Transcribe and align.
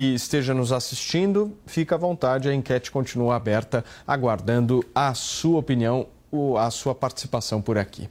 E 0.00 0.12
esteja 0.12 0.52
nos 0.52 0.72
assistindo, 0.72 1.56
fica 1.66 1.94
à 1.94 1.98
vontade, 1.98 2.48
a 2.48 2.54
enquete 2.54 2.90
continua 2.90 3.36
aberta, 3.36 3.84
aguardando 4.04 4.84
a 4.92 5.14
sua 5.14 5.58
opinião 5.58 6.08
a 6.58 6.68
sua 6.68 6.96
participação 6.96 7.62
por 7.62 7.78
aqui. 7.78 8.08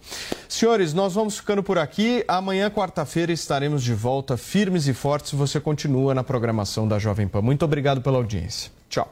Senhores, 0.48 0.94
nós 0.94 1.14
vamos 1.14 1.38
ficando 1.38 1.62
por 1.62 1.78
aqui. 1.78 2.24
Amanhã, 2.26 2.70
quarta-feira, 2.70 3.34
estaremos 3.34 3.84
de 3.84 3.94
volta 3.94 4.38
firmes 4.38 4.88
e 4.88 4.94
fortes. 4.94 5.34
Você 5.34 5.60
continua 5.60 6.16
na 6.16 6.24
programação 6.24 6.88
da 6.88 6.98
Jovem 6.98 7.28
Pan. 7.28 7.42
Muito 7.42 7.66
obrigado 7.66 8.02
pela 8.02 8.16
audiência. 8.16 8.72
Tchau. 8.88 9.12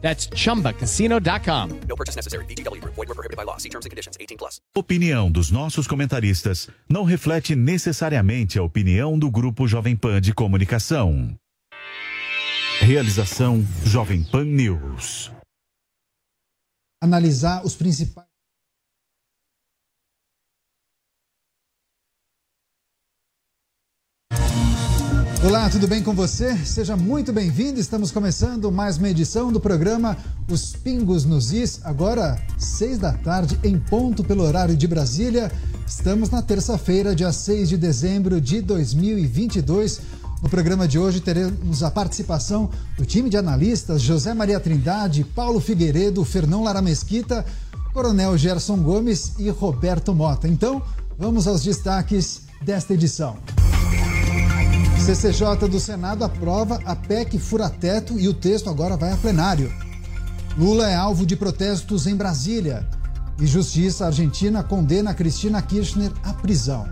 That's 0.00 0.28
chumbacasino.com. 0.28 1.80
No 1.88 1.96
purchase 1.96 2.16
necessary. 2.16 2.44
BGW. 2.46 2.82
Void 2.84 3.08
were 3.08 3.14
prohibited 3.14 3.36
by 3.36 3.44
law. 3.44 3.56
See 3.58 3.70
terms 3.70 3.86
and 3.86 3.90
conditions 3.90 4.16
18 4.20 4.36
plus. 4.38 4.60
Opinião 4.74 5.30
dos 5.30 5.50
nossos 5.50 5.86
comentaristas 5.86 6.68
não 6.88 7.04
reflete 7.04 7.56
necessariamente 7.56 8.58
a 8.58 8.62
opinião 8.62 9.18
do 9.18 9.30
grupo 9.30 9.66
Jovem 9.66 9.96
Pan 9.96 10.20
de 10.20 10.32
Comunicação. 10.32 11.36
Realização 12.80 13.66
Jovem 13.84 14.22
Pan 14.22 14.44
News. 14.44 15.32
Analisar 17.02 17.64
os 17.64 17.74
principais 17.74 18.25
Olá, 25.44 25.68
tudo 25.68 25.86
bem 25.86 26.02
com 26.02 26.14
você? 26.14 26.56
Seja 26.64 26.96
muito 26.96 27.32
bem-vindo. 27.32 27.78
Estamos 27.78 28.10
começando 28.10 28.72
mais 28.72 28.96
uma 28.96 29.10
edição 29.10 29.52
do 29.52 29.60
programa 29.60 30.16
Os 30.50 30.72
Pingos 30.72 31.24
nos 31.24 31.52
Is, 31.52 31.80
agora 31.84 32.40
seis 32.58 32.98
da 32.98 33.12
tarde, 33.12 33.58
em 33.62 33.78
ponto 33.78 34.24
pelo 34.24 34.42
horário 34.42 34.74
de 34.74 34.86
Brasília. 34.86 35.52
Estamos 35.86 36.30
na 36.30 36.42
terça-feira, 36.42 37.14
dia 37.14 37.30
6 37.30 37.68
de 37.68 37.76
dezembro 37.76 38.40
de 38.40 38.60
2022. 38.60 40.00
No 40.42 40.48
programa 40.48 40.88
de 40.88 40.98
hoje 40.98 41.20
teremos 41.20 41.82
a 41.82 41.90
participação 41.90 42.70
do 42.96 43.04
time 43.04 43.28
de 43.28 43.36
analistas 43.36 44.02
José 44.02 44.34
Maria 44.34 44.58
Trindade, 44.58 45.22
Paulo 45.22 45.60
Figueiredo, 45.60 46.24
Fernão 46.24 46.64
Lara 46.64 46.82
Mesquita, 46.82 47.44
Coronel 47.92 48.36
Gerson 48.36 48.78
Gomes 48.78 49.34
e 49.38 49.48
Roberto 49.50 50.14
Mota. 50.14 50.48
Então, 50.48 50.82
vamos 51.16 51.46
aos 51.46 51.62
destaques 51.62 52.42
desta 52.62 52.94
edição. 52.94 53.36
CCJ 55.06 55.68
do 55.70 55.78
Senado 55.78 56.24
aprova 56.24 56.80
a 56.84 56.96
PEC 56.96 57.38
fura-teto 57.38 58.18
e 58.18 58.26
o 58.26 58.34
texto 58.34 58.68
agora 58.68 58.96
vai 58.96 59.12
a 59.12 59.16
plenário. 59.16 59.72
Lula 60.58 60.90
é 60.90 60.96
alvo 60.96 61.24
de 61.24 61.36
protestos 61.36 62.08
em 62.08 62.16
Brasília. 62.16 62.84
E 63.40 63.46
Justiça 63.46 64.06
Argentina 64.06 64.64
condena 64.64 65.14
Cristina 65.14 65.62
Kirchner 65.62 66.10
à 66.24 66.32
prisão. 66.32 66.88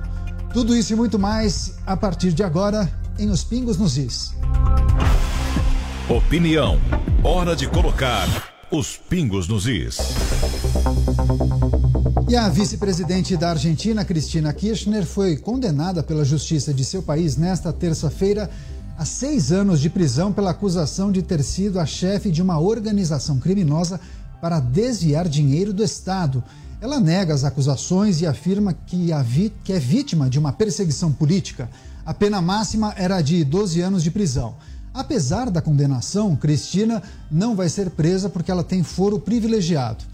Tudo 0.52 0.76
isso 0.76 0.92
e 0.92 0.96
muito 0.96 1.18
mais 1.18 1.74
a 1.84 1.96
partir 1.96 2.32
de 2.32 2.44
agora 2.44 2.88
em 3.18 3.30
Os 3.30 3.42
Pingos 3.42 3.78
nos 3.78 3.98
Is. 3.98 4.32
Opinião. 6.08 6.78
Hora 7.24 7.56
de 7.56 7.66
colocar 7.66 8.28
os 8.74 8.96
pingos 8.96 9.46
nos 9.46 9.68
is. 9.68 9.98
E 12.28 12.34
a 12.34 12.48
vice-presidente 12.48 13.36
da 13.36 13.50
Argentina, 13.50 14.04
Cristina 14.04 14.52
Kirchner, 14.52 15.06
foi 15.06 15.36
condenada 15.36 16.02
pela 16.02 16.24
justiça 16.24 16.74
de 16.74 16.84
seu 16.84 17.00
país 17.00 17.36
nesta 17.36 17.72
terça-feira 17.72 18.50
a 18.98 19.04
seis 19.04 19.52
anos 19.52 19.80
de 19.80 19.88
prisão 19.88 20.32
pela 20.32 20.50
acusação 20.50 21.12
de 21.12 21.22
ter 21.22 21.44
sido 21.44 21.78
a 21.78 21.86
chefe 21.86 22.32
de 22.32 22.42
uma 22.42 22.58
organização 22.58 23.38
criminosa 23.38 24.00
para 24.40 24.58
desviar 24.58 25.28
dinheiro 25.28 25.72
do 25.72 25.84
Estado. 25.84 26.42
Ela 26.80 26.98
nega 26.98 27.32
as 27.32 27.44
acusações 27.44 28.20
e 28.20 28.26
afirma 28.26 28.72
que, 28.72 29.10
que 29.62 29.72
é 29.72 29.78
vítima 29.78 30.28
de 30.28 30.36
uma 30.36 30.52
perseguição 30.52 31.12
política. 31.12 31.70
A 32.04 32.12
pena 32.12 32.42
máxima 32.42 32.92
era 32.96 33.22
de 33.22 33.44
12 33.44 33.80
anos 33.80 34.02
de 34.02 34.10
prisão. 34.10 34.56
Apesar 34.94 35.50
da 35.50 35.60
condenação, 35.60 36.36
Cristina 36.36 37.02
não 37.28 37.56
vai 37.56 37.68
ser 37.68 37.90
presa 37.90 38.30
porque 38.30 38.48
ela 38.48 38.62
tem 38.62 38.84
foro 38.84 39.18
privilegiado. 39.18 40.04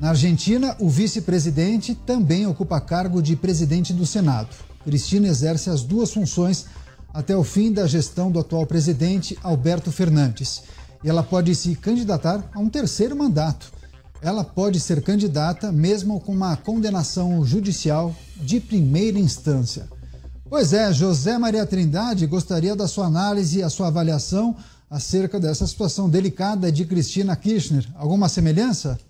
Na 0.00 0.08
Argentina, 0.08 0.74
o 0.80 0.88
vice-presidente 0.88 1.94
também 1.94 2.46
ocupa 2.46 2.80
cargo 2.80 3.20
de 3.20 3.36
presidente 3.36 3.92
do 3.92 4.06
Senado. 4.06 4.48
Cristina 4.84 5.28
exerce 5.28 5.68
as 5.68 5.82
duas 5.82 6.10
funções 6.10 6.64
até 7.12 7.36
o 7.36 7.44
fim 7.44 7.70
da 7.70 7.86
gestão 7.86 8.30
do 8.30 8.40
atual 8.40 8.64
presidente 8.64 9.38
Alberto 9.42 9.92
Fernandes. 9.92 10.62
E 11.04 11.10
ela 11.10 11.22
pode 11.22 11.54
se 11.54 11.74
candidatar 11.76 12.42
a 12.54 12.58
um 12.58 12.70
terceiro 12.70 13.14
mandato. 13.14 13.70
Ela 14.22 14.42
pode 14.42 14.80
ser 14.80 15.02
candidata 15.02 15.70
mesmo 15.70 16.18
com 16.20 16.32
uma 16.32 16.56
condenação 16.56 17.44
judicial 17.44 18.16
de 18.36 18.60
primeira 18.60 19.18
instância. 19.18 19.88
Pois 20.52 20.74
é, 20.74 20.92
José 20.92 21.38
Maria 21.38 21.64
Trindade 21.64 22.26
gostaria 22.26 22.76
da 22.76 22.86
sua 22.86 23.06
análise 23.06 23.60
e 23.60 23.62
a 23.62 23.70
sua 23.70 23.86
avaliação 23.86 24.54
acerca 24.90 25.40
dessa 25.40 25.66
situação 25.66 26.10
delicada 26.10 26.70
de 26.70 26.84
Cristina 26.84 27.34
Kirchner. 27.34 27.88
Alguma 27.94 28.28
semelhança? 28.28 29.00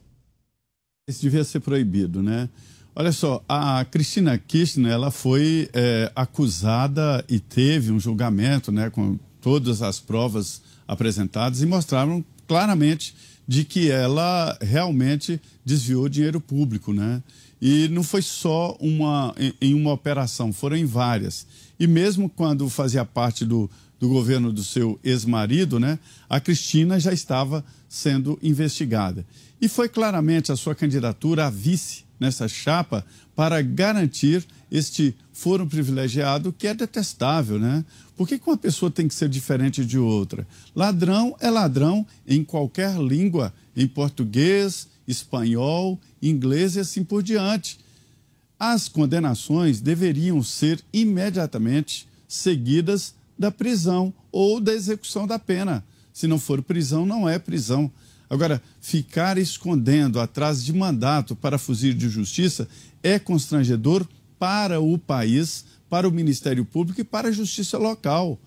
Isso 1.11 1.21
devia 1.21 1.43
ser 1.43 1.59
proibido, 1.59 2.23
né? 2.23 2.49
Olha 2.95 3.11
só, 3.11 3.43
a 3.49 3.85
Cristina 3.85 4.39
Kirchner 4.39 4.93
ela 4.93 5.11
foi 5.11 5.69
é, 5.73 6.13
acusada 6.15 7.25
e 7.29 7.41
teve 7.41 7.91
um 7.91 7.99
julgamento, 7.99 8.71
né, 8.71 8.89
com 8.89 9.19
todas 9.41 9.83
as 9.83 9.99
provas 9.99 10.63
apresentadas 10.87 11.61
e 11.61 11.67
mostraram 11.67 12.25
claramente 12.47 13.17
de 13.49 13.65
que 13.65 13.91
ela 13.91 14.57
realmente 14.61 15.41
desviou 15.65 16.09
dinheiro 16.09 16.41
público, 16.41 16.93
né? 16.93 17.21
E 17.65 17.87
não 17.87 18.03
foi 18.03 18.23
só 18.23 18.77
uma, 18.81 19.33
em, 19.61 19.73
uma 19.73 19.93
operação, 19.93 20.53
foram 20.53 20.77
em 20.77 20.85
várias. 20.85 21.47
E 21.79 21.87
mesmo 21.87 22.29
quando 22.29 22.69
fazia 22.69 23.05
parte 23.05 23.45
do, 23.45 23.71
do 24.01 24.09
governo 24.09 24.53
do 24.53 24.65
seu 24.65 24.99
ex-marido, 25.05 25.79
né, 25.79 25.97
a 26.29 26.41
Cristina 26.41 26.99
já 26.99 27.13
estava 27.13 27.65
sendo 27.89 28.37
investigada. 28.43 29.25
E 29.61 29.69
foi 29.69 29.89
claramente 29.89 30.51
a 30.51 30.57
sua 30.57 30.75
candidatura 30.75 31.47
a 31.47 31.51
vice 31.51 32.03
nessa 32.19 32.49
chapa 32.49 33.07
para 33.37 33.63
garantir 33.63 34.45
este 34.69 35.15
foro 35.33 35.65
privilegiado 35.65 36.53
que 36.53 36.67
é 36.67 36.75
detestável, 36.75 37.61
né? 37.61 37.85
Por 38.17 38.27
que, 38.27 38.41
que 38.41 38.47
uma 38.49 38.57
pessoa 38.57 38.91
tem 38.91 39.07
que 39.07 39.15
ser 39.15 39.29
diferente 39.29 39.85
de 39.85 39.99
outra? 39.99 40.47
Ladrão 40.75 41.37
é 41.39 41.49
ladrão 41.49 42.05
em 42.27 42.43
qualquer 42.43 42.97
língua, 42.97 43.55
em 43.77 43.87
português, 43.87 44.89
espanhol, 45.07 45.99
inglês 46.21 46.77
e 46.77 46.81
assim 46.81 47.05
por 47.05 47.23
diante. 47.23 47.79
As 48.59 48.89
condenações 48.89 49.81
deveriam 49.81 50.43
ser 50.43 50.81
imediatamente 50.93 52.07
seguidas 52.29 53.15
da 53.39 53.51
prisão 53.51 54.15
ou 54.31 54.61
da 54.61 54.73
execução 54.73 55.27
da 55.27 55.39
pena. 55.39 55.85
Se 56.13 56.27
não 56.27 56.39
for 56.39 56.63
prisão, 56.63 57.05
não 57.05 57.29
é 57.29 57.39
prisão. 57.39 57.91
Agora, 58.29 58.63
ficar 58.81 59.37
escondendo 59.37 60.21
atrás 60.21 60.65
de 60.65 60.73
mandato 60.73 61.37
para 61.37 61.59
fugir 61.59 61.93
de 61.93 62.09
justiça 62.09 62.69
é 63.03 63.19
constrangedor 63.19 64.07
para 64.39 64.81
o 64.81 64.97
país, 64.97 65.65
para 65.89 66.09
o 66.09 66.13
Ministério 66.13 66.65
Público 66.65 67.01
e 67.01 67.05
para 67.05 67.29
a 67.29 67.33
justiça 67.33 67.77
local. 67.77 68.39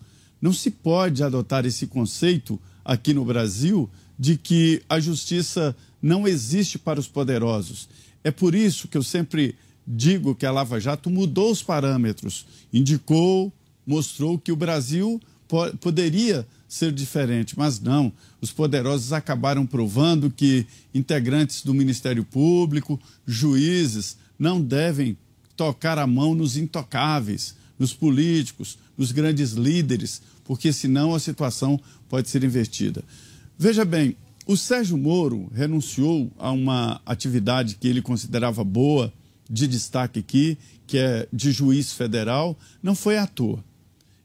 Não 0.42 0.52
se 0.52 0.72
pode 0.72 1.24
adotar 1.24 1.66
esse 1.66 1.88
conceito 1.88 2.60
aqui 2.84 3.14
no 3.14 3.24
Brasil 3.26 3.90
de 4.18 4.38
que 4.38 4.82
a 4.90 5.00
justiça 5.00 5.76
não 6.06 6.28
existe 6.28 6.78
para 6.78 7.00
os 7.00 7.08
poderosos. 7.08 7.90
É 8.24 8.30
por 8.30 8.54
isso 8.54 8.88
que 8.88 8.96
eu 8.96 9.02
sempre 9.02 9.56
digo 9.88 10.36
que 10.36 10.46
a 10.46 10.52
Lava 10.52 10.80
Jato 10.80 11.10
mudou 11.10 11.52
os 11.52 11.64
parâmetros, 11.64 12.46
indicou, 12.72 13.52
mostrou 13.88 14.38
que 14.38 14.52
o 14.52 14.56
Brasil 14.56 15.20
po 15.48 15.76
poderia 15.78 16.48
ser 16.70 16.92
diferente, 16.92 17.58
mas 17.58 17.80
não. 17.80 18.14
Os 18.40 18.52
poderosos 18.52 19.14
acabaram 19.14 19.66
provando 19.66 20.30
que 20.30 20.68
integrantes 20.94 21.64
do 21.64 21.74
Ministério 21.74 22.24
Público, 22.24 23.00
juízes, 23.26 24.16
não 24.38 24.62
devem 24.62 25.18
tocar 25.58 25.98
a 25.98 26.06
mão 26.06 26.36
nos 26.36 26.56
intocáveis, 26.56 27.56
nos 27.80 27.94
políticos, 27.94 28.78
nos 28.96 29.12
grandes 29.12 29.54
líderes, 29.54 30.22
porque 30.44 30.72
senão 30.72 31.16
a 31.16 31.20
situação 31.20 31.80
pode 32.08 32.30
ser 32.30 32.44
invertida. 32.44 33.04
Veja 33.58 33.84
bem, 33.84 34.16
o 34.46 34.56
Sérgio 34.56 34.98
Moro 34.98 35.50
renunciou 35.54 36.32
a 36.38 36.52
uma 36.52 37.02
atividade 37.06 37.76
que 37.76 37.88
ele 37.88 38.02
considerava 38.02 38.64
boa, 38.64 39.12
de 39.50 39.68
destaque 39.68 40.20
aqui, 40.20 40.58
que 40.88 40.98
é 40.98 41.28
de 41.32 41.52
juiz 41.52 41.94
federal, 41.94 42.58
não 42.82 42.96
foi 42.96 43.18
à 43.18 43.28
toa. 43.28 43.64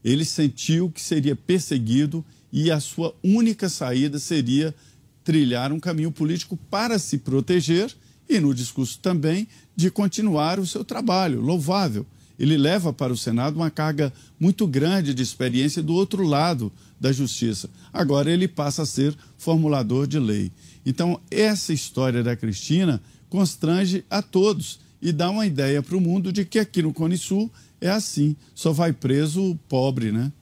Ele 0.04 0.24
sentiu 0.24 0.90
que 0.90 1.00
seria 1.00 1.36
perseguido 1.36 2.24
e 2.52 2.70
a 2.70 2.80
sua 2.80 3.14
única 3.22 3.68
saída 3.68 4.18
seria 4.18 4.74
trilhar 5.22 5.72
um 5.72 5.80
caminho 5.80 6.10
político 6.10 6.56
para 6.70 6.98
se 6.98 7.18
proteger 7.18 7.94
e, 8.28 8.40
no 8.40 8.54
discurso 8.54 8.98
também, 9.00 9.46
de 9.76 9.90
continuar 9.90 10.58
o 10.58 10.66
seu 10.66 10.84
trabalho, 10.84 11.40
louvável. 11.40 12.06
Ele 12.40 12.56
leva 12.56 12.90
para 12.90 13.12
o 13.12 13.16
Senado 13.18 13.56
uma 13.56 13.70
carga 13.70 14.10
muito 14.38 14.66
grande 14.66 15.12
de 15.12 15.22
experiência 15.22 15.82
do 15.82 15.92
outro 15.92 16.26
lado 16.26 16.72
da 16.98 17.12
justiça. 17.12 17.68
Agora 17.92 18.32
ele 18.32 18.48
passa 18.48 18.80
a 18.80 18.86
ser 18.86 19.14
formulador 19.36 20.06
de 20.06 20.18
lei. 20.18 20.50
Então, 20.86 21.20
essa 21.30 21.70
história 21.70 22.22
da 22.22 22.34
Cristina 22.34 22.98
constrange 23.28 24.06
a 24.08 24.22
todos 24.22 24.80
e 25.02 25.12
dá 25.12 25.28
uma 25.28 25.46
ideia 25.46 25.82
para 25.82 25.94
o 25.94 26.00
mundo 26.00 26.32
de 26.32 26.46
que 26.46 26.58
aqui 26.58 26.80
no 26.80 26.94
Cone 26.94 27.18
Sul 27.18 27.50
é 27.78 27.90
assim, 27.90 28.34
só 28.54 28.72
vai 28.72 28.94
preso 28.94 29.50
o 29.50 29.56
pobre, 29.68 30.10
né? 30.10 30.32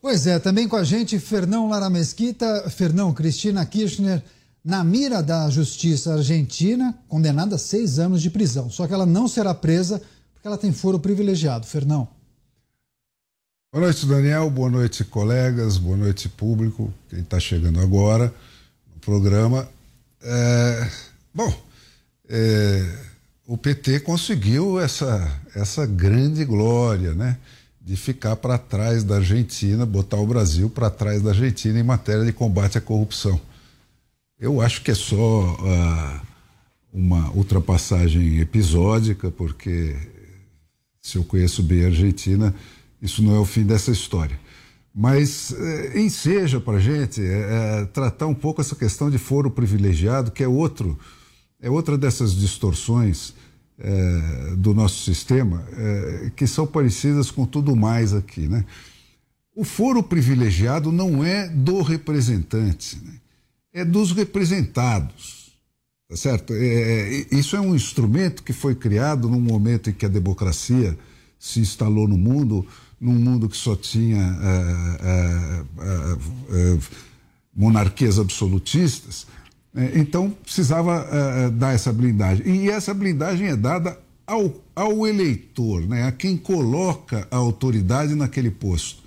Pois 0.00 0.26
é, 0.26 0.38
também 0.38 0.66
com 0.66 0.76
a 0.76 0.84
gente 0.84 1.18
Fernão 1.18 1.68
Lara 1.68 1.90
Mesquita, 1.90 2.70
Fernão 2.70 3.12
Cristina 3.12 3.66
Kirchner, 3.66 4.22
na 4.64 4.82
mira 4.82 5.22
da 5.22 5.50
justiça 5.50 6.14
argentina, 6.14 6.94
condenada 7.06 7.56
a 7.56 7.58
seis 7.58 7.98
anos 7.98 8.22
de 8.22 8.30
prisão. 8.30 8.70
Só 8.70 8.86
que 8.86 8.94
ela 8.94 9.06
não 9.06 9.28
será 9.28 9.52
presa 9.52 10.00
porque 10.38 10.48
ela 10.48 10.56
tem 10.56 10.72
foro 10.72 10.98
privilegiado. 10.98 11.66
Fernão. 11.66 12.08
Boa 13.72 13.84
noite, 13.84 14.06
Daniel. 14.06 14.48
Boa 14.48 14.70
noite, 14.70 15.04
colegas. 15.04 15.76
Boa 15.76 15.96
noite, 15.96 16.28
público. 16.28 16.92
Quem 17.10 17.20
está 17.20 17.38
chegando 17.40 17.80
agora 17.80 18.32
no 18.94 19.00
programa. 19.00 19.68
É... 20.22 20.90
Bom, 21.34 21.52
é 22.28 23.08
o 23.48 23.56
PT 23.56 24.00
conseguiu 24.00 24.78
essa, 24.78 25.40
essa 25.54 25.86
grande 25.86 26.44
glória, 26.44 27.14
né? 27.14 27.38
De 27.80 27.96
ficar 27.96 28.36
para 28.36 28.58
trás 28.58 29.02
da 29.02 29.16
Argentina, 29.16 29.86
botar 29.86 30.18
o 30.18 30.26
Brasil 30.26 30.68
para 30.68 30.90
trás 30.90 31.22
da 31.22 31.30
Argentina 31.30 31.80
em 31.80 31.82
matéria 31.82 32.26
de 32.26 32.32
combate 32.32 32.76
à 32.76 32.80
corrupção. 32.82 33.40
Eu 34.38 34.60
acho 34.60 34.82
que 34.82 34.90
é 34.90 34.94
só 34.94 35.54
uh, 35.54 36.20
uma 36.92 37.30
ultrapassagem 37.30 38.38
episódica, 38.38 39.30
porque 39.30 39.96
se 41.00 41.16
eu 41.16 41.24
conheço 41.24 41.62
bem 41.62 41.84
a 41.84 41.86
Argentina, 41.86 42.54
isso 43.00 43.22
não 43.22 43.34
é 43.34 43.38
o 43.38 43.44
fim 43.44 43.64
dessa 43.64 43.90
história. 43.90 44.38
Mas 44.94 45.52
eh, 45.52 46.00
enseja 46.00 46.60
para 46.60 46.78
a 46.78 46.80
gente 46.80 47.20
é, 47.22 47.82
é, 47.82 47.84
tratar 47.86 48.26
um 48.26 48.34
pouco 48.34 48.60
essa 48.60 48.74
questão 48.74 49.10
de 49.10 49.18
foro 49.18 49.50
privilegiado, 49.50 50.30
que 50.30 50.42
é 50.42 50.48
outro 50.48 50.98
é 51.60 51.68
outra 51.68 51.98
dessas 51.98 52.34
distorções 52.34 53.34
é, 53.78 54.54
do 54.56 54.74
nosso 54.74 55.02
sistema 55.04 55.64
é, 55.72 56.32
que 56.34 56.46
são 56.46 56.66
parecidas 56.66 57.30
com 57.30 57.46
tudo 57.46 57.74
mais 57.76 58.14
aqui, 58.14 58.48
né? 58.48 58.64
O 59.54 59.64
foro 59.64 60.02
privilegiado 60.02 60.92
não 60.92 61.24
é 61.24 61.48
do 61.48 61.82
representante, 61.82 62.96
né? 63.04 63.14
é 63.72 63.84
dos 63.84 64.12
representados, 64.12 65.37
tá 66.08 66.16
certo? 66.16 66.54
É, 66.54 66.64
é, 66.64 67.26
isso 67.30 67.54
é 67.54 67.60
um 67.60 67.74
instrumento 67.74 68.42
que 68.42 68.52
foi 68.52 68.74
criado 68.74 69.28
num 69.28 69.40
momento 69.40 69.90
em 69.90 69.92
que 69.92 70.06
a 70.06 70.08
democracia 70.08 70.98
se 71.38 71.60
instalou 71.60 72.08
no 72.08 72.16
mundo, 72.16 72.66
num 73.00 73.14
mundo 73.14 73.48
que 73.48 73.56
só 73.56 73.76
tinha 73.76 74.18
é, 75.00 75.64
é, 76.50 76.78
monarquias 77.54 78.18
absolutistas 78.18 79.26
é, 79.76 79.98
então, 79.98 80.30
precisava 80.30 81.50
dar 81.52 81.74
essa 81.74 81.92
blindagem. 81.92 82.64
E 82.64 82.70
essa 82.70 82.92
blindagem 82.94 83.48
é 83.48 83.56
dada 83.56 83.98
ao, 84.26 84.52
ao 84.74 85.06
eleitor, 85.06 85.86
né? 85.86 86.04
a 86.04 86.10
quem 86.10 86.36
coloca 86.36 87.28
a 87.30 87.36
autoridade 87.36 88.14
naquele 88.14 88.50
posto. 88.50 89.02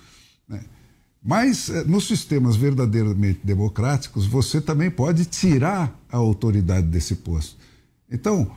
Mas, 1.24 1.70
uh, 1.70 1.88
nos 1.88 2.08
sistemas 2.08 2.56
verdadeiramente 2.56 3.42
democráticos, 3.44 4.26
você 4.26 4.60
também 4.60 4.90
pode 4.90 5.26
tirar 5.26 6.00
a 6.10 6.18
autoridade 6.18 6.88
desse 6.88 7.16
posto. 7.16 7.58
Então, 8.10 8.52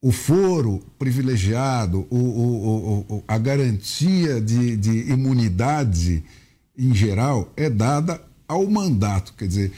o 0.00 0.12
foro 0.12 0.82
privilegiado, 0.98 2.06
o, 2.10 2.16
o, 2.16 3.06
o, 3.08 3.24
a 3.26 3.38
garantia 3.38 4.40
de, 4.40 4.76
de 4.76 5.10
imunidade 5.10 6.22
em 6.76 6.94
geral 6.94 7.52
é 7.56 7.70
dada 7.70 8.20
ao 8.46 8.68
mandato. 8.68 9.32
Quer 9.34 9.48
dizer, 9.48 9.72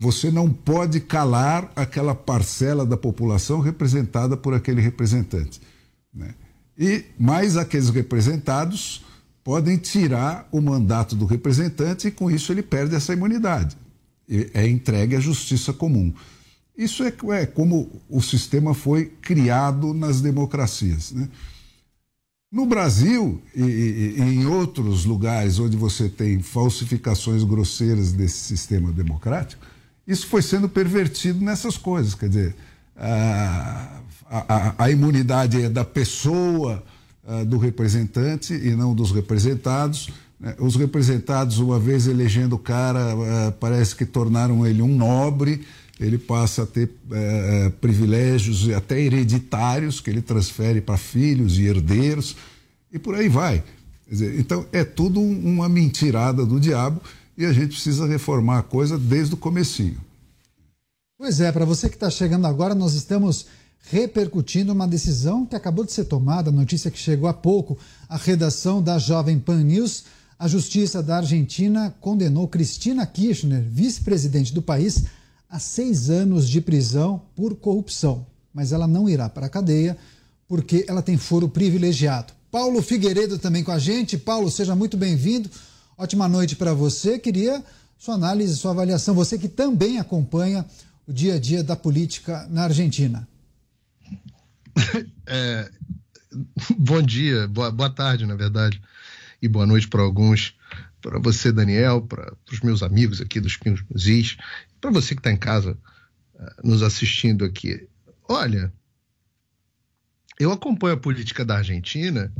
você 0.00 0.32
não 0.32 0.50
pode 0.50 0.98
calar 1.00 1.70
aquela 1.76 2.14
parcela 2.14 2.84
da 2.84 2.96
população 2.96 3.60
representada 3.60 4.36
por 4.36 4.52
aquele 4.52 4.80
representante. 4.80 5.60
Né? 6.12 6.34
E 6.76 7.04
mais 7.16 7.56
aqueles 7.56 7.88
representados 7.88 9.04
podem 9.44 9.76
tirar 9.76 10.48
o 10.52 10.60
mandato 10.60 11.16
do 11.16 11.26
representante 11.26 12.08
e 12.08 12.10
com 12.10 12.30
isso 12.30 12.52
ele 12.52 12.62
perde 12.62 12.94
essa 12.94 13.12
imunidade. 13.12 13.76
É 14.54 14.66
entregue 14.66 15.16
à 15.16 15.20
justiça 15.20 15.72
comum. 15.72 16.12
Isso 16.76 17.02
é, 17.02 17.12
é 17.32 17.46
como 17.46 17.90
o 18.08 18.22
sistema 18.22 18.72
foi 18.72 19.06
criado 19.20 19.92
nas 19.92 20.20
democracias. 20.20 21.12
Né? 21.12 21.28
No 22.50 22.66
Brasil 22.66 23.42
e, 23.54 23.62
e, 23.62 24.14
e, 24.18 24.20
em 24.20 24.46
outros 24.46 25.04
lugares 25.04 25.58
onde 25.58 25.76
você 25.76 26.08
tem 26.08 26.40
falsificações 26.40 27.42
grosseiras 27.42 28.12
desse 28.12 28.38
sistema 28.38 28.92
democrático, 28.92 29.64
isso 30.06 30.26
foi 30.26 30.42
sendo 30.42 30.68
pervertido 30.68 31.44
nessas 31.44 31.76
coisas. 31.76 32.14
Quer 32.14 32.28
dizer, 32.28 32.56
a, 32.96 34.00
a, 34.30 34.84
a 34.84 34.90
imunidade 34.90 35.62
é 35.62 35.68
da 35.68 35.84
pessoa, 35.84 36.82
a, 37.26 37.44
do 37.44 37.58
representante 37.58 38.54
e 38.54 38.74
não 38.74 38.94
dos 38.94 39.10
representados. 39.12 40.10
Né? 40.38 40.54
Os 40.58 40.76
representados, 40.76 41.58
uma 41.58 41.78
vez 41.78 42.06
elegendo 42.06 42.56
o 42.56 42.58
cara, 42.58 43.14
parece 43.60 43.94
que 43.94 44.04
tornaram 44.04 44.66
ele 44.66 44.82
um 44.82 44.96
nobre, 44.96 45.64
ele 46.00 46.18
passa 46.18 46.62
a 46.62 46.66
ter 46.66 46.90
é, 47.10 47.70
privilégios 47.80 48.68
até 48.70 49.00
hereditários 49.00 50.00
que 50.00 50.10
ele 50.10 50.22
transfere 50.22 50.80
para 50.80 50.96
filhos 50.96 51.58
e 51.58 51.64
herdeiros 51.64 52.36
e 52.92 52.98
por 52.98 53.14
aí 53.14 53.28
vai. 53.28 53.62
Dizer, 54.10 54.38
então 54.38 54.66
é 54.72 54.84
tudo 54.84 55.20
uma 55.20 55.68
mentirada 55.68 56.44
do 56.44 56.60
diabo 56.60 57.00
e 57.38 57.46
a 57.46 57.52
gente 57.52 57.68
precisa 57.68 58.06
reformar 58.06 58.58
a 58.58 58.62
coisa 58.62 58.98
desde 58.98 59.34
o 59.34 59.36
comecinho. 59.36 59.98
Pois 61.16 61.40
é, 61.40 61.52
para 61.52 61.64
você 61.64 61.88
que 61.88 61.94
está 61.94 62.10
chegando 62.10 62.46
agora, 62.46 62.74
nós 62.74 62.94
estamos 62.94 63.46
repercutindo 63.82 64.72
uma 64.72 64.86
decisão 64.86 65.44
que 65.44 65.56
acabou 65.56 65.84
de 65.84 65.92
ser 65.92 66.04
tomada, 66.04 66.50
notícia 66.50 66.90
que 66.90 66.98
chegou 66.98 67.28
há 67.28 67.34
pouco, 67.34 67.76
a 68.08 68.16
redação 68.16 68.82
da 68.82 68.98
Jovem 68.98 69.38
Pan 69.38 69.62
News. 69.62 70.04
A 70.38 70.48
Justiça 70.48 71.02
da 71.02 71.18
Argentina 71.18 71.94
condenou 72.00 72.48
Cristina 72.48 73.06
Kirchner, 73.06 73.62
vice-presidente 73.62 74.52
do 74.52 74.62
país, 74.62 75.04
a 75.48 75.58
seis 75.58 76.10
anos 76.10 76.48
de 76.48 76.60
prisão 76.60 77.22
por 77.36 77.54
corrupção. 77.54 78.26
Mas 78.52 78.72
ela 78.72 78.86
não 78.86 79.08
irá 79.08 79.28
para 79.28 79.46
a 79.46 79.50
cadeia 79.50 79.96
porque 80.48 80.84
ela 80.88 81.02
tem 81.02 81.16
foro 81.16 81.48
privilegiado. 81.48 82.32
Paulo 82.50 82.82
Figueiredo 82.82 83.38
também 83.38 83.64
com 83.64 83.72
a 83.72 83.78
gente. 83.78 84.18
Paulo, 84.18 84.50
seja 84.50 84.76
muito 84.76 84.96
bem-vindo. 84.96 85.48
Ótima 85.96 86.28
noite 86.28 86.56
para 86.56 86.74
você. 86.74 87.18
Queria 87.18 87.64
sua 87.98 88.14
análise, 88.14 88.56
sua 88.56 88.72
avaliação, 88.72 89.14
você 89.14 89.38
que 89.38 89.48
também 89.48 89.98
acompanha 89.98 90.66
o 91.06 91.12
dia 91.12 91.34
a 91.34 91.38
dia 91.38 91.62
da 91.62 91.76
política 91.76 92.46
na 92.50 92.64
Argentina. 92.64 93.28
É, 95.26 95.70
bom 96.78 97.00
dia, 97.02 97.46
boa, 97.48 97.70
boa 97.70 97.90
tarde, 97.90 98.26
na 98.26 98.34
verdade, 98.34 98.80
e 99.40 99.48
boa 99.48 99.66
noite 99.66 99.88
para 99.88 100.02
alguns, 100.02 100.56
para 101.00 101.18
você, 101.18 101.52
Daniel, 101.52 102.02
para 102.02 102.34
os 102.50 102.60
meus 102.60 102.82
amigos 102.82 103.20
aqui 103.20 103.40
dos 103.40 103.56
Pingos 103.56 103.82
Musis, 103.88 104.36
para 104.80 104.90
você 104.90 105.14
que 105.14 105.20
está 105.20 105.30
em 105.30 105.36
casa 105.36 105.78
uh, 106.34 106.66
nos 106.66 106.82
assistindo 106.82 107.44
aqui. 107.44 107.88
Olha, 108.28 108.72
eu 110.38 110.52
acompanho 110.52 110.94
a 110.94 111.00
política 111.00 111.44
da 111.44 111.58
Argentina 111.58 112.32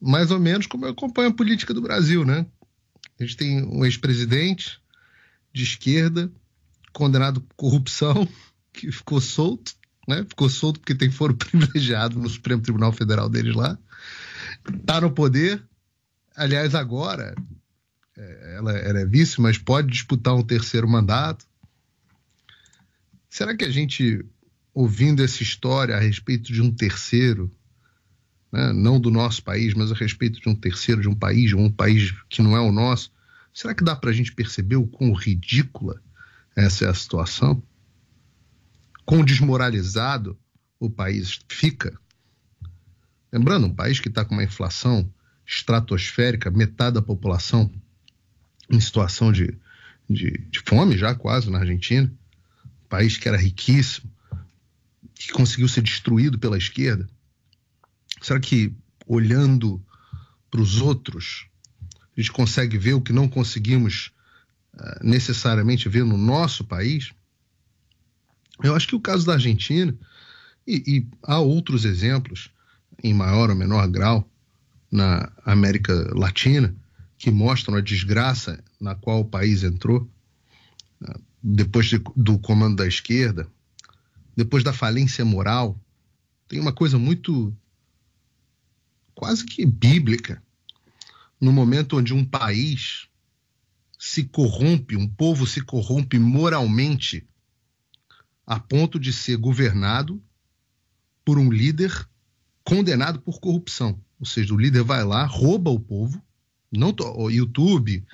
mais 0.00 0.30
ou 0.30 0.38
menos 0.38 0.66
como 0.66 0.86
eu 0.86 0.90
acompanho 0.90 1.30
a 1.30 1.34
política 1.34 1.72
do 1.72 1.80
Brasil, 1.80 2.24
né? 2.24 2.46
A 3.18 3.22
gente 3.24 3.36
tem 3.36 3.62
um 3.64 3.84
ex-presidente 3.84 4.80
de 5.52 5.62
esquerda 5.62 6.30
condenado 6.92 7.40
por 7.40 7.54
corrupção 7.56 8.28
que 8.72 8.92
ficou 8.92 9.20
solto, 9.20 9.74
né? 10.06 10.24
Ficou 10.28 10.48
solto 10.48 10.80
porque 10.80 10.94
tem 10.94 11.10
foro 11.10 11.34
privilegiado 11.36 12.18
no 12.18 12.28
Supremo 12.28 12.62
Tribunal 12.62 12.92
Federal 12.92 13.28
deles 13.28 13.54
lá. 13.54 13.78
Está 14.72 15.00
no 15.00 15.10
poder. 15.10 15.62
Aliás, 16.36 16.74
agora 16.74 17.34
é, 18.16 18.56
ela, 18.56 18.72
ela 18.72 19.00
é 19.00 19.06
vice, 19.06 19.40
mas 19.40 19.58
pode 19.58 19.88
disputar 19.88 20.34
um 20.34 20.42
terceiro 20.42 20.88
mandato. 20.88 21.46
Será 23.28 23.56
que 23.56 23.64
a 23.64 23.70
gente, 23.70 24.24
ouvindo 24.72 25.22
essa 25.22 25.42
história 25.42 25.96
a 25.96 26.00
respeito 26.00 26.52
de 26.52 26.62
um 26.62 26.70
terceiro, 26.72 27.50
né, 28.50 28.72
não 28.72 28.98
do 28.98 29.10
nosso 29.10 29.42
país, 29.42 29.74
mas 29.74 29.92
a 29.92 29.94
respeito 29.94 30.40
de 30.40 30.48
um 30.48 30.54
terceiro, 30.54 31.02
de 31.02 31.08
um 31.08 31.14
país, 31.14 31.52
um 31.52 31.70
país 31.70 32.14
que 32.28 32.40
não 32.40 32.56
é 32.56 32.60
o 32.60 32.72
nosso, 32.72 33.12
será 33.52 33.74
que 33.74 33.84
dá 33.84 33.94
para 33.94 34.10
a 34.10 34.12
gente 34.12 34.32
perceber 34.32 34.76
o 34.76 34.86
quão 34.86 35.12
ridícula 35.12 36.00
essa 36.54 36.86
é 36.86 36.88
a 36.88 36.94
situação? 36.94 37.62
Quão 39.06 39.24
desmoralizado 39.24 40.36
o 40.80 40.90
país 40.90 41.38
fica? 41.48 41.96
Lembrando, 43.32 43.68
um 43.68 43.74
país 43.74 44.00
que 44.00 44.08
está 44.08 44.24
com 44.24 44.34
uma 44.34 44.42
inflação 44.42 45.08
estratosférica, 45.46 46.50
metade 46.50 46.94
da 46.94 47.02
população 47.02 47.70
em 48.68 48.80
situação 48.80 49.30
de, 49.30 49.56
de, 50.10 50.32
de 50.50 50.60
fome 50.66 50.98
já 50.98 51.14
quase 51.14 51.48
na 51.48 51.60
Argentina, 51.60 52.12
um 52.84 52.88
país 52.88 53.16
que 53.16 53.28
era 53.28 53.36
riquíssimo, 53.36 54.10
que 55.14 55.32
conseguiu 55.32 55.68
ser 55.68 55.82
destruído 55.82 56.36
pela 56.36 56.58
esquerda. 56.58 57.08
Será 58.20 58.40
que 58.40 58.74
olhando 59.06 59.80
para 60.50 60.60
os 60.60 60.80
outros 60.80 61.46
a 62.16 62.20
gente 62.20 62.32
consegue 62.32 62.76
ver 62.76 62.94
o 62.94 63.00
que 63.00 63.12
não 63.12 63.28
conseguimos 63.28 64.10
uh, 64.74 65.06
necessariamente 65.06 65.88
ver 65.88 66.04
no 66.04 66.16
nosso 66.16 66.64
país? 66.64 67.12
Eu 68.62 68.74
acho 68.74 68.88
que 68.88 68.96
o 68.96 69.00
caso 69.00 69.26
da 69.26 69.34
Argentina, 69.34 69.94
e, 70.66 70.82
e 70.86 71.08
há 71.22 71.38
outros 71.38 71.84
exemplos, 71.84 72.50
em 73.02 73.12
maior 73.12 73.50
ou 73.50 73.56
menor 73.56 73.86
grau, 73.88 74.28
na 74.90 75.30
América 75.44 75.92
Latina, 76.14 76.74
que 77.18 77.30
mostram 77.30 77.76
a 77.76 77.80
desgraça 77.80 78.62
na 78.80 78.94
qual 78.94 79.20
o 79.20 79.24
país 79.24 79.62
entrou, 79.62 80.08
né, 81.00 81.14
depois 81.42 81.86
de, 81.86 82.00
do 82.16 82.38
comando 82.38 82.76
da 82.76 82.86
esquerda, 82.86 83.48
depois 84.36 84.62
da 84.62 84.72
falência 84.72 85.24
moral. 85.24 85.78
Tem 86.48 86.60
uma 86.60 86.72
coisa 86.72 86.98
muito 86.98 87.54
quase 89.14 89.44
que 89.44 89.64
bíblica. 89.64 90.42
No 91.40 91.52
momento 91.52 91.96
onde 91.98 92.14
um 92.14 92.24
país 92.24 93.08
se 93.98 94.24
corrompe, 94.24 94.96
um 94.96 95.08
povo 95.08 95.46
se 95.46 95.60
corrompe 95.60 96.18
moralmente, 96.18 97.26
a 98.46 98.60
ponto 98.60 98.98
de 98.98 99.12
ser 99.12 99.36
governado 99.36 100.22
por 101.24 101.38
um 101.38 101.50
líder 101.50 102.08
condenado 102.62 103.20
por 103.20 103.40
corrupção. 103.40 104.00
Ou 104.20 104.26
seja, 104.26 104.54
o 104.54 104.56
líder 104.56 104.82
vai 104.82 105.04
lá, 105.04 105.24
rouba 105.24 105.70
o 105.70 105.80
povo, 105.80 106.22
não 106.70 106.92
tô, 106.92 107.12
o 107.16 107.30
YouTube, 107.30 108.04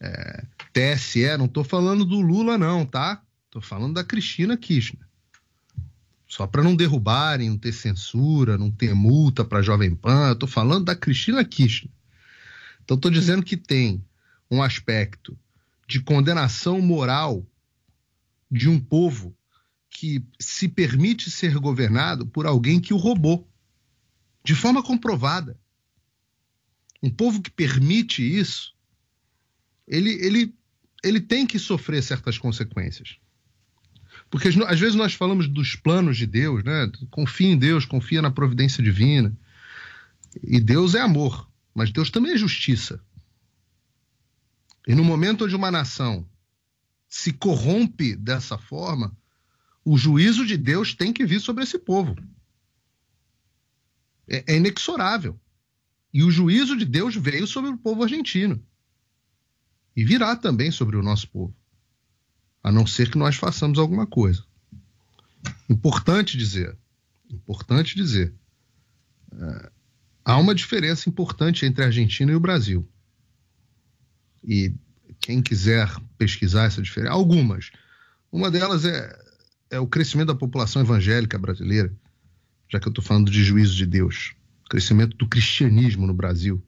é, 0.00 0.44
TSE, 0.72 1.36
não 1.38 1.46
estou 1.46 1.64
falando 1.64 2.04
do 2.04 2.20
Lula, 2.20 2.58
não, 2.58 2.84
tá? 2.84 3.22
Estou 3.46 3.62
falando 3.62 3.94
da 3.94 4.04
Cristina 4.04 4.56
Kirchner. 4.56 5.06
Só 6.28 6.46
para 6.46 6.62
não 6.62 6.74
derrubarem, 6.74 7.48
não 7.48 7.56
ter 7.56 7.72
censura, 7.72 8.58
não 8.58 8.70
ter 8.70 8.94
multa 8.94 9.44
para 9.44 9.62
Jovem 9.62 9.94
Pan, 9.94 10.32
estou 10.32 10.48
falando 10.48 10.84
da 10.84 10.96
Cristina 10.96 11.44
Kirchner. 11.44 11.92
Então 12.84 12.96
estou 12.96 13.10
dizendo 13.10 13.42
que 13.42 13.56
tem 13.56 14.04
um 14.50 14.62
aspecto 14.62 15.38
de 15.88 16.00
condenação 16.00 16.80
moral 16.80 17.46
de 18.50 18.68
um 18.68 18.78
povo 18.78 19.34
que 19.90 20.24
se 20.38 20.68
permite 20.68 21.30
ser 21.30 21.54
governado 21.58 22.26
por 22.26 22.46
alguém 22.46 22.80
que 22.80 22.92
o 22.92 22.96
roubou, 22.96 23.48
de 24.44 24.54
forma 24.54 24.82
comprovada. 24.82 25.58
Um 27.02 27.10
povo 27.10 27.40
que 27.40 27.50
permite 27.50 28.22
isso, 28.22 28.74
ele, 29.86 30.10
ele, 30.24 30.54
ele 31.02 31.20
tem 31.20 31.46
que 31.46 31.58
sofrer 31.58 32.02
certas 32.02 32.38
consequências. 32.38 33.18
Porque 34.30 34.48
às 34.48 34.80
vezes 34.80 34.94
nós 34.94 35.14
falamos 35.14 35.48
dos 35.48 35.76
planos 35.76 36.16
de 36.16 36.26
Deus, 36.26 36.64
né? 36.64 36.90
Confia 37.10 37.48
em 37.48 37.56
Deus, 37.56 37.84
confia 37.84 38.20
na 38.20 38.30
providência 38.30 38.82
divina. 38.82 39.36
E 40.42 40.60
Deus 40.60 40.94
é 40.94 41.00
amor, 41.00 41.48
mas 41.74 41.92
Deus 41.92 42.10
também 42.10 42.32
é 42.32 42.36
justiça. 42.36 43.00
E 44.86 44.94
no 44.94 45.04
momento 45.04 45.44
onde 45.44 45.56
uma 45.56 45.70
nação 45.70 46.28
se 47.08 47.32
corrompe 47.32 48.14
dessa 48.14 48.58
forma, 48.58 49.16
o 49.86 49.96
juízo 49.96 50.44
de 50.44 50.56
Deus 50.56 50.96
tem 50.96 51.12
que 51.12 51.24
vir 51.24 51.40
sobre 51.40 51.62
esse 51.62 51.78
povo. 51.78 52.16
É, 54.26 54.54
é 54.54 54.56
inexorável. 54.56 55.38
E 56.12 56.24
o 56.24 56.30
juízo 56.30 56.76
de 56.76 56.84
Deus 56.84 57.14
veio 57.14 57.46
sobre 57.46 57.70
o 57.70 57.78
povo 57.78 58.02
argentino. 58.02 58.60
E 59.94 60.04
virá 60.04 60.34
também 60.34 60.72
sobre 60.72 60.96
o 60.96 61.02
nosso 61.04 61.28
povo. 61.28 61.54
A 62.64 62.72
não 62.72 62.84
ser 62.84 63.12
que 63.12 63.16
nós 63.16 63.36
façamos 63.36 63.78
alguma 63.78 64.08
coisa. 64.08 64.44
Importante 65.70 66.36
dizer, 66.36 66.76
importante 67.30 67.94
dizer, 67.94 68.34
é, 69.32 69.70
há 70.24 70.36
uma 70.36 70.52
diferença 70.52 71.08
importante 71.08 71.64
entre 71.64 71.84
a 71.84 71.86
Argentina 71.86 72.32
e 72.32 72.34
o 72.34 72.40
Brasil. 72.40 72.88
E 74.42 74.74
quem 75.20 75.40
quiser 75.40 75.88
pesquisar 76.18 76.64
essa 76.64 76.82
diferença, 76.82 77.12
algumas. 77.12 77.70
Uma 78.32 78.50
delas 78.50 78.84
é 78.84 79.25
é 79.70 79.78
o 79.78 79.86
crescimento 79.86 80.28
da 80.28 80.34
população 80.34 80.82
evangélica 80.82 81.38
brasileira, 81.38 81.92
já 82.68 82.80
que 82.80 82.86
eu 82.86 82.90
estou 82.90 83.04
falando 83.04 83.30
de 83.30 83.42
juízo 83.42 83.74
de 83.74 83.86
Deus, 83.86 84.34
o 84.64 84.68
crescimento 84.68 85.16
do 85.16 85.26
cristianismo 85.26 86.06
no 86.06 86.14
Brasil, 86.14 86.62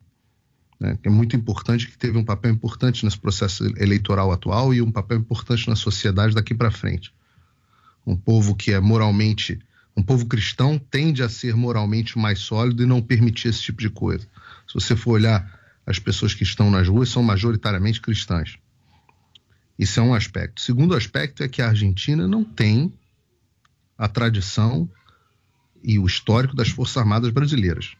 né, 0.78 0.96
que 1.00 1.08
é 1.08 1.10
muito 1.10 1.34
importante, 1.34 1.88
que 1.88 1.98
teve 1.98 2.16
um 2.16 2.24
papel 2.24 2.52
importante 2.52 3.04
nesse 3.04 3.18
processo 3.18 3.64
eleitoral 3.76 4.30
atual 4.30 4.72
e 4.72 4.80
um 4.80 4.92
papel 4.92 5.18
importante 5.18 5.68
na 5.68 5.74
sociedade 5.74 6.34
daqui 6.34 6.54
para 6.54 6.70
frente. 6.70 7.12
Um 8.06 8.16
povo 8.16 8.54
que 8.54 8.72
é 8.72 8.80
moralmente, 8.80 9.58
um 9.96 10.02
povo 10.02 10.26
cristão 10.26 10.78
tende 10.78 11.22
a 11.22 11.28
ser 11.28 11.56
moralmente 11.56 12.16
mais 12.16 12.38
sólido 12.38 12.82
e 12.82 12.86
não 12.86 13.02
permitir 13.02 13.48
esse 13.48 13.62
tipo 13.62 13.80
de 13.80 13.90
coisa. 13.90 14.26
Se 14.66 14.74
você 14.74 14.94
for 14.94 15.12
olhar 15.12 15.58
as 15.84 15.98
pessoas 15.98 16.34
que 16.34 16.44
estão 16.44 16.70
nas 16.70 16.86
ruas, 16.86 17.08
são 17.08 17.22
majoritariamente 17.22 18.00
cristãs. 18.00 18.56
Isso 19.78 20.00
é 20.00 20.02
um 20.02 20.12
aspecto. 20.12 20.58
O 20.58 20.60
segundo 20.60 20.96
aspecto 20.96 21.42
é 21.42 21.48
que 21.48 21.62
a 21.62 21.68
Argentina 21.68 22.26
não 22.26 22.42
tem 22.42 22.92
a 23.96 24.08
tradição 24.08 24.90
e 25.82 25.98
o 25.98 26.06
histórico 26.06 26.56
das 26.56 26.68
Forças 26.68 26.96
Armadas 26.96 27.30
brasileiras, 27.30 27.92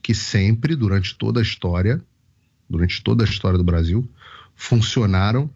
que 0.00 0.14
sempre, 0.14 0.76
durante 0.76 1.16
toda 1.16 1.40
a 1.40 1.42
história, 1.42 2.00
durante 2.68 3.02
toda 3.02 3.24
a 3.24 3.28
história 3.28 3.58
do 3.58 3.64
Brasil, 3.64 4.08
funcionaram. 4.54 5.50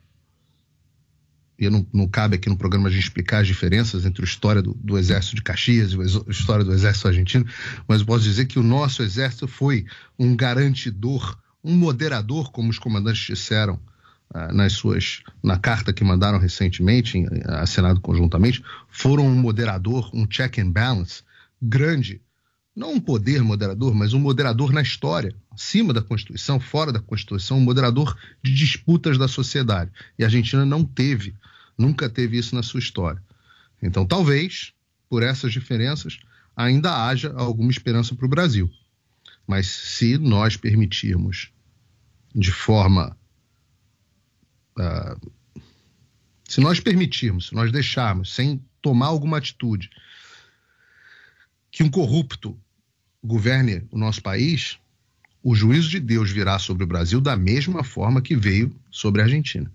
E 1.57 1.71
não, 1.71 1.87
não 1.93 2.09
cabe 2.09 2.35
aqui 2.35 2.49
no 2.49 2.57
programa 2.57 2.89
a 2.89 2.91
gente 2.91 3.05
explicar 3.05 3.39
as 3.39 3.47
diferenças 3.47 4.05
entre 4.05 4.23
a 4.23 4.25
história 4.25 4.61
do, 4.61 4.75
do 4.75 4.99
Exército 4.99 5.37
de 5.37 5.43
Caxias 5.43 5.93
e 5.93 6.01
a 6.01 6.31
história 6.31 6.65
do 6.65 6.73
Exército 6.73 7.07
Argentino, 7.07 7.47
mas 7.87 8.03
posso 8.03 8.25
dizer 8.25 8.47
que 8.47 8.59
o 8.59 8.63
nosso 8.63 9.05
Exército 9.05 9.47
foi 9.47 9.87
um 10.19 10.35
garantidor, 10.35 11.39
um 11.63 11.77
moderador, 11.77 12.51
como 12.51 12.71
os 12.71 12.79
comandantes 12.81 13.25
disseram, 13.25 13.79
nas 14.53 14.73
suas 14.73 15.23
na 15.43 15.59
carta 15.59 15.93
que 15.93 16.03
mandaram 16.03 16.39
recentemente, 16.39 17.25
assinado 17.47 18.01
conjuntamente, 18.01 18.63
foram 18.89 19.27
um 19.27 19.35
moderador, 19.35 20.11
um 20.13 20.27
check 20.27 20.59
and 20.59 20.71
balance 20.71 21.23
grande, 21.63 22.21
não 22.75 22.95
um 22.95 23.01
poder 23.01 23.43
moderador, 23.43 23.95
mas 23.95 24.13
um 24.13 24.19
moderador 24.19 24.73
na 24.73 24.83
história, 24.83 25.35
acima 25.53 25.93
da 25.93 26.03
Constituição, 26.03 26.59
fora 26.59 26.93
da 26.93 26.99
Constituição, 26.99 27.59
um 27.59 27.61
moderador 27.61 28.19
de 28.43 28.53
disputas 28.53 29.17
da 29.17 29.29
sociedade. 29.29 29.93
E 30.19 30.25
a 30.25 30.27
Argentina 30.27 30.67
não 30.67 30.85
teve, 30.85 31.35
nunca 31.79 32.11
teve 32.11 32.37
isso 32.37 32.57
na 32.57 32.63
sua 32.65 32.81
história. 32.81 33.23
Então, 33.81 34.05
talvez, 34.05 34.73
por 35.09 35.23
essas 35.23 35.53
diferenças, 35.53 36.19
ainda 36.57 37.07
haja 37.07 37.33
alguma 37.37 37.71
esperança 37.71 38.17
para 38.17 38.27
o 38.27 38.31
Brasil. 38.31 38.69
Mas 39.47 39.69
se 39.69 40.19
nós 40.19 40.57
permitirmos 40.57 41.53
de 42.35 42.51
forma 42.51 43.17
uh, 44.79 45.61
se 46.49 46.61
nós 46.61 46.81
permitirmos, 46.81 47.49
se 47.49 47.55
nós 47.55 47.73
deixarmos, 47.73 48.35
sem 48.35 48.63
tomar 48.81 49.07
alguma 49.07 49.39
atitude, 49.39 49.91
que 51.71 51.83
um 51.83 51.91
corrupto 51.91 52.57
governe 53.23 53.87
o 53.91 53.99
nosso 53.99 54.23
país, 54.23 54.79
o 55.43 55.55
juízo 55.55 55.89
de 55.89 55.99
Deus 55.99 56.31
virá 56.31 56.59
sobre 56.59 56.85
o 56.85 56.87
Brasil 56.87 57.21
da 57.21 57.37
mesma 57.37 57.83
forma 57.83 58.23
que 58.23 58.37
veio 58.37 58.75
sobre 58.91 59.21
a 59.21 59.25
Argentina. 59.25 59.71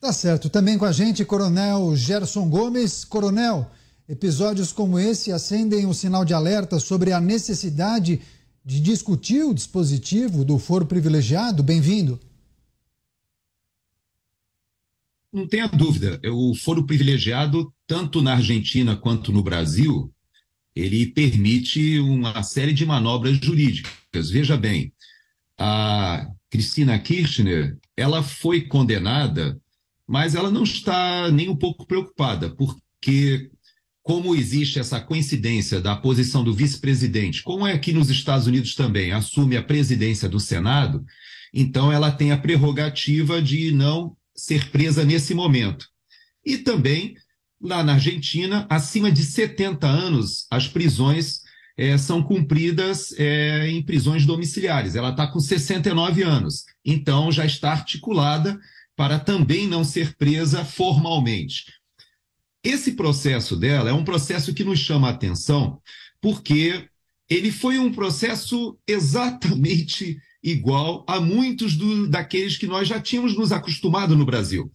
Tá 0.00 0.12
certo. 0.12 0.50
Também 0.50 0.76
com 0.76 0.84
a 0.84 0.92
gente, 0.92 1.24
Coronel 1.24 1.96
Gerson 1.96 2.48
Gomes. 2.48 3.04
Coronel, 3.04 3.70
episódios 4.08 4.72
como 4.72 4.98
esse 4.98 5.32
acendem 5.32 5.86
um 5.86 5.92
sinal 5.92 6.24
de 6.24 6.34
alerta 6.34 6.78
sobre 6.78 7.12
a 7.12 7.20
necessidade 7.20 8.20
de 8.64 8.80
discutir 8.80 9.44
o 9.44 9.54
dispositivo 9.54 10.44
do 10.44 10.58
foro 10.58 10.86
privilegiado. 10.86 11.62
Bem-vindo. 11.62 12.20
Não 15.36 15.46
tenha 15.46 15.68
dúvida, 15.68 16.18
o 16.32 16.54
foro 16.54 16.86
privilegiado, 16.86 17.70
tanto 17.86 18.22
na 18.22 18.32
Argentina 18.32 18.96
quanto 18.96 19.30
no 19.30 19.42
Brasil, 19.42 20.10
ele 20.74 21.04
permite 21.08 21.98
uma 21.98 22.42
série 22.42 22.72
de 22.72 22.86
manobras 22.86 23.36
jurídicas. 23.36 24.30
Veja 24.30 24.56
bem, 24.56 24.94
a 25.58 26.26
Cristina 26.48 26.98
Kirchner, 26.98 27.76
ela 27.94 28.22
foi 28.22 28.62
condenada, 28.62 29.60
mas 30.08 30.34
ela 30.34 30.50
não 30.50 30.62
está 30.62 31.30
nem 31.30 31.50
um 31.50 31.56
pouco 31.56 31.86
preocupada, 31.86 32.48
porque 32.56 33.50
como 34.02 34.34
existe 34.34 34.78
essa 34.78 35.02
coincidência 35.02 35.82
da 35.82 35.94
posição 35.94 36.42
do 36.42 36.54
vice-presidente, 36.54 37.42
como 37.42 37.66
é 37.66 37.74
aqui 37.74 37.92
nos 37.92 38.08
Estados 38.08 38.46
Unidos 38.46 38.74
também, 38.74 39.12
assume 39.12 39.54
a 39.58 39.62
presidência 39.62 40.30
do 40.30 40.40
Senado, 40.40 41.04
então 41.52 41.92
ela 41.92 42.10
tem 42.10 42.32
a 42.32 42.38
prerrogativa 42.38 43.42
de 43.42 43.70
não 43.70 44.16
ser 44.36 44.70
presa 44.70 45.04
nesse 45.04 45.34
momento. 45.34 45.88
E 46.44 46.58
também, 46.58 47.16
lá 47.60 47.82
na 47.82 47.94
Argentina, 47.94 48.66
acima 48.68 49.10
de 49.10 49.24
70 49.24 49.86
anos, 49.86 50.46
as 50.50 50.68
prisões 50.68 51.40
é, 51.76 51.98
são 51.98 52.22
cumpridas 52.22 53.12
é, 53.18 53.68
em 53.68 53.82
prisões 53.82 54.24
domiciliares. 54.24 54.94
Ela 54.94 55.10
está 55.10 55.26
com 55.26 55.40
69 55.40 56.22
anos, 56.22 56.64
então 56.84 57.30
já 57.30 57.44
está 57.44 57.72
articulada 57.72 58.58
para 58.94 59.18
também 59.18 59.66
não 59.66 59.84
ser 59.84 60.16
presa 60.16 60.64
formalmente. 60.64 61.64
Esse 62.64 62.92
processo 62.92 63.54
dela 63.56 63.90
é 63.90 63.92
um 63.92 64.04
processo 64.04 64.54
que 64.54 64.64
nos 64.64 64.78
chama 64.78 65.08
a 65.08 65.12
atenção, 65.12 65.80
porque 66.20 66.88
ele 67.28 67.52
foi 67.52 67.78
um 67.78 67.92
processo 67.92 68.78
exatamente 68.86 70.18
igual 70.46 71.04
a 71.08 71.20
muitos 71.20 71.74
do, 71.74 72.08
daqueles 72.08 72.56
que 72.56 72.68
nós 72.68 72.86
já 72.86 73.00
tínhamos 73.00 73.36
nos 73.36 73.50
acostumado 73.50 74.16
no 74.16 74.24
Brasil. 74.24 74.70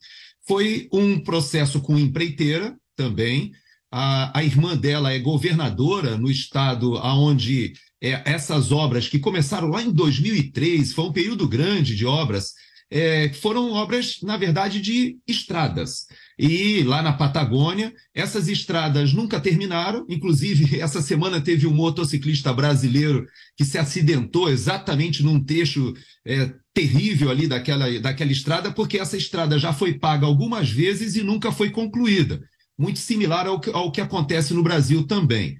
Foi 0.45 0.89
um 0.91 1.17
processo 1.17 1.79
com 1.79 1.97
empreiteira 1.97 2.75
também. 2.95 3.51
A, 3.89 4.37
a 4.37 4.43
irmã 4.43 4.75
dela 4.75 5.13
é 5.13 5.19
governadora 5.19 6.17
no 6.17 6.29
estado 6.29 6.95
onde 6.95 7.71
é, 8.01 8.21
essas 8.25 8.71
obras, 8.71 9.07
que 9.07 9.17
começaram 9.17 9.69
lá 9.69 9.81
em 9.81 9.91
2003, 9.91 10.91
foi 10.91 11.05
um 11.05 11.13
período 11.13 11.47
grande 11.47 11.95
de 11.95 12.05
obras, 12.05 12.53
é, 12.89 13.31
foram 13.33 13.71
obras, 13.71 14.17
na 14.23 14.35
verdade, 14.35 14.81
de 14.81 15.17
estradas. 15.25 16.05
E 16.37 16.83
lá 16.83 17.01
na 17.01 17.13
Patagônia, 17.13 17.93
essas 18.13 18.47
estradas 18.47 19.13
nunca 19.13 19.39
terminaram. 19.39 20.05
Inclusive, 20.09 20.79
essa 20.81 21.01
semana 21.01 21.41
teve 21.41 21.67
um 21.67 21.73
motociclista 21.73 22.53
brasileiro 22.53 23.25
que 23.57 23.65
se 23.65 23.77
acidentou 23.77 24.49
exatamente 24.49 25.23
num 25.23 25.43
trecho 25.43 25.93
é, 26.25 26.53
terrível 26.73 27.29
ali 27.29 27.47
daquela, 27.47 27.99
daquela 27.99 28.31
estrada, 28.31 28.71
porque 28.71 28.97
essa 28.97 29.17
estrada 29.17 29.59
já 29.59 29.73
foi 29.73 29.97
paga 29.97 30.25
algumas 30.25 30.69
vezes 30.69 31.15
e 31.15 31.23
nunca 31.23 31.51
foi 31.51 31.69
concluída. 31.69 32.41
Muito 32.77 32.99
similar 32.99 33.47
ao 33.47 33.59
que, 33.59 33.69
ao 33.69 33.91
que 33.91 34.01
acontece 34.01 34.53
no 34.53 34.63
Brasil 34.63 35.05
também. 35.05 35.57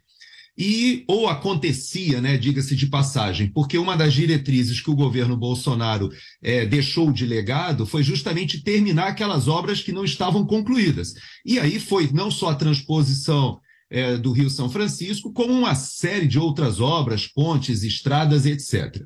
E, 0.64 1.04
ou 1.08 1.28
acontecia, 1.28 2.22
né, 2.22 2.38
diga-se 2.38 2.76
de 2.76 2.86
passagem, 2.86 3.48
porque 3.52 3.80
uma 3.80 3.98
das 3.98 4.14
diretrizes 4.14 4.80
que 4.80 4.92
o 4.92 4.96
governo 4.96 5.36
Bolsonaro 5.36 6.12
é, 6.40 6.68
deixou 6.68 7.12
de 7.12 7.26
legado 7.26 7.84
foi 7.84 8.04
justamente 8.04 8.62
terminar 8.62 9.08
aquelas 9.08 9.48
obras 9.48 9.82
que 9.82 9.92
não 9.92 10.06
estavam 10.06 10.46
concluídas. 10.46 11.16
E 11.44 11.58
aí 11.58 11.80
foi 11.80 12.12
não 12.14 12.30
só 12.30 12.50
a 12.50 12.56
transposição 12.56 13.60
é, 13.90 14.18
do 14.18 14.32
Rio 14.32 14.52
São 14.52 14.70
Francisco, 14.70 15.34
como 15.34 15.52
uma 15.52 15.74
série 15.74 16.28
de 16.28 16.38
outras 16.38 16.80
obras, 16.80 17.26
pontes, 17.26 17.82
estradas, 17.82 18.46
etc 18.46 19.04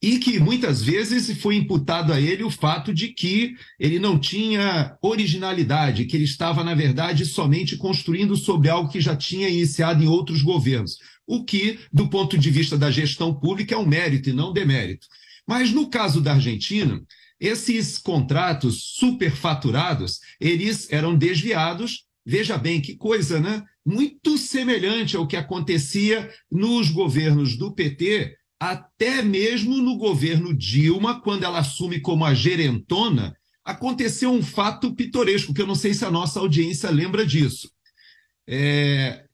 e 0.00 0.18
que 0.18 0.38
muitas 0.38 0.80
vezes 0.80 1.40
foi 1.40 1.56
imputado 1.56 2.12
a 2.12 2.20
ele 2.20 2.44
o 2.44 2.50
fato 2.50 2.94
de 2.94 3.08
que 3.08 3.56
ele 3.78 3.98
não 3.98 4.18
tinha 4.18 4.96
originalidade, 5.02 6.04
que 6.04 6.16
ele 6.16 6.24
estava, 6.24 6.62
na 6.62 6.74
verdade, 6.74 7.26
somente 7.26 7.76
construindo 7.76 8.36
sobre 8.36 8.68
algo 8.68 8.90
que 8.90 9.00
já 9.00 9.16
tinha 9.16 9.48
iniciado 9.48 10.02
em 10.02 10.06
outros 10.06 10.40
governos, 10.40 10.98
o 11.26 11.44
que, 11.44 11.80
do 11.92 12.08
ponto 12.08 12.38
de 12.38 12.50
vista 12.50 12.78
da 12.78 12.90
gestão 12.90 13.34
pública, 13.34 13.74
é 13.74 13.78
um 13.78 13.86
mérito 13.86 14.30
e 14.30 14.32
não 14.32 14.52
demérito. 14.52 15.08
Mas 15.46 15.72
no 15.72 15.90
caso 15.90 16.20
da 16.20 16.34
Argentina, 16.34 17.02
esses 17.40 17.98
contratos 17.98 18.94
superfaturados, 18.96 20.20
eles 20.40 20.90
eram 20.92 21.16
desviados, 21.16 22.04
veja 22.24 22.56
bem 22.56 22.80
que 22.80 22.96
coisa, 22.96 23.40
né? 23.40 23.64
Muito 23.84 24.38
semelhante 24.38 25.16
ao 25.16 25.26
que 25.26 25.36
acontecia 25.36 26.30
nos 26.50 26.90
governos 26.90 27.56
do 27.56 27.72
PT 27.72 28.37
até 28.60 29.22
mesmo 29.22 29.76
no 29.78 29.96
governo 29.96 30.52
Dilma, 30.52 31.20
quando 31.20 31.44
ela 31.44 31.60
assume 31.60 32.00
como 32.00 32.24
a 32.24 32.34
gerentona, 32.34 33.36
aconteceu 33.64 34.32
um 34.32 34.42
fato 34.42 34.94
pitoresco, 34.94 35.54
que 35.54 35.62
eu 35.62 35.66
não 35.66 35.74
sei 35.74 35.94
se 35.94 36.04
a 36.04 36.10
nossa 36.10 36.40
audiência 36.40 36.90
lembra 36.90 37.24
disso. 37.24 37.70
É... 38.46 39.24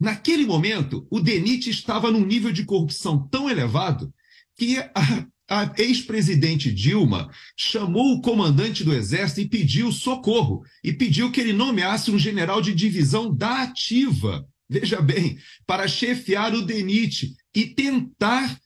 Naquele 0.00 0.44
momento, 0.44 1.06
o 1.10 1.20
DENIT 1.20 1.70
estava 1.70 2.10
num 2.10 2.24
nível 2.24 2.50
de 2.50 2.64
corrupção 2.64 3.28
tão 3.28 3.48
elevado 3.48 4.12
que 4.56 4.78
a, 4.78 5.26
a 5.48 5.72
ex-presidente 5.78 6.72
Dilma 6.72 7.30
chamou 7.56 8.14
o 8.14 8.20
comandante 8.20 8.82
do 8.82 8.92
Exército 8.92 9.40
e 9.40 9.48
pediu 9.48 9.92
socorro, 9.92 10.64
e 10.82 10.92
pediu 10.92 11.30
que 11.30 11.40
ele 11.40 11.52
nomeasse 11.52 12.10
um 12.10 12.18
general 12.18 12.60
de 12.60 12.74
divisão 12.74 13.32
da 13.34 13.62
ativa, 13.62 14.44
veja 14.68 15.00
bem, 15.00 15.38
para 15.66 15.86
chefiar 15.86 16.54
o 16.54 16.62
DENIT 16.62 17.34
e 17.54 17.66
tentar 17.66 18.58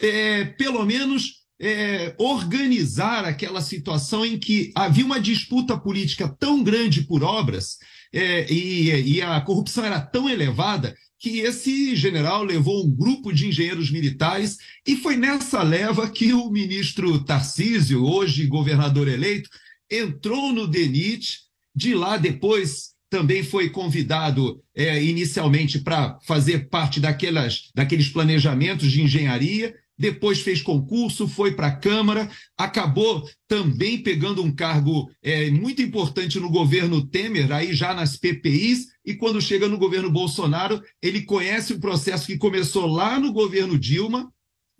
é, 0.00 0.44
pelo 0.44 0.84
menos 0.84 1.46
é, 1.60 2.14
organizar 2.18 3.24
aquela 3.24 3.60
situação 3.60 4.24
em 4.24 4.38
que 4.38 4.72
havia 4.74 5.04
uma 5.04 5.20
disputa 5.20 5.76
política 5.76 6.28
tão 6.28 6.62
grande 6.62 7.02
por 7.02 7.22
obras 7.22 7.78
é, 8.12 8.50
e, 8.52 9.16
e, 9.16 9.22
a 9.22 9.40
corrupção 9.40 9.84
era 9.84 10.00
tão 10.00 10.28
elevada 10.28 10.94
que 11.18 11.40
esse 11.40 11.96
general 11.96 12.42
levou 12.42 12.84
um 12.84 12.94
grupo 12.94 13.32
de 13.32 13.48
engenheiros 13.48 13.90
militares 13.90 14.58
e 14.86 14.96
foi 14.96 15.16
nessa 15.16 15.62
leva 15.62 16.08
que 16.10 16.32
o 16.32 16.50
ministro 16.50 17.24
Tarcísio, 17.24 18.04
hoje 18.04 18.46
governador 18.46 19.08
eleito, 19.08 19.48
entrou 19.90 20.52
no 20.52 20.66
DENIT, 20.66 21.40
de 21.74 21.94
lá 21.94 22.16
depois 22.16 22.94
também 23.08 23.42
foi 23.42 23.70
convidado 23.70 24.62
é, 24.74 25.02
inicialmente 25.02 25.78
para 25.78 26.18
fazer 26.26 26.68
parte 26.68 27.00
daquelas, 27.00 27.70
daqueles 27.74 28.08
planejamentos 28.08 28.90
de 28.90 29.02
engenharia 29.02 29.74
depois 29.98 30.40
fez 30.40 30.60
concurso, 30.60 31.26
foi 31.26 31.52
para 31.52 31.68
a 31.68 31.76
Câmara, 31.76 32.30
acabou 32.56 33.26
também 33.48 34.02
pegando 34.02 34.42
um 34.42 34.54
cargo 34.54 35.10
é, 35.22 35.50
muito 35.50 35.80
importante 35.80 36.38
no 36.38 36.50
governo 36.50 37.06
Temer, 37.06 37.50
aí 37.52 37.74
já 37.74 37.94
nas 37.94 38.16
PPIs, 38.16 38.88
e 39.04 39.14
quando 39.14 39.40
chega 39.40 39.68
no 39.68 39.78
governo 39.78 40.10
Bolsonaro, 40.10 40.82
ele 41.00 41.22
conhece 41.22 41.72
o 41.72 41.80
processo 41.80 42.26
que 42.26 42.36
começou 42.36 42.86
lá 42.86 43.18
no 43.18 43.32
governo 43.32 43.78
Dilma, 43.78 44.30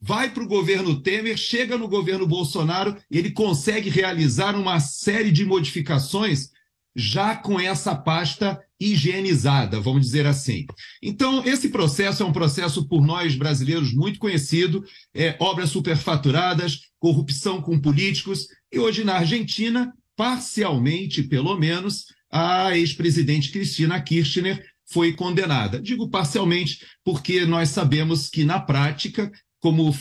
vai 0.00 0.30
para 0.30 0.42
o 0.42 0.48
governo 0.48 1.00
Temer, 1.00 1.36
chega 1.36 1.78
no 1.78 1.88
governo 1.88 2.26
Bolsonaro, 2.26 2.96
e 3.10 3.18
ele 3.18 3.30
consegue 3.30 3.88
realizar 3.88 4.54
uma 4.54 4.78
série 4.80 5.30
de 5.30 5.44
modificações 5.44 6.50
já 6.94 7.36
com 7.36 7.60
essa 7.60 7.94
pasta 7.94 8.60
higienizada, 8.78 9.80
vamos 9.80 10.02
dizer 10.02 10.26
assim. 10.26 10.66
Então, 11.02 11.44
esse 11.44 11.68
processo 11.68 12.22
é 12.22 12.26
um 12.26 12.32
processo 12.32 12.86
por 12.86 13.06
nós 13.06 13.34
brasileiros 13.34 13.92
muito 13.92 14.18
conhecido, 14.18 14.84
é, 15.14 15.36
obras 15.38 15.70
superfaturadas, 15.70 16.80
corrupção 16.98 17.60
com 17.60 17.78
políticos, 17.78 18.46
e 18.72 18.78
hoje 18.78 19.04
na 19.04 19.14
Argentina, 19.14 19.92
parcialmente, 20.14 21.22
pelo 21.22 21.56
menos, 21.58 22.06
a 22.30 22.76
ex-presidente 22.76 23.50
Cristina 23.50 24.00
Kirchner 24.00 24.62
foi 24.88 25.12
condenada. 25.12 25.80
Digo 25.80 26.08
parcialmente 26.08 26.84
porque 27.04 27.44
nós 27.44 27.70
sabemos 27.70 28.28
que, 28.28 28.44
na 28.44 28.60
prática, 28.60 29.30
como, 29.60 29.92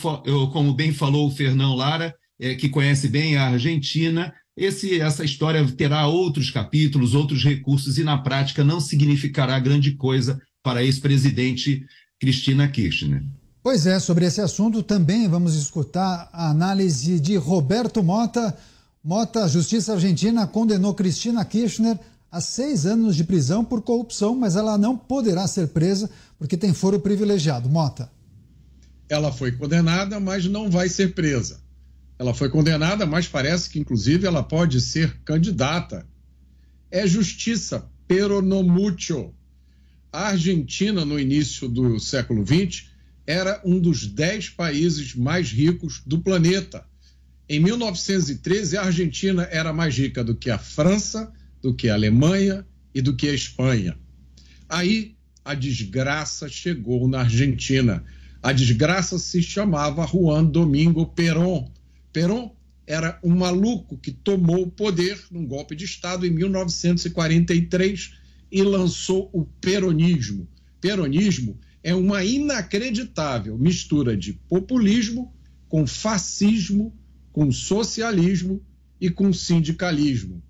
como 0.52 0.74
bem 0.74 0.92
falou 0.92 1.28
o 1.28 1.34
Fernão 1.34 1.74
Lara, 1.74 2.14
é, 2.38 2.54
que 2.54 2.68
conhece 2.68 3.08
bem 3.08 3.36
a 3.36 3.48
Argentina, 3.48 4.32
esse, 4.56 5.00
essa 5.00 5.24
história 5.24 5.66
terá 5.72 6.06
outros 6.06 6.50
capítulos, 6.50 7.14
outros 7.14 7.44
recursos, 7.44 7.98
e 7.98 8.04
na 8.04 8.16
prática 8.16 8.64
não 8.64 8.80
significará 8.80 9.58
grande 9.60 9.92
coisa 9.92 10.40
para 10.62 10.80
a 10.80 10.84
ex-presidente 10.84 11.84
Cristina 12.18 12.66
Kirchner. 12.66 13.22
Pois 13.62 13.86
é, 13.86 13.98
sobre 13.98 14.24
esse 14.24 14.40
assunto 14.40 14.82
também 14.82 15.28
vamos 15.28 15.54
escutar 15.56 16.28
a 16.32 16.50
análise 16.50 17.20
de 17.20 17.36
Roberto 17.36 18.02
Mota. 18.02 18.56
Mota, 19.04 19.44
a 19.44 19.48
Justiça 19.48 19.92
Argentina 19.92 20.46
condenou 20.46 20.94
Cristina 20.94 21.44
Kirchner 21.44 21.98
a 22.30 22.40
seis 22.40 22.86
anos 22.86 23.14
de 23.14 23.24
prisão 23.24 23.64
por 23.64 23.82
corrupção, 23.82 24.34
mas 24.34 24.56
ela 24.56 24.78
não 24.78 24.96
poderá 24.96 25.46
ser 25.46 25.68
presa 25.68 26.08
porque 26.38 26.56
tem 26.56 26.72
foro 26.72 26.98
privilegiado. 27.00 27.68
Mota. 27.68 28.10
Ela 29.08 29.30
foi 29.30 29.52
condenada, 29.52 30.18
mas 30.18 30.46
não 30.46 30.70
vai 30.70 30.88
ser 30.88 31.14
presa. 31.14 31.60
Ela 32.18 32.32
foi 32.32 32.48
condenada, 32.48 33.04
mas 33.04 33.28
parece 33.28 33.68
que, 33.68 33.78
inclusive, 33.78 34.26
ela 34.26 34.42
pode 34.42 34.80
ser 34.80 35.18
candidata. 35.24 36.06
É 36.90 37.06
justiça, 37.06 37.88
pero 38.08 38.40
no 38.40 38.62
mucho. 38.62 39.34
A 40.12 40.28
Argentina, 40.28 41.04
no 41.04 41.20
início 41.20 41.68
do 41.68 41.98
século 41.98 42.44
XX, 42.46 42.88
era 43.26 43.60
um 43.64 43.78
dos 43.78 44.06
dez 44.06 44.48
países 44.48 45.14
mais 45.14 45.50
ricos 45.50 46.00
do 46.06 46.18
planeta. 46.20 46.86
Em 47.48 47.60
1913, 47.60 48.76
a 48.76 48.82
Argentina 48.82 49.46
era 49.50 49.72
mais 49.72 49.96
rica 49.96 50.24
do 50.24 50.34
que 50.34 50.50
a 50.50 50.58
França, 50.58 51.32
do 51.60 51.74
que 51.74 51.88
a 51.88 51.94
Alemanha 51.94 52.66
e 52.94 53.02
do 53.02 53.14
que 53.14 53.28
a 53.28 53.34
Espanha. 53.34 53.98
Aí 54.68 55.16
a 55.44 55.54
desgraça 55.54 56.48
chegou 56.48 57.06
na 57.06 57.20
Argentina 57.20 58.02
A 58.42 58.52
desgraça 58.52 59.18
se 59.18 59.42
chamava 59.42 60.06
Juan 60.06 60.44
Domingo 60.44 61.06
Perón. 61.06 61.68
Perón 62.16 62.50
era 62.86 63.20
um 63.22 63.36
maluco 63.36 63.98
que 63.98 64.10
tomou 64.10 64.62
o 64.62 64.70
poder 64.70 65.22
num 65.30 65.46
golpe 65.46 65.76
de 65.76 65.84
Estado 65.84 66.24
em 66.24 66.30
1943 66.30 68.14
e 68.50 68.62
lançou 68.62 69.28
o 69.34 69.44
peronismo. 69.44 70.48
Peronismo 70.80 71.60
é 71.82 71.94
uma 71.94 72.24
inacreditável 72.24 73.58
mistura 73.58 74.16
de 74.16 74.32
populismo 74.32 75.30
com 75.68 75.86
fascismo, 75.86 76.96
com 77.32 77.52
socialismo 77.52 78.64
e 78.98 79.10
com 79.10 79.30
sindicalismo. 79.30 80.42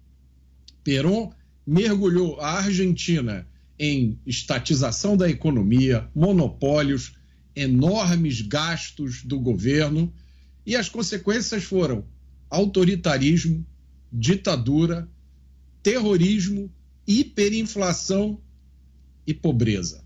Perón 0.84 1.32
mergulhou 1.66 2.40
a 2.40 2.58
Argentina 2.58 3.44
em 3.76 4.20
estatização 4.24 5.16
da 5.16 5.28
economia, 5.28 6.08
monopólios, 6.14 7.16
enormes 7.56 8.40
gastos 8.40 9.24
do 9.24 9.40
governo, 9.40 10.14
e 10.66 10.74
as 10.74 10.88
consequências 10.88 11.62
foram 11.62 12.04
autoritarismo, 12.50 13.64
ditadura, 14.12 15.08
terrorismo, 15.82 16.70
hiperinflação 17.06 18.40
e 19.24 19.32
pobreza. 19.32 20.04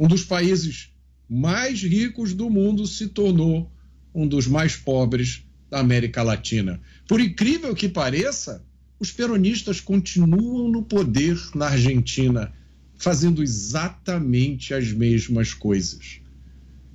Um 0.00 0.08
dos 0.08 0.24
países 0.24 0.90
mais 1.28 1.82
ricos 1.82 2.32
do 2.32 2.48
mundo 2.48 2.86
se 2.86 3.08
tornou 3.08 3.70
um 4.14 4.26
dos 4.26 4.46
mais 4.46 4.74
pobres 4.74 5.44
da 5.68 5.80
América 5.80 6.22
Latina. 6.22 6.80
Por 7.06 7.20
incrível 7.20 7.74
que 7.74 7.88
pareça, 7.88 8.64
os 8.98 9.12
peronistas 9.12 9.80
continuam 9.80 10.70
no 10.70 10.82
poder 10.82 11.38
na 11.54 11.66
Argentina, 11.66 12.52
fazendo 12.96 13.42
exatamente 13.42 14.72
as 14.72 14.90
mesmas 14.92 15.52
coisas. 15.52 16.20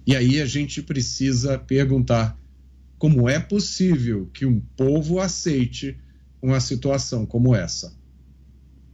E 0.06 0.16
aí 0.16 0.42
a 0.42 0.46
gente 0.46 0.82
precisa 0.82 1.58
perguntar 1.58 2.38
como 3.04 3.28
é 3.28 3.38
possível 3.38 4.30
que 4.34 4.46
um 4.46 4.62
povo 4.78 5.20
aceite 5.20 6.00
uma 6.42 6.62
situação 6.62 7.26
como 7.26 7.54
essa. 7.54 7.94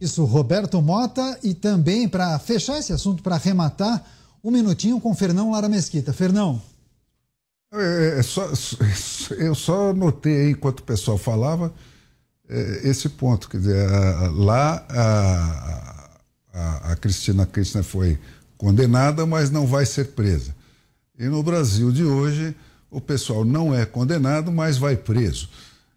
Isso, 0.00 0.24
Roberto 0.24 0.82
Mota, 0.82 1.38
e 1.44 1.54
também 1.54 2.08
para 2.08 2.36
fechar 2.40 2.76
esse 2.76 2.92
assunto, 2.92 3.22
para 3.22 3.36
arrematar, 3.36 4.04
um 4.42 4.50
minutinho 4.50 5.00
com 5.00 5.14
Fernão 5.14 5.52
Lara 5.52 5.68
Mesquita. 5.68 6.12
Fernão. 6.12 6.60
É, 7.72 8.18
é 8.18 8.22
só, 8.24 8.50
eu 9.38 9.54
só 9.54 9.92
notei 9.94 10.50
enquanto 10.50 10.80
o 10.80 10.84
pessoal 10.84 11.16
falava 11.16 11.72
é, 12.48 12.80
esse 12.88 13.08
ponto. 13.10 13.48
Quer 13.48 13.58
dizer, 13.58 13.88
lá 14.32 14.84
a, 14.88 16.18
a, 16.52 16.92
a 16.92 16.96
Cristina 16.96 17.46
Kirchner 17.46 17.84
foi 17.84 18.18
condenada, 18.58 19.24
mas 19.24 19.52
não 19.52 19.68
vai 19.68 19.86
ser 19.86 20.08
presa. 20.08 20.52
E 21.16 21.26
no 21.26 21.44
Brasil 21.44 21.92
de 21.92 22.02
hoje, 22.02 22.56
o 22.90 23.00
pessoal 23.00 23.44
não 23.44 23.74
é 23.74 23.86
condenado, 23.86 24.50
mas 24.50 24.76
vai 24.76 24.96
preso. 24.96 25.48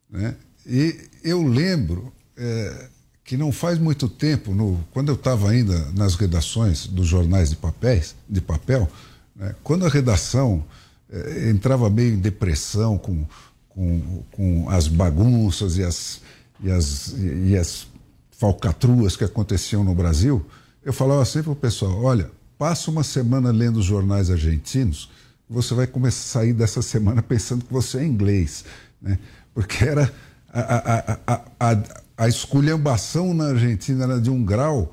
Né? 0.10 0.36
E 0.65 0.95
eu 1.23 1.41
lembro 1.41 2.13
é, 2.38 2.88
que 3.23 3.38
não 3.38 3.51
faz 3.51 3.79
muito 3.79 4.08
tempo, 4.08 4.53
no, 4.53 4.84
quando 4.91 5.10
eu 5.10 5.15
estava 5.15 5.49
ainda 5.49 5.91
nas 5.91 6.15
redações 6.15 6.88
dos 6.88 7.08
jornais 7.08 7.49
de, 7.49 7.56
papéis, 7.56 8.15
de 8.29 8.41
papel, 8.41 8.89
né, 9.36 9.56
quando 9.63 9.86
a 9.86 9.89
redação 9.89 10.63
é, 11.10 11.49
entrava 11.49 11.89
meio 11.89 12.13
em 12.13 12.19
depressão 12.19 12.97
com, 12.97 13.25
com, 13.69 14.23
com 14.32 14.69
as 14.69 14.88
bagunças 14.88 15.77
e 15.77 15.84
as, 15.84 16.21
e 16.62 16.69
as, 16.69 17.15
e 17.17 17.58
as 17.58 17.88
falcatruas 18.32 19.15
que 19.15 19.23
aconteciam 19.23 19.84
no 19.84 19.95
Brasil, 19.95 20.45
eu 20.84 20.91
falava 20.91 21.23
sempre 21.23 21.43
para 21.43 21.53
o 21.53 21.56
pessoal: 21.56 22.03
olha, 22.03 22.29
passa 22.58 22.91
uma 22.91 23.03
semana 23.03 23.51
lendo 23.51 23.79
os 23.79 23.86
jornais 23.86 24.29
argentinos, 24.29 25.10
você 25.53 25.73
vai 25.73 25.87
começar 25.87 26.39
a 26.39 26.41
sair 26.41 26.53
dessa 26.53 26.81
semana 26.81 27.21
pensando 27.23 27.63
que 27.63 27.71
você 27.71 27.99
é 27.99 28.05
inglês. 28.05 28.65
Né? 29.01 29.19
Porque 29.53 29.83
era 29.83 30.11
a, 30.51 30.59
a, 30.59 31.19
a, 31.27 31.41
a, 31.59 31.83
a 32.17 32.27
esculhambação 32.27 33.33
na 33.33 33.49
Argentina 33.49 34.03
era 34.03 34.19
de 34.19 34.29
um 34.29 34.43
grau 34.43 34.91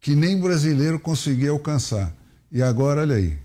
que 0.00 0.14
nem 0.14 0.38
brasileiro 0.38 0.98
conseguia 1.00 1.50
alcançar. 1.50 2.12
E 2.52 2.62
agora, 2.62 3.00
olha 3.00 3.16
aí, 3.16 3.36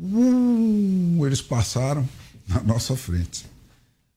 uh, 0.00 1.26
eles 1.26 1.40
passaram 1.40 2.06
na 2.48 2.60
nossa 2.62 2.96
frente. 2.96 3.46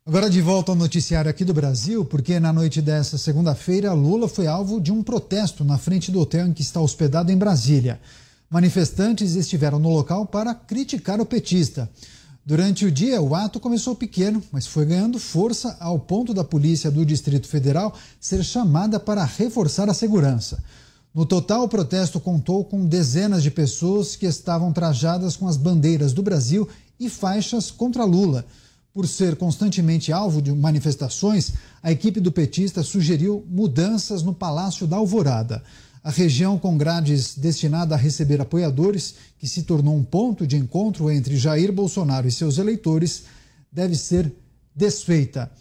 Agora 0.08 0.30
de 0.30 0.42
volta 0.42 0.72
ao 0.72 0.76
noticiário 0.76 1.30
aqui 1.30 1.44
do 1.44 1.54
Brasil, 1.54 2.06
porque 2.06 2.40
na 2.40 2.54
noite 2.54 2.82
dessa 2.82 3.18
segunda-feira, 3.18 3.94
Lula 3.94 4.28
foi 4.28 4.46
alvo 4.46 4.80
de 4.80 4.92
um 4.92 5.02
protesto 5.02 5.64
na 5.64 5.78
frente 5.78 6.12
do 6.12 6.20
hotel 6.20 6.48
em 6.48 6.54
que 6.54 6.62
está 6.62 6.80
hospedado 6.80 7.32
em 7.32 7.38
Brasília. 7.38 8.00
Manifestantes 8.50 9.36
estiveram 9.36 9.80
no 9.80 9.90
local 9.90 10.26
para 10.26 10.54
criticar 10.54 11.20
o 11.20 11.26
petista. 11.26 11.90
Durante 12.46 12.86
o 12.86 12.92
dia, 12.92 13.20
o 13.20 13.34
ato 13.34 13.60
começou 13.60 13.96
pequeno, 13.96 14.42
mas 14.52 14.68
foi 14.68 14.86
ganhando 14.86 15.18
força 15.18 15.76
ao 15.80 15.98
ponto 15.98 16.32
da 16.32 16.44
polícia 16.44 16.92
do 16.92 17.04
Distrito 17.04 17.48
Federal 17.48 17.98
ser 18.20 18.44
chamada 18.44 19.00
para 19.00 19.26
reforçar 19.26 19.90
a 19.90 19.96
segurança. 19.96 20.64
No 21.12 21.26
total, 21.26 21.64
o 21.64 21.68
protesto 21.68 22.20
contou 22.20 22.64
com 22.64 22.86
dezenas 22.86 23.42
de 23.42 23.50
pessoas 23.50 24.16
que 24.16 24.28
estavam 24.28 24.72
trajadas 24.72 25.36
com 25.36 25.48
as 25.48 25.58
bandeiras 25.58 26.14
do 26.14 26.22
Brasil 26.22 26.70
e 27.00 27.10
faixas 27.10 27.72
contra 27.72 28.04
Lula. 28.04 28.46
Por 28.94 29.08
ser 29.08 29.36
constantemente 29.36 30.14
alvo 30.14 30.42
de 30.42 30.52
manifestações, 30.52 31.54
a 31.82 31.92
equipe 31.92 32.20
do 32.20 32.32
petista 32.32 32.84
sugeriu 32.84 33.44
mudanças 33.50 34.22
no 34.22 34.34
Palácio 34.34 34.86
da 34.86 34.98
Alvorada. 34.98 35.64
A 36.06 36.12
região 36.12 36.60
com 36.60 36.78
grades 36.78 37.36
destinada 37.36 37.96
a 37.96 37.98
receber 37.98 38.40
apoiadores, 38.40 39.16
que 39.40 39.48
se 39.48 39.64
tornou 39.64 39.96
um 39.96 40.04
ponto 40.04 40.46
de 40.46 40.56
encontro 40.56 41.10
entre 41.10 41.36
Jair 41.36 41.74
Bolsonaro 41.74 42.28
e 42.28 42.32
seus 42.32 42.60
eleitores, 42.60 43.24
deve 43.72 43.96
ser 43.96 44.32
desfeita. 44.76 45.52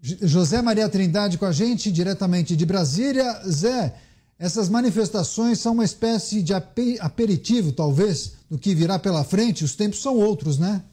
José 0.00 0.62
Maria 0.62 0.88
Trindade 0.88 1.36
com 1.36 1.44
a 1.44 1.50
gente, 1.50 1.90
diretamente 1.90 2.54
de 2.54 2.64
Brasília. 2.64 3.42
Zé, 3.48 3.96
essas 4.38 4.68
manifestações 4.68 5.58
são 5.58 5.72
uma 5.72 5.84
espécie 5.84 6.40
de 6.40 6.54
aperitivo, 7.00 7.72
talvez, 7.72 8.34
do 8.48 8.56
que 8.56 8.76
virá 8.76 8.96
pela 8.96 9.24
frente. 9.24 9.64
Os 9.64 9.74
tempos 9.74 10.00
são 10.00 10.14
outros, 10.14 10.56
né? 10.56 10.84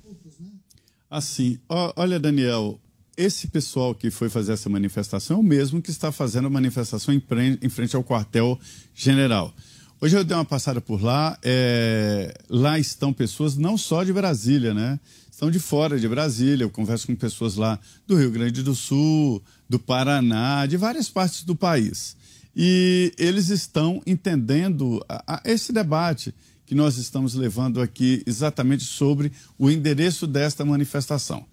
Assim, 1.08 1.60
olha, 1.70 2.20
Daniel, 2.20 2.80
esse 3.18 3.48
pessoal 3.48 3.96
que 3.96 4.12
foi 4.12 4.30
fazer 4.30 4.54
essa 4.54 4.70
manifestação 4.70 5.38
é 5.38 5.40
o 5.40 5.44
mesmo 5.44 5.82
que 5.82 5.92
está 5.92 6.12
fazendo 6.12 6.48
a 6.48 6.50
manifestação 6.50 7.14
em 7.14 7.70
frente 7.70 7.96
ao 7.96 8.04
quartel-general. 8.04 9.54
Hoje 10.02 10.18
eu 10.18 10.24
dei 10.24 10.36
uma 10.36 10.46
passada 10.46 10.82
por 10.82 11.02
lá, 11.02 11.38
é... 11.42 12.34
lá 12.50 12.78
estão 12.78 13.14
pessoas 13.14 13.56
não 13.56 13.78
só 13.78 14.04
de 14.04 14.12
Brasília, 14.12 14.74
né? 14.74 15.00
Estão 15.32 15.50
de 15.50 15.60
fora 15.60 16.00
de 16.00 16.08
Brasília, 16.08 16.64
eu 16.64 16.70
converso 16.70 17.08
com 17.08 17.16
pessoas 17.16 17.56
lá 17.56 17.80
do 18.06 18.16
Rio 18.16 18.32
Grande 18.32 18.62
do 18.62 18.76
Sul, 18.76 19.42
do 19.70 19.80
Paraná, 19.80 20.66
de 20.66 20.78
várias 20.78 21.10
partes 21.10 21.44
do 21.44 21.56
país. 21.56 22.16
E 22.56 23.14
eles 23.18 23.50
estão 23.50 24.02
entendendo 24.06 25.04
a, 25.10 25.36
a 25.36 25.42
esse 25.46 25.74
debate 25.74 26.34
que 26.66 26.76
nós 26.76 26.98
estamos 26.98 27.34
levando 27.34 27.82
aqui 27.82 28.24
exatamente 28.26 28.84
sobre 28.84 29.32
o 29.58 29.70
endereço 29.70 30.26
desta 30.26 30.64
manifestação. 30.66 31.46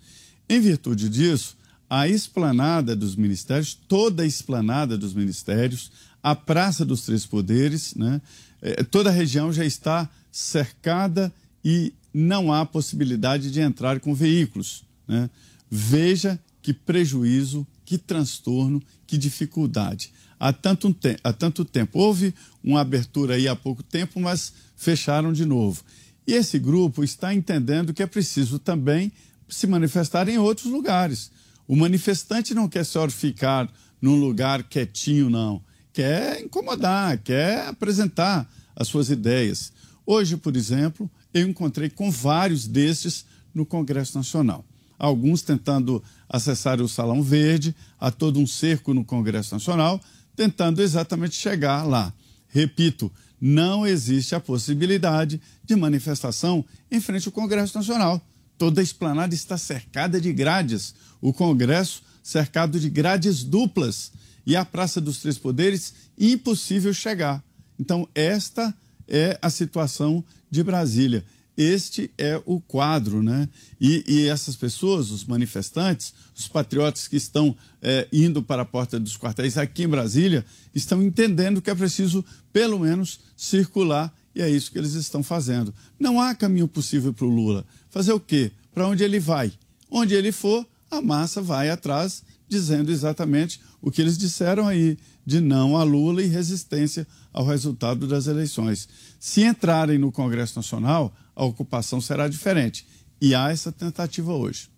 Em 0.53 0.61
virtude 0.61 1.09
disso, 1.09 1.57
a 1.89 2.07
esplanada 2.07 2.95
dos 2.95 3.17
ministérios, 3.17 3.73
toda 3.89 4.23
a 4.23 4.27
esplanada 4.27 4.99
dos 4.99 5.15
ministérios, 5.15 5.91
a 6.23 6.37
Praça 6.37 6.85
dos 6.85 7.07
Três 7.07 7.25
Poderes, 7.25 7.95
né, 7.95 8.21
é, 8.61 8.85
toda 8.85 9.09
a 9.09 9.13
região 9.15 9.51
já 9.51 9.65
está 9.65 10.07
cercada 10.31 11.33
e 11.65 11.95
não 12.13 12.53
há 12.53 12.67
possibilidade 12.67 13.51
de 13.51 13.61
entrar 13.61 13.99
com 13.99 14.15
veículos. 14.15 14.85
Né? 15.09 15.31
Veja 15.71 16.39
que 16.61 16.75
prejuízo, 16.75 17.67
que 17.83 17.97
transtorno, 17.97 18.83
que 19.07 19.17
dificuldade 19.17 20.13
há 20.39 20.53
tanto, 20.53 20.95
há 21.25 21.33
tanto 21.33 21.65
tempo. 21.65 21.99
Houve 21.99 22.35
uma 22.63 22.83
abertura 22.83 23.37
aí 23.37 23.49
há 23.49 23.57
pouco 23.57 23.83
tempo, 23.83 24.21
mas 24.21 24.53
fecharam 24.77 25.33
de 25.33 25.47
novo. 25.47 25.83
E 26.27 26.35
esse 26.35 26.59
grupo 26.59 27.03
está 27.03 27.33
entendendo 27.33 27.95
que 27.95 28.03
é 28.03 28.07
preciso 28.07 28.59
também 28.59 29.11
se 29.53 29.67
manifestar 29.67 30.29
em 30.29 30.39
outros 30.39 30.67
lugares. 30.67 31.31
O 31.69 31.77
manifestante 31.77 32.55
não 32.55 32.69
quer 32.69 32.85
só 32.85 33.09
ficar 33.09 33.71
num 34.01 34.19
lugar 34.19 34.63
quietinho, 34.65 35.31
não. 35.31 35.63
Quer 35.93 36.41
incomodar, 36.41 37.19
quer 37.19 37.69
apresentar 37.69 38.51
as 38.75 38.89
suas 38.89 39.11
ideias. 39.11 39.73
Hoje, 40.07 40.37
por 40.37 40.57
exemplo, 40.57 41.09
eu 41.33 41.47
encontrei 41.47 41.91
com 41.91 42.11
vários 42.11 42.67
destes 42.67 43.27
no 43.55 43.65
Congresso 43.67 44.17
Nacional. 44.17 44.65
Alguns 44.99 45.43
tentando 45.43 46.03
acessar 46.29 46.81
o 46.81 46.89
Salão 46.89 47.23
Verde, 47.23 47.75
há 48.01 48.11
todo 48.11 48.41
um 48.41 48.47
cerco 48.47 48.95
no 48.95 49.05
Congresso 49.05 49.55
Nacional, 49.55 50.01
tentando 50.35 50.81
exatamente 50.81 51.35
chegar 51.35 51.83
lá. 51.85 52.13
Repito, 52.49 53.13
não 53.41 53.87
existe 53.87 54.35
a 54.35 54.41
possibilidade 54.41 55.41
de 55.65 55.77
manifestação 55.77 56.65
em 56.91 57.01
frente 57.01 57.27
ao 57.29 57.33
Congresso 57.33 57.77
Nacional. 57.77 58.25
Toda 58.59 58.81
a 58.81 58.85
esplanada 58.85 59.35
está 59.35 59.59
cercada 59.59 60.21
de 60.21 60.33
grades, 60.33 60.95
o 61.21 61.33
Congresso 61.33 62.03
cercado 62.23 62.79
de 62.79 62.89
grades 62.89 63.43
duplas 63.43 64.13
e 64.47 64.55
a 64.55 64.65
Praça 64.65 65.01
dos 65.01 65.19
Três 65.19 65.39
Poderes 65.39 65.95
impossível 66.19 66.95
chegar. 66.95 67.43
Então, 67.79 68.09
esta 68.15 68.75
é 69.09 69.39
a 69.43 69.51
situação 69.51 70.25
de 70.51 70.63
Brasília. 70.63 71.25
este 71.55 72.11
é 72.17 72.41
o 72.47 72.61
quadro, 72.61 73.23
né? 73.23 73.49
E, 73.81 74.03
e 74.07 74.27
essas 74.27 74.57
pessoas, 74.57 75.11
os 75.11 75.25
manifestantes, 75.25 76.15
os 76.35 76.49
patriotas 76.49 77.07
que 77.07 77.17
estão 77.17 77.55
é, 77.83 78.09
indo 78.11 78.43
para 78.43 78.63
a 78.63 78.65
porta 78.65 78.99
dos 78.99 79.19
quartéis 79.19 79.59
aqui 79.59 79.83
em 79.83 79.89
Brasília, 79.89 80.47
estão 80.75 81.03
entendendo 81.03 81.61
que 81.61 81.71
é 81.71 81.75
preciso, 81.75 82.25
pelo 82.53 82.79
menos, 82.79 83.21
circular, 83.37 84.15
e 84.35 84.43
é 84.43 84.49
isso 84.49 84.71
que 84.71 84.79
eles 84.79 84.95
estão 84.95 85.23
fazendo. 85.23 85.75
Não 85.99 86.21
há 86.21 86.35
caminho 86.35 86.69
possível 86.69 87.13
para 87.13 87.27
o 87.27 87.31
Lula. 87.31 87.65
Fazer 87.91 88.13
o 88.13 88.21
quê? 88.21 88.53
Para 88.75 88.89
onde 88.89 89.05
ele 89.05 89.21
vai? 89.21 89.53
Onde 89.91 90.15
ele 90.15 90.33
for, 90.33 90.67
a 90.91 91.01
massa 91.01 91.43
vai 91.43 91.71
atrás, 91.71 92.23
dizendo 92.49 92.91
exatamente 92.91 93.61
o 93.81 93.91
que 93.91 94.01
eles 94.01 94.17
disseram 94.17 94.67
aí, 94.67 94.99
de 95.25 95.41
não 95.41 95.77
a 95.77 95.83
Lula 95.83 96.23
e 96.23 96.27
resistência 96.27 97.07
ao 97.33 97.47
resultado 97.47 98.07
das 98.07 98.27
eleições. 98.27 98.89
Se 99.21 99.43
entrarem 99.43 99.99
no 99.99 100.11
Congresso 100.11 100.57
Nacional, 100.57 101.15
a 101.35 101.45
ocupação 101.45 102.01
será 102.01 102.29
diferente. 102.29 102.87
E 103.21 103.35
há 103.35 103.51
essa 103.51 103.71
tentativa 103.71 104.33
hoje. 104.33 104.69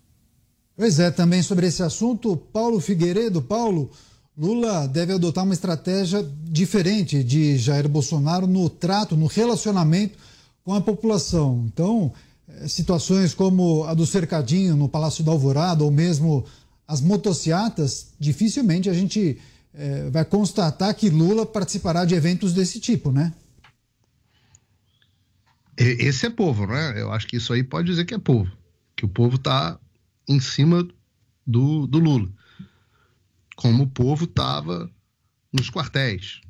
Pois 0.77 0.99
é, 0.99 1.09
também 1.09 1.41
sobre 1.41 1.67
esse 1.67 1.81
assunto, 1.81 2.35
Paulo 2.35 2.79
Figueiredo. 2.79 3.41
Paulo, 3.41 3.89
Lula 4.37 4.87
deve 4.87 5.13
adotar 5.13 5.43
uma 5.43 5.53
estratégia 5.53 6.27
diferente 6.43 7.23
de 7.23 7.57
Jair 7.57 7.87
Bolsonaro 7.87 8.45
no 8.45 8.69
trato, 8.69 9.15
no 9.15 9.27
relacionamento 9.27 10.17
com 10.63 10.73
a 10.73 10.81
população. 10.81 11.63
Então, 11.67 12.11
eh, 12.47 12.67
situações 12.67 13.33
como 13.33 13.85
a 13.85 13.93
do 13.93 14.05
cercadinho 14.05 14.75
no 14.75 14.89
Palácio 14.89 15.23
da 15.23 15.31
Alvorada 15.31 15.83
ou 15.83 15.91
mesmo 15.91 16.43
as 16.87 17.01
motociatas, 17.01 18.07
dificilmente 18.19 18.89
a 18.89 18.93
gente 18.93 19.39
é, 19.73 20.09
vai 20.09 20.23
constatar 20.23 20.93
que 20.95 21.09
Lula 21.09 21.45
participará 21.45 22.05
de 22.05 22.15
eventos 22.15 22.53
desse 22.53 22.79
tipo, 22.79 23.11
né? 23.11 23.33
Esse 25.77 26.25
é 26.27 26.29
povo, 26.29 26.65
né? 26.65 27.01
Eu 27.01 27.11
acho 27.11 27.27
que 27.27 27.35
isso 27.35 27.51
aí 27.51 27.61
pode 27.61 27.87
dizer 27.87 28.05
que 28.05 28.13
é 28.13 28.17
povo. 28.17 28.49
Que 28.95 29.03
o 29.03 29.09
povo 29.09 29.35
está 29.35 29.77
em 30.27 30.39
cima 30.39 30.87
do, 31.45 31.85
do 31.85 31.99
Lula. 31.99 32.29
Como 33.55 33.83
o 33.83 33.89
povo 33.89 34.25
estava 34.25 34.91
nos 35.51 35.69
quartéis. 35.69 36.41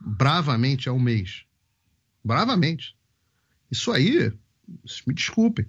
Bravamente 0.00 0.88
há 0.88 0.92
um 0.92 1.00
mês. 1.00 1.44
Bravamente. 2.24 2.96
Isso 3.70 3.90
aí, 3.92 4.32
me 5.06 5.14
desculpem. 5.14 5.66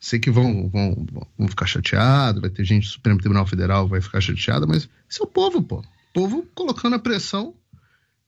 Sei 0.00 0.18
que 0.18 0.30
vão, 0.30 0.68
vão, 0.68 1.06
vão 1.36 1.48
ficar 1.48 1.66
chateados, 1.66 2.40
vai 2.40 2.50
ter 2.50 2.64
gente 2.64 2.84
do 2.84 2.90
Supremo 2.90 3.18
Tribunal 3.18 3.46
Federal 3.46 3.84
que 3.84 3.90
vai 3.90 4.00
ficar 4.00 4.20
chateada, 4.20 4.66
mas 4.66 4.88
isso 5.08 5.22
é 5.22 5.26
o 5.26 5.28
povo, 5.28 5.62
pô. 5.62 5.80
O 5.80 6.12
povo 6.12 6.48
colocando 6.54 6.94
a 6.94 7.00
pressão 7.00 7.56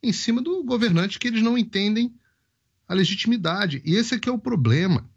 em 0.03 0.13
cima 0.13 0.43
do 0.43 0.65
governante 0.65 1.19
que 1.19 1.29
eles 1.29 1.43
não 1.43 1.57
entendem 1.57 2.13
a 2.89 2.95
legitimidade. 2.95 3.81
E 3.85 3.95
esse 3.95 4.15
aqui 4.17 4.29
é 4.29 4.33
o 4.33 4.39
problema. 4.39 5.09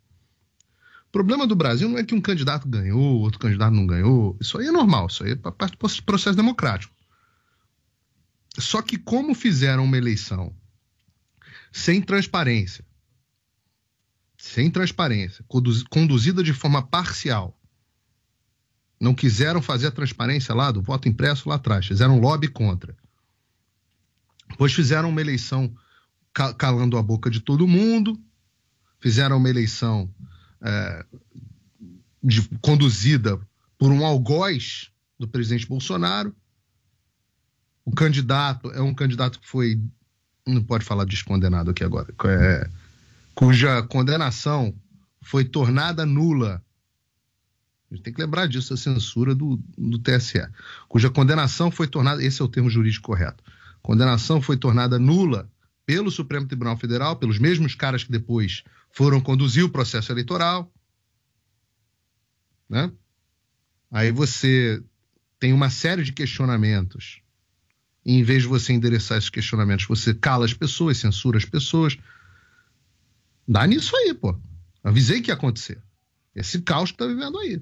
Problema 1.14 1.46
do 1.46 1.56
Brasil 1.56 1.88
não 1.88 2.00
é 2.00 2.04
que 2.04 2.16
um 2.16 2.20
candidato 2.20 2.68
ganhou, 2.68 3.20
outro 3.20 3.40
candidato 3.40 3.72
não 3.72 3.86
ganhou. 3.86 4.36
Isso 4.42 4.58
aí 4.58 4.66
é 4.66 4.72
normal, 4.72 5.06
isso 5.06 5.24
aí 5.24 5.34
é 5.34 5.36
parte 5.36 5.78
do 5.78 6.04
processo 6.04 6.36
democrático. 6.36 6.92
Só 8.58 8.82
que 8.82 8.98
como 8.98 9.36
fizeram 9.36 9.84
uma 9.84 9.96
eleição 9.96 10.56
sem 11.72 12.02
transparência, 12.02 12.84
sem 14.40 14.72
transparência, 14.72 15.46
conduzida 15.88 16.42
de 16.42 16.52
forma 16.52 16.82
parcial, 16.82 17.56
não 19.00 19.14
quiseram 19.14 19.62
fazer 19.62 19.88
a 19.88 19.92
transparência 19.92 20.56
lá 20.56 20.72
do 20.72 20.82
voto 20.82 21.08
impresso 21.08 21.48
lá 21.48 21.56
atrás, 21.56 21.86
fizeram 21.86 22.20
lobby 22.20 22.48
contra. 22.48 22.98
Depois 24.50 24.74
fizeram 24.74 25.10
uma 25.10 25.22
eleição 25.22 25.76
calando 26.58 26.98
a 26.98 27.04
boca 27.04 27.30
de 27.30 27.40
todo 27.40 27.68
mundo, 27.68 28.20
fizeram 29.00 29.38
uma 29.38 29.50
eleição 29.50 30.12
é, 30.64 31.06
de, 32.24 32.42
conduzida 32.62 33.40
por 33.78 33.92
um 33.92 34.06
algoz 34.06 34.90
do 35.20 35.28
presidente 35.28 35.68
Bolsonaro. 35.68 36.34
O 37.86 37.92
candidato 37.92 38.72
é 38.72 38.82
um 38.82 38.94
candidato 38.94 39.40
que 39.40 39.48
foi, 39.48 39.80
não 40.48 40.64
pode 40.64 40.86
falar 40.86 41.04
descondenado 41.04 41.72
aqui 41.72 41.84
agora, 41.84 42.14
é, 42.26 42.70
cuja 43.36 43.84
condenação 43.84 44.74
foi 45.22 45.44
tornada 45.44 46.06
nula. 46.06 46.64
A 47.92 47.96
gente 47.96 48.06
tem 48.06 48.14
que 48.14 48.22
lembrar 48.22 48.48
disso, 48.48 48.74
a 48.74 48.78
censura 48.78 49.36
do, 49.36 49.62
do 49.78 50.00
TSE. 50.00 50.48
Cuja 50.88 51.10
condenação 51.10 51.70
foi 51.70 51.88
tornada, 51.88 52.24
esse 52.24 52.42
é 52.42 52.46
o 52.46 52.48
termo 52.48 52.70
jurídico 52.70 53.08
correto, 53.08 53.44
condenação 53.82 54.42
foi 54.42 54.56
tornada 54.56 54.98
nula 54.98 55.50
pelo 55.86 56.10
Supremo 56.10 56.48
Tribunal 56.48 56.78
Federal, 56.78 57.18
pelos 57.18 57.38
mesmos 57.38 57.76
caras 57.76 58.04
que 58.04 58.12
depois 58.12 58.64
foram 58.94 59.20
conduzir 59.20 59.66
o 59.66 59.70
processo 59.70 60.12
eleitoral. 60.12 60.72
Né? 62.70 62.92
Aí 63.92 64.12
você 64.12 64.82
tem 65.40 65.52
uma 65.52 65.70
série 65.70 66.04
de 66.04 66.14
questionamentos. 66.14 67.22
E 68.06 68.14
em 68.14 68.24
vez 68.24 68.44
de 68.44 68.48
você 68.48 68.72
endereçar 68.72 69.18
esses 69.18 69.32
questionamentos, 69.32 69.88
você 69.88 70.14
cala 70.14 70.46
as 70.46 70.54
pessoas, 70.54 71.00
censura 71.00 71.38
as 71.38 71.46
pessoas. 71.46 71.98
Dá 73.48 73.66
nisso 73.66 73.96
aí, 73.96 74.14
pô. 74.14 74.40
Avisei 74.84 75.22
que 75.22 75.32
ia 75.32 75.34
acontecer. 75.34 75.82
Esse 76.36 76.62
caos 76.62 76.92
que 76.92 76.98
tá 76.98 77.08
vivendo 77.08 77.40
aí. 77.40 77.62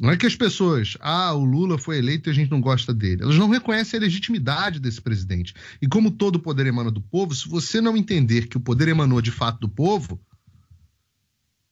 Não 0.00 0.10
é 0.10 0.16
que 0.16 0.26
as 0.26 0.34
pessoas, 0.34 0.96
ah, 1.00 1.32
o 1.34 1.44
Lula 1.44 1.78
foi 1.78 1.98
eleito 1.98 2.28
e 2.28 2.32
a 2.32 2.34
gente 2.34 2.50
não 2.50 2.60
gosta 2.60 2.92
dele. 2.92 3.22
Elas 3.22 3.36
não 3.36 3.48
reconhecem 3.48 3.98
a 3.98 4.00
legitimidade 4.00 4.80
desse 4.80 5.00
presidente. 5.00 5.54
E 5.80 5.86
como 5.86 6.10
todo 6.10 6.40
poder 6.40 6.66
emana 6.66 6.90
do 6.90 7.00
povo, 7.00 7.34
se 7.34 7.48
você 7.48 7.80
não 7.80 7.96
entender 7.96 8.48
que 8.48 8.56
o 8.56 8.60
poder 8.60 8.88
emanou 8.88 9.22
de 9.22 9.30
fato 9.30 9.60
do 9.60 9.68
povo, 9.68 10.14
o 10.14 10.20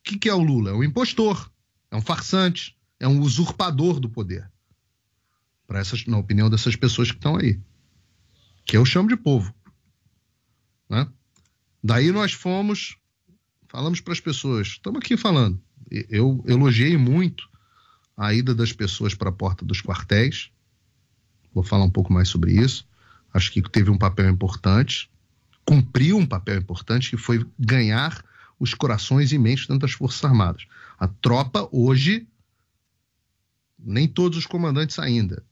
que, 0.05 0.19
que 0.19 0.29
é 0.29 0.35
o 0.35 0.43
Lula? 0.43 0.71
É 0.71 0.73
um 0.73 0.85
impostor, 0.85 1.51
é 1.91 1.97
um 1.97 2.01
farsante, 2.01 2.77
é 3.01 3.09
um 3.09 3.21
usurpador 3.21 3.99
do 3.99 4.09
poder. 4.09 4.49
Para 5.67 5.81
essas, 5.81 6.07
na 6.07 6.19
opinião 6.19 6.49
dessas 6.49 6.77
pessoas 6.77 7.11
que 7.11 7.17
estão 7.17 7.37
aí, 7.37 7.61
que 8.65 8.77
eu 8.77 8.85
chamo 8.85 9.09
de 9.09 9.17
povo. 9.17 9.53
Né? 10.89 11.09
Daí 11.83 12.13
nós 12.13 12.33
fomos, 12.33 12.97
falamos 13.67 14.01
para 14.01 14.13
as 14.13 14.21
pessoas, 14.21 14.69
estamos 14.69 15.01
aqui 15.01 15.17
falando. 15.17 15.61
Eu 15.91 16.43
elogiei 16.47 16.97
muito 16.97 17.52
a 18.17 18.33
ida 18.33 18.55
das 18.55 18.73
pessoas 18.73 19.15
para 19.15 19.31
a 19.31 19.33
porta 19.33 19.65
dos 19.65 19.81
quartéis. 19.81 20.51
Vou 21.53 21.65
falar 21.65 21.85
um 21.85 21.91
pouco 21.91 22.13
mais 22.13 22.29
sobre 22.29 22.53
isso. 22.53 22.87
Acho 23.33 23.51
que 23.51 23.63
teve 23.63 23.91
um 23.91 23.99
papel 23.99 24.29
importante, 24.29 25.11
cumpriu 25.65 26.17
um 26.17 26.27
papel 26.27 26.59
importante, 26.59 27.11
que 27.11 27.17
foi 27.17 27.47
ganhar 27.59 28.23
os 28.59 28.75
corações 28.75 29.33
e 29.33 29.39
mentes 29.39 29.67
dentro 29.67 29.81
das 29.81 29.93
Forças 29.93 30.25
Armadas. 30.25 30.67
A 30.99 31.09
tropa 31.09 31.69
hoje, 31.73 32.29
nem 33.79 34.07
todos 34.07 34.39
os 34.39 34.47
comandantes 34.47 34.99
ainda, 34.99 35.45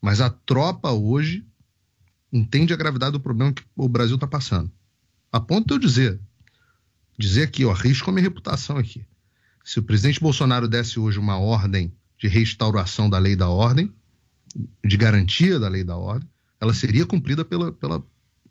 mas 0.00 0.20
a 0.20 0.30
tropa 0.30 0.90
hoje 0.90 1.46
entende 2.32 2.72
a 2.72 2.76
gravidade 2.76 3.12
do 3.12 3.20
problema 3.20 3.52
que 3.52 3.62
o 3.76 3.88
Brasil 3.88 4.16
está 4.16 4.26
passando. 4.26 4.70
A 5.30 5.40
ponto 5.40 5.66
de 5.66 5.74
eu 5.74 5.78
dizer, 5.78 6.20
dizer 7.18 7.44
aqui, 7.44 7.64
ó, 7.64 7.72
risco 7.72 8.10
a 8.10 8.12
minha 8.12 8.22
reputação 8.22 8.78
aqui. 8.78 9.06
Se 9.64 9.78
o 9.78 9.82
presidente 9.82 10.20
Bolsonaro 10.20 10.68
desse 10.68 10.98
hoje 10.98 11.18
uma 11.18 11.38
ordem 11.38 11.92
de 12.18 12.28
restauração 12.28 13.08
da 13.08 13.18
lei 13.18 13.36
da 13.36 13.48
ordem, 13.48 13.92
de 14.84 14.96
garantia 14.96 15.58
da 15.58 15.68
lei 15.68 15.84
da 15.84 15.96
ordem, 15.96 16.28
ela 16.60 16.72
seria 16.72 17.04
cumprida 17.04 17.44
pela, 17.44 17.72
pela, 17.72 18.02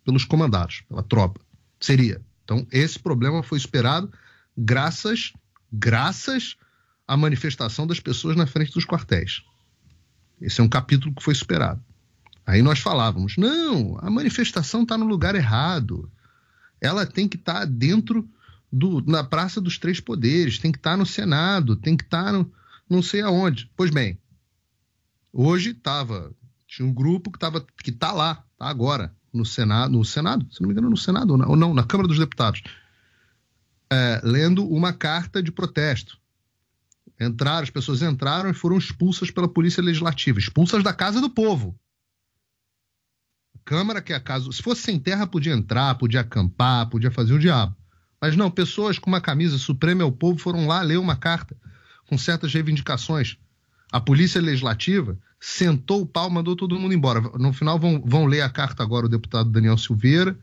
pelos 0.04 0.23
comandados, 0.23 0.84
pela 0.88 1.04
tropa. 1.04 1.41
Seria. 1.80 2.21
Então, 2.43 2.65
esse 2.71 2.99
problema 2.99 3.41
foi 3.41 3.58
esperado 3.58 4.12
graças, 4.56 5.34
graças 5.71 6.56
à 7.08 7.17
manifestação 7.17 7.88
das 7.88 7.99
pessoas 7.99 8.36
na 8.36 8.45
frente 8.45 8.71
dos 8.71 8.86
quartéis. 8.86 9.43
Esse 10.39 10.62
é 10.62 10.63
um 10.63 10.69
capítulo 10.69 11.13
que 11.15 11.23
foi 11.23 11.34
superado. 11.34 11.82
Aí 12.45 12.62
nós 12.62 12.80
falávamos: 12.80 13.36
não, 13.38 13.97
a 13.99 14.10
manifestação 14.10 14.84
está 14.84 14.97
no 14.97 15.06
lugar 15.06 15.34
errado. 15.34 16.12
Ela 16.80 17.06
tem 17.06 17.28
que 17.28 17.38
estar 17.38 17.62
tá 17.62 17.65
dentro 17.65 18.30
do, 18.71 19.01
na 19.01 19.23
Praça 19.23 19.60
dos 19.60 19.78
Três 19.80 19.99
Poderes, 19.99 20.60
tem 20.60 20.71
que 20.71 20.78
estar 20.78 20.91
tá 20.91 20.97
no 20.97 21.06
Senado, 21.06 21.75
tem 21.75 21.97
que 21.97 22.04
estar 22.04 22.25
tá 22.25 22.32
no 22.32 22.51
não 22.89 23.02
sei 23.02 23.21
aonde. 23.21 23.71
Pois 23.76 23.91
bem, 23.91 24.19
hoje 25.32 25.71
estava 25.71 26.34
tinha 26.67 26.88
um 26.88 26.93
grupo 26.93 27.32
que 27.32 27.38
estava 27.38 27.62
que 27.62 27.89
está 27.89 28.12
lá, 28.12 28.43
tá 28.58 28.67
agora 28.67 29.15
no 29.34 29.45
Senado, 29.45 29.91
no 29.91 30.04
Senado, 30.04 30.48
se 30.52 30.62
não 30.62 30.67
me 30.67 30.74
engano 30.74 30.89
no 30.89 30.98
Senado 30.98 31.34
ou, 31.34 31.50
ou 31.50 31.56
não, 31.56 31.74
na 31.74 31.84
Câmara 31.84 32.08
dos 32.08 32.19
Deputados, 32.19 32.63
é, 33.91 34.21
lendo 34.24 34.67
uma 34.67 34.93
carta 34.93 35.41
de 35.43 35.52
protesto. 35.52 36.17
Entraram, 37.19 37.63
as 37.63 37.69
pessoas 37.69 38.02
entraram 38.02 38.50
e 38.50 38.54
foram 38.54 38.78
expulsas 38.78 39.32
pela 39.32 39.48
Polícia 39.48 39.82
Legislativa, 39.82 40.39
expulsas 40.39 40.84
da 40.84 40.93
casa 40.93 41.21
do 41.21 41.30
povo. 41.30 41.78
Câmara, 43.63 44.02
que 44.02 44.13
é 44.13 44.15
a 44.15 44.19
casa. 44.19 44.52
Se 44.52 44.62
fosse 44.62 44.82
sem 44.82 45.00
terra, 45.00 45.26
podia 45.26 45.54
entrar, 45.54 45.95
podia 45.95 46.21
acampar, 46.21 46.89
podia 46.89 47.10
fazer 47.10 47.34
o 47.34 47.39
diabo. 47.39 47.76
Mas 48.21 48.36
não, 48.36 48.52
pessoas 48.52 49.00
com 49.00 49.10
uma 49.10 49.21
camisa 49.21 49.58
Suprema 49.58 50.04
ao 50.04 50.12
povo 50.12 50.38
foram 50.38 50.67
lá 50.67 50.82
ler 50.82 50.98
uma 50.98 51.15
carta 51.15 51.58
com 52.08 52.18
certas 52.18 52.54
reivindicações. 52.54 53.38
A 53.91 54.00
Polícia 54.00 54.41
Legislativa 54.41 55.18
sentou 55.39 56.02
o 56.02 56.06
pau, 56.06 56.30
mandou 56.30 56.56
todo 56.56 56.80
mundo 56.80 56.94
embora. 56.94 57.22
No 57.22 57.54
final 57.54 57.80
vão, 57.80 58.02
vão 58.04 58.26
ler 58.26 58.41
a 58.41 58.50
carta 58.50 58.84
agora 58.84 59.06
o 59.06 59.10
deputado 59.10 59.50
Daniel 59.50 59.78
Silveira 59.78 60.38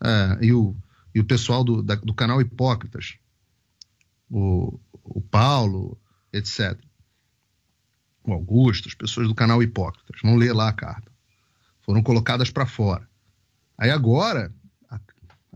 uh, 0.00 0.42
e, 0.42 0.52
o, 0.52 0.74
e 1.14 1.20
o 1.20 1.24
pessoal 1.24 1.62
do, 1.62 1.82
da, 1.82 1.94
do 1.94 2.14
canal 2.14 2.40
Hipócritas, 2.40 3.16
o, 4.30 4.78
o 4.92 5.20
Paulo, 5.20 5.98
etc. 6.32 6.78
O 8.24 8.32
Augusto, 8.32 8.88
as 8.88 8.94
pessoas 8.94 9.28
do 9.28 9.34
canal 9.34 9.62
Hipócritas, 9.62 10.20
vão 10.22 10.36
ler 10.36 10.52
lá 10.52 10.68
a 10.68 10.72
carta. 10.72 11.10
Foram 11.82 12.02
colocadas 12.02 12.50
para 12.50 12.66
fora. 12.66 13.08
Aí 13.78 13.90
agora, 13.90 14.52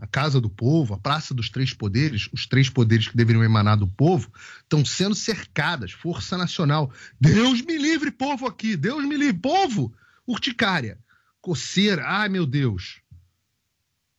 a, 0.01 0.07
Casa 0.07 0.41
do 0.41 0.49
Povo, 0.49 0.95
a 0.95 0.97
Praça 0.97 1.33
dos 1.33 1.49
Três 1.49 1.73
Poderes, 1.73 2.27
os 2.33 2.47
três 2.47 2.69
poderes 2.69 3.07
que 3.07 3.15
deveriam 3.15 3.43
emanar 3.43 3.77
do 3.77 3.87
povo, 3.87 4.31
estão 4.63 4.83
sendo 4.83 5.13
cercadas. 5.13 5.91
Força 5.91 6.37
Nacional. 6.37 6.91
Deus 7.19 7.61
me 7.61 7.77
livre, 7.77 8.09
povo 8.09 8.47
aqui. 8.47 8.75
Deus 8.75 9.05
me 9.05 9.15
livre. 9.15 9.39
Povo! 9.39 9.93
Urticária. 10.27 10.97
Coceira. 11.39 12.03
Ai, 12.05 12.29
meu 12.29 12.47
Deus. 12.47 12.99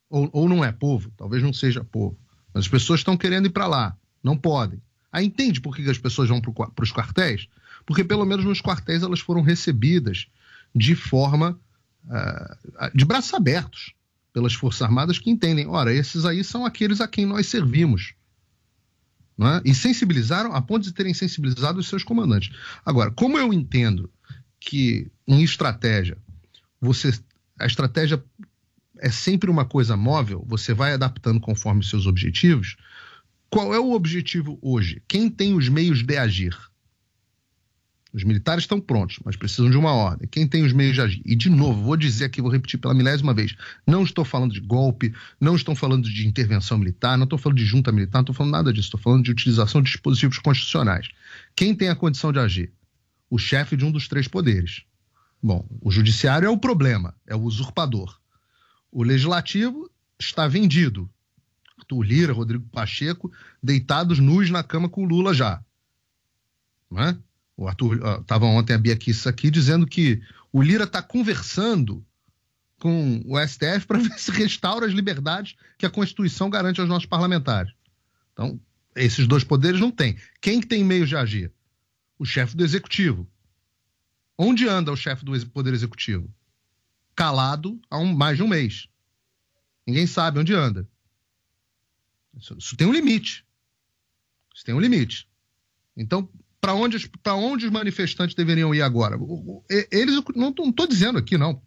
Ou, 0.09 0.29
ou 0.31 0.47
não 0.47 0.63
é 0.63 0.71
povo. 0.71 1.11
Talvez 1.17 1.43
não 1.43 1.51
seja 1.51 1.83
povo. 1.83 2.17
Mas 2.53 2.63
as 2.63 2.69
pessoas 2.69 3.01
estão 3.01 3.17
querendo 3.17 3.47
ir 3.47 3.51
para 3.51 3.67
lá. 3.67 3.97
Não 4.23 4.37
podem. 4.37 4.81
Aí 5.11 5.25
entende 5.25 5.59
por 5.59 5.75
que 5.75 5.87
as 5.89 5.97
pessoas 5.97 6.29
vão 6.29 6.41
para 6.41 6.83
os 6.83 6.93
quartéis? 6.93 7.47
Porque 7.85 8.03
pelo 8.03 8.25
menos 8.25 8.45
nos 8.45 8.61
quartéis 8.61 9.03
elas 9.03 9.19
foram 9.19 9.41
recebidas 9.41 10.27
de 10.73 10.95
forma 10.95 11.59
uh, 12.05 12.97
de 12.97 13.03
braços 13.03 13.33
abertos 13.33 13.93
pelas 14.33 14.53
Forças 14.53 14.81
Armadas 14.81 15.19
que 15.19 15.29
entendem, 15.29 15.67
ora, 15.67 15.93
esses 15.93 16.25
aí 16.25 16.43
são 16.43 16.65
aqueles 16.65 16.99
a 16.99 17.07
quem 17.07 17.25
nós 17.25 17.47
servimos. 17.47 18.15
É? 19.39 19.69
E 19.69 19.73
sensibilizaram 19.73 20.53
a 20.53 20.61
ponto 20.61 20.83
de 20.83 20.91
terem 20.91 21.13
sensibilizado 21.13 21.79
os 21.79 21.87
seus 21.87 22.03
comandantes. 22.03 22.55
Agora, 22.85 23.11
como 23.11 23.37
eu 23.37 23.53
entendo 23.53 24.09
que 24.59 25.11
em 25.27 25.43
estratégia, 25.43 26.17
você 26.81 27.11
a 27.59 27.65
estratégia 27.65 28.23
é 28.99 29.09
sempre 29.09 29.49
uma 29.49 29.65
coisa 29.65 29.95
móvel, 29.95 30.43
você 30.47 30.73
vai 30.73 30.93
adaptando 30.93 31.39
conforme 31.39 31.83
seus 31.83 32.05
objetivos. 32.05 32.75
Qual 33.49 33.73
é 33.73 33.79
o 33.79 33.91
objetivo 33.91 34.57
hoje? 34.61 35.01
Quem 35.07 35.29
tem 35.29 35.53
os 35.53 35.69
meios 35.69 36.03
de 36.03 36.17
agir? 36.17 36.57
Os 38.13 38.23
militares 38.23 38.63
estão 38.63 38.79
prontos, 38.79 39.17
mas 39.25 39.35
precisam 39.35 39.71
de 39.71 39.75
uma 39.75 39.91
ordem. 39.91 40.27
Quem 40.29 40.47
tem 40.47 40.63
os 40.63 40.71
meios 40.71 40.93
de 40.93 41.01
agir? 41.01 41.21
E, 41.25 41.35
de 41.35 41.49
novo, 41.49 41.81
vou 41.81 41.97
dizer 41.97 42.25
aqui, 42.25 42.43
vou 42.43 42.51
repetir 42.51 42.79
pela 42.79 42.93
milésima 42.93 43.33
vez: 43.33 43.55
não 43.87 44.03
estou 44.03 44.23
falando 44.23 44.53
de 44.53 44.59
golpe, 44.59 45.11
não 45.41 45.55
estou 45.55 45.73
falando 45.73 46.07
de 46.07 46.27
intervenção 46.27 46.77
militar, 46.77 47.17
não 47.17 47.23
estou 47.23 47.39
falando 47.39 47.57
de 47.57 47.65
junta 47.65 47.91
militar, 47.91 48.19
não 48.19 48.23
estou 48.23 48.35
falando 48.35 48.51
nada 48.51 48.71
disso. 48.71 48.85
Estou 48.85 48.99
falando 48.99 49.23
de 49.23 49.31
utilização 49.31 49.81
de 49.81 49.89
dispositivos 49.89 50.37
constitucionais. 50.37 51.09
Quem 51.55 51.73
tem 51.73 51.89
a 51.89 51.95
condição 51.95 52.31
de 52.31 52.37
agir? 52.37 52.71
O 53.31 53.39
chefe 53.39 53.75
de 53.75 53.83
um 53.83 53.91
dos 53.91 54.07
três 54.07 54.27
poderes. 54.27 54.83
Bom, 55.41 55.67
o 55.81 55.89
judiciário 55.89 56.45
é 56.45 56.49
o 56.49 56.57
problema, 56.57 57.15
é 57.25 57.35
o 57.35 57.41
usurpador. 57.41 58.15
O 58.91 59.01
legislativo 59.01 59.89
está 60.19 60.47
vendido. 60.47 61.09
Arthur 61.79 62.03
Lira, 62.03 62.31
Rodrigo 62.33 62.65
Pacheco, 62.71 63.31
deitados 63.61 64.19
nus 64.19 64.51
na 64.51 64.63
cama 64.63 64.87
com 64.87 65.03
o 65.03 65.07
Lula 65.07 65.33
já. 65.33 65.63
Não 66.91 67.01
é? 67.01 67.17
O 67.55 67.67
Arthur 67.67 68.19
estava 68.21 68.45
ontem 68.45 68.73
a 68.73 68.77
Bia 68.77 68.95
Kiss 68.95 69.27
aqui 69.27 69.51
dizendo 69.51 69.85
que 69.85 70.21
o 70.51 70.61
Lira 70.61 70.85
está 70.85 71.01
conversando 71.01 72.05
com 72.79 73.21
o 73.25 73.39
STF 73.39 73.85
para 73.87 73.99
ver 74.03 74.17
se 74.19 74.31
restaura 74.31 74.85
as 74.85 74.93
liberdades 74.93 75.55
que 75.77 75.85
a 75.85 75.89
Constituição 75.89 76.49
garante 76.49 76.81
aos 76.81 76.89
nossos 76.89 77.05
parlamentares. 77.05 77.73
Então, 78.33 78.59
esses 78.95 79.27
dois 79.27 79.43
poderes 79.43 79.79
não 79.79 79.91
têm. 79.91 80.17
Quem 80.41 80.61
tem 80.61 80.83
meios 80.83 81.09
de 81.09 81.15
agir? 81.15 81.51
O 82.17 82.25
chefe 82.25 82.55
do 82.55 82.63
executivo. 82.63 83.27
Onde 84.37 84.67
anda 84.67 84.91
o 84.91 84.97
chefe 84.97 85.23
do 85.23 85.49
poder 85.49 85.73
executivo? 85.73 86.29
Calado 87.15 87.79
há 87.89 87.99
um, 87.99 88.13
mais 88.13 88.37
de 88.37 88.43
um 88.43 88.47
mês. 88.47 88.87
Ninguém 89.85 90.07
sabe 90.07 90.39
onde 90.39 90.53
anda. 90.53 90.87
Isso, 92.37 92.57
isso 92.57 92.75
tem 92.75 92.87
um 92.87 92.93
limite. 92.93 93.45
Isso 94.53 94.65
tem 94.65 94.73
um 94.73 94.79
limite. 94.79 95.29
Então, 95.95 96.27
para 96.63 96.73
onde, 96.73 97.11
onde 97.27 97.65
os 97.65 97.71
manifestantes 97.73 98.33
deveriam 98.33 98.73
ir 98.73 98.81
agora? 98.81 99.19
Eles, 99.91 100.23
não 100.33 100.47
estou 100.47 100.87
dizendo 100.87 101.19
aqui, 101.19 101.37
não. 101.37 101.61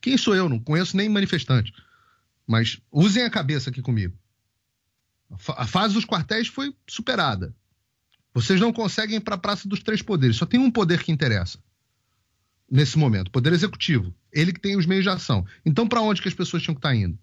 Quem 0.00 0.16
sou 0.16 0.34
eu? 0.34 0.48
Não 0.48 0.58
conheço 0.58 0.96
nem 0.96 1.10
manifestante. 1.10 1.74
Mas 2.46 2.80
usem 2.90 3.22
a 3.22 3.28
cabeça 3.28 3.68
aqui 3.68 3.82
comigo. 3.82 4.16
A 5.58 5.66
fase 5.66 5.92
dos 5.92 6.06
quartéis 6.06 6.48
foi 6.48 6.74
superada. 6.88 7.54
Vocês 8.32 8.58
não 8.58 8.72
conseguem 8.72 9.16
ir 9.16 9.20
para 9.20 9.34
a 9.34 9.38
Praça 9.38 9.68
dos 9.68 9.82
Três 9.82 10.00
Poderes. 10.00 10.36
Só 10.36 10.46
tem 10.46 10.58
um 10.58 10.70
poder 10.70 11.02
que 11.02 11.12
interessa 11.12 11.58
nesse 12.70 12.96
momento: 12.96 13.30
poder 13.30 13.52
executivo. 13.52 14.14
Ele 14.32 14.54
que 14.54 14.60
tem 14.60 14.74
os 14.74 14.86
meios 14.86 15.04
de 15.04 15.10
ação. 15.10 15.46
Então, 15.66 15.86
para 15.86 16.00
onde 16.00 16.22
que 16.22 16.28
as 16.28 16.34
pessoas 16.34 16.62
tinham 16.62 16.74
que 16.74 16.78
estar 16.78 16.88
tá 16.88 16.96
indo? 16.96 17.18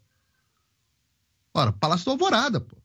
Ora, 1.51 1.73
Palácio 1.73 2.05
da 2.05 2.11
Alvorada, 2.11 2.61
pô. 2.61 2.77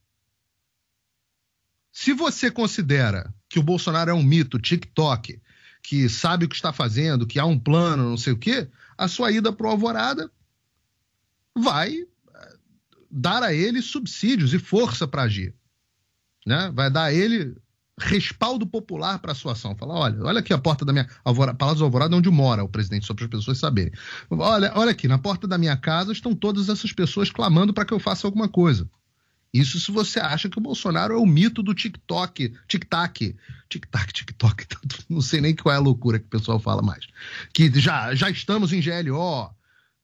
Se 1.92 2.14
você 2.14 2.51
considera 2.51 3.33
que 3.54 3.60
o 3.60 3.62
Bolsonaro 3.62 4.10
é 4.10 4.14
um 4.14 4.22
mito, 4.22 4.58
TikTok, 4.58 5.40
que 5.80 6.08
sabe 6.08 6.44
o 6.44 6.48
que 6.48 6.56
está 6.56 6.72
fazendo, 6.72 7.24
que 7.24 7.38
há 7.38 7.46
um 7.46 7.56
plano, 7.56 8.10
não 8.10 8.16
sei 8.16 8.32
o 8.32 8.36
quê, 8.36 8.66
a 8.98 9.06
sua 9.06 9.30
ida 9.30 9.52
para 9.52 9.68
o 9.68 9.70
Alvorada 9.70 10.28
vai 11.56 11.94
eh, 11.94 12.56
dar 13.08 13.44
a 13.44 13.54
ele 13.54 13.80
subsídios 13.80 14.52
e 14.52 14.58
força 14.58 15.06
para 15.06 15.22
agir. 15.22 15.54
Né? 16.44 16.68
Vai 16.74 16.90
dar 16.90 17.04
a 17.04 17.12
ele 17.12 17.56
respaldo 17.96 18.66
popular 18.66 19.20
para 19.20 19.30
a 19.30 19.36
sua 19.36 19.52
ação. 19.52 19.76
Falar, 19.76 19.94
olha, 19.94 20.24
olha 20.24 20.40
aqui 20.40 20.52
a 20.52 20.58
porta 20.58 20.84
da 20.84 20.92
minha. 20.92 21.08
Alvorada, 21.24 21.56
Palácio 21.56 21.78
do 21.78 21.84
Alvorada, 21.84 22.16
onde 22.16 22.28
mora 22.28 22.64
o 22.64 22.68
presidente, 22.68 23.06
só 23.06 23.14
para 23.14 23.26
as 23.26 23.30
pessoas 23.30 23.58
saberem. 23.58 23.92
Olha, 24.30 24.72
olha 24.74 24.90
aqui, 24.90 25.06
na 25.06 25.18
porta 25.18 25.46
da 25.46 25.56
minha 25.56 25.76
casa 25.76 26.10
estão 26.10 26.34
todas 26.34 26.68
essas 26.68 26.92
pessoas 26.92 27.30
clamando 27.30 27.72
para 27.72 27.84
que 27.84 27.94
eu 27.94 28.00
faça 28.00 28.26
alguma 28.26 28.48
coisa. 28.48 28.90
Isso 29.54 29.78
se 29.78 29.92
você 29.92 30.18
acha 30.18 30.48
que 30.48 30.58
o 30.58 30.60
Bolsonaro 30.60 31.14
é 31.14 31.16
o 31.16 31.24
mito 31.24 31.62
do 31.62 31.72
TikTok, 31.72 32.52
tic-tac, 32.66 33.36
tic-tac, 33.68 34.66
não 35.08 35.20
sei 35.20 35.40
nem 35.40 35.54
qual 35.54 35.72
é 35.72 35.78
a 35.78 35.80
loucura 35.80 36.18
que 36.18 36.26
o 36.26 36.28
pessoal 36.28 36.58
fala 36.58 36.82
mais. 36.82 37.06
Que 37.52 37.70
já, 37.78 38.12
já 38.16 38.28
estamos 38.28 38.72
em 38.72 38.80
GLO, 38.80 39.54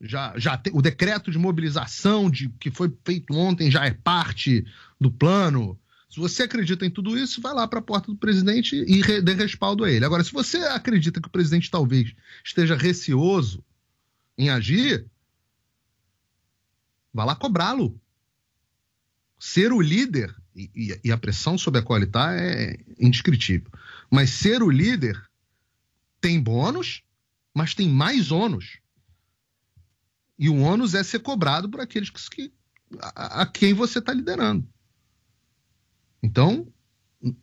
já, 0.00 0.32
já 0.38 0.62
o 0.72 0.80
decreto 0.80 1.32
de 1.32 1.38
mobilização 1.38 2.30
de, 2.30 2.48
que 2.60 2.70
foi 2.70 2.96
feito 3.04 3.34
ontem 3.34 3.72
já 3.72 3.84
é 3.84 3.90
parte 3.90 4.64
do 5.00 5.10
plano. 5.10 5.76
Se 6.08 6.20
você 6.20 6.44
acredita 6.44 6.86
em 6.86 6.90
tudo 6.90 7.18
isso, 7.18 7.40
vai 7.40 7.52
lá 7.52 7.66
para 7.66 7.80
a 7.80 7.82
porta 7.82 8.06
do 8.06 8.16
presidente 8.16 8.76
e 8.76 9.02
re, 9.02 9.20
dê 9.20 9.34
respaldo 9.34 9.82
a 9.82 9.90
ele. 9.90 10.04
Agora, 10.04 10.22
se 10.22 10.32
você 10.32 10.58
acredita 10.58 11.20
que 11.20 11.26
o 11.26 11.32
presidente 11.32 11.68
talvez 11.68 12.14
esteja 12.44 12.76
receoso 12.76 13.64
em 14.38 14.48
agir, 14.48 15.06
vá 17.12 17.24
lá 17.24 17.34
cobrá-lo 17.34 18.00
ser 19.40 19.72
o 19.72 19.80
líder, 19.80 20.36
e, 20.54 21.00
e 21.02 21.10
a 21.10 21.16
pressão 21.16 21.56
sobre 21.56 21.80
a 21.80 21.82
qual 21.82 21.96
ele 21.96 22.04
está 22.04 22.34
é 22.34 22.76
indescritível, 22.98 23.70
mas 24.10 24.28
ser 24.30 24.62
o 24.62 24.70
líder 24.70 25.18
tem 26.20 26.38
bônus, 26.38 27.02
mas 27.54 27.74
tem 27.74 27.88
mais 27.88 28.30
ônus. 28.30 28.78
E 30.38 30.50
o 30.50 30.60
ônus 30.60 30.94
é 30.94 31.02
ser 31.02 31.20
cobrado 31.20 31.70
por 31.70 31.80
aqueles 31.80 32.10
que, 32.10 32.30
que 32.30 32.52
a, 33.00 33.42
a 33.42 33.46
quem 33.46 33.72
você 33.72 33.98
está 33.98 34.12
liderando. 34.12 34.68
Então, 36.22 36.70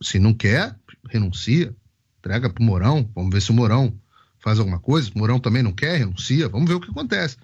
se 0.02 0.20
não 0.20 0.34
quer, 0.34 0.80
renuncia, 1.10 1.76
entrega 2.20 2.50
para 2.50 2.62
o 2.62 2.66
Mourão, 2.66 3.10
vamos 3.16 3.34
ver 3.34 3.42
se 3.42 3.50
o 3.50 3.56
Mourão 3.56 4.00
faz 4.40 4.60
alguma 4.60 4.80
coisa. 4.80 5.12
O 5.14 5.18
Mourão 5.18 5.40
também 5.40 5.64
não 5.64 5.74
quer, 5.74 5.98
renuncia, 5.98 6.48
vamos 6.48 6.70
ver 6.70 6.76
o 6.76 6.80
que 6.80 6.92
acontece. 6.92 7.38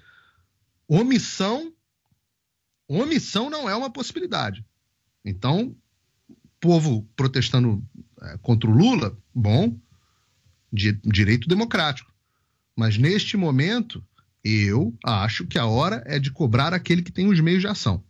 Omissão 0.87 1.73
omissão 2.87 3.49
não 3.49 3.69
é 3.69 3.75
uma 3.75 3.89
possibilidade. 3.89 4.65
Então, 5.23 5.75
povo 6.59 7.07
protestando 7.15 7.83
é, 8.21 8.37
contra 8.37 8.69
o 8.69 8.73
Lula, 8.73 9.17
bom, 9.33 9.77
de, 10.71 10.93
direito 11.03 11.47
democrático. 11.47 12.11
Mas 12.75 12.97
neste 12.97 13.37
momento, 13.37 14.03
eu 14.43 14.93
acho 15.03 15.45
que 15.45 15.59
a 15.59 15.65
hora 15.65 16.03
é 16.05 16.17
de 16.19 16.31
cobrar 16.31 16.73
aquele 16.73 17.01
que 17.01 17.11
tem 17.11 17.27
os 17.27 17.39
meios 17.39 17.61
de 17.61 17.67
ação. 17.67 18.03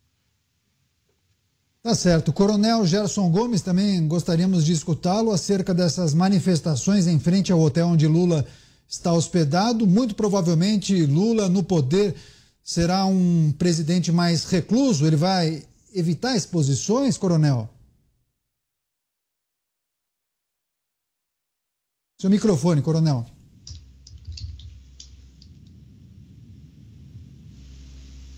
Tá 1.82 1.94
certo. 1.94 2.32
Coronel 2.32 2.86
Gerson 2.86 3.30
Gomes, 3.30 3.62
também 3.62 4.08
gostaríamos 4.08 4.64
de 4.64 4.72
escutá-lo 4.72 5.32
acerca 5.32 5.74
dessas 5.74 6.14
manifestações 6.14 7.08
em 7.08 7.20
frente 7.20 7.52
ao 7.52 7.60
hotel 7.60 7.88
onde 7.88 8.08
Lula 8.08 8.46
está 8.88 9.12
hospedado. 9.12 9.86
Muito 9.86 10.16
provavelmente 10.16 11.06
Lula 11.06 11.50
no 11.50 11.62
poder 11.62 12.16
será 12.64 13.06
um 13.06 13.52
presidente 13.52 14.12
mais 14.12 14.46
recluso? 14.46 15.06
Ele 15.06 15.16
vai 15.18 15.68
evitar 15.94 16.36
exposições, 16.36 17.18
coronel? 17.18 17.70
Seu 22.20 22.30
microfone, 22.30 22.82
coronel. 22.82 23.26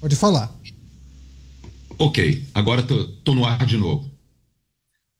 Pode 0.01 0.15
falar. 0.15 0.53
Ok, 1.97 2.45
agora 2.53 2.82
estou 2.82 3.36
no 3.36 3.45
ar 3.45 3.65
de 3.65 3.78
novo. 3.78 4.11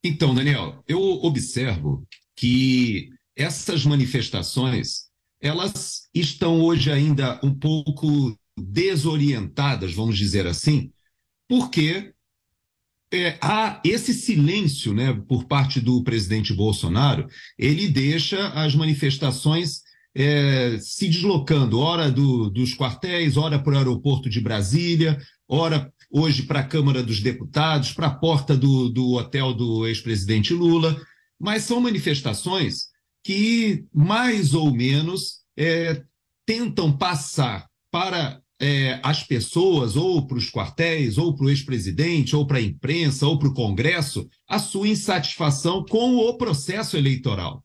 Então, 0.02 0.34
Daniel, 0.34 0.82
eu 0.86 1.00
observo 1.00 2.06
que 2.36 3.10
essas 3.34 3.84
manifestações 3.84 5.06
elas 5.40 6.08
estão 6.14 6.60
hoje 6.60 6.90
ainda 6.90 7.40
um 7.42 7.54
pouco 7.54 8.36
desorientadas, 8.58 9.92
vamos 9.92 10.16
dizer 10.16 10.46
assim, 10.46 10.90
porque 11.48 12.12
é, 13.12 13.38
há 13.40 13.80
esse 13.84 14.12
silêncio 14.12 14.92
né, 14.92 15.12
por 15.28 15.44
parte 15.44 15.80
do 15.80 16.02
presidente 16.02 16.52
Bolsonaro, 16.52 17.28
ele 17.58 17.88
deixa 17.88 18.48
as 18.48 18.74
manifestações 18.74 19.82
é, 20.14 20.78
se 20.80 21.08
deslocando, 21.08 21.78
ora 21.78 22.10
do, 22.10 22.48
dos 22.50 22.74
quartéis, 22.74 23.36
ora 23.36 23.58
para 23.58 23.74
o 23.74 23.76
aeroporto 23.76 24.30
de 24.30 24.40
Brasília, 24.40 25.18
ora 25.46 25.92
hoje 26.10 26.44
para 26.44 26.60
a 26.60 26.66
Câmara 26.66 27.02
dos 27.02 27.20
Deputados, 27.20 27.92
para 27.92 28.06
a 28.06 28.14
porta 28.14 28.56
do, 28.56 28.88
do 28.88 29.12
hotel 29.12 29.52
do 29.52 29.86
ex-presidente 29.86 30.54
Lula, 30.54 30.98
mas 31.38 31.64
são 31.64 31.80
manifestações 31.80 32.86
que 33.22 33.84
mais 33.92 34.54
ou 34.54 34.72
menos 34.72 35.40
é, 35.56 36.02
tentam 36.46 36.96
passar 36.96 37.68
para 37.90 38.40
é, 38.60 38.98
as 39.02 39.22
pessoas, 39.22 39.96
ou 39.96 40.26
para 40.26 40.38
os 40.38 40.50
quartéis, 40.50 41.18
ou 41.18 41.34
para 41.34 41.46
o 41.46 41.50
ex-presidente, 41.50 42.34
ou 42.34 42.46
para 42.46 42.58
a 42.58 42.62
imprensa, 42.62 43.26
ou 43.26 43.38
para 43.38 43.48
o 43.48 43.54
Congresso, 43.54 44.28
a 44.48 44.58
sua 44.58 44.88
insatisfação 44.88 45.84
com 45.84 46.16
o 46.16 46.36
processo 46.36 46.96
eleitoral. 46.96 47.62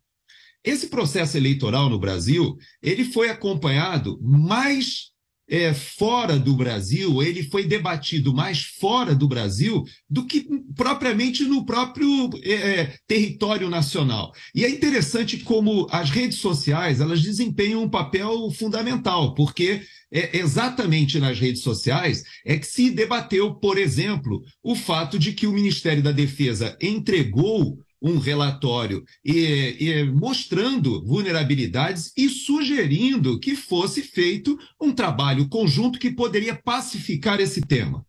Esse 0.63 0.87
processo 0.87 1.37
eleitoral 1.37 1.89
no 1.89 1.99
Brasil, 1.99 2.55
ele 2.83 3.05
foi 3.05 3.29
acompanhado 3.29 4.19
mais 4.21 5.11
é, 5.51 5.73
fora 5.73 6.39
do 6.39 6.55
Brasil, 6.55 7.21
ele 7.21 7.43
foi 7.43 7.65
debatido 7.65 8.33
mais 8.33 8.61
fora 8.63 9.13
do 9.13 9.27
Brasil 9.27 9.83
do 10.09 10.25
que 10.25 10.47
propriamente 10.75 11.43
no 11.43 11.65
próprio 11.65 12.29
é, 12.41 12.51
é, 12.53 12.95
território 13.05 13.69
nacional. 13.69 14.31
E 14.55 14.63
é 14.63 14.69
interessante 14.69 15.37
como 15.39 15.87
as 15.91 16.09
redes 16.09 16.37
sociais 16.37 17.01
elas 17.01 17.21
desempenham 17.21 17.83
um 17.83 17.89
papel 17.89 18.49
fundamental, 18.51 19.33
porque 19.33 19.81
é 20.11 20.37
exatamente 20.37 21.19
nas 21.19 21.39
redes 21.39 21.61
sociais 21.61 22.23
é 22.45 22.57
que 22.57 22.67
se 22.67 22.89
debateu, 22.89 23.55
por 23.55 23.77
exemplo, 23.77 24.43
o 24.61 24.75
fato 24.75 25.17
de 25.17 25.31
que 25.33 25.47
o 25.47 25.53
Ministério 25.53 26.03
da 26.03 26.11
Defesa 26.11 26.77
entregou 26.81 27.79
um 28.01 28.17
relatório 28.17 29.05
e, 29.23 29.77
e, 29.79 30.03
mostrando 30.05 31.05
vulnerabilidades 31.05 32.11
e 32.17 32.27
sugerindo 32.29 33.39
que 33.39 33.55
fosse 33.55 34.01
feito 34.01 34.57
um 34.81 34.91
trabalho 34.91 35.47
conjunto 35.47 35.99
que 35.99 36.09
poderia 36.09 36.55
pacificar 36.55 37.39
esse 37.39 37.61
tema. 37.61 38.03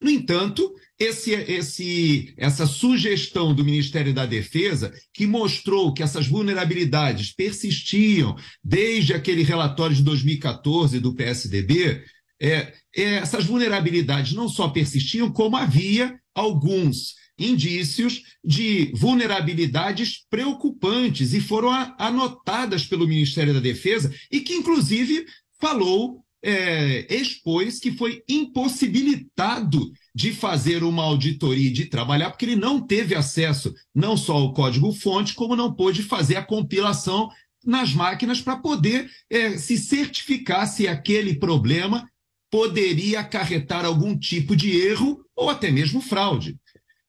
No 0.00 0.08
entanto, 0.08 0.72
esse, 0.98 1.32
esse, 1.32 2.34
essa 2.36 2.66
sugestão 2.66 3.54
do 3.54 3.64
Ministério 3.64 4.14
da 4.14 4.26
Defesa, 4.26 4.92
que 5.12 5.26
mostrou 5.26 5.92
que 5.92 6.02
essas 6.02 6.26
vulnerabilidades 6.26 7.32
persistiam 7.32 8.36
desde 8.62 9.12
aquele 9.12 9.42
relatório 9.42 9.96
de 9.96 10.02
2014 10.02 11.00
do 11.00 11.14
PSDB, 11.14 12.04
é, 12.40 12.72
é, 12.96 13.14
essas 13.16 13.44
vulnerabilidades 13.44 14.32
não 14.32 14.48
só 14.48 14.68
persistiam, 14.68 15.30
como 15.30 15.56
havia 15.56 16.18
alguns 16.34 17.14
indícios 17.38 18.22
de 18.44 18.92
vulnerabilidades 18.94 20.24
preocupantes 20.28 21.32
e 21.32 21.40
foram 21.40 21.70
anotadas 21.98 22.84
pelo 22.84 23.06
Ministério 23.06 23.54
da 23.54 23.60
Defesa 23.60 24.12
e 24.30 24.40
que, 24.40 24.54
inclusive, 24.54 25.24
falou, 25.60 26.24
é, 26.42 27.06
expôs 27.14 27.78
que 27.78 27.92
foi 27.92 28.22
impossibilitado 28.28 29.90
de 30.14 30.32
fazer 30.32 30.82
uma 30.82 31.02
auditoria 31.02 31.68
e 31.68 31.72
de 31.72 31.86
trabalhar, 31.86 32.30
porque 32.30 32.44
ele 32.44 32.56
não 32.56 32.80
teve 32.80 33.14
acesso 33.14 33.74
não 33.94 34.16
só 34.16 34.34
ao 34.34 34.52
código-fonte, 34.52 35.34
como 35.34 35.56
não 35.56 35.74
pôde 35.74 36.02
fazer 36.02 36.36
a 36.36 36.44
compilação 36.44 37.28
nas 37.64 37.92
máquinas 37.92 38.40
para 38.40 38.56
poder 38.56 39.10
é, 39.28 39.58
se 39.58 39.76
certificar 39.76 40.66
se 40.66 40.86
aquele 40.86 41.34
problema 41.34 42.08
poderia 42.50 43.20
acarretar 43.20 43.84
algum 43.84 44.18
tipo 44.18 44.56
de 44.56 44.70
erro 44.70 45.22
ou 45.36 45.50
até 45.50 45.70
mesmo 45.70 46.00
fraude. 46.00 46.56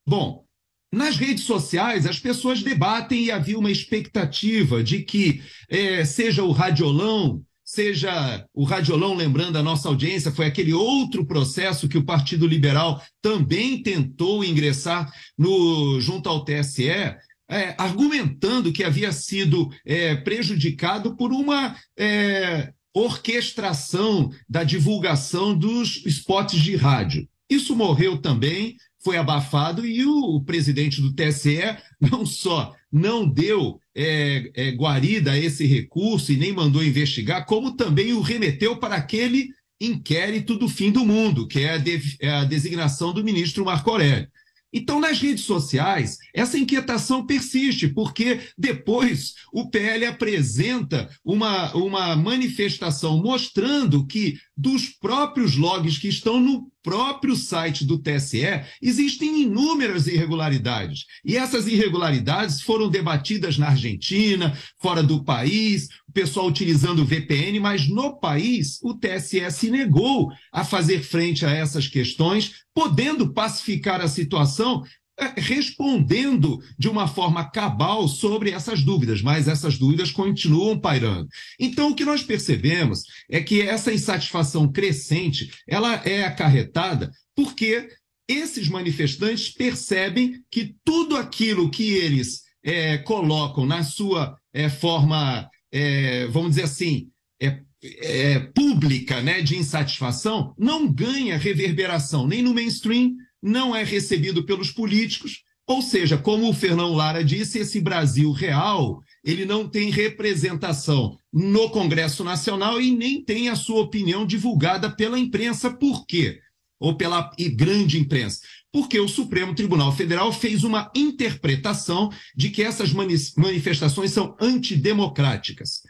Bom, 0.06 0.44
nas 0.92 1.16
redes 1.16 1.44
sociais, 1.44 2.04
as 2.04 2.18
pessoas 2.18 2.62
debatem 2.62 3.24
e 3.24 3.30
havia 3.30 3.58
uma 3.58 3.70
expectativa 3.70 4.82
de 4.82 5.02
que 5.02 5.40
é, 5.68 6.04
seja 6.04 6.42
o 6.42 6.50
radiolão, 6.50 7.42
seja 7.72 8.44
o 8.52 8.64
radiolão, 8.64 9.14
lembrando 9.14 9.56
a 9.56 9.62
nossa 9.62 9.88
audiência, 9.88 10.32
foi 10.32 10.46
aquele 10.46 10.72
outro 10.72 11.24
processo 11.24 11.88
que 11.88 11.96
o 11.96 12.04
Partido 12.04 12.44
Liberal 12.44 13.00
também 13.22 13.80
tentou 13.80 14.44
ingressar 14.44 15.08
no, 15.38 16.00
junto 16.00 16.28
ao 16.28 16.44
TSE, 16.44 16.88
é, 16.88 17.74
argumentando 17.78 18.72
que 18.72 18.82
havia 18.82 19.12
sido 19.12 19.70
é, 19.86 20.16
prejudicado 20.16 21.16
por 21.16 21.32
uma 21.32 21.76
é, 21.96 22.72
orquestração 22.92 24.32
da 24.48 24.64
divulgação 24.64 25.56
dos 25.56 26.04
spots 26.06 26.60
de 26.60 26.74
rádio. 26.74 27.28
Isso 27.48 27.76
morreu 27.76 28.18
também, 28.18 28.76
foi 29.02 29.16
abafado 29.16 29.86
e 29.86 30.04
o 30.04 30.40
presidente 30.40 31.00
do 31.00 31.12
TSE 31.12 31.60
não 32.00 32.26
só 32.26 32.74
não 32.92 33.28
deu 33.28 33.80
é, 33.94 34.50
é, 34.54 34.70
guarida 34.72 35.38
esse 35.38 35.66
recurso 35.66 36.32
e 36.32 36.36
nem 36.36 36.52
mandou 36.52 36.84
investigar, 36.84 37.44
como 37.46 37.76
também 37.76 38.12
o 38.12 38.20
remeteu 38.20 38.76
para 38.76 38.94
aquele 38.96 39.48
inquérito 39.80 40.56
do 40.56 40.68
fim 40.68 40.92
do 40.92 41.04
mundo, 41.04 41.48
que 41.48 41.60
é 41.60 41.70
a, 41.70 41.78
de, 41.78 42.00
é 42.20 42.30
a 42.30 42.44
designação 42.44 43.12
do 43.12 43.24
ministro 43.24 43.64
Marco 43.64 43.90
Aurélio. 43.90 44.28
Então, 44.72 45.00
nas 45.00 45.18
redes 45.18 45.44
sociais, 45.44 46.18
essa 46.34 46.58
inquietação 46.58 47.26
persiste, 47.26 47.88
porque 47.88 48.40
depois 48.56 49.34
o 49.52 49.68
PL 49.68 50.06
apresenta 50.06 51.10
uma, 51.24 51.74
uma 51.74 52.16
manifestação 52.16 53.20
mostrando 53.22 54.06
que, 54.06 54.38
dos 54.56 54.88
próprios 54.88 55.56
logs 55.56 55.98
que 55.98 56.08
estão 56.08 56.38
no 56.38 56.70
próprio 56.82 57.36
site 57.36 57.84
do 57.84 57.98
TSE, 57.98 58.64
existem 58.80 59.42
inúmeras 59.42 60.06
irregularidades. 60.06 61.04
E 61.24 61.36
essas 61.36 61.66
irregularidades 61.66 62.62
foram 62.62 62.88
debatidas 62.88 63.58
na 63.58 63.68
Argentina, 63.68 64.56
fora 64.80 65.02
do 65.02 65.22
país, 65.22 65.88
pessoal 66.12 66.46
utilizando 66.46 67.00
o 67.00 67.04
VPN, 67.04 67.58
mas 67.60 67.88
no 67.88 68.18
país 68.18 68.78
o 68.82 68.94
TSE 68.94 69.50
se 69.50 69.70
negou 69.70 70.30
a 70.52 70.64
fazer 70.64 71.02
frente 71.02 71.44
a 71.44 71.50
essas 71.50 71.86
questões, 71.86 72.64
podendo 72.74 73.32
pacificar 73.32 74.00
a 74.00 74.08
situação 74.08 74.82
é, 75.18 75.38
respondendo 75.38 76.58
de 76.78 76.88
uma 76.88 77.06
forma 77.06 77.44
cabal 77.50 78.08
sobre 78.08 78.52
essas 78.52 78.82
dúvidas, 78.82 79.20
mas 79.20 79.48
essas 79.48 79.76
dúvidas 79.76 80.10
continuam 80.10 80.80
pairando. 80.80 81.28
Então, 81.58 81.90
o 81.90 81.94
que 81.94 82.06
nós 82.06 82.22
percebemos 82.22 83.02
é 83.30 83.42
que 83.42 83.60
essa 83.60 83.92
insatisfação 83.92 84.72
crescente 84.72 85.50
ela 85.68 85.96
é 86.06 86.24
acarretada 86.24 87.10
porque 87.36 87.88
esses 88.26 88.68
manifestantes 88.68 89.50
percebem 89.50 90.40
que 90.50 90.74
tudo 90.84 91.16
aquilo 91.16 91.70
que 91.70 91.90
eles 91.90 92.42
é, 92.62 92.96
colocam 92.98 93.66
na 93.66 93.82
sua 93.82 94.36
é, 94.54 94.68
forma, 94.68 95.49
é, 95.72 96.26
vamos 96.28 96.50
dizer 96.50 96.64
assim, 96.64 97.08
é, 97.40 97.60
é, 97.82 98.38
pública 98.54 99.22
né, 99.22 99.40
de 99.40 99.56
insatisfação, 99.56 100.54
não 100.58 100.90
ganha 100.92 101.38
reverberação 101.38 102.26
nem 102.26 102.42
no 102.42 102.54
mainstream, 102.54 103.14
não 103.42 103.74
é 103.74 103.82
recebido 103.82 104.44
pelos 104.44 104.70
políticos, 104.70 105.42
ou 105.66 105.80
seja, 105.80 106.18
como 106.18 106.48
o 106.48 106.52
Fernão 106.52 106.92
Lara 106.94 107.24
disse, 107.24 107.60
esse 107.60 107.80
Brasil 107.80 108.32
real, 108.32 109.00
ele 109.24 109.44
não 109.44 109.68
tem 109.68 109.90
representação 109.90 111.16
no 111.32 111.70
Congresso 111.70 112.24
Nacional 112.24 112.80
e 112.80 112.90
nem 112.90 113.22
tem 113.22 113.48
a 113.48 113.54
sua 113.54 113.82
opinião 113.82 114.26
divulgada 114.26 114.90
pela 114.90 115.18
imprensa. 115.18 115.70
Por 115.70 116.04
quê? 116.06 116.40
Ou 116.80 116.96
pela 116.96 117.30
grande 117.54 117.98
imprensa? 117.98 118.40
Porque 118.72 118.98
o 118.98 119.06
Supremo 119.06 119.54
Tribunal 119.54 119.94
Federal 119.94 120.32
fez 120.32 120.64
uma 120.64 120.90
interpretação 120.94 122.10
de 122.34 122.48
que 122.50 122.62
essas 122.62 122.92
manifestações 123.36 124.10
são 124.12 124.34
antidemocráticas. 124.40 125.82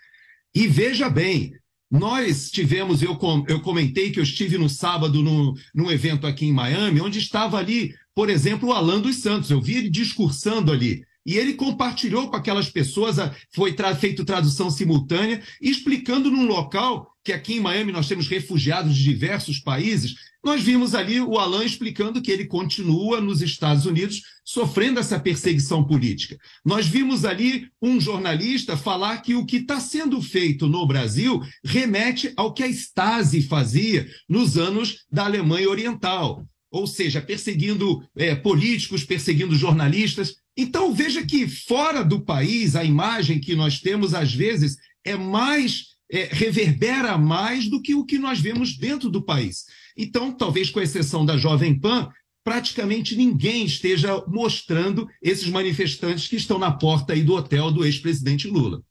E 0.55 0.67
veja 0.67 1.09
bem, 1.09 1.55
nós 1.91 2.51
tivemos, 2.51 3.03
eu, 3.03 3.19
eu 3.49 3.61
comentei 3.61 4.11
que 4.11 4.19
eu 4.19 4.25
estive 4.25 4.59
no 4.59 4.69
sábado 4.69 5.23
no, 5.23 5.55
num 5.75 5.91
evento 5.91 6.27
aqui 6.27 6.47
em 6.47 6.53
Miami, 6.53 7.01
onde 7.01 7.19
estava 7.19 7.59
ali, 7.59 7.95
por 8.15 8.29
exemplo, 8.29 8.69
o 8.69 8.73
Alan 8.73 9.01
dos 9.01 9.17
Santos. 9.17 9.51
Eu 9.51 9.61
vi 9.61 9.77
ele 9.77 9.91
discursando 9.91 10.73
ali. 10.73 11.05
E 11.27 11.37
ele 11.37 11.55
compartilhou 11.55 12.31
com 12.31 12.37
aquelas 12.37 12.71
pessoas, 12.71 13.17
foi 13.53 13.75
tra 13.75 13.95
feito 13.95 14.25
tradução 14.25 14.71
simultânea, 14.71 15.43
explicando 15.61 16.31
num 16.31 16.47
local 16.47 17.15
que 17.23 17.33
aqui 17.33 17.55
em 17.55 17.61
Miami 17.61 17.93
nós 17.93 18.09
temos 18.09 18.27
refugiados 18.27 18.97
de 18.97 19.05
diversos 19.05 19.59
países, 19.59 20.15
nós 20.43 20.63
vimos 20.63 20.95
ali 20.95 21.21
o 21.21 21.39
Alan 21.39 21.65
explicando 21.65 22.23
que 22.23 22.31
ele 22.31 22.47
continua 22.47 23.21
nos 23.21 23.43
Estados 23.43 23.85
Unidos 23.85 24.23
sofrendo 24.45 24.99
essa 24.99 25.21
perseguição 25.21 25.85
política. 25.85 26.39
Nós 26.65 26.87
vimos 26.87 27.25
ali 27.25 27.69
um 27.81 28.01
jornalista 28.01 28.77
falar 28.77 29.19
que 29.19 29.35
o 29.35 29.45
que 29.45 29.59
está 29.59 29.79
sendo 29.79 30.21
feito 30.23 30.67
no 30.67 30.87
Brasil 30.87 31.41
remete 31.65 32.33
ao 32.37 32.55
que 32.55 32.63
a 32.63 32.69
Stasi 32.69 33.43
fazia 33.43 34.09
nos 34.29 34.57
anos 34.57 35.05
da 35.13 35.25
Alemanha 35.27 35.69
Oriental, 35.69 36.45
ou 36.71 36.87
seja, 36.87 37.21
perseguindo 37.21 38.03
é, 38.17 38.35
políticos, 38.35 39.05
perseguindo 39.05 39.55
jornalistas. 39.55 40.37
Então 40.57 40.95
veja 40.95 41.25
que 41.25 41.47
fora 41.47 42.03
do 42.03 42.23
país 42.23 42.75
a 42.75 42.85
imagem 42.85 43.41
que 43.41 43.55
nós 43.55 43.81
temos 43.81 44.15
às 44.15 44.33
vezes 44.33 44.79
é 45.05 45.17
mais 45.17 45.91
é, 46.11 46.29
reverbera 46.33 47.17
mais 47.17 47.69
do 47.69 47.81
que 47.81 47.95
o 47.95 48.05
que 48.05 48.19
nós 48.19 48.41
vemos 48.41 48.77
dentro 48.77 49.09
do 49.09 49.23
país. 49.23 49.65
Então, 49.97 50.33
talvez 50.33 50.71
com 50.71 50.81
exceção 50.81 51.25
da 51.25 51.37
Jovem 51.37 51.79
Pan, 51.79 52.09
praticamente 52.45 53.17
ninguém 53.17 53.65
esteja 53.65 54.23
mostrando 54.27 55.09
esses 55.23 55.49
manifestantes 55.49 56.29
que 56.29 56.37
estão 56.37 56.59
na 56.59 56.71
porta 56.71 57.13
aí 57.13 57.23
do 57.23 57.35
hotel 57.35 57.71
do 57.71 57.85
ex-presidente 57.85 58.49
Lula. 58.49 58.83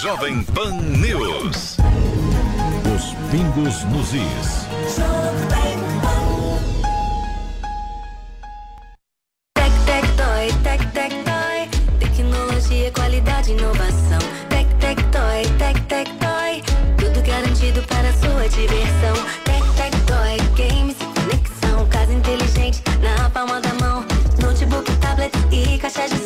Jovem 0.00 0.42
Pan 0.44 0.72
News. 0.72 1.76
Os 2.94 3.14
pingos 3.30 3.84
nos 3.84 4.14
is. 4.14 4.65
Tablet 25.56 25.74
e 25.74 25.78
caixa 25.78 26.08
de 26.08 26.25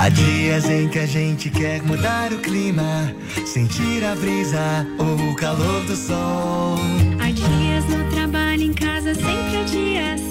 Há 0.00 0.08
dias 0.08 0.64
em 0.70 0.88
que 0.88 0.98
a 0.98 1.04
gente 1.04 1.50
quer 1.50 1.82
mudar 1.82 2.32
o 2.32 2.38
clima, 2.38 3.14
sentir 3.44 4.02
a 4.02 4.14
brisa 4.14 4.86
ou 4.98 5.30
o 5.30 5.36
calor 5.36 5.84
do 5.84 5.94
sol. 5.94 6.78
Há 7.20 7.30
dias 7.30 7.84
no 7.84 8.10
trabalho, 8.10 8.62
em 8.62 8.72
casa, 8.72 9.14
sempre 9.14 9.58
há 9.58 9.62
dias 9.64 10.22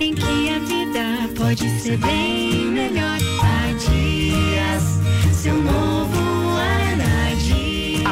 em 0.00 0.14
que 0.14 0.50
a 0.50 0.58
vida 0.58 1.32
pode 1.34 1.66
ser 1.80 1.96
bem 1.96 2.66
melhor. 2.66 3.16
Há 3.40 3.72
dias, 3.90 5.34
seu 5.34 5.62
novo. 5.62 6.15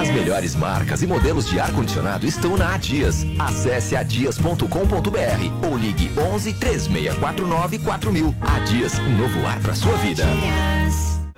As 0.05 0.11
melhores 0.11 0.55
marcas 0.55 1.03
e 1.03 1.07
modelos 1.07 1.49
de 1.49 1.59
ar-condicionado 1.59 2.27
estão 2.27 2.59
na 2.59 2.75
Adias. 2.75 3.25
Acesse 3.39 3.97
adias.com.br 3.97 5.67
ou 5.67 5.79
ligue 5.79 6.13
11 6.19 6.53
3649 6.53 7.79
4000. 7.79 8.35
Adias, 8.43 8.99
um 8.99 9.17
novo 9.17 9.47
ar 9.47 9.59
para 9.61 9.75
sua 9.75 9.97
vida. 9.97 10.25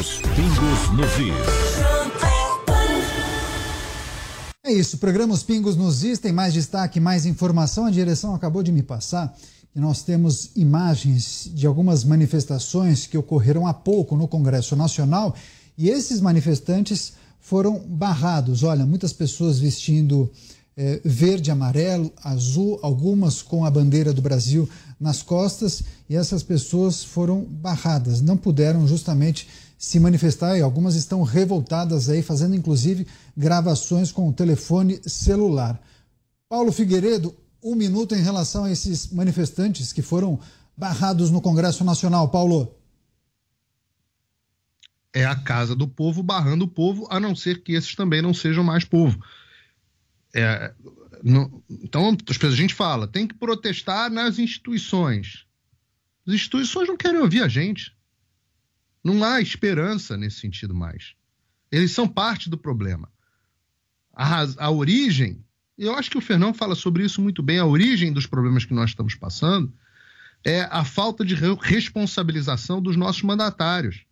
Os 0.00 0.16
pingos 0.22 0.96
nos 0.96 1.12
is. 1.18 1.34
É 4.64 4.72
isso, 4.72 4.96
programa 4.96 5.34
Os 5.34 5.42
Pingos 5.42 5.76
nos 5.76 6.02
Is, 6.02 6.18
tem 6.18 6.32
mais 6.32 6.54
destaque, 6.54 6.98
mais 6.98 7.26
informação. 7.26 7.84
A 7.84 7.90
direção 7.90 8.34
acabou 8.34 8.62
de 8.62 8.72
me 8.72 8.82
passar 8.82 9.36
que 9.70 9.78
nós 9.78 10.02
temos 10.02 10.52
imagens 10.56 11.50
de 11.52 11.66
algumas 11.66 12.02
manifestações 12.02 13.06
que 13.06 13.18
ocorreram 13.18 13.66
há 13.66 13.74
pouco 13.74 14.16
no 14.16 14.26
Congresso 14.26 14.74
Nacional 14.74 15.34
e 15.76 15.90
esses 15.90 16.18
manifestantes 16.18 17.12
foram 17.38 17.78
barrados. 17.78 18.62
Olha, 18.62 18.86
muitas 18.86 19.12
pessoas 19.12 19.58
vestindo 19.58 20.32
eh, 20.78 20.98
verde, 21.04 21.50
amarelo, 21.50 22.10
azul, 22.24 22.80
algumas 22.80 23.42
com 23.42 23.66
a 23.66 23.70
bandeira 23.70 24.14
do 24.14 24.22
Brasil 24.22 24.66
nas 24.98 25.20
costas 25.20 25.82
e 26.08 26.16
essas 26.16 26.42
pessoas 26.42 27.04
foram 27.04 27.44
barradas, 27.44 28.22
não 28.22 28.38
puderam 28.38 28.88
justamente 28.88 29.46
se 29.80 29.98
manifestar 29.98 30.58
e 30.58 30.60
algumas 30.60 30.94
estão 30.94 31.22
revoltadas 31.22 32.10
aí, 32.10 32.22
fazendo 32.22 32.54
inclusive 32.54 33.06
gravações 33.34 34.12
com 34.12 34.28
o 34.28 34.32
telefone 34.32 35.00
celular. 35.08 35.80
Paulo 36.50 36.70
Figueiredo, 36.70 37.34
um 37.64 37.74
minuto 37.74 38.14
em 38.14 38.20
relação 38.20 38.64
a 38.64 38.70
esses 38.70 39.10
manifestantes 39.10 39.90
que 39.90 40.02
foram 40.02 40.38
barrados 40.76 41.30
no 41.30 41.40
Congresso 41.40 41.82
Nacional. 41.82 42.28
Paulo. 42.28 42.76
É 45.14 45.24
a 45.24 45.34
casa 45.34 45.74
do 45.74 45.88
povo 45.88 46.22
barrando 46.22 46.66
o 46.66 46.68
povo, 46.68 47.08
a 47.10 47.18
não 47.18 47.34
ser 47.34 47.62
que 47.62 47.72
esses 47.72 47.94
também 47.94 48.20
não 48.20 48.34
sejam 48.34 48.62
mais 48.62 48.84
povo. 48.84 49.18
É, 50.34 50.74
não, 51.24 51.62
então, 51.70 52.14
a 52.28 52.50
gente 52.50 52.74
fala, 52.74 53.08
tem 53.08 53.26
que 53.26 53.34
protestar 53.34 54.10
nas 54.10 54.38
instituições. 54.38 55.46
As 56.26 56.34
instituições 56.34 56.86
não 56.86 56.98
querem 56.98 57.20
ouvir 57.20 57.42
a 57.42 57.48
gente. 57.48 57.98
Não 59.02 59.24
há 59.24 59.40
esperança 59.40 60.16
nesse 60.16 60.40
sentido 60.40 60.74
mais. 60.74 61.14
Eles 61.70 61.92
são 61.92 62.06
parte 62.06 62.50
do 62.50 62.58
problema. 62.58 63.10
A, 64.12 64.42
a 64.58 64.70
origem, 64.70 65.44
eu 65.78 65.94
acho 65.94 66.10
que 66.10 66.18
o 66.18 66.22
Fernão 66.22 66.52
fala 66.52 66.74
sobre 66.74 67.04
isso 67.04 67.22
muito 67.22 67.42
bem, 67.42 67.58
a 67.58 67.66
origem 67.66 68.12
dos 68.12 68.26
problemas 68.26 68.64
que 68.64 68.74
nós 68.74 68.90
estamos 68.90 69.14
passando 69.14 69.72
é 70.44 70.62
a 70.70 70.84
falta 70.84 71.24
de 71.24 71.34
responsabilização 71.34 72.80
dos 72.80 72.96
nossos 72.96 73.22
mandatários. 73.22 74.04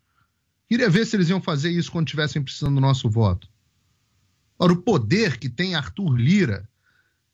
Queria 0.68 0.90
ver 0.90 1.06
se 1.06 1.16
eles 1.16 1.30
iam 1.30 1.40
fazer 1.40 1.70
isso 1.70 1.90
quando 1.90 2.06
estivessem 2.06 2.42
precisando 2.42 2.74
do 2.74 2.80
nosso 2.80 3.08
voto. 3.08 3.48
Ora, 4.58 4.72
o 4.72 4.82
poder 4.82 5.38
que 5.38 5.48
tem 5.48 5.74
Arthur 5.74 6.16
Lira 6.16 6.68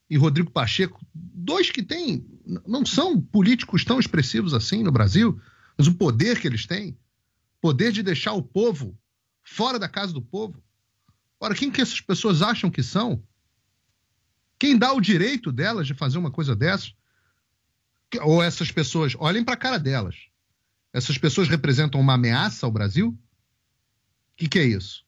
e 0.09 0.15
Rodrigo 0.15 0.51
Pacheco, 0.51 1.01
dois 1.13 1.71
que 1.71 1.83
têm, 1.83 2.25
não 2.67 2.85
são 2.85 3.19
políticos 3.19 3.83
tão 3.83 3.99
expressivos 3.99 4.53
assim 4.53 4.83
no 4.83 4.91
Brasil, 4.91 5.39
mas 5.77 5.87
o 5.87 5.95
poder 5.95 6.39
que 6.39 6.47
eles 6.47 6.65
têm, 6.65 6.97
poder 7.65 7.91
de 7.91 8.03
deixar 8.03 8.33
o 8.33 8.43
povo 8.43 8.95
fora 9.41 9.79
da 9.79 9.89
casa 9.89 10.13
do 10.13 10.21
povo. 10.21 10.63
Ora, 11.39 11.55
quem 11.55 11.71
que 11.71 11.81
essas 11.81 11.99
pessoas 11.99 12.43
acham 12.43 12.69
que 12.69 12.83
são? 12.83 13.23
Quem 14.59 14.77
dá 14.77 14.93
o 14.93 15.01
direito 15.01 15.51
delas 15.51 15.87
de 15.87 15.95
fazer 15.95 16.19
uma 16.19 16.29
coisa 16.29 16.55
dessa? 16.55 16.91
Ou 18.21 18.43
essas 18.43 18.71
pessoas, 18.71 19.15
olhem 19.17 19.43
para 19.43 19.55
a 19.55 19.57
cara 19.57 19.79
delas. 19.79 20.27
Essas 20.93 21.17
pessoas 21.17 21.47
representam 21.47 21.99
uma 21.99 22.13
ameaça 22.13 22.67
ao 22.67 22.71
Brasil? 22.71 23.09
O 23.09 24.35
que, 24.35 24.47
que 24.47 24.59
é 24.59 24.65
isso? 24.65 25.03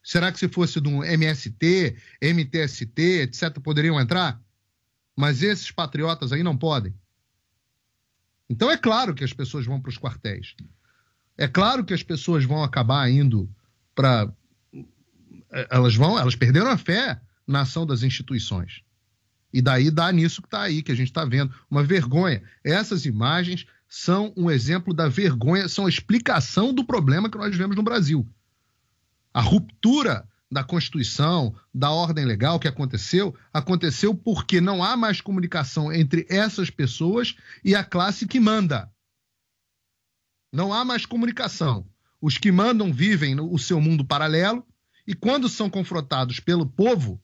Será 0.00 0.30
que 0.30 0.38
se 0.38 0.48
fosse 0.48 0.80
de 0.80 0.88
um 0.88 1.02
MST, 1.02 1.96
MTST, 2.22 3.02
etc., 3.22 3.58
poderiam 3.60 4.00
entrar? 4.00 4.40
Mas 5.16 5.42
esses 5.42 5.72
patriotas 5.72 6.30
aí 6.30 6.44
não 6.44 6.56
podem. 6.56 6.94
Então 8.48 8.70
é 8.70 8.76
claro 8.76 9.12
que 9.12 9.24
as 9.24 9.32
pessoas 9.32 9.66
vão 9.66 9.82
para 9.82 9.90
os 9.90 9.98
quartéis. 9.98 10.54
É 11.38 11.46
claro 11.46 11.84
que 11.84 11.94
as 11.94 12.02
pessoas 12.02 12.44
vão 12.44 12.64
acabar 12.64 13.08
indo 13.08 13.48
para. 13.94 14.30
Elas 15.70 15.94
vão, 15.94 16.18
elas 16.18 16.34
perderam 16.34 16.68
a 16.68 16.76
fé 16.76 17.20
na 17.46 17.60
ação 17.60 17.86
das 17.86 18.02
instituições. 18.02 18.82
E 19.52 19.62
daí 19.62 19.90
dá 19.90 20.10
nisso 20.12 20.42
que 20.42 20.48
está 20.48 20.62
aí, 20.62 20.82
que 20.82 20.92
a 20.92 20.94
gente 20.96 21.08
está 21.08 21.24
vendo. 21.24 21.54
Uma 21.70 21.84
vergonha. 21.84 22.42
Essas 22.62 23.06
imagens 23.06 23.66
são 23.88 24.32
um 24.36 24.50
exemplo 24.50 24.92
da 24.92 25.08
vergonha, 25.08 25.68
são 25.68 25.86
a 25.86 25.88
explicação 25.88 26.74
do 26.74 26.84
problema 26.84 27.30
que 27.30 27.38
nós 27.38 27.50
vivemos 27.52 27.76
no 27.76 27.82
Brasil. 27.82 28.28
A 29.32 29.40
ruptura 29.40 30.28
da 30.50 30.64
Constituição, 30.64 31.54
da 31.72 31.90
ordem 31.90 32.24
legal 32.24 32.58
que 32.58 32.68
aconteceu, 32.68 33.34
aconteceu 33.52 34.14
porque 34.14 34.60
não 34.60 34.82
há 34.82 34.96
mais 34.96 35.20
comunicação 35.20 35.92
entre 35.92 36.26
essas 36.28 36.68
pessoas 36.68 37.36
e 37.64 37.74
a 37.74 37.84
classe 37.84 38.26
que 38.26 38.40
manda. 38.40 38.90
Não 40.52 40.72
há 40.72 40.84
mais 40.84 41.04
comunicação. 41.06 41.86
Os 42.20 42.38
que 42.38 42.50
mandam 42.50 42.92
vivem 42.92 43.34
no- 43.34 43.52
o 43.52 43.58
seu 43.58 43.80
mundo 43.80 44.04
paralelo 44.04 44.66
e 45.06 45.14
quando 45.14 45.48
são 45.48 45.70
confrontados 45.70 46.40
pelo 46.40 46.66
povo, 46.66 47.22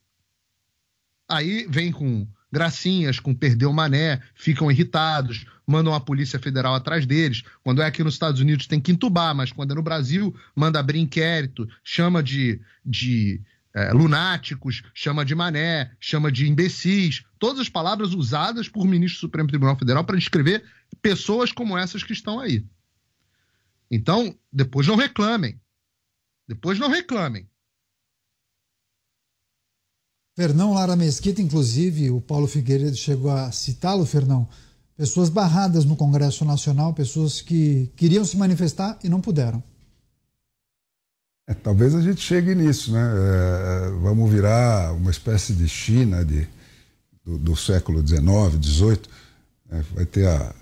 aí 1.28 1.66
vem 1.68 1.90
com 1.90 2.26
gracinhas, 2.52 3.18
com 3.18 3.34
perdeu 3.34 3.72
mané, 3.72 4.22
ficam 4.34 4.70
irritados, 4.70 5.44
mandam 5.66 5.92
a 5.92 6.00
Polícia 6.00 6.38
Federal 6.38 6.74
atrás 6.74 7.04
deles. 7.04 7.42
Quando 7.64 7.82
é 7.82 7.86
aqui 7.86 8.04
nos 8.04 8.14
Estados 8.14 8.40
Unidos 8.40 8.66
tem 8.68 8.80
que 8.80 8.92
entubar, 8.92 9.34
mas 9.34 9.50
quando 9.50 9.72
é 9.72 9.74
no 9.74 9.82
Brasil, 9.82 10.32
manda 10.54 10.78
abrir 10.78 11.00
inquérito, 11.00 11.68
chama 11.82 12.22
de, 12.22 12.60
de 12.86 13.40
eh, 13.74 13.92
lunáticos, 13.92 14.84
chama 14.94 15.24
de 15.24 15.34
mané, 15.34 15.90
chama 15.98 16.30
de 16.30 16.48
imbecis. 16.48 17.24
Todas 17.40 17.60
as 17.62 17.68
palavras 17.68 18.14
usadas 18.14 18.68
por 18.68 18.86
ministro 18.86 19.18
do 19.18 19.20
Supremo 19.22 19.48
Tribunal 19.48 19.76
Federal 19.76 20.04
para 20.04 20.16
descrever 20.16 20.62
pessoas 21.02 21.50
como 21.50 21.76
essas 21.76 22.04
que 22.04 22.12
estão 22.12 22.38
aí. 22.38 22.64
Então, 23.94 24.36
depois 24.52 24.88
não 24.88 24.96
reclamem. 24.96 25.60
Depois 26.48 26.80
não 26.80 26.88
reclamem. 26.88 27.48
Fernão 30.36 30.74
Lara 30.74 30.96
Mesquita, 30.96 31.40
inclusive, 31.40 32.10
o 32.10 32.20
Paulo 32.20 32.48
Figueiredo 32.48 32.96
chegou 32.96 33.30
a 33.30 33.52
citá-lo, 33.52 34.04
Fernão. 34.04 34.48
Pessoas 34.96 35.28
barradas 35.28 35.84
no 35.84 35.94
Congresso 35.94 36.44
Nacional, 36.44 36.92
pessoas 36.92 37.40
que 37.40 37.88
queriam 37.94 38.24
se 38.24 38.36
manifestar 38.36 38.98
e 39.04 39.08
não 39.08 39.20
puderam. 39.20 39.62
É, 41.46 41.54
talvez 41.54 41.94
a 41.94 42.00
gente 42.00 42.20
chegue 42.20 42.52
nisso, 42.52 42.92
né? 42.92 43.00
É, 43.00 43.90
vamos 44.02 44.28
virar 44.28 44.92
uma 44.92 45.12
espécie 45.12 45.54
de 45.54 45.68
China 45.68 46.24
de, 46.24 46.48
do, 47.24 47.38
do 47.38 47.54
século 47.54 48.04
XIX, 48.04 48.60
XVIII. 48.60 49.00
né? 49.66 49.84
Vai 49.94 50.04
ter 50.04 50.26
a, 50.26 50.52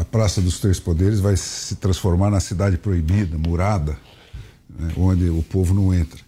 a 0.00 0.04
Praça 0.04 0.40
dos 0.40 0.60
Três 0.60 0.78
Poderes, 0.78 1.20
vai 1.20 1.36
se 1.36 1.76
transformar 1.76 2.30
na 2.30 2.40
cidade 2.40 2.76
proibida, 2.76 3.38
murada, 3.38 3.96
né? 4.68 4.92
onde 4.96 5.28
o 5.28 5.42
povo 5.42 5.72
não 5.74 5.92
entra. 5.94 6.20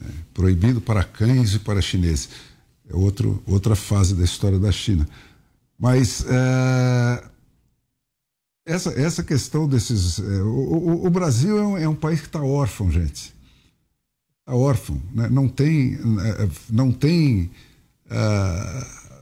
né? 0.00 0.08
Proibido 0.32 0.80
para 0.80 1.04
cães 1.04 1.54
e 1.54 1.58
para 1.58 1.82
chineses. 1.82 2.28
É 2.88 2.96
outro, 2.96 3.42
outra 3.46 3.76
fase 3.76 4.14
da 4.14 4.24
história 4.24 4.58
da 4.58 4.72
China. 4.72 5.06
Mas 5.78 6.24
é, 6.26 7.24
essa, 8.66 8.90
essa 8.98 9.22
questão 9.22 9.68
desses. 9.68 10.18
é, 10.18 10.42
o, 10.42 10.46
o- 11.02 11.06
o 11.06 11.10
Brasil 11.10 11.58
é 11.58 11.62
um, 11.66 11.78
é 11.78 11.88
um 11.88 11.94
país 11.94 12.20
que 12.20 12.26
está 12.26 12.42
órfão, 12.42 12.90
gente. 12.90 13.34
Está 14.40 14.54
órfão. 14.56 15.00
né? 15.14 15.28
Não 15.28 15.46
tem, 15.48 15.94
é, 15.94 16.48
não 16.70 16.90
tem 16.90 17.50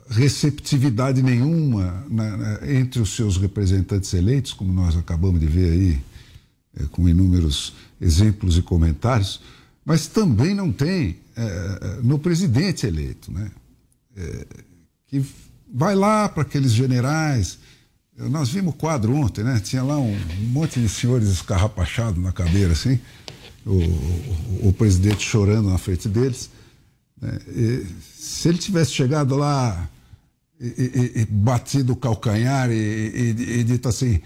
receptividade 0.08 1.22
nenhuma 1.22 2.04
na- 2.08 2.36
na- 2.36 2.70
entre 2.72 3.00
os 3.00 3.14
seus 3.14 3.36
representantes 3.36 4.12
eleitos, 4.14 4.52
como 4.52 4.72
nós 4.72 4.96
acabamos 4.96 5.40
de 5.40 5.46
ver 5.46 5.72
aí, 5.72 6.00
é, 6.78 6.84
com 6.90 7.08
inúmeros 7.08 7.74
exemplos 8.00 8.56
e 8.58 8.62
comentários, 8.62 9.40
mas 9.84 10.06
também 10.06 10.54
não 10.54 10.70
tem 10.72 11.18
é, 11.38 12.00
no 12.02 12.18
presidente 12.18 12.86
eleito, 12.86 13.30
né? 13.30 13.50
É, 14.16 14.46
que 15.06 15.22
vai 15.72 15.94
lá 15.94 16.28
para 16.28 16.42
aqueles 16.42 16.72
generais. 16.72 17.58
Nós 18.16 18.48
vimos 18.48 18.72
o 18.72 18.76
quadro 18.76 19.14
ontem, 19.14 19.44
né? 19.44 19.60
Tinha 19.62 19.82
lá 19.82 19.98
um, 19.98 20.16
monte 20.48 20.80
de 20.80 20.88
senhores 20.88 21.28
escarrapachados 21.28 22.22
na 22.22 22.32
cadeira, 22.32 22.72
assim, 22.72 22.98
o, 23.66 23.72
o- 23.72 24.68
o 24.68 24.72
presidente 24.72 25.22
chorando 25.26 25.68
na 25.68 25.76
frente 25.76 26.08
deles. 26.08 26.48
né? 27.20 27.38
Se 28.18 28.48
ele 28.48 28.56
tivesse 28.56 28.92
chegado 28.92 29.36
lá 29.36 29.86
e, 30.60 31.20
e- 31.22 31.26
batido 31.26 31.92
o 31.92 31.96
calcanhar 31.96 32.70
e, 32.70 33.64
dito 33.64 33.88
assim: 33.88 34.20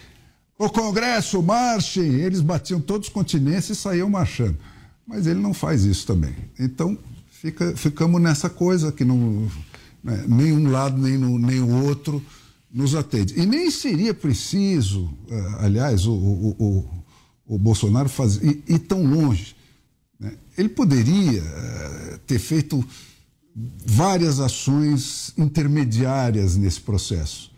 o 0.59 0.69
Congresso, 0.69 1.43
marchem! 1.43 2.15
Eles 2.21 2.41
batiam 2.41 2.81
todos 2.81 3.09
os 3.09 3.13
continentes 3.13 3.71
e 3.71 3.75
saíam 3.75 4.09
marchando. 4.11 4.57
Mas 5.07 5.27
ele 5.27 5.41
não 5.41 5.53
faz 5.53 5.85
isso 5.85 6.07
também. 6.07 6.35
Então, 6.59 6.97
fica, 7.31 7.77
ficamos 7.77 8.21
nessa 8.21 8.49
coisa 8.49 8.93
que 8.93 9.05
não, 9.05 9.51
né, 10.05 10.25
nem 10.29 10.53
um 10.53 10.71
lado 10.71 10.97
nem, 11.01 11.19
no- 11.19 11.39
nem 11.39 11.61
o 11.61 11.85
outro 11.85 12.23
nos 12.73 12.95
atende. 12.95 13.35
E 13.41 13.45
nem 13.45 13.69
seria 13.71 14.15
preciso, 14.15 15.11
eh, 15.29 15.55
aliás, 15.59 16.07
o, 16.07 16.13
o, 16.13 16.57
o, 17.47 17.55
o 17.55 17.59
Bolsonaro 17.59 18.09
fazer, 18.09 18.47
ir, 18.47 18.63
ir 18.69 18.79
tão 18.81 19.03
longe. 19.03 19.57
né? 20.21 20.33
Ele 20.57 20.69
poderia 20.69 21.43
eh, 21.43 22.19
ter 22.27 22.39
feito 22.39 22.85
várias 23.55 24.41
ações 24.41 25.33
intermediárias 25.37 26.57
nesse 26.57 26.81
processo. 26.81 27.51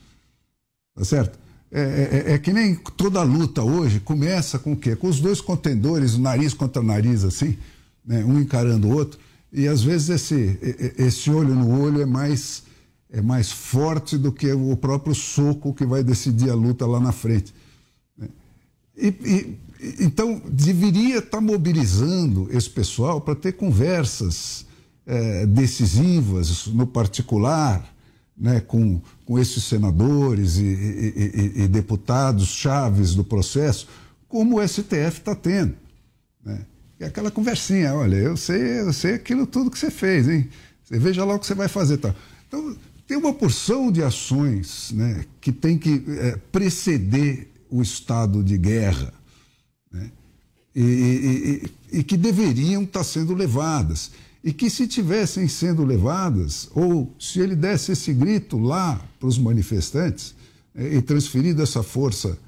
Tá 0.94 1.04
certo? 1.04 1.38
É, 1.70 2.24
é- 2.28 2.32
é 2.34 2.38
que 2.38 2.52
nem 2.52 2.74
toda 2.96 3.22
luta 3.22 3.62
hoje 3.62 4.00
começa 4.00 4.58
com 4.58 4.72
o 4.72 4.76
quê? 4.76 4.94
Com 4.94 5.08
os 5.08 5.20
dois 5.20 5.40
contendores, 5.40 6.18
nariz 6.18 6.52
contra 6.52 6.82
nariz, 6.82 7.24
assim, 7.24 7.56
né? 8.04 8.24
um 8.24 8.38
encarando 8.40 8.88
o 8.88 8.92
outro. 8.94 9.18
E 9.52 9.66
às 9.68 9.82
vezes 9.82 10.08
esse, 10.10 10.58
esse 10.98 11.30
olho 11.30 11.54
no 11.54 11.80
olho 11.80 12.00
é 12.00 12.06
mais, 12.06 12.62
é 13.10 13.20
mais 13.20 13.50
forte 13.52 14.16
do 14.18 14.32
que 14.32 14.50
o 14.52 14.76
próprio 14.76 15.14
soco 15.14 15.74
que 15.74 15.84
vai 15.84 16.02
decidir 16.02 16.50
a 16.50 16.54
luta 16.54 16.86
lá 16.86 16.98
na 17.00 17.12
frente. 17.12 17.54
né? 18.16 18.28
E, 18.96 19.08
e- 19.08 19.58
então, 19.98 20.40
deveria 20.48 21.18
estar 21.18 21.40
mobilizando 21.40 22.48
esse 22.52 22.70
pessoal 22.70 23.20
para 23.20 23.34
ter 23.34 23.52
conversas 23.52 24.64
eh, 25.14 25.46
decisivas, 25.46 26.66
no 26.68 26.86
particular, 26.86 27.86
né, 28.36 28.60
com, 28.60 28.98
com 29.26 29.38
esses 29.38 29.62
senadores 29.64 30.56
e, 30.56 30.64
e- 30.64 31.52
e- 31.58 31.62
e 31.64 31.68
deputados 31.68 32.48
chaves 32.48 33.14
do 33.14 33.22
processo, 33.22 33.86
como 34.26 34.56
o 34.58 34.62
STF 34.66 35.18
está 35.18 35.34
tendo. 35.34 35.74
Né? 36.44 36.64
É 36.98 37.06
aquela 37.06 37.30
conversinha, 37.30 37.92
olha, 37.94 38.16
eu 38.16 38.36
sei, 38.36 38.80
eu 38.80 38.92
sei 38.92 39.14
aquilo 39.14 39.46
tudo 39.46 39.70
que 39.70 39.78
você 39.78 39.90
fez, 39.90 40.26
hein? 40.28 40.48
Você 40.82 40.98
veja 40.98 41.24
lá 41.24 41.34
o 41.34 41.38
que 41.38 41.46
você 41.46 41.54
vai 41.54 41.68
fazer. 41.68 41.98
Tá? 41.98 42.14
Então, 42.48 42.74
tem 43.06 43.16
uma 43.18 43.34
porção 43.34 43.92
de 43.92 44.02
ações 44.02 44.92
né, 44.92 45.26
que 45.40 45.52
tem 45.52 45.76
que 45.78 46.02
eh, 46.08 46.38
preceder 46.50 47.48
o 47.70 47.82
estado 47.82 48.42
de 48.42 48.56
guerra 48.56 49.12
né? 49.92 50.10
e, 50.74 50.80
e- 50.82 51.66
e- 51.94 51.98
e 51.98 52.02
que 52.02 52.16
deveriam 52.16 52.82
estar 52.84 53.04
sendo 53.04 53.34
levadas. 53.34 54.10
E 54.42 54.52
que, 54.52 54.68
se 54.68 54.86
tivessem 54.86 55.46
sendo 55.46 55.84
levadas, 55.84 56.68
ou 56.74 57.14
se 57.18 57.40
ele 57.40 57.54
desse 57.54 57.92
esse 57.92 58.12
grito 58.12 58.58
lá 58.58 59.00
para 59.18 59.28
os 59.28 59.38
manifestantes 59.38 60.34
eh, 60.74 60.96
e 60.96 61.02
transferido 61.02 61.62
essa 61.62 61.82
força 61.82 62.38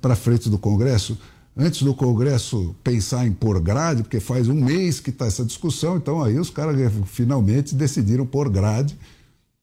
para 0.00 0.16
frente 0.16 0.48
do 0.48 0.56
Congresso, 0.56 1.18
antes 1.56 1.82
do 1.82 1.94
Congresso 1.94 2.76
pensar 2.84 3.26
em 3.26 3.32
pôr 3.32 3.58
grade, 3.60 4.02
porque 4.02 4.20
faz 4.20 4.48
um 4.48 4.62
mês 4.62 5.00
que 5.00 5.10
está 5.10 5.26
essa 5.26 5.44
discussão, 5.44 5.96
então 5.96 6.22
aí 6.22 6.38
os 6.38 6.50
caras 6.50 6.78
eh, 6.78 6.90
finalmente 7.06 7.74
decidiram 7.74 8.26
pôr 8.26 8.50
grade, 8.50 8.96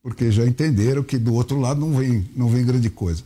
porque 0.01 0.31
já 0.31 0.45
entenderam 0.45 1.03
que 1.03 1.17
do 1.17 1.33
outro 1.33 1.59
lado 1.59 1.79
não 1.79 1.95
vem, 1.95 2.27
não 2.35 2.49
vem 2.49 2.65
grande 2.65 2.89
coisa. 2.89 3.23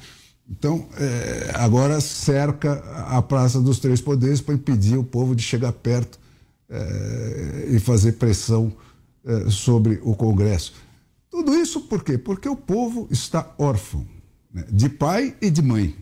Então, 0.50 0.86
eh, 0.98 1.52
agora 1.56 2.00
cerca 2.02 2.74
a 3.08 3.22
Praça 3.22 3.62
dos 3.62 3.80
Três 3.80 4.02
Poderes 4.02 4.41
para 4.41 4.56
impedir 4.56 4.98
o 4.98 5.04
povo 5.04 5.36
de 5.36 5.43
chegar 5.43 5.72
perto 5.72 6.20
eh, 6.70 7.68
e 7.72 7.80
fazer 7.80 8.13
pressão 8.13 8.74
eh, 9.26 9.49
sobre 9.49 9.99
o 10.03 10.15
Congresso. 10.15 10.74
Tudo 11.30 11.53
isso 11.55 11.82
por 11.82 12.03
quê? 12.03 12.18
Porque 12.18 12.49
o 12.49 12.55
povo 12.55 13.07
está 13.11 13.53
órfão 13.57 14.05
né, 14.53 14.65
de 14.70 14.89
pai 14.89 15.36
e 15.41 15.49
de 15.49 15.61
mãe. 15.61 15.95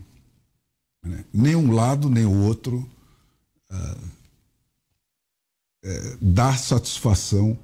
né? 1.04 1.24
Nem 1.32 1.56
um 1.56 1.72
lado, 1.72 2.08
nem 2.08 2.24
o 2.24 2.44
outro 2.44 2.88
eh, 5.86 6.16
dá 6.20 6.56
satisfação 6.56 7.56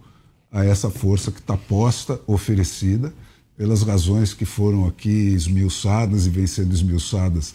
a 0.51 0.65
essa 0.65 0.91
força 0.91 1.33
que 1.33 1.41
está 1.41 1.57
posta, 1.57 2.21
oferecida, 2.27 3.13
pelas 3.57 3.83
razões 3.83 4.33
que 4.33 4.45
foram 4.45 4.87
aqui 4.87 5.09
esmiuçadas 5.09 6.27
e 6.27 6.31
vêm 6.31 6.47
sendo 6.47 6.73
esmiuçadas 6.73 7.51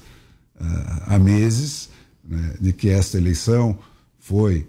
uh, 0.55 1.03
há 1.05 1.19
meses, 1.19 1.89
né, 2.23 2.55
de 2.59 2.73
que 2.73 2.89
esta 2.89 3.17
eleição 3.17 3.77
foi, 4.19 4.67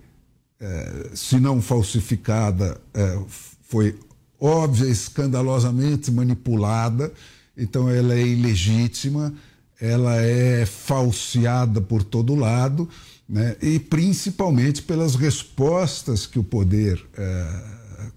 uh, 0.60 1.16
se 1.16 1.38
não 1.38 1.60
falsificada, 1.60 2.80
uh, 2.94 3.26
foi 3.62 3.98
óbvia, 4.40 4.86
escandalosamente 4.86 6.10
manipulada, 6.10 7.12
então 7.56 7.88
ela 7.88 8.14
é 8.14 8.26
ilegítima, 8.26 9.34
ela 9.80 10.16
é 10.16 10.64
falseada 10.64 11.80
por 11.80 12.02
todo 12.02 12.34
lado, 12.34 12.88
né, 13.28 13.56
e 13.60 13.78
principalmente 13.78 14.82
pelas 14.82 15.14
respostas 15.14 16.26
que 16.26 16.38
o 16.38 16.44
poder 16.44 17.04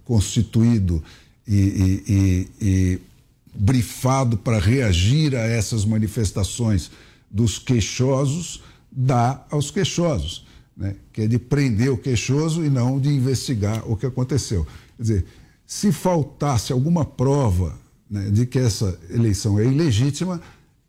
constituído 0.06 1.04
e, 1.48 1.56
e, 1.58 2.04
e, 2.08 2.50
e 2.62 3.02
brifado 3.54 4.38
para 4.38 4.60
reagir 4.60 5.36
a 5.36 5.42
essas 5.42 5.84
manifestações 5.86 6.92
dos 7.30 7.60
queixosos 7.60 8.62
dá 8.92 9.46
aos 9.50 9.72
queixosos, 9.72 10.46
né? 10.76 10.96
que 11.12 11.24
é 11.24 11.28
de 11.28 11.38
prender 11.38 11.92
o 11.92 11.98
queixoso 11.98 12.64
e 12.66 12.70
não 12.70 13.00
de 13.00 13.10
investigar 13.10 13.90
o 13.90 13.96
que 13.96 14.06
aconteceu. 14.06 14.66
Quer 14.98 15.04
dizer, 15.04 15.26
se 15.66 15.92
faltasse 15.92 16.72
alguma 16.74 17.06
prova 17.06 17.78
né, 18.10 18.30
de 18.30 18.46
que 18.46 18.60
essa 18.60 19.00
eleição 19.10 19.58
é 19.60 19.66
ilegítima, 19.66 20.42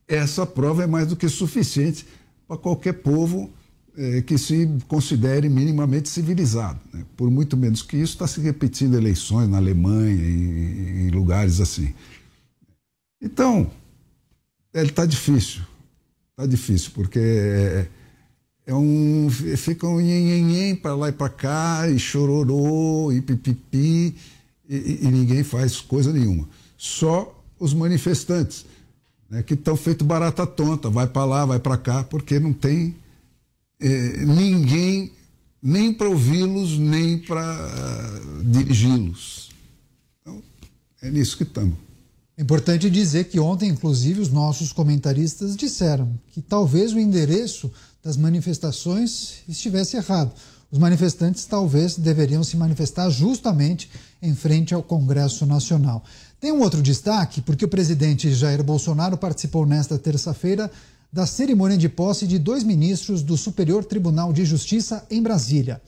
essa 0.08 0.44
prova 0.44 0.82
é 0.82 0.86
mais 0.86 1.06
do 1.06 1.16
que 1.16 1.28
suficiente 1.28 2.06
para 2.48 2.56
qualquer 2.56 2.94
povo 2.94 3.50
eh, 3.96 4.22
que 4.22 4.36
se 4.38 4.68
considere 4.88 5.48
minimamente 5.48 6.08
civilizado. 6.08 6.80
Né? 6.92 7.04
Por 7.16 7.30
muito 7.30 7.56
menos 7.56 7.82
que 7.82 7.96
isso, 7.96 8.14
está 8.14 8.26
se 8.26 8.40
repetindo 8.40 8.96
eleições 8.96 9.48
na 9.48 9.58
Alemanha 9.58 10.14
e 10.14 11.06
em 11.06 11.10
lugares 11.10 11.60
assim. 11.60 11.94
Então, 13.20 13.70
está 14.74 15.06
difícil. 15.06 15.62
Está 16.30 16.46
difícil, 16.46 16.90
porque 16.94 17.18
é, 17.18 17.88
é 18.66 18.74
um. 18.74 19.28
Fica 19.56 19.86
um 19.86 20.00
nhenhenhen 20.00 20.76
para 20.76 20.94
lá 20.94 21.08
e 21.08 21.12
para 21.12 21.28
cá, 21.28 21.88
e 21.88 21.98
chororô, 21.98 23.12
e 23.12 23.20
pipipi, 23.20 24.14
e, 24.68 25.00
e, 25.02 25.08
ninguém 25.10 25.42
faz 25.42 25.80
coisa 25.80 26.12
nenhuma. 26.12 26.48
Só 26.76 27.42
os 27.58 27.74
manifestantes, 27.74 28.64
né, 29.28 29.42
que 29.42 29.54
estão 29.54 29.76
feito 29.76 30.04
barata 30.04 30.46
tonta, 30.46 30.88
vai 30.88 31.06
para 31.06 31.24
lá, 31.24 31.44
vai 31.44 31.58
para 31.58 31.76
cá, 31.76 32.04
porque 32.04 32.38
não 32.38 32.52
tem 32.52 32.94
é, 33.80 34.24
ninguém 34.24 35.12
nem 35.62 35.92
para 35.92 36.08
ouvi-los, 36.08 36.78
nem 36.78 37.18
para 37.18 37.40
uh, 37.40 38.44
dirigi-los. 38.44 39.50
Então, 40.20 40.42
é 41.00 41.10
nisso 41.10 41.36
que 41.36 41.44
estamos. 41.44 41.76
É 42.36 42.42
importante 42.42 42.90
dizer 42.90 43.24
que 43.24 43.38
ontem, 43.38 43.68
inclusive, 43.68 44.20
os 44.20 44.30
nossos 44.30 44.72
comentaristas 44.72 45.56
disseram 45.56 46.18
que 46.32 46.40
talvez 46.42 46.92
o 46.92 46.98
endereço 46.98 47.70
das 48.02 48.16
manifestações 48.16 49.42
estivesse 49.48 49.96
errado. 49.96 50.32
Os 50.70 50.78
manifestantes 50.78 51.44
talvez 51.44 51.96
deveriam 51.96 52.42
se 52.42 52.56
manifestar 52.56 53.10
justamente 53.10 53.90
em 54.20 54.34
frente 54.34 54.74
ao 54.74 54.82
Congresso 54.82 55.44
Nacional. 55.44 56.02
Tem 56.40 56.50
um 56.50 56.60
outro 56.60 56.82
destaque, 56.82 57.40
porque 57.40 57.64
o 57.64 57.68
presidente 57.68 58.32
Jair 58.32 58.62
Bolsonaro 58.64 59.16
participou 59.16 59.66
nesta 59.66 59.98
terça-feira 59.98 60.70
da 61.12 61.26
cerimônia 61.26 61.76
de 61.76 61.88
posse 61.88 62.26
de 62.26 62.38
dois 62.38 62.64
ministros 62.64 63.22
do 63.22 63.36
Superior 63.36 63.84
Tribunal 63.84 64.32
de 64.32 64.44
Justiça 64.44 65.06
em 65.10 65.22
Brasília. 65.22 65.80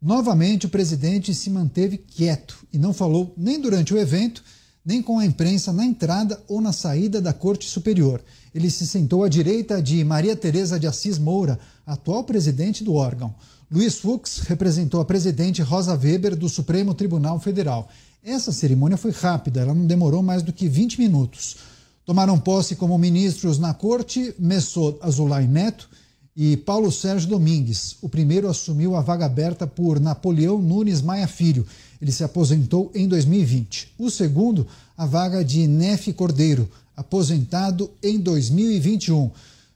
Novamente, 0.00 0.66
o 0.66 0.70
presidente 0.70 1.34
se 1.34 1.50
manteve 1.50 1.98
quieto 1.98 2.64
e 2.72 2.78
não 2.78 2.94
falou 2.94 3.34
nem 3.36 3.60
durante 3.60 3.92
o 3.92 3.98
evento 3.98 4.42
nem 4.88 5.02
com 5.02 5.18
a 5.18 5.26
imprensa 5.26 5.70
na 5.70 5.84
entrada 5.84 6.42
ou 6.48 6.62
na 6.62 6.72
saída 6.72 7.20
da 7.20 7.34
Corte 7.34 7.68
Superior. 7.68 8.22
Ele 8.54 8.70
se 8.70 8.86
sentou 8.86 9.24
à 9.24 9.28
direita 9.28 9.82
de 9.82 10.02
Maria 10.04 10.36
Tereza 10.36 10.78
de 10.78 10.86
Assis 10.86 11.18
Moura, 11.18 11.58
atual 11.86 12.24
presidente 12.24 12.82
do 12.82 12.94
órgão. 12.94 13.34
Luiz 13.70 13.98
Fux 13.98 14.38
representou 14.40 15.00
a 15.00 15.04
presidente 15.04 15.62
Rosa 15.62 15.94
Weber 15.94 16.34
do 16.34 16.48
Supremo 16.48 16.94
Tribunal 16.94 17.38
Federal. 17.38 17.88
Essa 18.24 18.52
cerimônia 18.52 18.96
foi 18.96 19.10
rápida, 19.10 19.60
ela 19.60 19.74
não 19.74 19.86
demorou 19.86 20.22
mais 20.22 20.42
do 20.42 20.52
que 20.52 20.68
20 20.68 20.98
minutos. 20.98 21.56
Tomaram 22.04 22.38
posse 22.38 22.74
como 22.74 22.96
ministros 22.96 23.58
na 23.58 23.74
corte 23.74 24.34
Messot 24.38 24.98
Azulay 25.02 25.46
Neto 25.46 25.88
e 26.34 26.56
Paulo 26.56 26.90
Sérgio 26.90 27.28
Domingues. 27.28 27.96
O 28.00 28.08
primeiro 28.08 28.48
assumiu 28.48 28.96
a 28.96 29.02
vaga 29.02 29.26
aberta 29.26 29.66
por 29.66 30.00
Napoleão 30.00 30.58
Nunes 30.60 31.02
Maia 31.02 31.28
Filho 31.28 31.66
ele 32.00 32.12
se 32.12 32.24
aposentou 32.24 32.90
em 32.94 33.08
2020. 33.08 33.94
O 33.98 34.10
segundo, 34.10 34.66
a 34.96 35.04
vaga 35.04 35.44
de 35.44 35.66
Nefe 35.66 36.12
Cordeiro, 36.12 36.68
aposentado 36.98 37.88
em 38.02 38.18
2021. 38.18 39.30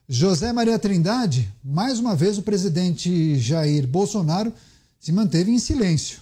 José 0.09 0.53
Maria 0.53 0.77
Trindade, 0.77 1.49
mais 1.65 2.01
uma 2.01 2.17
vez 2.17 2.37
o 2.37 2.43
presidente 2.43 3.39
Jair 3.39 3.87
Bolsonaro 3.87 4.53
se 4.99 5.13
manteve 5.13 5.53
em 5.53 5.59
silêncio. 5.59 6.21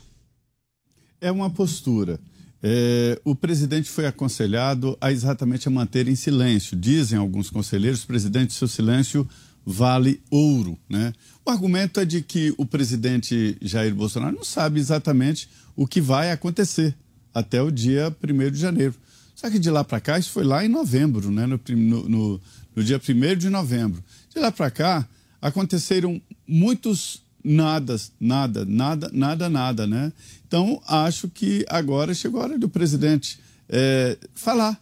É 1.18 1.32
uma 1.32 1.48
postura. 1.48 2.20
É, 2.62 3.18
o 3.24 3.34
presidente 3.34 3.88
foi 3.88 4.06
aconselhado 4.06 4.96
a 5.00 5.10
exatamente 5.10 5.66
a 5.66 5.70
manter 5.70 6.06
em 6.06 6.14
silêncio. 6.14 6.76
Dizem 6.76 7.18
alguns 7.18 7.48
conselheiros, 7.48 8.04
presidente, 8.04 8.52
seu 8.52 8.68
silêncio 8.68 9.26
vale 9.64 10.20
ouro. 10.30 10.78
Né? 10.86 11.14
O 11.46 11.50
argumento 11.50 11.98
é 11.98 12.04
de 12.04 12.20
que 12.20 12.54
o 12.58 12.66
presidente 12.66 13.56
Jair 13.62 13.94
Bolsonaro 13.94 14.36
não 14.36 14.44
sabe 14.44 14.78
exatamente 14.78 15.48
o 15.74 15.86
que 15.86 16.00
vai 16.00 16.30
acontecer 16.30 16.94
até 17.32 17.62
o 17.62 17.70
dia 17.70 18.14
1 18.22 18.50
de 18.50 18.58
janeiro. 18.58 18.94
Só 19.40 19.48
que 19.48 19.58
de 19.58 19.70
lá 19.70 19.82
para 19.82 19.98
cá, 20.02 20.18
isso 20.18 20.32
foi 20.32 20.44
lá 20.44 20.62
em 20.62 20.68
novembro, 20.68 21.30
né? 21.30 21.46
no, 21.46 21.58
no, 21.66 22.40
no 22.76 22.84
dia 22.84 23.00
1 23.00 23.38
de 23.38 23.48
novembro. 23.48 24.04
De 24.28 24.38
lá 24.38 24.52
para 24.52 24.70
cá, 24.70 25.08
aconteceram 25.40 26.20
muitos 26.46 27.22
nadas, 27.42 28.12
nada, 28.20 28.66
nada, 28.66 29.08
nada, 29.10 29.48
nada, 29.48 29.86
né? 29.86 30.12
Então, 30.46 30.82
acho 30.86 31.26
que 31.26 31.64
agora 31.70 32.12
chegou 32.12 32.38
a 32.38 32.44
hora 32.44 32.58
do 32.58 32.68
presidente 32.68 33.40
é, 33.66 34.18
falar. 34.34 34.78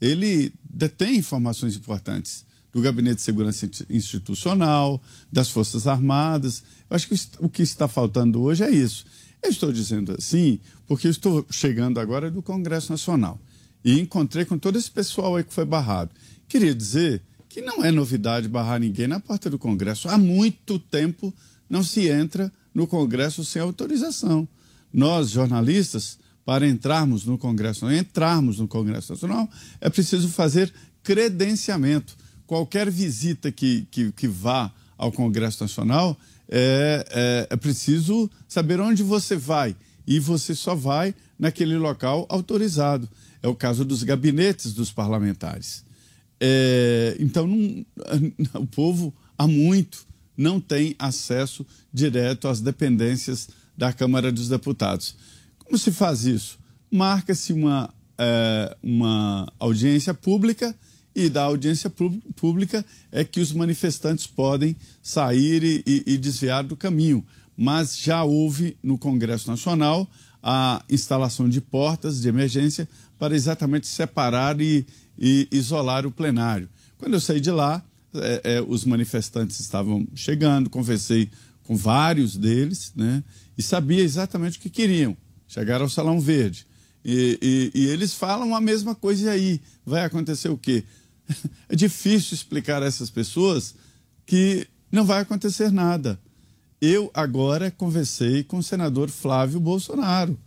Ele 0.00 0.52
detém 0.64 1.18
informações 1.18 1.76
importantes 1.76 2.44
do 2.72 2.82
Gabinete 2.82 3.18
de 3.18 3.22
Segurança 3.22 3.70
Institucional, 3.88 5.00
das 5.30 5.50
Forças 5.50 5.86
Armadas. 5.86 6.64
Eu 6.90 6.96
acho 6.96 7.06
que 7.06 7.14
o 7.38 7.48
que 7.48 7.62
está 7.62 7.86
faltando 7.86 8.42
hoje 8.42 8.64
é 8.64 8.70
isso. 8.72 9.06
Eu 9.40 9.50
estou 9.50 9.72
dizendo 9.72 10.16
assim 10.18 10.58
porque 10.88 11.06
estou 11.06 11.46
chegando 11.48 12.00
agora 12.00 12.28
do 12.28 12.42
Congresso 12.42 12.90
Nacional 12.90 13.40
e 13.84 13.98
encontrei 13.98 14.44
com 14.44 14.58
todo 14.58 14.78
esse 14.78 14.90
pessoal 14.90 15.36
aí 15.36 15.44
que 15.44 15.52
foi 15.52 15.64
barrado. 15.64 16.10
Queria 16.48 16.74
dizer 16.74 17.22
que 17.48 17.60
não 17.60 17.84
é 17.84 17.90
novidade 17.90 18.48
barrar 18.48 18.78
ninguém 18.80 19.06
na 19.06 19.20
porta 19.20 19.50
do 19.50 19.58
Congresso. 19.58 20.08
Há 20.08 20.16
muito 20.16 20.78
tempo 20.78 21.34
não 21.68 21.82
se 21.82 22.08
entra 22.08 22.52
no 22.74 22.86
Congresso 22.86 23.44
sem 23.44 23.60
autorização. 23.60 24.46
Nós, 24.92 25.30
jornalistas, 25.30 26.18
para 26.44 26.66
entrarmos 26.66 27.24
no 27.24 27.38
Congresso, 27.38 27.90
entrarmos 27.90 28.58
no 28.58 28.66
Congresso 28.66 29.12
Nacional, 29.12 29.48
é 29.80 29.88
preciso 29.88 30.28
fazer 30.28 30.72
credenciamento. 31.02 32.16
Qualquer 32.46 32.90
visita 32.90 33.52
que, 33.52 33.86
que, 33.90 34.10
que 34.12 34.26
vá 34.26 34.72
ao 34.96 35.12
Congresso 35.12 35.62
Nacional 35.62 36.18
é, 36.48 37.06
é, 37.10 37.46
é 37.50 37.56
preciso 37.56 38.28
saber 38.48 38.80
onde 38.80 39.02
você 39.02 39.36
vai 39.36 39.76
e 40.06 40.18
você 40.18 40.54
só 40.54 40.74
vai 40.74 41.14
naquele 41.38 41.78
local 41.78 42.26
autorizado. 42.28 43.08
É 43.42 43.48
o 43.48 43.54
caso 43.54 43.84
dos 43.84 44.02
gabinetes 44.02 44.72
dos 44.74 44.92
parlamentares. 44.92 45.84
É, 46.40 47.16
então, 47.18 47.46
não, 47.46 47.84
o 48.62 48.66
povo 48.66 49.14
há 49.36 49.46
muito 49.46 50.08
não 50.36 50.58
tem 50.58 50.96
acesso 50.98 51.66
direto 51.92 52.48
às 52.48 52.62
dependências 52.62 53.48
da 53.76 53.92
Câmara 53.92 54.32
dos 54.32 54.48
Deputados. 54.48 55.14
Como 55.58 55.76
se 55.76 55.92
faz 55.92 56.24
isso? 56.24 56.58
Marca-se 56.90 57.52
uma, 57.52 57.92
é, 58.16 58.74
uma 58.82 59.52
audiência 59.58 60.14
pública 60.14 60.74
e 61.14 61.28
da 61.28 61.42
audiência 61.42 61.92
pública 62.36 62.84
é 63.12 63.22
que 63.22 63.40
os 63.40 63.52
manifestantes 63.52 64.26
podem 64.26 64.74
sair 65.02 65.62
e, 65.62 65.82
e, 65.86 66.14
e, 66.14 66.18
desviar 66.18 66.64
do 66.64 66.76
caminho. 66.76 67.24
Mas 67.56 67.98
já 67.98 68.24
houve 68.24 68.76
no 68.82 68.96
Congresso 68.96 69.50
Nacional 69.50 70.08
a 70.42 70.82
instalação 70.88 71.48
de 71.48 71.60
portas 71.60 72.22
de 72.22 72.28
emergência 72.28 72.88
para 73.20 73.36
exatamente 73.36 73.86
separar 73.86 74.58
e, 74.62 74.86
e 75.18 75.46
isolar 75.52 76.06
o 76.06 76.10
plenário. 76.10 76.70
Quando 76.96 77.12
eu 77.12 77.20
saí 77.20 77.38
de 77.38 77.50
lá, 77.50 77.84
é, 78.14 78.40
é, 78.44 78.62
os 78.62 78.86
manifestantes 78.86 79.60
estavam 79.60 80.08
chegando, 80.14 80.70
conversei 80.70 81.30
com 81.62 81.76
vários 81.76 82.34
deles, 82.34 82.92
né, 82.96 83.22
e 83.58 83.62
sabia 83.62 84.02
exatamente 84.02 84.56
o 84.56 84.60
que 84.62 84.70
queriam. 84.70 85.14
Chegaram 85.46 85.84
ao 85.84 85.90
Salão 85.90 86.18
Verde. 86.18 86.66
E, 87.04 87.38
e, 87.74 87.80
e, 87.82 87.86
eles 87.88 88.14
falam 88.14 88.54
a 88.54 88.60
mesma 88.60 88.94
coisa 88.94 89.26
e 89.26 89.28
aí 89.28 89.60
vai 89.84 90.04
acontecer 90.04 90.48
o 90.48 90.56
quê? 90.56 90.82
é 91.68 91.76
difícil 91.76 92.34
explicar 92.34 92.82
a 92.82 92.86
essas 92.86 93.10
pessoas 93.10 93.74
que 94.24 94.66
não 94.90 95.04
vai 95.04 95.20
acontecer 95.20 95.70
nada. 95.70 96.18
Eu 96.80 97.10
agora 97.12 97.70
conversei 97.70 98.42
com 98.42 98.58
o 98.58 98.62
senador 98.62 99.10
Flávio 99.10 99.60
Bolsonaro 99.60 100.38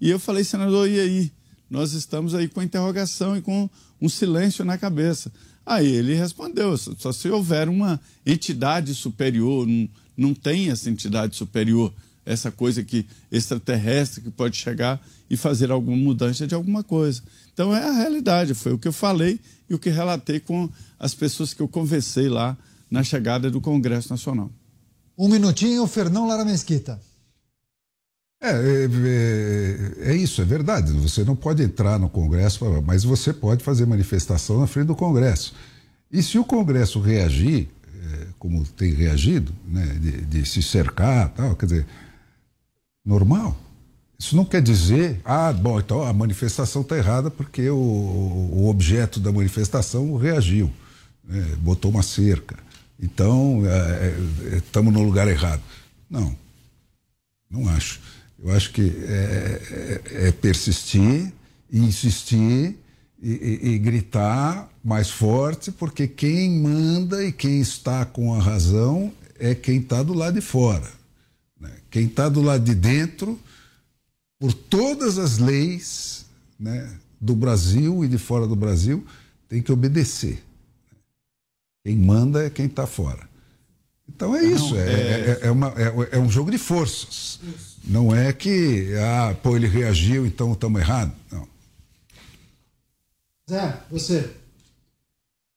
E 0.00 0.08
eu 0.08 0.18
falei, 0.18 0.42
senador, 0.42 0.88
e 0.88 0.98
aí? 0.98 1.32
Nós 1.72 1.94
estamos 1.94 2.34
aí 2.34 2.48
com 2.48 2.60
a 2.60 2.64
interrogação 2.64 3.34
e 3.34 3.40
com 3.40 3.66
um 3.98 4.06
silêncio 4.06 4.62
na 4.62 4.76
cabeça. 4.76 5.32
Aí 5.64 5.90
ele 5.90 6.14
respondeu: 6.14 6.76
só 6.76 7.10
se 7.12 7.30
houver 7.30 7.66
uma 7.66 7.98
entidade 8.26 8.94
superior, 8.94 9.66
não, 9.66 9.88
não 10.14 10.34
tem 10.34 10.68
essa 10.68 10.90
entidade 10.90 11.34
superior, 11.34 11.90
essa 12.26 12.50
coisa 12.50 12.84
que 12.84 13.06
extraterrestre 13.30 14.20
que 14.20 14.30
pode 14.30 14.58
chegar 14.58 15.00
e 15.30 15.34
fazer 15.34 15.70
alguma 15.70 15.96
mudança 15.96 16.46
de 16.46 16.54
alguma 16.54 16.84
coisa. 16.84 17.22
Então 17.54 17.74
é 17.74 17.82
a 17.82 17.92
realidade, 17.92 18.52
foi 18.52 18.74
o 18.74 18.78
que 18.78 18.88
eu 18.88 18.92
falei 18.92 19.40
e 19.66 19.74
o 19.74 19.78
que 19.78 19.88
relatei 19.88 20.40
com 20.40 20.68
as 20.98 21.14
pessoas 21.14 21.54
que 21.54 21.62
eu 21.62 21.68
conversei 21.68 22.28
lá 22.28 22.54
na 22.90 23.02
chegada 23.02 23.50
do 23.50 23.62
Congresso 23.62 24.10
Nacional. 24.10 24.50
Um 25.16 25.26
minutinho, 25.26 25.86
Fernão 25.86 26.28
Lara 26.28 26.44
Mesquita. 26.44 27.00
É, 28.42 28.50
é, 28.50 30.08
é, 30.08 30.10
é 30.10 30.16
isso, 30.16 30.42
é 30.42 30.44
verdade. 30.44 30.92
Você 30.94 31.22
não 31.22 31.36
pode 31.36 31.62
entrar 31.62 31.96
no 31.96 32.08
Congresso, 32.08 32.64
mas 32.84 33.04
você 33.04 33.32
pode 33.32 33.62
fazer 33.62 33.86
manifestação 33.86 34.58
na 34.58 34.66
frente 34.66 34.88
do 34.88 34.96
Congresso. 34.96 35.54
E 36.10 36.20
se 36.24 36.38
o 36.38 36.44
Congresso 36.44 37.00
reagir, 37.00 37.68
é, 37.94 38.26
como 38.40 38.64
tem 38.64 38.92
reagido, 38.92 39.52
né, 39.64 39.86
de, 40.00 40.22
de 40.22 40.44
se 40.44 40.60
cercar, 40.60 41.28
tal, 41.28 41.54
quer 41.54 41.66
dizer, 41.66 41.86
normal. 43.04 43.56
Isso 44.18 44.34
não 44.34 44.44
quer 44.44 44.60
dizer, 44.60 45.20
ah, 45.24 45.52
bom, 45.52 45.78
então 45.78 46.02
a 46.02 46.12
manifestação 46.12 46.82
está 46.82 46.96
errada 46.96 47.30
porque 47.30 47.70
o, 47.70 47.76
o 47.76 48.68
objeto 48.68 49.20
da 49.20 49.30
manifestação 49.30 50.16
reagiu, 50.16 50.68
né, 51.24 51.40
botou 51.60 51.92
uma 51.92 52.02
cerca. 52.02 52.56
Então, 53.00 53.62
estamos 54.56 54.92
no 54.92 55.02
lugar 55.02 55.26
errado. 55.28 55.62
Não, 56.10 56.36
não 57.50 57.68
acho. 57.68 58.00
Eu 58.42 58.50
acho 58.50 58.72
que 58.72 58.82
é, 58.82 60.02
é, 60.10 60.28
é 60.28 60.32
persistir, 60.32 61.32
insistir 61.72 62.76
e, 63.22 63.30
e, 63.30 63.68
e, 63.68 63.78
gritar 63.78 64.68
mais 64.82 65.08
forte, 65.08 65.70
porque 65.70 66.08
quem 66.08 66.50
manda 66.50 67.24
e 67.24 67.30
quem 67.30 67.60
está 67.60 68.04
com 68.04 68.34
a 68.34 68.42
razão 68.42 69.12
é 69.38 69.54
quem 69.54 69.78
está 69.78 70.02
do 70.02 70.12
lado 70.12 70.34
de 70.34 70.40
fora. 70.40 70.90
Né? 71.60 71.70
Quem 71.88 72.06
está 72.06 72.28
do 72.28 72.42
lado 72.42 72.64
de 72.64 72.74
dentro, 72.74 73.38
por 74.40 74.52
todas 74.52 75.18
as 75.18 75.38
leis 75.38 76.26
né, 76.58 76.92
do 77.20 77.36
Brasil 77.36 78.04
e 78.04 78.08
de 78.08 78.18
fora 78.18 78.44
do 78.44 78.56
Brasil, 78.56 79.06
tem 79.48 79.62
que 79.62 79.70
obedecer. 79.70 80.42
Quem 81.84 81.96
manda 81.96 82.44
é 82.44 82.50
quem 82.50 82.66
está 82.66 82.88
fora. 82.88 83.30
Então 84.08 84.34
é 84.34 84.44
isso, 84.44 84.76
é, 84.76 84.80
é, 84.80 85.38
é, 85.42 85.50
uma, 85.50 85.68
é, 86.10 86.18
um 86.18 86.28
jogo 86.28 86.50
de 86.50 86.58
forças. 86.58 87.38
Não 87.84 88.14
é 88.14 88.32
que, 88.32 88.94
ah, 88.96 89.36
pô, 89.42 89.56
ele 89.56 89.66
reagiu, 89.66 90.24
então 90.24 90.52
estamos 90.52 90.80
errados. 90.80 91.14
Não. 91.30 91.46
Zé, 93.50 93.80
você. 93.90 94.30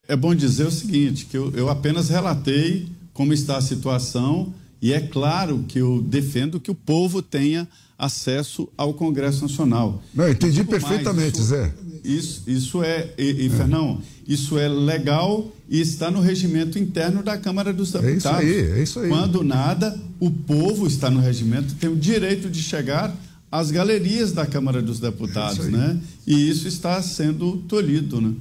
É 0.08 0.16
bom 0.16 0.34
dizer 0.36 0.66
o 0.66 0.72
seguinte, 0.72 1.26
que 1.26 1.38
eu, 1.38 1.52
eu 1.56 1.70
apenas 1.70 2.10
relatei 2.10 2.88
como 3.14 3.34
está 3.34 3.58
a 3.58 3.62
situação 3.62 4.54
e 4.82 4.94
é 4.94 5.00
claro 5.00 5.66
que 5.68 5.80
eu 5.80 6.02
defendo 6.02 6.60
que 6.60 6.70
o 6.70 6.76
povo 6.76 7.22
tenha 7.22 7.68
acesso 7.98 8.68
ao 8.78 8.94
Congresso 8.94 9.42
Nacional. 9.42 10.02
Não, 10.14 10.30
entendi 10.30 10.64
perfeitamente, 10.64 11.38
mais, 11.38 11.40
isso, 11.40 11.44
Zé. 11.44 11.74
Isso, 12.06 12.43
isso 12.47 12.84
é, 12.84 13.10
e, 13.18 13.43
e 13.43 13.47
é. 13.47 13.49
Fernão, 13.49 14.01
isso 14.28 14.58
é 14.58 14.68
legal 14.68 15.51
e 15.70 15.82
está 15.82 16.12
no 16.12 16.22
regimento 16.22 16.78
interno 16.78 17.24
da 17.24 17.38
Câmara 17.38 17.74
dos 17.74 17.91
Deputados. 17.91 18.26
É 18.26 18.43
isso 18.43 18.62
aí, 18.62 18.80
é 18.80 18.84
isso 18.84 18.99
aí. 18.99 19.10
Quando 19.10 19.43
nada, 19.43 19.99
o 20.20 20.30
povo 20.30 20.88
está 20.88 21.10
no 21.10 21.20
regimento, 21.20 21.76
tem 21.76 21.89
o 21.89 21.95
direito 21.95 22.49
de 22.49 22.62
chegar 22.62 23.16
às 23.51 23.72
galerias 23.72 24.32
da 24.32 24.45
Câmara 24.45 24.82
dos 24.82 24.99
Deputados, 24.99 25.68
é 25.68 25.70
né? 25.70 25.99
E 26.28 26.49
isso 26.49 26.68
está 26.68 27.01
sendo 27.01 27.58
tolhido, 27.68 28.22
né? 28.22 28.34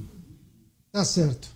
Tá 0.91 1.03
certo. 1.03 1.55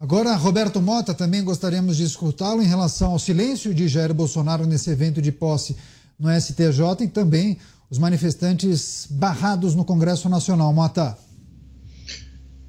Agora, 0.00 0.34
Roberto 0.36 0.80
Mota, 0.80 1.12
também 1.12 1.42
gostaríamos 1.42 1.96
de 1.96 2.04
escutá-lo 2.04 2.62
em 2.62 2.66
relação 2.66 3.12
ao 3.12 3.18
silêncio 3.18 3.74
de 3.74 3.88
Jair 3.88 4.14
Bolsonaro 4.14 4.64
nesse 4.64 4.90
evento 4.90 5.20
de 5.20 5.32
posse 5.32 5.76
no 6.18 6.28
STJ 6.30 7.04
e 7.04 7.08
também 7.08 7.58
os 7.90 7.98
manifestantes 7.98 9.06
barrados 9.10 9.74
no 9.74 9.84
Congresso 9.84 10.28
Nacional. 10.28 10.72
Mota. 10.72 11.18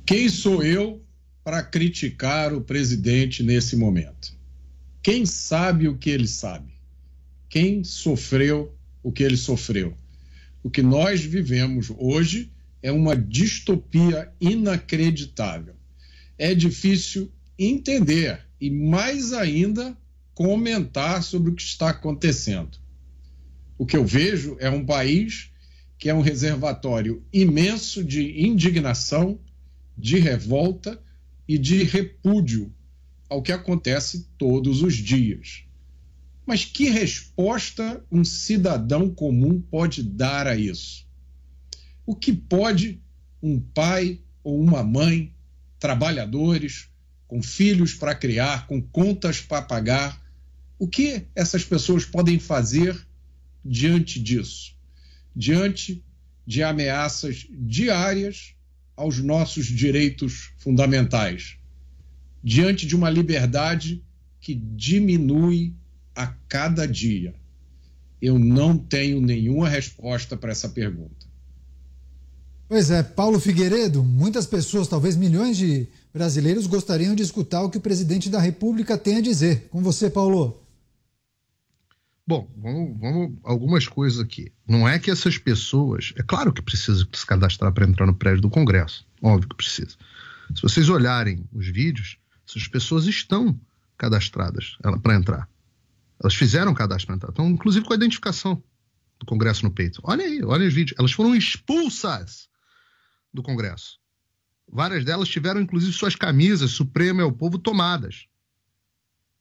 Quem 0.10 0.28
sou 0.28 0.64
eu 0.64 1.06
para 1.44 1.62
criticar 1.62 2.52
o 2.52 2.62
presidente 2.62 3.44
nesse 3.44 3.76
momento? 3.76 4.36
Quem 5.04 5.24
sabe 5.24 5.88
o 5.88 6.00
que 6.00 6.10
ele 6.10 6.28
sabe? 6.28 6.74
Quem 7.48 7.84
sofreu 7.84 8.76
o 9.04 9.12
que 9.12 9.22
ele 9.22 9.38
sofreu? 9.38 9.96
O 10.64 10.70
que 10.72 10.82
nós 10.82 11.22
vivemos 11.24 11.92
hoje 11.96 12.52
é 12.82 12.92
uma 12.92 13.16
distopia 13.16 14.34
inacreditável. 14.42 15.76
É 16.40 16.56
difícil 16.56 17.32
entender 17.56 18.40
e, 18.60 18.72
mais 18.72 19.32
ainda, 19.32 19.96
comentar 20.34 21.22
sobre 21.22 21.52
o 21.52 21.54
que 21.54 21.62
está 21.62 21.92
acontecendo. 21.92 22.80
O 23.78 23.86
que 23.86 23.96
eu 23.96 24.04
vejo 24.04 24.58
é 24.60 24.72
um 24.72 24.84
país 24.84 25.52
que 26.00 26.10
é 26.10 26.14
um 26.16 26.22
reservatório 26.22 27.24
imenso 27.32 28.04
de 28.04 28.44
indignação, 28.44 29.38
de 30.00 30.18
revolta 30.18 31.02
e 31.48 31.58
de 31.58 31.84
repúdio 31.84 32.74
ao 33.28 33.42
que 33.42 33.52
acontece 33.52 34.28
todos 34.38 34.82
os 34.82 34.96
dias. 34.96 35.66
Mas 36.46 36.66
que 36.66 36.90
resposta 36.90 38.04
um 38.12 38.24
cidadão 38.24 39.10
comum 39.14 39.62
pode 39.62 40.02
dar 40.02 40.48
a 40.48 40.56
isso? 40.56 41.06
O 42.06 42.16
que 42.16 42.34
pode 42.34 43.02
um 43.44 43.60
pai 43.60 44.20
ou 44.44 44.60
uma 44.60 44.84
mãe, 44.84 45.36
trabalhadores, 45.78 46.88
com 47.28 47.44
filhos 47.44 47.94
para 47.94 48.16
criar, 48.16 48.66
com 48.66 48.82
contas 48.82 49.42
para 49.42 49.62
pagar, 49.62 50.20
o 50.80 50.88
que 50.88 51.28
essas 51.36 51.64
pessoas 51.64 52.06
podem 52.06 52.40
fazer 52.40 53.00
diante 53.64 54.20
disso, 54.20 54.76
diante 55.36 56.04
de 56.48 56.64
ameaças 56.64 57.46
diárias 57.52 58.56
aos 59.00 59.18
nossos 59.20 59.66
direitos 59.68 60.52
fundamentais, 60.58 61.56
diante 62.44 62.86
de 62.86 62.98
uma 62.98 63.10
liberdade 63.10 64.04
que 64.42 64.54
diminui 64.54 65.74
a 66.14 66.28
cada 66.28 66.86
dia? 66.86 67.34
Eu 68.22 68.38
não 68.38 68.78
tenho 68.78 69.22
nenhuma 69.22 69.70
resposta 69.70 70.36
para 70.36 70.52
essa 70.52 70.68
pergunta. 70.68 71.26
Pois 72.68 72.92
é, 72.92 73.02
Paulo 73.02 73.40
Figueiredo, 73.40 74.04
muitas 74.04 74.46
pessoas, 74.46 74.90
talvez 74.90 75.16
milhões 75.16 75.56
de 75.56 75.88
brasileiros, 76.14 76.68
gostariam 76.68 77.16
de 77.16 77.24
escutar 77.24 77.64
o 77.64 77.70
que 77.70 77.78
o 77.78 77.82
presidente 77.82 78.30
da 78.30 78.42
República 78.42 78.98
tem 78.98 79.16
a 79.16 79.22
dizer. 79.22 79.70
Com 79.72 79.82
você, 79.82 80.10
Paulo. 80.10 80.59
Bom, 82.30 82.48
vamos, 82.56 83.00
vamos, 83.00 83.40
algumas 83.44 83.88
coisas 83.88 84.20
aqui. 84.20 84.54
Não 84.68 84.88
é 84.88 85.00
que 85.00 85.10
essas 85.10 85.40
pessoas. 85.40 86.14
É 86.16 86.22
claro 86.22 86.54
que 86.54 86.62
precisa 86.62 87.04
se 87.12 87.26
cadastrar 87.26 87.74
para 87.74 87.88
entrar 87.88 88.06
no 88.06 88.14
prédio 88.14 88.40
do 88.40 88.52
Congresso. 88.52 89.04
Óbvio 89.20 89.50
que 89.50 89.56
precisa. 89.56 89.98
Se 90.54 90.62
vocês 90.62 90.90
olharem 90.90 91.44
os 91.52 91.66
vídeos, 91.66 92.20
essas 92.48 92.68
pessoas 92.68 93.08
estão 93.08 93.60
cadastradas 93.98 94.78
para 95.02 95.16
entrar. 95.16 95.50
Elas 96.22 96.36
fizeram 96.36 96.72
cadastro 96.76 97.08
para 97.08 97.16
entrar. 97.16 97.30
Então, 97.32 97.50
inclusive 97.50 97.84
com 97.84 97.94
a 97.94 97.96
identificação 97.96 98.62
do 99.20 99.26
Congresso 99.26 99.66
no 99.66 99.72
peito. 99.72 100.00
Olha 100.04 100.24
aí, 100.24 100.44
olha 100.44 100.68
os 100.68 100.74
vídeos. 100.76 101.00
Elas 101.00 101.12
foram 101.12 101.36
expulsas 101.36 102.48
do 103.34 103.42
Congresso. 103.42 103.98
Várias 104.72 105.04
delas 105.04 105.30
tiveram, 105.30 105.62
inclusive, 105.62 105.92
suas 105.92 106.16
camisas 106.16 106.70
Supremo 106.70 107.22
é 107.22 107.26
o 107.26 107.34
Povo 107.34 107.58
tomadas. 107.58 108.28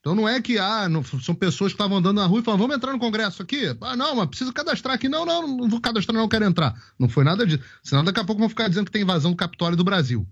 Então 0.01 0.15
não 0.15 0.29
é 0.29 0.41
que 0.41 0.59
ah, 0.59 0.89
não, 0.89 1.03
são 1.03 1.35
pessoas 1.35 1.73
que 1.73 1.75
estavam 1.75 1.99
andando 1.99 2.17
na 2.17 2.27
rua 2.27 2.41
e 2.41 2.43
falaram, 2.45 2.63
vamos 2.63 2.77
entrar 2.77 2.93
no 2.93 2.99
Congresso 2.99 3.43
aqui? 3.43 3.77
Ah, 3.81 3.97
não, 3.97 4.15
mas 4.15 4.29
precisa 4.29 4.53
cadastrar 4.53 4.95
aqui. 4.95 5.09
Não, 5.09 5.27
não, 5.27 5.57
não 5.57 5.69
vou 5.69 5.81
cadastrar, 5.81 6.17
não 6.17 6.29
quero 6.29 6.45
entrar. 6.45 6.81
Não 6.99 7.09
foi 7.09 7.25
nada 7.25 7.47
disso. 7.47 7.63
Senão 7.83 8.05
daqui 8.05 8.21
a 8.21 8.25
pouco 8.25 8.41
vão 8.41 8.49
ficar 8.49 8.69
dizendo 8.69 8.87
que 8.87 8.93
tem 8.93 9.03
invasão 9.03 9.33
do 9.33 9.37
Capitólio 9.37 9.77
do 9.77 9.85
Brasil. 9.85 10.27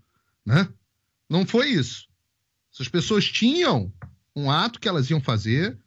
Né? 0.45 0.69
Não 1.29 1.45
foi 1.45 1.69
isso. 1.71 2.07
Essas 2.73 2.89
pessoas 2.89 3.25
tinham 3.25 3.93
um 4.35 4.51
ato 4.51 4.79
que 4.79 4.89
elas 4.89 5.11
iam 5.11 5.21
fazer, 5.21 5.79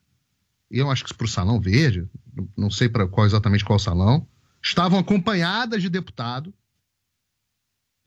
iam 0.70 0.92
acho 0.92 1.06
que 1.06 1.14
para 1.14 1.26
o 1.26 1.30
Salão 1.30 1.62
Verde, 1.62 2.10
não 2.58 2.70
sei 2.70 2.90
para 2.90 3.08
qual 3.08 3.26
exatamente 3.26 3.64
qual 3.64 3.80
salão, 3.80 4.28
estavam 4.62 5.00
acompanhadas 5.00 5.82
de 5.82 5.90
deputado 5.90 6.54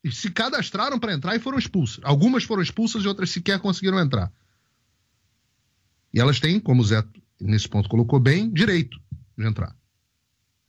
e 0.05 0.11
se 0.11 0.31
cadastraram 0.31 0.99
para 0.99 1.15
entrar 1.15 1.37
e 1.37 1.39
foram 1.39 1.59
expulsas. 1.59 2.01
Algumas 2.03 2.45
foram 2.45 2.63
expulsas 2.63 3.05
e 3.05 3.09
outras 3.09 3.31
sequer 3.31 3.61
conseguiram 3.61 4.01
entrar. 4.01 4.33
E 6.13 6.21
elas 6.21 6.41
têm, 6.41 6.61
como 6.61 6.83
o 6.83 6.85
Zé 6.85 7.05
nesse 7.41 7.69
ponto 7.69 7.89
colocou 7.89 8.21
bem, 8.21 8.53
direito 8.53 9.01
de 9.37 9.47
entrar. 9.47 9.75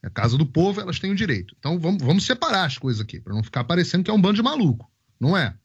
É 0.02 0.08
a 0.08 0.10
casa 0.10 0.38
do 0.38 0.46
povo, 0.46 0.82
elas 0.82 1.00
têm 1.00 1.12
o 1.12 1.16
direito. 1.16 1.56
Então 1.60 1.80
vamos, 1.80 2.04
vamos 2.04 2.26
separar 2.26 2.66
as 2.66 2.78
coisas 2.78 3.02
aqui, 3.02 3.20
para 3.20 3.34
não 3.34 3.44
ficar 3.44 3.64
parecendo 3.64 4.04
que 4.04 4.12
é 4.12 4.14
um 4.14 4.22
bando 4.22 4.36
de 4.36 4.42
maluco. 4.42 4.92
Não 5.20 5.38
é. 5.38 5.58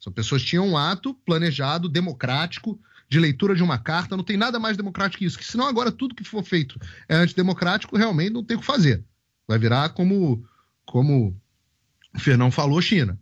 São 0.00 0.12
pessoas 0.12 0.42
que 0.42 0.48
tinham 0.48 0.66
um 0.66 0.76
ato 0.76 1.12
planejado, 1.12 1.88
democrático, 1.88 2.80
de 3.08 3.18
leitura 3.18 3.54
de 3.54 3.62
uma 3.62 3.78
carta. 3.78 4.16
Não 4.16 4.24
tem 4.24 4.36
nada 4.36 4.58
mais 4.58 4.76
democrático 4.76 5.18
que 5.18 5.24
isso. 5.24 5.38
Que 5.38 5.44
senão 5.44 5.66
agora 5.66 5.90
tudo 5.90 6.14
que 6.14 6.24
for 6.24 6.44
feito 6.44 6.78
é 7.08 7.16
antidemocrático, 7.16 7.96
realmente 7.96 8.32
não 8.32 8.44
tem 8.44 8.56
o 8.56 8.60
que 8.60 8.66
fazer. 8.66 9.04
Vai 9.46 9.58
virar 9.58 9.90
como, 9.90 10.46
como 10.84 11.36
o 12.14 12.18
Fernão 12.18 12.50
falou, 12.50 12.80
China. 12.80 13.18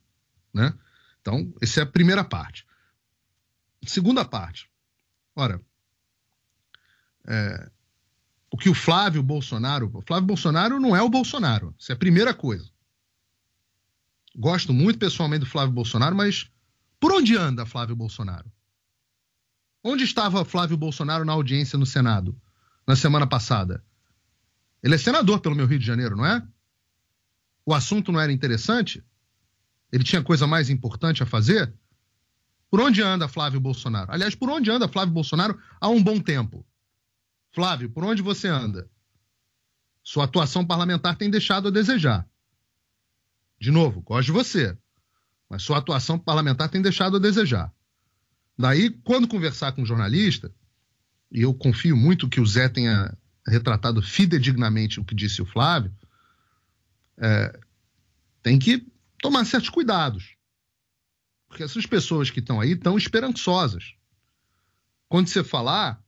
Né? 0.52 0.74
Então, 1.20 1.52
essa 1.60 1.80
é 1.80 1.82
a 1.82 1.86
primeira 1.86 2.24
parte. 2.24 2.66
Segunda 3.86 4.24
parte. 4.24 4.68
Ora, 5.34 5.60
é, 7.26 7.70
o 8.50 8.56
que 8.56 8.68
o 8.68 8.74
Flávio 8.74 9.22
Bolsonaro. 9.22 9.90
O 9.92 10.02
Flávio 10.02 10.26
Bolsonaro 10.26 10.80
não 10.80 10.94
é 10.94 11.02
o 11.02 11.08
Bolsonaro. 11.08 11.74
Isso 11.78 11.92
é 11.92 11.94
a 11.94 11.98
primeira 11.98 12.32
coisa. 12.32 12.70
Gosto 14.34 14.72
muito 14.72 14.98
pessoalmente 14.98 15.40
do 15.40 15.50
Flávio 15.50 15.72
Bolsonaro, 15.72 16.14
mas 16.14 16.50
por 17.00 17.12
onde 17.12 17.36
anda 17.36 17.66
Flávio 17.66 17.96
Bolsonaro? 17.96 18.50
Onde 19.82 20.04
estava 20.04 20.44
Flávio 20.44 20.76
Bolsonaro 20.76 21.24
na 21.24 21.32
audiência 21.32 21.78
no 21.78 21.86
Senado 21.86 22.38
na 22.86 22.96
semana 22.96 23.26
passada? 23.26 23.84
Ele 24.82 24.94
é 24.94 24.98
senador 24.98 25.40
pelo 25.40 25.54
meu 25.54 25.66
Rio 25.66 25.78
de 25.78 25.86
Janeiro, 25.86 26.16
não 26.16 26.26
é? 26.26 26.46
O 27.64 27.74
assunto 27.74 28.12
não 28.12 28.20
era 28.20 28.32
interessante? 28.32 29.02
Ele 29.90 30.04
tinha 30.04 30.22
coisa 30.22 30.46
mais 30.46 30.70
importante 30.70 31.22
a 31.22 31.26
fazer? 31.26 31.72
Por 32.70 32.80
onde 32.80 33.02
anda 33.02 33.28
Flávio 33.28 33.60
Bolsonaro? 33.60 34.12
Aliás, 34.12 34.34
por 34.34 34.50
onde 34.50 34.70
anda 34.70 34.88
Flávio 34.88 35.14
Bolsonaro 35.14 35.58
há 35.80 35.88
um 35.88 36.02
bom 36.02 36.20
tempo? 36.20 36.64
Flávio, 37.52 37.90
por 37.90 38.04
onde 38.04 38.22
você 38.22 38.48
anda? 38.48 38.90
Sua 40.02 40.24
atuação 40.24 40.64
parlamentar 40.64 41.16
tem 41.16 41.30
deixado 41.30 41.68
a 41.68 41.70
desejar. 41.70 42.28
De 43.58 43.70
novo, 43.70 44.02
gosto 44.02 44.26
de 44.26 44.32
você, 44.32 44.76
mas 45.48 45.62
sua 45.62 45.78
atuação 45.78 46.18
parlamentar 46.18 46.68
tem 46.68 46.82
deixado 46.82 47.16
a 47.16 47.20
desejar. 47.20 47.72
Daí, 48.58 48.90
quando 48.90 49.28
conversar 49.28 49.72
com 49.72 49.82
um 49.82 49.86
jornalista, 49.86 50.54
e 51.30 51.42
eu 51.42 51.52
confio 51.52 51.96
muito 51.96 52.28
que 52.28 52.40
o 52.40 52.46
Zé 52.46 52.68
tenha 52.68 53.16
retratado 53.46 54.02
fidedignamente 54.02 55.00
o 55.00 55.04
que 55.04 55.14
disse 55.14 55.42
o 55.42 55.46
Flávio, 55.46 55.94
é, 57.18 57.60
tem 58.42 58.58
que 58.58 58.86
tomar 59.20 59.44
certos 59.44 59.70
cuidados. 59.70 60.36
Porque 61.48 61.62
essas 61.62 61.86
pessoas 61.86 62.30
que 62.30 62.40
estão 62.40 62.60
aí 62.60 62.72
estão 62.72 62.96
esperançosas. 62.96 63.94
Quando 65.08 65.28
você 65.28 65.44
falar, 65.44 66.02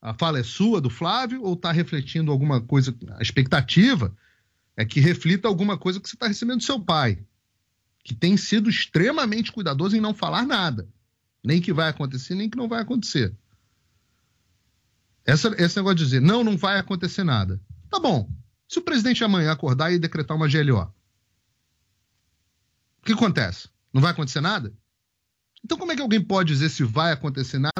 a 0.00 0.14
fala 0.14 0.38
é 0.38 0.42
sua, 0.42 0.80
do 0.80 0.88
Flávio, 0.88 1.42
ou 1.42 1.54
está 1.54 1.70
refletindo 1.70 2.32
alguma 2.32 2.60
coisa, 2.60 2.96
a 3.18 3.22
expectativa 3.22 4.16
é 4.76 4.84
que 4.84 4.98
reflita 4.98 5.46
alguma 5.46 5.76
coisa 5.76 6.00
que 6.00 6.08
você 6.08 6.16
está 6.16 6.26
recebendo 6.26 6.58
do 6.58 6.64
seu 6.64 6.80
pai, 6.80 7.22
que 8.02 8.14
tem 8.14 8.36
sido 8.36 8.70
extremamente 8.70 9.52
cuidadoso 9.52 9.96
em 9.96 10.00
não 10.00 10.14
falar 10.14 10.46
nada. 10.46 10.88
Nem 11.44 11.60
que 11.60 11.72
vai 11.72 11.88
acontecer, 11.88 12.34
nem 12.34 12.48
que 12.48 12.56
não 12.56 12.68
vai 12.68 12.80
acontecer. 12.80 13.34
Essa, 15.24 15.54
esse 15.58 15.76
negócio 15.76 15.96
de 15.96 16.04
dizer, 16.04 16.20
não, 16.20 16.42
não 16.42 16.56
vai 16.56 16.78
acontecer 16.78 17.24
nada. 17.24 17.60
Tá 17.90 17.98
bom. 18.00 18.30
Se 18.66 18.78
o 18.78 18.82
presidente 18.82 19.22
amanhã 19.22 19.52
acordar 19.52 19.92
e 19.92 19.98
decretar 19.98 20.36
uma 20.36 20.48
GLO, 20.48 20.82
o 23.00 23.04
que 23.04 23.12
acontece? 23.12 23.68
Não 23.92 24.00
vai 24.00 24.12
acontecer 24.12 24.40
nada? 24.40 24.72
Então 25.62 25.76
como 25.76 25.92
é 25.92 25.96
que 25.96 26.02
alguém 26.02 26.22
pode 26.22 26.52
dizer 26.52 26.70
se 26.70 26.84
vai 26.84 27.12
acontecer 27.12 27.58
nada? 27.58 27.79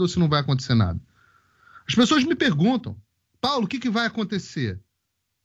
Ou 0.00 0.08
se 0.08 0.18
não 0.18 0.28
vai 0.28 0.40
acontecer 0.40 0.74
nada. 0.74 1.00
As 1.86 1.94
pessoas 1.94 2.24
me 2.24 2.34
perguntam, 2.34 2.96
Paulo, 3.40 3.64
o 3.64 3.68
que, 3.68 3.78
que 3.78 3.90
vai 3.90 4.06
acontecer? 4.06 4.80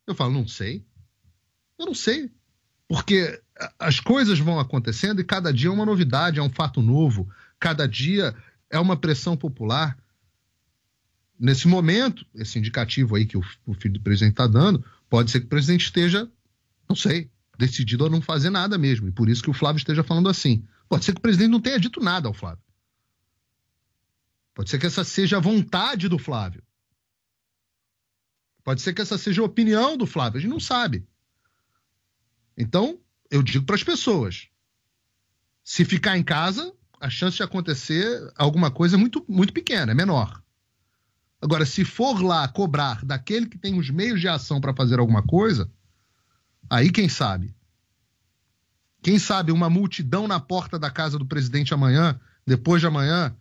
Eu 0.05 0.15
falo, 0.15 0.33
não 0.33 0.47
sei. 0.47 0.85
Eu 1.77 1.85
não 1.85 1.93
sei. 1.93 2.31
Porque 2.87 3.41
as 3.77 3.99
coisas 3.99 4.39
vão 4.39 4.59
acontecendo 4.59 5.19
e 5.19 5.25
cada 5.25 5.51
dia 5.51 5.69
é 5.69 5.71
uma 5.71 5.85
novidade, 5.85 6.39
é 6.39 6.43
um 6.43 6.49
fato 6.49 6.81
novo. 6.81 7.29
Cada 7.59 7.87
dia 7.87 8.35
é 8.69 8.79
uma 8.79 8.95
pressão 8.95 9.35
popular. 9.35 9.97
Nesse 11.39 11.67
momento, 11.67 12.25
esse 12.33 12.57
indicativo 12.57 13.15
aí 13.15 13.25
que 13.25 13.37
o, 13.37 13.41
o 13.65 13.73
filho 13.73 13.95
do 13.95 14.01
presidente 14.01 14.33
está 14.33 14.47
dando, 14.47 14.83
pode 15.09 15.29
ser 15.29 15.41
que 15.41 15.45
o 15.45 15.49
presidente 15.49 15.85
esteja, 15.85 16.29
não 16.87 16.95
sei, 16.95 17.29
decidido 17.57 18.05
a 18.05 18.09
não 18.09 18.21
fazer 18.21 18.49
nada 18.49 18.77
mesmo. 18.77 19.07
E 19.07 19.11
por 19.11 19.27
isso 19.27 19.43
que 19.43 19.49
o 19.49 19.53
Flávio 19.53 19.79
esteja 19.79 20.03
falando 20.03 20.29
assim. 20.29 20.63
Pode 20.87 21.03
ser 21.03 21.11
que 21.13 21.19
o 21.19 21.21
presidente 21.21 21.49
não 21.51 21.59
tenha 21.59 21.79
dito 21.79 21.99
nada 21.99 22.27
ao 22.27 22.33
Flávio. 22.33 22.63
Pode 24.57 24.71
ser 24.71 24.79
que 24.79 24.87
essa 24.87 25.03
seja 25.03 25.37
a 25.37 25.39
vontade 25.39 26.09
do 26.09 26.17
Flávio. 26.17 26.63
Pode 28.63 28.81
ser 28.81 28.91
que 28.91 29.03
essa 29.03 29.15
seja 29.15 29.43
a 29.43 29.45
opinião 29.45 29.95
do 29.95 30.07
Flávio. 30.07 30.39
A 30.39 30.41
gente 30.41 30.49
não 30.49 30.59
sabe. 30.59 31.07
Então, 32.57 32.99
eu 33.29 33.43
digo 33.43 33.63
para 33.63 33.75
as 33.75 33.83
pessoas: 33.83 34.47
se 35.63 35.85
ficar 35.85 36.17
em 36.17 36.23
casa, 36.23 36.73
a 36.99 37.07
chance 37.07 37.37
de 37.37 37.43
acontecer 37.43 38.33
alguma 38.35 38.71
coisa 38.71 38.95
é 38.95 38.97
muito, 38.97 39.23
muito 39.29 39.53
pequena, 39.53 39.91
é 39.91 39.95
menor. 39.95 40.41
Agora, 41.39 41.63
se 41.63 41.85
for 41.85 42.19
lá 42.19 42.47
cobrar 42.47 43.05
daquele 43.05 43.45
que 43.45 43.59
tem 43.59 43.77
os 43.77 43.91
meios 43.91 44.19
de 44.19 44.27
ação 44.27 44.59
para 44.59 44.73
fazer 44.73 44.97
alguma 44.97 45.21
coisa, 45.21 45.71
aí 46.67 46.91
quem 46.91 47.07
sabe? 47.07 47.55
Quem 49.03 49.19
sabe 49.19 49.51
uma 49.51 49.69
multidão 49.69 50.27
na 50.27 50.39
porta 50.39 50.79
da 50.79 50.89
casa 50.89 51.19
do 51.19 51.27
presidente 51.27 51.75
amanhã, 51.75 52.19
depois 52.43 52.81
de 52.81 52.87
amanhã, 52.87 53.37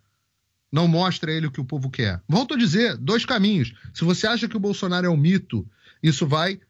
não 0.77 0.87
mostra 0.87 1.33
ele 1.33 1.47
o 1.47 1.51
que 1.51 1.61
o 1.61 1.64
povo 1.64 1.89
quer. 1.89 2.22
Volto 2.29 2.53
a 2.53 2.57
dizer, 2.59 2.99
dois 2.99 3.24
caminhos. 3.24 3.72
Se 3.95 4.05
você 4.05 4.27
acha 4.27 4.47
que 4.47 4.59
o 4.59 4.61
Bolsonaro 4.61 5.07
é 5.07 5.11
um 5.11 5.16
mito, 5.16 5.66
isso 6.03 6.27
vai 6.27 6.61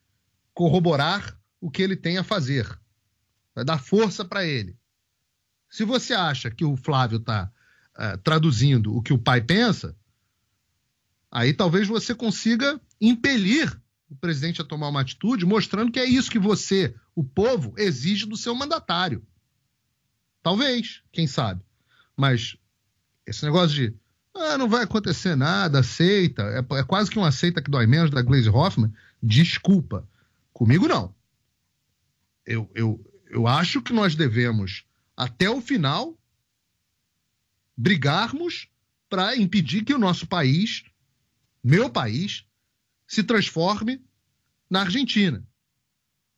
corroborar 0.55 1.37
o 1.61 1.69
que 1.69 1.83
ele 1.83 1.97
tem 1.97 2.17
a 2.17 2.23
fazer. 2.23 2.67
Vai 3.53 3.65
dar 3.65 3.79
força 3.79 4.25
para 4.25 4.47
ele. 4.47 4.77
Se 5.69 5.85
você 5.85 6.15
acha 6.15 6.53
que 6.53 6.65
o 6.65 6.77
Flávio 6.77 7.19
está 7.19 7.51
traduzindo 8.23 8.95
o 8.95 9.03
que 9.03 9.13
o 9.13 9.19
pai 9.19 9.41
pensa, 9.41 9.97
aí 11.29 11.53
talvez 11.53 11.89
você 11.89 12.15
consiga 12.15 12.81
impelir 13.01 13.77
o 14.09 14.15
presidente 14.15 14.63
a 14.63 14.65
tomar 14.65 14.89
uma 14.89 15.01
atitude, 15.01 15.45
mostrando 15.45 15.91
que 15.91 15.99
é 15.99 16.05
isso 16.05 16.31
que 16.31 16.39
você, 16.39 16.95
o 17.13 17.25
povo, 17.25 17.75
exige 17.77 18.25
do 18.25 18.37
seu 18.37 18.55
mandatário. 18.55 19.27
Talvez, 20.45 21.03
quem 21.11 21.27
sabe. 21.27 21.65
Mas 22.17 22.57
esse 23.27 23.45
negócio 23.45 23.75
de 23.75 23.95
ah, 24.35 24.59
não 24.59 24.69
vai 24.69 24.85
acontecer 24.85 25.35
nada, 25.35 25.81
aceita, 25.81 26.43
é, 26.43 26.79
é 26.79 26.85
quase 26.85 27.11
que 27.11 27.19
uma 27.19 27.29
aceita 27.29 27.63
que 27.63 27.71
dói 27.71 27.87
menos 27.87 28.11
da 28.11 28.23
Glaze 28.23 28.49
Hoffman, 28.49 28.93
desculpa. 29.23 30.07
Comigo 30.53 30.87
não. 30.87 31.15
Eu, 32.45 32.71
eu, 32.75 33.13
eu 33.29 33.47
acho 33.47 33.83
que 33.83 33.93
nós 33.93 34.15
devemos, 34.15 34.85
até 35.17 35.49
o 35.49 35.61
final, 35.61 36.17
brigarmos 37.77 38.69
para 39.09 39.37
impedir 39.37 39.85
que 39.85 39.95
o 39.95 39.99
nosso 39.99 40.27
país, 40.27 40.85
meu 41.63 41.89
país, 41.91 42.45
se 43.07 43.23
transforme 43.23 44.03
na 44.69 44.83
Argentina. 44.83 45.43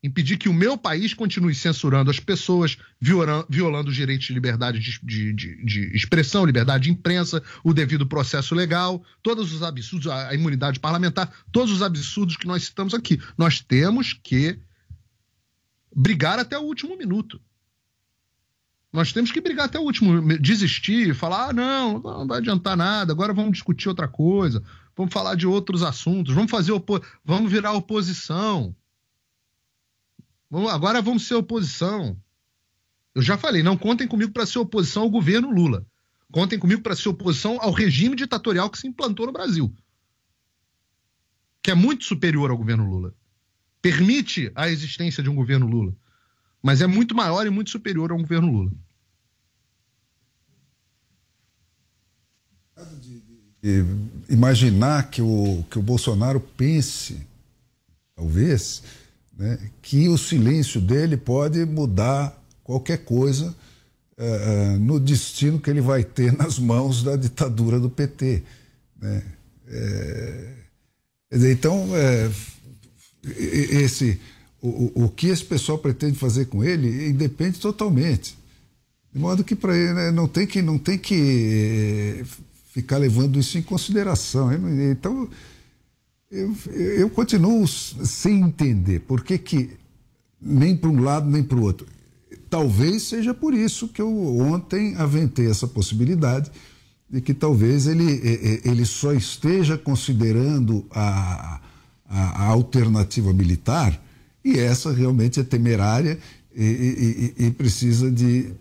Impedir 0.01 0.37
que 0.37 0.49
o 0.49 0.55
meu 0.55 0.79
país 0.79 1.13
continue 1.13 1.53
censurando 1.55 2.09
as 2.09 2.21
pessoas, 2.21 2.77
viola- 3.01 3.45
violando 3.49 3.91
os 3.91 3.97
direitos 3.97 4.27
de 4.29 4.33
liberdade 4.33 4.79
de, 4.79 5.01
de- 5.03 5.33
de- 5.33 5.65
de 5.65 5.97
expressão, 5.97 6.45
liberdade 6.47 6.85
de 6.85 6.91
imprensa, 6.91 7.43
o 7.65 7.75
devido 7.75 8.07
processo 8.07 8.55
legal, 8.55 9.05
todos 9.25 9.53
os 9.53 9.61
absurdos, 9.63 10.07
a, 10.07 10.29
a 10.29 10.35
imunidade 10.35 10.79
parlamentar, 10.79 11.33
todos 11.51 11.73
os 11.73 11.83
absurdos 11.83 12.37
que 12.37 12.47
nós 12.47 12.63
citamos 12.65 12.95
aqui. 12.95 13.21
Nós 13.37 13.61
temos 13.61 14.13
que 14.13 14.61
brigar 15.95 16.39
até 16.39 16.57
o 16.57 16.63
último 16.63 16.97
minuto. 16.97 17.41
Nós 18.93 19.13
temos 19.13 19.33
que 19.33 19.41
brigar 19.41 19.67
até 19.67 19.81
o 19.81 19.83
último, 19.83 20.39
desistir, 20.39 21.13
falar, 21.15 21.51
ah, 21.51 21.53
não, 21.53 21.99
não 22.01 22.27
vai 22.27 22.39
adiantar 22.39 22.77
nada, 22.77 23.13
agora 23.13 23.35
vamos 23.35 23.53
discutir 23.53 23.89
outra 23.89 24.07
coisa, 24.07 24.63
vamos 24.97 25.13
falar 25.13 25.35
de 25.35 25.47
outros 25.47 25.83
assuntos, 25.83 26.33
vamos 26.35 26.51
fazer, 26.51 26.73
vamos 27.25 27.51
virar 27.51 27.73
oposição. 27.73 28.75
Agora 30.51 31.03
vamos 31.03 31.27
ser 31.27 31.35
oposição. 31.35 32.17
Eu 33.15 33.23
já 33.23 33.37
falei, 33.37 33.63
não 33.63 33.77
contem 33.77 34.09
comigo 34.09 34.33
para 34.33 34.47
ser 34.47 34.59
oposição 34.59 35.03
ao 35.03 35.11
governo 35.11 35.51
Lula. 35.51 35.87
Contem 36.31 36.59
comigo 36.59 36.83
para 36.83 36.97
ser 36.97 37.09
oposição 37.09 37.59
ao 37.61 37.73
regime 37.73 38.15
ditatorial 38.15 38.71
que 38.71 38.79
se 38.79 38.87
implantou 38.87 39.27
no 39.27 39.33
Brasil. 39.33 39.75
Que 41.63 41.71
é 41.71 41.75
muito 41.75 42.05
superior 42.05 42.51
ao 42.51 42.57
governo 42.57 42.89
Lula. 42.89 43.15
Permite 43.83 44.51
a 44.55 44.69
existência 44.69 45.23
de 45.23 45.29
um 45.29 45.35
governo 45.35 45.67
Lula. 45.67 45.95
Mas 46.63 46.81
é 46.81 46.87
muito 46.87 47.15
maior 47.15 47.47
e 47.47 47.51
muito 47.51 47.71
superior 47.71 48.11
ao 48.11 48.19
governo 48.19 48.51
Lula. 48.51 48.73
E 53.63 53.85
imaginar 54.29 55.11
que 55.11 55.21
o, 55.21 55.65
que 55.71 55.79
o 55.79 55.83
Bolsonaro 55.83 56.41
pense, 56.41 57.27
talvez, 58.15 58.83
né, 59.39 59.59
que 59.81 60.09
o 60.09 60.19
silêncio 60.19 60.81
dele 60.81 61.17
pode 61.17 61.65
mudar 61.65 62.37
qualquer 62.65 62.99
coisa 62.99 63.55
eh, 64.17 64.77
no 64.81 64.99
destino 64.99 65.61
que 65.61 65.71
ele 65.71 65.81
vai 65.81 66.03
ter 66.05 66.33
nas 66.37 66.59
mãos 66.59 67.03
da 67.05 67.15
ditadura 67.17 67.79
do 67.79 67.89
PT. 67.89 68.43
Né? 69.01 69.23
Dizer, 71.31 71.53
então, 71.53 71.87
e- 73.25 73.77
esse, 73.83 74.19
o, 74.63 75.05
o- 75.05 75.09
que 75.09 75.29
esse 75.29 75.45
pessoal 75.45 75.79
pretende 75.79 76.19
fazer 76.19 76.47
com 76.47 76.65
ele 76.65 77.09
independe 77.09 77.59
totalmente. 77.61 78.37
De 79.13 79.19
modo 79.21 79.45
que 79.45 79.55
para 79.55 79.77
ele 79.77 79.93
né, 79.93 80.11
não 80.11 80.27
tem 80.27 80.47
que 80.47 80.61
não 80.63 80.79
tem 80.79 80.99
que 80.99 82.25
ficar 82.73 82.99
levando 82.99 83.39
isso 83.39 83.57
em 83.59 83.63
consideração. 83.63 84.51
Então 84.91 85.29
eu, 86.31 86.55
eu 86.73 87.11
continuo 87.11 87.67
sem 87.67 88.41
entender 88.43 89.01
por 89.01 89.23
que, 89.23 89.39
que 89.39 89.71
nem 90.41 90.77
para 90.77 90.91
um 90.91 91.01
lado 91.03 91.29
nem 91.29 91.43
para 91.43 91.59
o 91.59 91.63
outro. 91.63 91.87
Talvez 92.51 93.03
seja 93.05 93.35
por 93.35 93.55
isso 93.55 93.89
que 93.89 94.01
eu 94.01 94.39
ontem 94.39 94.95
aventei 94.97 95.51
essa 95.51 95.67
possibilidade 95.67 96.51
de 97.11 97.21
que 97.21 97.33
talvez 97.35 97.87
ele, 97.87 98.21
ele 98.65 98.85
só 98.85 99.13
esteja 99.13 99.79
considerando 99.79 100.85
a, 100.91 101.61
a, 102.07 102.45
a 102.45 102.47
alternativa 102.47 103.33
militar 103.33 103.99
e 104.45 104.59
essa 104.59 104.93
realmente 104.93 105.41
é 105.41 105.43
temerária 105.43 106.19
e, 106.55 106.65
e- 106.65 107.35
e- 107.43 107.47
e 107.47 107.51
precisa 107.51 108.11
de 108.11 108.53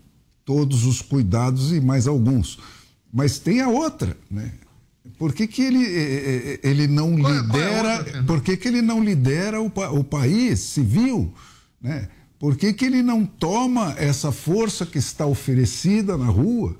todos 0.44 0.84
os 0.86 1.02
cuidados 1.02 1.72
e 1.72 1.80
mais 1.80 2.06
alguns. 2.06 2.58
Mas 3.12 3.38
tem 3.38 3.60
a 3.60 3.68
outra, 3.68 4.16
né? 4.30 4.52
Por 5.18 5.32
que, 5.32 5.46
que 5.46 5.62
ele, 5.62 5.84
eh, 5.84 6.60
eh, 6.62 6.70
ele 6.70 6.86
não 6.86 7.16
lidera? 7.16 8.22
por 8.26 8.40
que, 8.40 8.56
que 8.56 8.68
ele 8.68 8.80
não 8.80 9.02
lidera 9.02 9.60
o, 9.60 9.66
o 9.66 10.04
país 10.04 10.60
civil? 10.60 11.34
Né? 11.80 12.08
Por 12.38 12.56
que, 12.56 12.72
que 12.72 12.84
ele 12.84 13.02
não 13.02 13.26
toma 13.26 13.94
essa 13.98 14.30
força 14.30 14.86
que 14.86 14.98
está 14.98 15.26
oferecida 15.26 16.16
na 16.16 16.26
rua? 16.26 16.76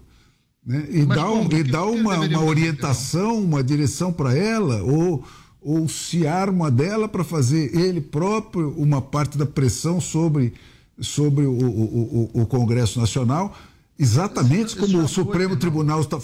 né? 0.68 0.86
E 0.90 1.06
Mas 1.06 1.16
dá, 1.16 1.24
como? 1.24 1.52
e 1.52 1.64
dá 1.64 1.84
uma, 1.84 2.20
uma 2.20 2.44
orientação, 2.44 3.42
uma 3.42 3.64
direção 3.64 4.12
para 4.12 4.36
ela, 4.36 4.82
ou, 4.82 5.24
ou 5.60 5.88
se 5.88 6.26
arma 6.26 6.70
dela 6.70 7.08
para 7.08 7.24
fazer 7.24 7.74
ele 7.74 8.02
próprio 8.02 8.74
uma 8.76 9.00
parte 9.00 9.38
da 9.38 9.46
pressão 9.46 10.00
sobre, 10.00 10.52
sobre 11.00 11.46
o, 11.46 11.52
o, 11.52 12.30
o, 12.34 12.42
o 12.42 12.46
Congresso 12.46 13.00
Nacional, 13.00 13.56
exatamente 13.98 14.76
como 14.76 15.02
o 15.02 15.08
Supremo 15.08 15.56
Tribunal 15.56 16.02
está, 16.02 16.18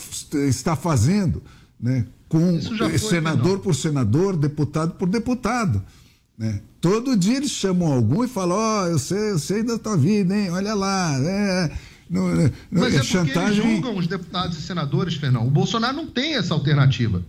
está 0.47 0.77
fazendo, 0.77 1.43
né? 1.85 2.07
com 2.27 2.59
senador 2.99 3.59
por 3.61 3.75
senador, 3.75 4.37
deputado 4.37 4.95
por 4.95 5.07
deputado. 5.07 5.83
Né? 6.37 6.63
Todo 6.81 7.17
dia 7.17 7.37
eles 7.37 7.51
chamam 7.51 7.93
algum 7.93 8.25
e 8.25 8.29
falam: 8.29 8.57
Ó, 8.57 8.87
eu, 8.87 8.99
sei, 8.99 9.33
eu 9.33 9.39
sei 9.39 9.63
da 9.63 9.79
tua 9.79 9.97
vida, 9.97 10.35
hein? 10.35 10.51
Olha 10.51 10.75
lá. 10.75 11.15
É, 11.21 11.71
não, 12.09 12.35
não, 12.35 12.51
Mas 12.71 12.95
é, 12.95 12.99
porque 12.99 13.05
chantagem. 13.05 13.61
eles 13.61 13.75
julgam 13.75 13.97
os 13.97 14.07
deputados 14.07 14.59
e 14.59 14.63
senadores, 14.63 15.15
Fernão. 15.15 15.47
O 15.47 15.51
Bolsonaro 15.51 15.95
não 15.95 16.07
tem 16.07 16.35
essa 16.35 16.55
alternativa. 16.55 17.23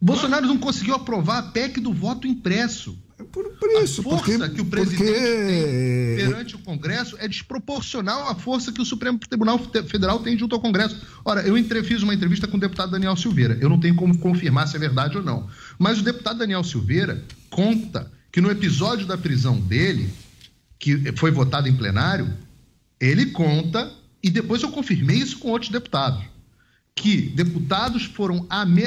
O 0.00 0.04
Bolsonaro 0.04 0.46
não 0.46 0.58
conseguiu 0.58 0.94
aprovar 0.94 1.38
a 1.38 1.42
PEC 1.42 1.80
do 1.80 1.92
voto 1.92 2.26
impresso. 2.26 2.96
Por 3.24 3.44
isso, 3.82 4.00
a 4.00 4.04
força 4.04 4.38
porque- 4.38 4.54
que 4.54 4.60
o 4.60 4.64
presidente 4.64 5.04
porque- 5.04 6.16
tem 6.16 6.26
perante 6.26 6.56
o 6.56 6.58
Congresso 6.58 7.16
é 7.18 7.28
desproporcional 7.28 8.28
à 8.28 8.34
força 8.34 8.72
que 8.72 8.80
o 8.80 8.84
Supremo 8.84 9.18
Tribunal 9.18 9.58
Federal 9.58 10.20
tem 10.20 10.38
junto 10.38 10.54
ao 10.54 10.60
Congresso. 10.60 11.00
Ora, 11.24 11.42
eu 11.42 11.56
fiz 11.84 12.02
uma 12.02 12.14
entrevista 12.14 12.46
com 12.46 12.56
o 12.56 12.60
deputado 12.60 12.90
Daniel 12.92 13.16
Silveira. 13.16 13.58
Eu 13.60 13.68
não 13.68 13.78
tenho 13.78 13.94
como 13.94 14.16
confirmar 14.18 14.68
se 14.68 14.76
é 14.76 14.78
verdade 14.78 15.16
ou 15.16 15.22
não. 15.22 15.48
Mas 15.78 16.00
o 16.00 16.02
deputado 16.02 16.38
Daniel 16.38 16.64
Silveira 16.64 17.22
conta 17.50 18.10
que 18.30 18.40
no 18.40 18.50
episódio 18.50 19.06
da 19.06 19.18
prisão 19.18 19.60
dele, 19.60 20.08
que 20.78 21.12
foi 21.16 21.30
votado 21.30 21.68
em 21.68 21.76
plenário, 21.76 22.32
ele 23.00 23.26
conta, 23.26 23.92
e 24.22 24.30
depois 24.30 24.62
eu 24.62 24.70
confirmei 24.70 25.16
isso 25.16 25.38
com 25.38 25.48
outros 25.48 25.70
deputados, 25.70 26.24
que 26.94 27.22
deputados 27.22 28.04
foram, 28.04 28.46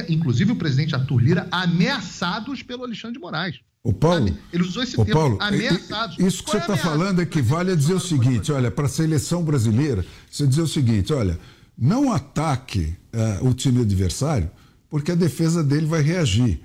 inclusive 0.09 0.51
o 0.51 0.55
presidente 0.55 0.95
Arthur 0.95 1.19
Lira, 1.19 1.47
ameaçados 1.51 2.63
pelo 2.63 2.83
Alexandre 2.83 3.17
de 3.17 3.19
Moraes. 3.19 3.59
Ô 3.85 3.93
Paulo, 3.93 4.35
Ele 4.51 4.63
usou 4.63 4.81
esse 4.81 4.99
ô 4.99 5.05
termo, 5.05 5.19
Paulo, 5.21 5.37
ameaçados. 5.39 6.17
isso 6.17 6.39
que 6.43 6.45
Qual 6.49 6.53
você 6.53 6.57
é 6.57 6.59
está 6.61 6.73
ameaça? 6.73 6.89
falando 6.89 7.21
equivale 7.21 7.71
a 7.71 7.75
dizer 7.75 7.93
o 7.93 7.99
seguinte: 7.99 8.51
olha, 8.51 8.71
para 8.71 8.87
a 8.87 8.89
seleção 8.89 9.43
brasileira, 9.43 10.03
você 10.29 10.47
dizer 10.47 10.63
o 10.63 10.67
seguinte: 10.67 11.13
olha, 11.13 11.39
não 11.77 12.11
ataque 12.11 12.95
eh, 13.13 13.37
o 13.41 13.53
time 13.53 13.81
adversário, 13.83 14.49
porque 14.89 15.11
a 15.11 15.15
defesa 15.15 15.63
dele 15.63 15.85
vai 15.85 16.01
reagir. 16.01 16.59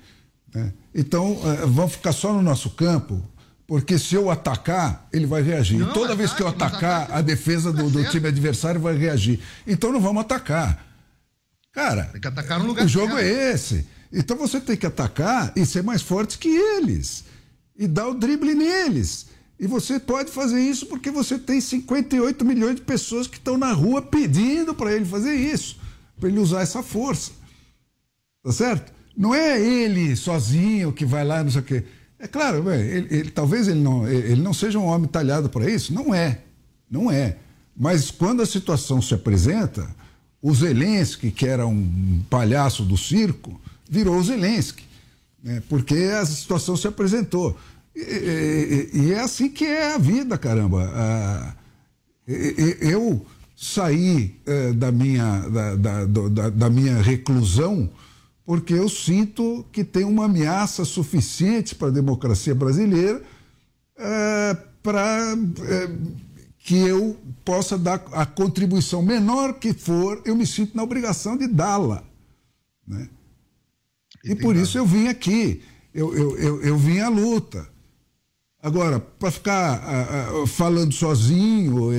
né? 0.51 0.73
Então, 0.95 1.39
eh, 1.45 1.65
vamos 1.67 1.91
ficar 1.91 2.11
só 2.11 2.33
no 2.33 2.41
nosso 2.41 2.71
campo, 2.71 3.23
porque 3.67 3.99
se 3.99 4.15
eu 4.15 4.31
atacar, 4.31 5.07
ele 5.13 5.27
vai 5.27 5.43
reagir. 5.43 5.77
Não, 5.77 5.91
e 5.91 5.93
toda 5.93 6.15
vez 6.15 6.33
que 6.33 6.41
eu 6.41 6.47
atacar, 6.47 7.03
ataque 7.03 7.13
a 7.19 7.21
defesa 7.21 7.71
do, 7.71 7.83
do 7.87 7.99
certo. 7.99 8.11
time 8.13 8.27
adversário 8.29 8.81
vai 8.81 8.97
reagir. 8.97 9.39
Então, 9.67 9.91
não 9.91 10.01
vamos 10.01 10.21
atacar. 10.21 10.87
Cara, 11.71 12.11
o 12.83 12.87
jogo 12.87 13.13
certo. 13.13 13.19
é 13.19 13.53
esse. 13.53 13.87
Então 14.11 14.35
você 14.37 14.59
tem 14.59 14.75
que 14.75 14.85
atacar 14.85 15.53
e 15.55 15.65
ser 15.65 15.83
mais 15.83 16.01
forte 16.01 16.37
que 16.37 16.49
eles. 16.49 17.23
E 17.77 17.87
dar 17.87 18.07
o 18.09 18.13
drible 18.13 18.53
neles. 18.53 19.27
E 19.59 19.67
você 19.67 19.99
pode 19.99 20.31
fazer 20.31 20.59
isso 20.61 20.85
porque 20.87 21.11
você 21.11 21.37
tem 21.37 21.61
58 21.61 22.43
milhões 22.43 22.75
de 22.75 22.81
pessoas 22.81 23.27
que 23.27 23.37
estão 23.37 23.57
na 23.57 23.71
rua 23.71 24.01
pedindo 24.01 24.73
para 24.73 24.93
ele 24.93 25.05
fazer 25.05 25.33
isso. 25.35 25.77
Para 26.19 26.29
ele 26.29 26.39
usar 26.39 26.61
essa 26.61 26.81
força. 26.83 27.31
Tá 28.43 28.51
certo? 28.51 28.91
Não 29.15 29.35
é 29.35 29.59
ele 29.61 30.15
sozinho 30.15 30.91
que 30.91 31.05
vai 31.05 31.23
lá, 31.23 31.43
não 31.43 31.51
sei 31.51 31.61
o 31.61 31.63
quê. 31.63 31.83
É 32.17 32.27
claro, 32.27 32.71
ele, 32.71 33.07
ele- 33.09 33.31
talvez 33.31 33.67
ele 33.67 33.79
não, 33.79 34.07
ele 34.07 34.41
não 34.41 34.53
seja 34.53 34.77
um 34.79 34.85
homem 34.85 35.07
talhado 35.07 35.49
para 35.49 35.69
isso. 35.69 35.93
Não 35.93 36.13
é. 36.13 36.39
Não 36.89 37.11
é. 37.11 37.37
Mas 37.75 38.11
quando 38.11 38.41
a 38.41 38.45
situação 38.45 39.01
se 39.01 39.13
apresenta, 39.13 39.87
o 40.41 40.53
Zelensky, 40.53 41.31
que 41.31 41.45
era 41.45 41.65
um 41.67 42.21
palhaço 42.29 42.83
do 42.83 42.97
circo, 42.97 43.59
virou 43.91 44.23
Zelensky. 44.23 44.85
né? 45.43 45.61
Porque 45.69 45.93
a 46.19 46.25
situação 46.25 46.77
se 46.77 46.87
apresentou. 46.87 47.55
E, 47.95 47.99
e- 47.99 48.89
e- 48.93 49.11
é 49.13 49.19
assim 49.19 49.49
que 49.49 49.65
é 49.65 49.93
a 49.93 49.97
vida, 49.97 50.37
caramba. 50.37 50.89
Ah, 50.95 51.53
eu 52.79 53.25
saí 53.55 54.39
eh, 54.45 54.71
da, 54.73 54.91
minha, 54.91 55.39
da, 55.49 55.75
da- 55.75 56.05
da- 56.05 56.49
da 56.49 56.69
minha 56.69 57.01
reclusão 57.01 57.89
porque 58.45 58.73
eu 58.73 58.87
sinto 58.89 59.65
que 59.71 59.83
tem 59.83 60.03
uma 60.05 60.25
ameaça 60.25 60.83
suficiente 60.85 61.75
para 61.75 61.89
a 61.89 61.91
democracia 61.91 62.55
brasileira 62.55 63.21
para 64.81 65.37
que 66.59 66.75
eu 66.75 67.17
possa 67.45 67.77
dar 67.77 68.03
a 68.13 68.25
contribuição 68.25 69.01
menor 69.01 69.53
que 69.55 69.73
for, 69.73 70.21
eu 70.25 70.35
me 70.35 70.45
sinto 70.47 70.75
na 70.75 70.83
obrigação 70.83 71.35
de 71.37 71.47
dá-la. 71.47 72.03
né? 72.87 73.07
E 74.23 74.35
por 74.35 74.55
isso 74.55 74.77
eu 74.77 74.85
vim 74.85 75.07
aqui, 75.07 75.63
eu, 75.93 76.15
eu, 76.15 76.37
eu, 76.37 76.61
eu 76.63 76.77
vim 76.77 76.99
à 76.99 77.09
luta. 77.09 77.67
Agora, 78.63 78.99
para 78.99 79.31
ficar 79.31 79.81
ah, 79.83 80.29
ah, 80.43 80.47
falando 80.47 80.93
sozinho, 80.93 81.89
o 81.89 81.91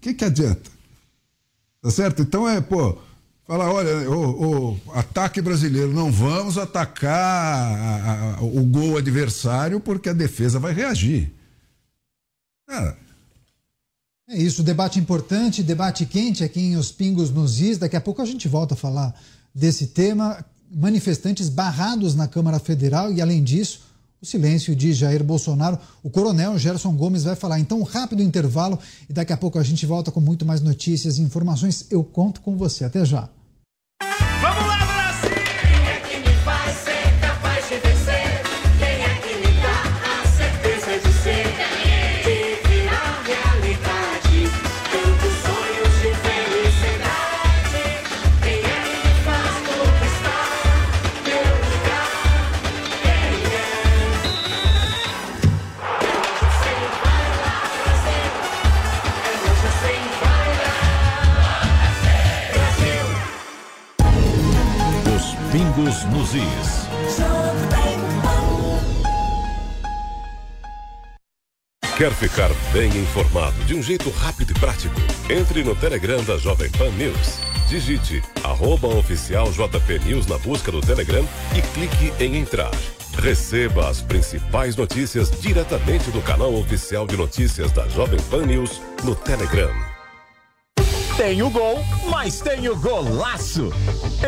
que, 0.00 0.14
que 0.14 0.24
adianta? 0.24 0.70
Tá 1.80 1.90
certo? 1.90 2.22
Então 2.22 2.48
é, 2.48 2.60
pô, 2.60 2.98
falar, 3.46 3.70
olha, 3.72 4.10
o, 4.10 4.72
o 4.74 4.80
ataque 4.94 5.40
brasileiro, 5.40 5.92
não 5.92 6.10
vamos 6.10 6.58
atacar 6.58 7.14
a- 7.14 8.36
a- 8.38 8.42
o 8.42 8.64
gol 8.64 8.96
adversário 8.98 9.80
porque 9.80 10.08
a 10.08 10.12
defesa 10.12 10.58
vai 10.58 10.72
reagir. 10.72 11.32
Cara, 12.66 12.96
É 14.28 14.36
isso, 14.36 14.62
debate 14.62 14.98
importante, 14.98 15.62
debate 15.62 16.06
quente 16.06 16.42
aqui 16.42 16.60
em 16.60 16.76
Os 16.76 16.90
Pingos 16.90 17.30
nos 17.30 17.60
Is. 17.60 17.78
Daqui 17.78 17.96
a 17.96 18.00
pouco 18.00 18.22
a 18.22 18.24
gente 18.24 18.48
volta 18.48 18.74
a 18.74 18.76
falar 18.76 19.14
desse 19.54 19.88
tema. 19.88 20.44
Manifestantes 20.74 21.48
barrados 21.48 22.14
na 22.14 22.26
Câmara 22.26 22.58
Federal 22.58 23.12
e, 23.12 23.20
além 23.20 23.42
disso, 23.42 23.80
o 24.22 24.26
silêncio 24.26 24.74
de 24.74 24.92
Jair 24.92 25.22
Bolsonaro. 25.22 25.78
O 26.02 26.08
coronel 26.08 26.58
Gerson 26.58 26.94
Gomes 26.94 27.24
vai 27.24 27.34
falar. 27.34 27.58
Então, 27.58 27.80
um 27.80 27.82
rápido 27.82 28.22
intervalo 28.22 28.78
e 29.08 29.12
daqui 29.12 29.32
a 29.32 29.36
pouco 29.36 29.58
a 29.58 29.62
gente 29.62 29.84
volta 29.84 30.10
com 30.10 30.20
muito 30.20 30.46
mais 30.46 30.60
notícias 30.60 31.18
e 31.18 31.22
informações. 31.22 31.86
Eu 31.90 32.02
conto 32.04 32.40
com 32.40 32.56
você. 32.56 32.84
Até 32.84 33.04
já. 33.04 33.28
Quer 71.98 72.10
ficar 72.12 72.48
bem 72.72 72.88
informado 72.88 73.62
de 73.64 73.74
um 73.74 73.82
jeito 73.82 74.08
rápido 74.08 74.52
e 74.52 74.54
prático? 74.54 74.94
Entre 75.28 75.62
no 75.62 75.76
Telegram 75.76 76.24
da 76.24 76.38
Jovem 76.38 76.70
Pan 76.70 76.90
News. 76.92 77.38
Digite 77.68 78.22
arroba 78.42 78.88
oficial 78.88 79.52
JP 79.52 79.98
News 80.06 80.26
na 80.26 80.38
busca 80.38 80.72
do 80.72 80.80
Telegram 80.80 81.22
e 81.54 81.60
clique 81.74 82.14
em 82.18 82.38
entrar. 82.38 82.72
Receba 83.18 83.90
as 83.90 84.00
principais 84.00 84.74
notícias 84.74 85.30
diretamente 85.38 86.10
do 86.10 86.22
canal 86.22 86.54
oficial 86.54 87.06
de 87.06 87.14
notícias 87.14 87.70
da 87.72 87.86
Jovem 87.88 88.20
Pan 88.30 88.46
News 88.46 88.80
no 89.04 89.14
Telegram. 89.14 89.91
Tem 91.16 91.42
o 91.42 91.50
gol, 91.50 91.84
mas 92.10 92.40
tem 92.40 92.68
o 92.68 92.76
golaço. 92.76 93.70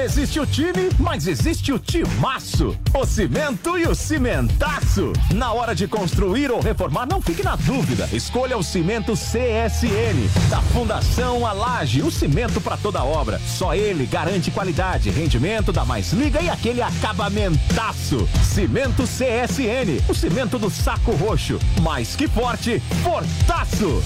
Existe 0.05 0.39
o 0.39 0.47
time, 0.47 0.91
mas 0.99 1.27
existe 1.27 1.73
o 1.73 1.79
timaço. 1.79 2.77
O 2.93 3.07
cimento 3.07 3.79
e 3.79 3.87
o 3.87 3.95
cimentaço. 3.95 5.13
Na 5.35 5.53
hora 5.53 5.75
de 5.75 5.89
construir 5.89 6.51
ou 6.51 6.61
reformar, 6.61 7.07
não 7.07 7.23
fique 7.23 7.43
na 7.43 7.57
dúvida. 7.57 8.07
Escolha 8.13 8.57
o 8.59 8.63
cimento 8.63 9.15
CSN, 9.15 10.29
da 10.51 10.61
Fundação 10.61 11.47
Alage, 11.47 12.03
o 12.03 12.11
cimento 12.11 12.61
para 12.61 12.77
toda 12.77 13.03
obra. 13.03 13.41
Só 13.47 13.75
ele 13.75 14.05
garante 14.05 14.51
qualidade, 14.51 15.11
rendimento, 15.11 15.73
dá 15.73 15.87
mais 15.87 16.13
liga 16.13 16.43
e 16.43 16.51
aquele 16.51 16.83
acabamentaço. 16.83 18.29
Cimento 18.45 19.05
CSN, 19.05 20.05
o 20.07 20.15
cimento 20.15 20.59
do 20.59 20.69
saco 20.69 21.13
roxo. 21.13 21.59
Mais 21.81 22.15
que 22.15 22.29
forte, 22.29 22.79
fortaço. 23.03 24.03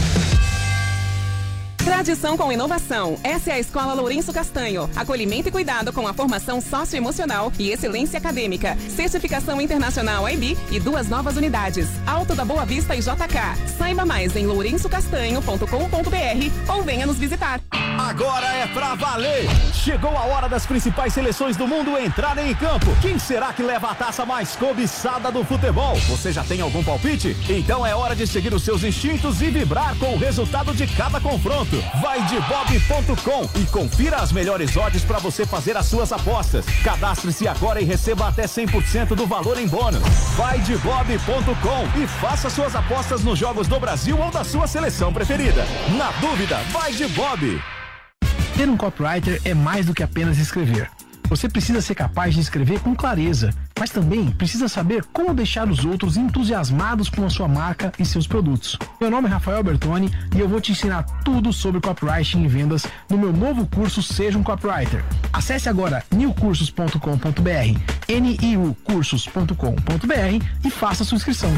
Tradição 1.88 2.36
com 2.36 2.52
inovação. 2.52 3.18
Essa 3.24 3.50
é 3.50 3.54
a 3.54 3.58
Escola 3.58 3.94
Lourenço 3.94 4.30
Castanho. 4.30 4.90
Acolhimento 4.94 5.48
e 5.48 5.50
cuidado 5.50 5.90
com 5.90 6.06
a 6.06 6.12
formação 6.12 6.60
socioemocional 6.60 7.50
e 7.58 7.70
excelência 7.70 8.18
acadêmica. 8.18 8.76
Certificação 8.90 9.58
internacional 9.58 10.28
IB 10.28 10.54
e 10.70 10.78
duas 10.78 11.08
novas 11.08 11.38
unidades. 11.38 11.88
Alto 12.06 12.34
da 12.34 12.44
Boa 12.44 12.66
Vista 12.66 12.94
e 12.94 13.00
JK. 13.00 13.72
Saiba 13.78 14.04
mais 14.04 14.36
em 14.36 14.46
lourençocastanho.com.br 14.46 16.72
ou 16.72 16.82
venha 16.82 17.06
nos 17.06 17.16
visitar. 17.16 17.58
Agora 17.98 18.46
é 18.46 18.66
pra 18.66 18.94
valer! 18.94 19.48
Chegou 19.72 20.16
a 20.16 20.26
hora 20.26 20.48
das 20.48 20.66
principais 20.66 21.14
seleções 21.14 21.56
do 21.56 21.66
mundo 21.66 21.98
entrarem 21.98 22.50
em 22.50 22.54
campo. 22.54 22.94
Quem 23.00 23.18
será 23.18 23.52
que 23.52 23.62
leva 23.62 23.90
a 23.90 23.94
taça 23.94 24.26
mais 24.26 24.54
cobiçada 24.54 25.32
do 25.32 25.42
futebol? 25.42 25.96
Você 26.08 26.32
já 26.32 26.44
tem 26.44 26.60
algum 26.60 26.84
palpite? 26.84 27.34
Então 27.48 27.84
é 27.84 27.94
hora 27.94 28.14
de 28.14 28.26
seguir 28.26 28.52
os 28.52 28.62
seus 28.62 28.84
instintos 28.84 29.40
e 29.40 29.50
vibrar 29.50 29.96
com 29.96 30.14
o 30.14 30.18
resultado 30.18 30.74
de 30.74 30.86
cada 30.86 31.18
confronto. 31.18 31.77
Vai 32.00 32.22
de 32.26 32.38
bob.com 32.40 33.48
e 33.60 33.66
confira 33.66 34.16
as 34.16 34.32
melhores 34.32 34.76
odds 34.76 35.04
para 35.04 35.18
você 35.18 35.46
fazer 35.46 35.76
as 35.76 35.86
suas 35.86 36.12
apostas. 36.12 36.66
Cadastre-se 36.82 37.46
agora 37.46 37.80
e 37.80 37.84
receba 37.84 38.28
até 38.28 38.44
100% 38.44 39.14
do 39.14 39.26
valor 39.26 39.58
em 39.58 39.66
bônus. 39.66 40.02
Vai 40.36 40.58
de 40.60 40.76
bob.com 40.78 42.00
e 42.00 42.06
faça 42.06 42.50
suas 42.50 42.74
apostas 42.74 43.22
nos 43.22 43.38
jogos 43.38 43.68
do 43.68 43.78
Brasil 43.78 44.18
ou 44.18 44.30
da 44.30 44.44
sua 44.44 44.66
seleção 44.66 45.12
preferida. 45.12 45.64
Na 45.96 46.10
dúvida, 46.20 46.58
vai 46.72 46.92
de 46.92 47.06
Bob. 47.08 47.62
Ter 48.56 48.68
um 48.68 48.76
copywriter 48.76 49.40
é 49.44 49.54
mais 49.54 49.86
do 49.86 49.94
que 49.94 50.02
apenas 50.02 50.38
escrever. 50.38 50.90
Você 51.28 51.48
precisa 51.48 51.80
ser 51.80 51.94
capaz 51.94 52.34
de 52.34 52.40
escrever 52.40 52.80
com 52.80 52.94
clareza, 52.94 53.50
mas 53.78 53.90
também 53.90 54.30
precisa 54.30 54.68
saber 54.68 55.04
como 55.12 55.34
deixar 55.34 55.68
os 55.68 55.84
outros 55.84 56.16
entusiasmados 56.16 57.08
com 57.08 57.24
a 57.24 57.30
sua 57.30 57.46
marca 57.46 57.92
e 57.98 58.04
seus 58.04 58.26
produtos. 58.26 58.76
Meu 59.00 59.10
nome 59.10 59.28
é 59.28 59.30
Rafael 59.30 59.62
Bertoni 59.62 60.10
e 60.34 60.40
eu 60.40 60.48
vou 60.48 60.60
te 60.60 60.72
ensinar 60.72 61.04
tudo 61.24 61.52
sobre 61.52 61.80
copywriting 61.80 62.44
e 62.44 62.48
vendas 62.48 62.86
no 63.08 63.18
meu 63.18 63.32
novo 63.32 63.66
curso 63.66 64.02
Seja 64.02 64.38
um 64.38 64.42
Copywriter. 64.42 65.04
Acesse 65.32 65.68
agora 65.68 66.04
newcursos.com.br, 66.10 67.78
niucursos.com.br 68.08 70.46
e 70.64 70.70
faça 70.70 71.04
sua 71.04 71.16
inscrição. 71.16 71.52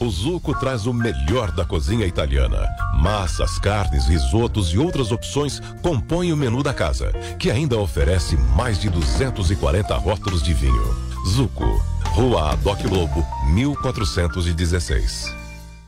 O 0.00 0.08
Zuco 0.08 0.58
traz 0.58 0.86
o 0.86 0.94
melhor 0.94 1.52
da 1.52 1.62
cozinha 1.62 2.06
italiana. 2.06 2.66
Massas, 2.94 3.58
carnes, 3.58 4.06
risotos 4.06 4.72
e 4.72 4.78
outras 4.78 5.12
opções 5.12 5.60
compõem 5.82 6.32
o 6.32 6.36
menu 6.36 6.62
da 6.62 6.72
casa, 6.72 7.12
que 7.38 7.50
ainda 7.50 7.78
oferece 7.78 8.34
mais 8.56 8.80
de 8.80 8.88
240 8.88 9.94
rótulos 9.96 10.42
de 10.42 10.54
vinho. 10.54 10.96
Zuco, 11.28 11.84
Rua 12.14 12.52
Adoc 12.52 12.82
Lobo, 12.84 13.22
1416. 13.52 15.36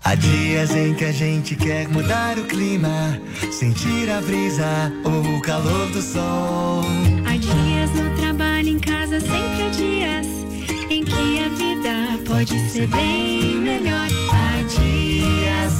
Há 0.05 0.15
dias 0.15 0.77
em 0.77 0.93
que 0.93 1.07
a 1.07 1.13
gente 1.13 1.57
quer 1.57 1.89
mudar 1.89 2.39
o 2.39 2.45
clima, 2.45 3.19
sentir 3.51 4.11
a 4.11 4.21
brisa 4.21 4.93
ou 5.05 5.37
o 5.37 5.41
calor 5.41 5.91
do 5.91 6.03
sol. 6.03 6.83
Há 7.25 7.37
dias 7.39 7.91
no 7.95 8.15
trabalho, 8.21 8.69
em 8.69 8.79
casa, 8.79 9.21
sempre 9.21 9.63
há 9.63 9.69
dias 9.71 9.92
vida 11.83 12.19
pode 12.25 12.71
ser 12.71 12.87
bem 12.87 13.57
melhor. 13.57 14.07
Há 14.31 14.63
dias, 14.63 15.73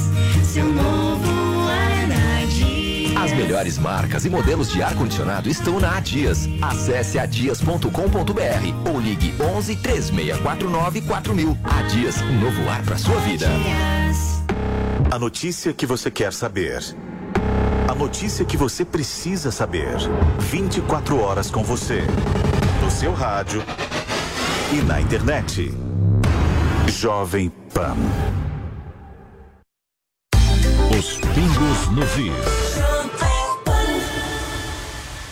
seu 0.45 0.65
novo 0.65 1.69
ar 1.69 2.07
na 2.07 2.45
Dias. 2.45 3.15
As 3.15 3.31
melhores 3.31 3.77
marcas 3.77 4.25
e 4.25 4.29
modelos 4.29 4.69
de 4.69 4.83
ar-condicionado 4.83 5.49
estão 5.49 5.79
na 5.79 5.97
Adias. 5.97 6.49
Acesse 6.61 7.17
adias.com.br 7.17 8.89
ou 8.89 8.99
ligue 8.99 9.33
11 9.39 9.75
3649 9.77 11.01
4000. 11.01 11.57
Adias, 11.63 12.21
um 12.21 12.39
novo 12.39 12.69
ar 12.69 12.83
para 12.83 12.97
sua 12.97 13.19
vida. 13.21 13.47
A 15.09 15.17
notícia 15.17 15.71
que 15.73 15.85
você 15.85 16.11
quer 16.11 16.33
saber. 16.33 16.83
A 17.87 17.95
notícia 17.95 18.43
que 18.43 18.57
você 18.57 18.83
precisa 18.83 19.51
saber. 19.51 19.95
24 20.39 21.17
horas 21.19 21.49
com 21.49 21.63
você. 21.63 22.01
No 22.83 22.91
seu 22.91 23.13
rádio 23.13 23.63
e 24.73 24.81
na 24.81 24.99
internet. 24.99 25.92
Jovem 27.03 27.51
Pan. 27.73 27.97
Os 30.97 31.17
pingos 31.17 31.91
nos 31.93 32.17
is. 32.17 32.31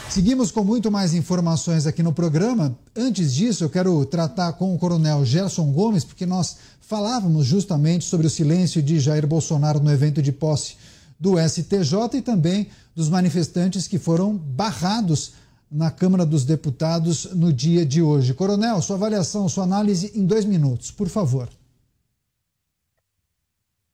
Seguimos 0.10 0.52
com 0.52 0.66
muito 0.66 0.92
mais 0.92 1.14
informações 1.14 1.88
aqui 1.88 2.04
no 2.04 2.12
programa. 2.12 2.78
Antes 2.94 3.34
disso, 3.34 3.64
eu 3.64 3.70
quero 3.70 4.06
tratar 4.06 4.52
com 4.52 4.76
o 4.76 4.78
Coronel 4.78 5.24
Gerson 5.24 5.72
Gomes, 5.72 6.04
porque 6.04 6.26
nós 6.26 6.58
falávamos 6.82 7.46
justamente 7.46 8.04
sobre 8.04 8.28
o 8.28 8.30
silêncio 8.30 8.84
de 8.84 9.00
Jair 9.00 9.26
Bolsonaro 9.26 9.80
no 9.80 9.94
evento 9.94 10.22
de 10.22 10.34
posse 10.34 10.76
do 11.18 11.40
STJ 11.40 12.18
e 12.18 12.22
também 12.22 12.68
dos 12.94 13.08
manifestantes 13.08 13.88
que 13.88 13.98
foram 13.98 14.36
barrados 14.36 15.36
na 15.72 15.90
Câmara 15.90 16.26
dos 16.26 16.44
Deputados 16.44 17.30
no 17.34 17.54
dia 17.54 17.86
de 17.86 18.02
hoje. 18.02 18.34
Coronel, 18.34 18.82
sua 18.82 18.98
avaliação, 18.98 19.48
sua 19.48 19.64
análise 19.64 20.12
em 20.14 20.26
dois 20.26 20.44
minutos, 20.44 20.92
por 20.92 21.08
favor. 21.08 21.48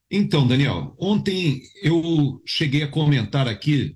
Então, 0.10 0.48
Daniel, 0.48 0.96
ontem 0.98 1.62
eu 1.84 2.42
cheguei 2.46 2.84
a 2.84 2.88
comentar 2.88 3.48
aqui 3.48 3.96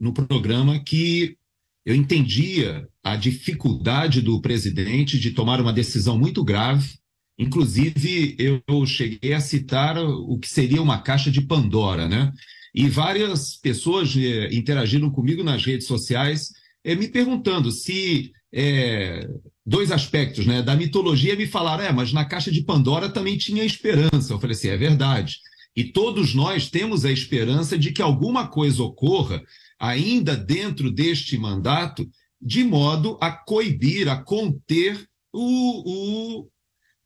no 0.00 0.12
programa 0.12 0.82
que 0.82 1.36
eu 1.84 1.94
entendia 1.94 2.88
a 3.02 3.14
dificuldade 3.14 4.20
do 4.20 4.40
presidente 4.40 5.18
de 5.18 5.30
tomar 5.30 5.60
uma 5.60 5.72
decisão 5.72 6.18
muito 6.18 6.42
grave. 6.42 6.98
Inclusive, 7.38 8.36
eu 8.38 8.86
cheguei 8.86 9.32
a 9.32 9.40
citar 9.40 9.98
o 9.98 10.38
que 10.38 10.48
seria 10.48 10.82
uma 10.82 11.00
caixa 11.00 11.30
de 11.30 11.42
Pandora, 11.42 12.08
né? 12.08 12.32
E 12.74 12.88
várias 12.88 13.56
pessoas 13.56 14.16
eh, 14.16 14.48
interagiram 14.52 15.10
comigo 15.10 15.44
nas 15.44 15.64
redes 15.64 15.86
sociais, 15.86 16.52
eh, 16.82 16.96
me 16.96 17.06
perguntando 17.06 17.70
se 17.70 18.32
eh, 18.52 19.28
dois 19.64 19.90
aspectos, 19.90 20.46
né? 20.46 20.62
Da 20.62 20.76
mitologia 20.76 21.36
me 21.36 21.46
falaram, 21.46 21.84
é, 21.84 21.92
mas 21.92 22.12
na 22.12 22.24
caixa 22.24 22.50
de 22.50 22.62
Pandora 22.62 23.08
também 23.08 23.38
tinha 23.38 23.64
esperança. 23.64 24.32
Eu 24.32 24.38
falei 24.38 24.56
assim, 24.56 24.68
é 24.68 24.76
verdade. 24.76 25.38
E 25.76 25.84
todos 25.84 26.34
nós 26.34 26.70
temos 26.70 27.04
a 27.04 27.10
esperança 27.10 27.76
de 27.76 27.92
que 27.92 28.02
alguma 28.02 28.46
coisa 28.46 28.82
ocorra 28.82 29.42
ainda 29.78 30.36
dentro 30.36 30.90
deste 30.90 31.36
mandato, 31.36 32.08
de 32.40 32.62
modo 32.62 33.18
a 33.20 33.32
coibir, 33.32 34.08
a 34.08 34.22
conter 34.22 35.04
o, 35.32 36.40
o, 36.40 36.48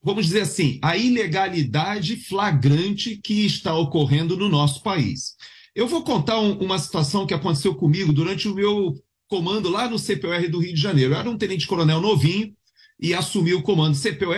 vamos 0.03 0.27
dizer 0.27 0.43
assim, 0.43 0.79
a 0.83 0.97
ilegalidade 0.97 2.17
flagrante 2.17 3.17
que 3.23 3.47
está 3.47 3.75
ocorrendo 3.75 4.37
no 4.37 4.49
nosso 4.49 4.83
país. 4.83 5.35
Eu 5.75 5.87
vou 5.87 6.03
contar 6.03 6.39
um, 6.41 6.59
uma 6.59 6.79
situação 6.79 7.27
que 7.27 7.33
aconteceu 7.33 7.75
comigo 7.75 8.13
durante 8.13 8.49
o 8.49 8.55
meu 8.55 8.95
comando 9.29 9.69
lá 9.69 9.89
no 9.89 9.99
CPOR 9.99 10.49
do 10.49 10.59
Rio 10.59 10.75
de 10.75 10.81
Janeiro. 10.81 11.15
Era 11.15 11.31
um 11.31 11.37
tenente-coronel 11.37 12.01
novinho 12.01 12.53
e 13.01 13.15
assumi 13.15 13.55
o 13.55 13.63
comando 13.63 13.97
CPOR, 13.97 14.35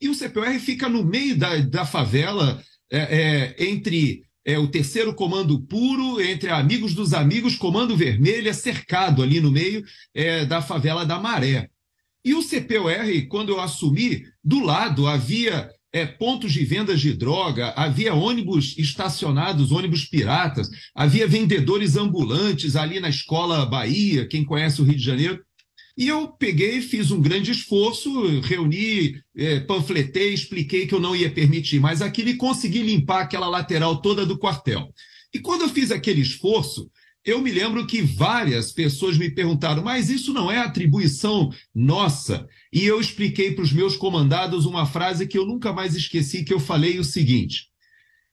e 0.00 0.08
o 0.08 0.14
CPOR 0.14 0.58
fica 0.60 0.88
no 0.88 1.04
meio 1.04 1.36
da, 1.36 1.56
da 1.58 1.84
favela, 1.84 2.62
é, 2.90 2.98
é, 3.58 3.64
entre 3.64 4.22
é, 4.44 4.58
o 4.58 4.68
terceiro 4.68 5.14
comando 5.14 5.60
puro, 5.62 6.20
entre 6.20 6.50
amigos 6.50 6.94
dos 6.94 7.12
amigos, 7.12 7.56
comando 7.56 7.96
vermelho, 7.96 8.48
é 8.48 8.52
cercado 8.52 9.22
ali 9.22 9.40
no 9.40 9.50
meio 9.50 9.84
é, 10.14 10.44
da 10.44 10.62
favela 10.62 11.04
da 11.04 11.18
Maré. 11.18 11.68
E 12.24 12.34
o 12.34 12.42
CPOR, 12.42 13.26
quando 13.28 13.50
eu 13.50 13.60
assumi, 13.60 14.24
do 14.42 14.60
lado 14.60 15.06
havia 15.06 15.68
é, 15.94 16.04
pontos 16.04 16.52
de 16.52 16.64
vendas 16.64 17.00
de 17.00 17.12
droga, 17.12 17.72
havia 17.76 18.12
ônibus 18.12 18.74
estacionados, 18.76 19.70
ônibus 19.70 20.04
piratas, 20.04 20.68
havia 20.92 21.24
vendedores 21.24 21.94
ambulantes 21.96 22.74
ali 22.74 22.98
na 22.98 23.08
Escola 23.08 23.64
Bahia, 23.64 24.26
quem 24.26 24.44
conhece 24.44 24.82
o 24.82 24.84
Rio 24.84 24.96
de 24.96 25.04
Janeiro. 25.04 25.40
E 25.96 26.08
eu 26.08 26.26
peguei, 26.26 26.82
fiz 26.82 27.12
um 27.12 27.20
grande 27.20 27.52
esforço, 27.52 28.40
reuni, 28.40 29.22
eh, 29.36 29.60
panfletei, 29.60 30.34
expliquei 30.34 30.88
que 30.88 30.94
eu 30.96 30.98
não 30.98 31.14
ia 31.14 31.30
permitir 31.30 31.78
mais 31.78 32.02
aquilo 32.02 32.30
e 32.30 32.36
consegui 32.36 32.82
limpar 32.82 33.22
aquela 33.22 33.46
lateral 33.46 34.02
toda 34.02 34.26
do 34.26 34.36
quartel. 34.36 34.92
E 35.32 35.38
quando 35.38 35.62
eu 35.62 35.68
fiz 35.68 35.92
aquele 35.92 36.20
esforço, 36.20 36.90
eu 37.24 37.40
me 37.40 37.50
lembro 37.50 37.86
que 37.86 38.02
várias 38.02 38.70
pessoas 38.70 39.16
me 39.16 39.30
perguntaram, 39.30 39.82
mas 39.82 40.10
isso 40.10 40.32
não 40.32 40.50
é 40.50 40.58
atribuição 40.58 41.50
nossa? 41.74 42.46
E 42.72 42.84
eu 42.84 43.00
expliquei 43.00 43.52
para 43.52 43.64
os 43.64 43.72
meus 43.72 43.96
comandados 43.96 44.66
uma 44.66 44.84
frase 44.84 45.26
que 45.26 45.38
eu 45.38 45.46
nunca 45.46 45.72
mais 45.72 45.94
esqueci, 45.94 46.44
que 46.44 46.52
eu 46.52 46.60
falei 46.60 46.98
o 46.98 47.04
seguinte: 47.04 47.68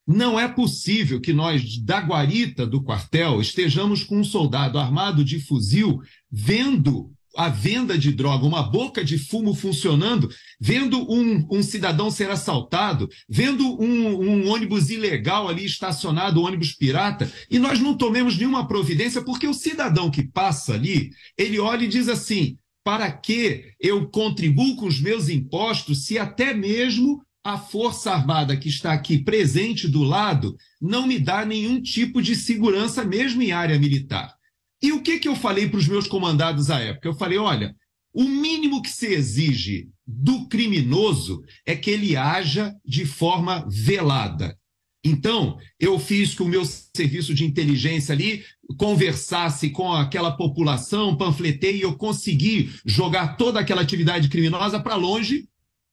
não 0.05 0.39
é 0.39 0.47
possível 0.47 1.21
que 1.21 1.31
nós, 1.31 1.77
da 1.77 2.01
guarita 2.01 2.67
do 2.67 2.83
quartel, 2.83 3.39
estejamos 3.39 4.03
com 4.03 4.19
um 4.19 4.23
soldado 4.23 4.77
armado 4.77 5.23
de 5.23 5.39
fuzil 5.39 6.01
vendo 6.29 7.13
a 7.35 7.49
venda 7.49 7.97
de 7.97 8.11
droga, 8.11 8.45
uma 8.45 8.63
boca 8.63 9.03
de 9.03 9.17
fumo 9.17 9.53
funcionando, 9.53 10.29
vendo 10.59 10.99
um, 11.11 11.47
um 11.49 11.63
cidadão 11.63 12.11
ser 12.11 12.29
assaltado, 12.29 13.09
vendo 13.29 13.63
um, 13.81 14.21
um, 14.21 14.49
ônibus 14.49 14.89
ilegal 14.89 15.47
ali 15.47 15.65
estacionado, 15.65 16.41
um 16.41 16.45
ônibus 16.45 16.73
pirata, 16.73 17.31
e 17.49 17.57
nós 17.57 17.79
não 17.79 17.95
tomemos 17.95 18.37
nenhuma 18.37 18.67
providência, 18.67 19.21
porque 19.21 19.47
o 19.47 19.53
cidadão 19.53 20.11
que 20.11 20.23
passa 20.23 20.73
ali, 20.73 21.11
ele 21.37 21.59
olha 21.59 21.85
e 21.85 21.89
diz 21.89 22.09
assim: 22.09 22.57
para 22.83 23.11
que 23.11 23.73
eu 23.79 24.09
contribuo 24.09 24.75
com 24.75 24.87
os 24.87 24.99
meus 24.99 25.29
impostos 25.29 26.05
se 26.05 26.17
até 26.17 26.53
mesmo 26.53 27.21
a 27.43 27.57
Força 27.57 28.11
Armada 28.11 28.55
que 28.55 28.69
está 28.69 28.93
aqui 28.93 29.23
presente 29.23 29.87
do 29.87 30.03
lado 30.03 30.55
não 30.79 31.07
me 31.07 31.17
dá 31.17 31.43
nenhum 31.45 31.81
tipo 31.81 32.21
de 32.21 32.35
segurança, 32.35 33.03
mesmo 33.03 33.41
em 33.41 33.51
área 33.51 33.79
militar? 33.79 34.35
E 34.81 34.91
o 34.91 35.01
que, 35.01 35.19
que 35.19 35.27
eu 35.27 35.35
falei 35.35 35.69
para 35.69 35.77
os 35.77 35.87
meus 35.87 36.07
comandados 36.07 36.69
à 36.69 36.79
época? 36.79 37.07
Eu 37.07 37.13
falei: 37.13 37.37
olha, 37.37 37.75
o 38.13 38.23
mínimo 38.23 38.81
que 38.81 38.89
se 38.89 39.07
exige 39.07 39.89
do 40.05 40.47
criminoso 40.47 41.43
é 41.65 41.75
que 41.75 41.89
ele 41.89 42.17
haja 42.17 42.75
de 42.85 43.05
forma 43.05 43.65
velada. 43.69 44.57
Então, 45.03 45.57
eu 45.79 45.97
fiz 45.97 46.35
que 46.35 46.43
o 46.43 46.47
meu 46.47 46.63
serviço 46.63 47.33
de 47.33 47.43
inteligência 47.43 48.13
ali 48.13 48.43
conversasse 48.77 49.71
com 49.71 49.91
aquela 49.91 50.31
população, 50.31 51.17
panfletei 51.17 51.77
e 51.77 51.81
eu 51.81 51.95
consegui 51.95 52.71
jogar 52.85 53.35
toda 53.35 53.59
aquela 53.59 53.81
atividade 53.81 54.29
criminosa 54.29 54.79
para 54.79 54.95
longe 54.95 55.47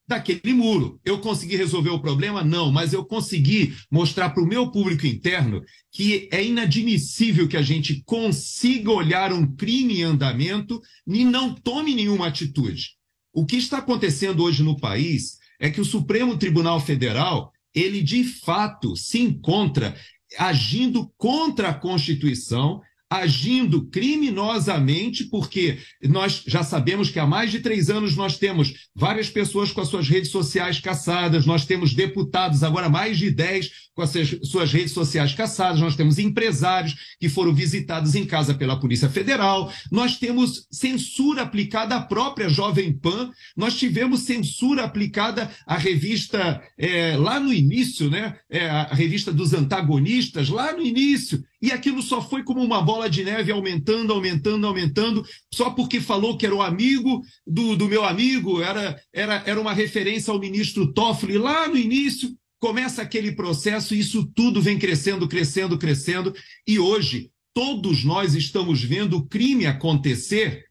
daquele 0.08 0.54
muro. 0.54 0.98
Eu 1.04 1.18
consegui 1.18 1.54
resolver 1.54 1.90
o 1.90 2.00
problema? 2.00 2.42
Não, 2.42 2.72
mas 2.72 2.94
eu 2.94 3.04
consegui 3.04 3.76
mostrar 3.90 4.30
para 4.30 4.42
o 4.42 4.46
meu 4.46 4.70
público 4.70 5.06
interno 5.06 5.62
que 5.92 6.28
é 6.32 6.42
inadmissível 6.42 7.46
que 7.46 7.56
a 7.56 7.62
gente 7.62 8.02
consiga 8.04 8.90
olhar 8.90 9.32
um 9.32 9.54
crime 9.54 10.00
em 10.00 10.04
andamento 10.04 10.80
e 11.06 11.24
não 11.24 11.54
tome 11.54 11.94
nenhuma 11.94 12.26
atitude. 12.28 12.96
O 13.32 13.44
que 13.44 13.56
está 13.56 13.78
acontecendo 13.78 14.42
hoje 14.42 14.62
no 14.62 14.80
país 14.80 15.36
é 15.60 15.68
que 15.68 15.80
o 15.80 15.84
Supremo 15.84 16.38
Tribunal 16.38 16.80
Federal, 16.80 17.52
ele 17.74 18.00
de 18.00 18.24
fato 18.24 18.96
se 18.96 19.20
encontra 19.20 19.94
agindo 20.38 21.12
contra 21.16 21.68
a 21.68 21.74
Constituição 21.74 22.80
agindo 23.10 23.86
criminosamente, 23.86 25.24
porque 25.24 25.78
nós 26.04 26.42
já 26.46 26.62
sabemos 26.62 27.10
que 27.10 27.18
há 27.18 27.26
mais 27.26 27.50
de 27.50 27.60
três 27.60 27.88
anos 27.88 28.14
nós 28.14 28.36
temos 28.36 28.88
várias 28.94 29.30
pessoas 29.30 29.72
com 29.72 29.80
as 29.80 29.88
suas 29.88 30.08
redes 30.08 30.30
sociais 30.30 30.78
caçadas, 30.78 31.46
nós 31.46 31.64
temos 31.64 31.94
deputados, 31.94 32.62
agora 32.62 32.88
mais 32.88 33.16
de 33.16 33.30
dez, 33.30 33.88
com 33.94 34.02
as 34.02 34.12
suas 34.44 34.72
redes 34.72 34.92
sociais 34.92 35.34
caçadas, 35.34 35.80
nós 35.80 35.96
temos 35.96 36.18
empresários 36.18 37.16
que 37.18 37.28
foram 37.28 37.52
visitados 37.52 38.14
em 38.14 38.24
casa 38.24 38.54
pela 38.54 38.78
Polícia 38.78 39.08
Federal, 39.08 39.72
nós 39.90 40.18
temos 40.18 40.68
censura 40.70 41.42
aplicada 41.42 41.96
à 41.96 42.00
própria 42.00 42.48
Jovem 42.48 42.92
Pan, 42.92 43.30
nós 43.56 43.76
tivemos 43.76 44.20
censura 44.20 44.84
aplicada 44.84 45.50
à 45.66 45.76
revista 45.76 46.62
é, 46.78 47.16
lá 47.16 47.40
no 47.40 47.52
início, 47.52 48.08
né? 48.08 48.36
É, 48.48 48.68
a 48.68 48.94
revista 48.94 49.32
dos 49.32 49.52
antagonistas, 49.52 50.48
lá 50.48 50.72
no 50.72 50.82
início. 50.82 51.42
E 51.60 51.72
aquilo 51.72 52.00
só 52.02 52.22
foi 52.22 52.44
como 52.44 52.62
uma 52.62 52.80
bola 52.80 53.10
de 53.10 53.24
neve 53.24 53.50
aumentando, 53.50 54.12
aumentando, 54.12 54.66
aumentando, 54.66 55.26
só 55.52 55.70
porque 55.70 56.00
falou 56.00 56.36
que 56.36 56.46
era 56.46 56.54
o 56.54 56.62
amigo 56.62 57.22
do, 57.46 57.76
do 57.76 57.88
meu 57.88 58.04
amigo, 58.04 58.62
era, 58.62 59.00
era, 59.12 59.42
era 59.44 59.60
uma 59.60 59.72
referência 59.72 60.32
ao 60.32 60.38
ministro 60.38 60.92
Toffoli 60.92 61.36
lá 61.36 61.68
no 61.68 61.76
início. 61.76 62.36
Começa 62.60 63.02
aquele 63.02 63.32
processo 63.32 63.94
e 63.94 64.00
isso 64.00 64.30
tudo 64.34 64.60
vem 64.60 64.78
crescendo, 64.78 65.28
crescendo, 65.28 65.78
crescendo. 65.78 66.34
E 66.66 66.78
hoje, 66.78 67.30
todos 67.52 68.04
nós 68.04 68.34
estamos 68.34 68.82
vendo 68.82 69.16
o 69.16 69.26
crime 69.26 69.66
acontecer 69.66 70.64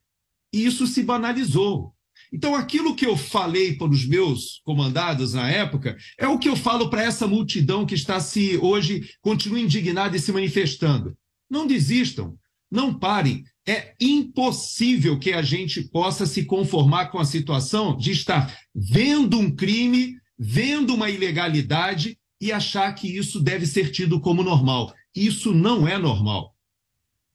e 0.53 0.65
isso 0.65 0.87
se 0.87 1.03
banalizou. 1.03 1.93
Então, 2.33 2.55
aquilo 2.55 2.95
que 2.95 3.05
eu 3.05 3.15
falei 3.15 3.77
para 3.77 3.89
os 3.89 4.05
meus 4.05 4.61
comandados 4.63 5.33
na 5.33 5.49
época 5.49 5.95
é 6.17 6.27
o 6.27 6.37
que 6.37 6.49
eu 6.49 6.55
falo 6.55 6.89
para 6.89 7.03
essa 7.03 7.27
multidão 7.27 7.85
que 7.85 7.95
está 7.95 8.19
se 8.19 8.57
hoje 8.57 9.09
continua 9.21 9.59
indignada 9.59 10.15
e 10.17 10.19
se 10.19 10.31
manifestando. 10.31 11.15
Não 11.49 11.65
desistam, 11.65 12.35
não 12.69 12.93
parem. 12.93 13.43
É 13.67 13.93
impossível 13.99 15.19
que 15.19 15.33
a 15.33 15.41
gente 15.41 15.81
possa 15.89 16.25
se 16.25 16.45
conformar 16.45 17.07
com 17.07 17.19
a 17.19 17.25
situação 17.25 17.97
de 17.97 18.11
estar 18.11 18.57
vendo 18.73 19.37
um 19.37 19.53
crime, 19.53 20.15
vendo 20.37 20.93
uma 20.93 21.09
ilegalidade 21.09 22.17
e 22.39 22.51
achar 22.51 22.93
que 22.93 23.07
isso 23.07 23.41
deve 23.41 23.65
ser 23.65 23.91
tido 23.91 24.19
como 24.21 24.43
normal. 24.43 24.93
Isso 25.15 25.53
não 25.53 25.87
é 25.87 25.97
normal. 25.97 26.53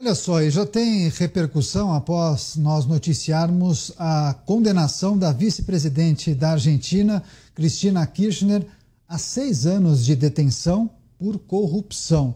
Olha 0.05 0.17
só, 0.17 0.43
e 0.43 0.51
já 0.51 0.67
tem 0.67 1.09
repercussão 1.11 1.95
após 1.95 2.57
nós 2.57 2.85
noticiarmos 2.87 3.93
a 3.97 4.35
condenação 4.45 5.17
da 5.17 5.31
vice-presidente 5.31 6.35
da 6.35 6.51
Argentina, 6.51 7.23
Cristina 7.55 8.05
Kirchner, 8.05 8.67
a 9.09 9.17
seis 9.17 9.65
anos 9.65 10.05
de 10.05 10.17
detenção 10.17 10.91
por 11.17 11.39
corrupção. 11.39 12.35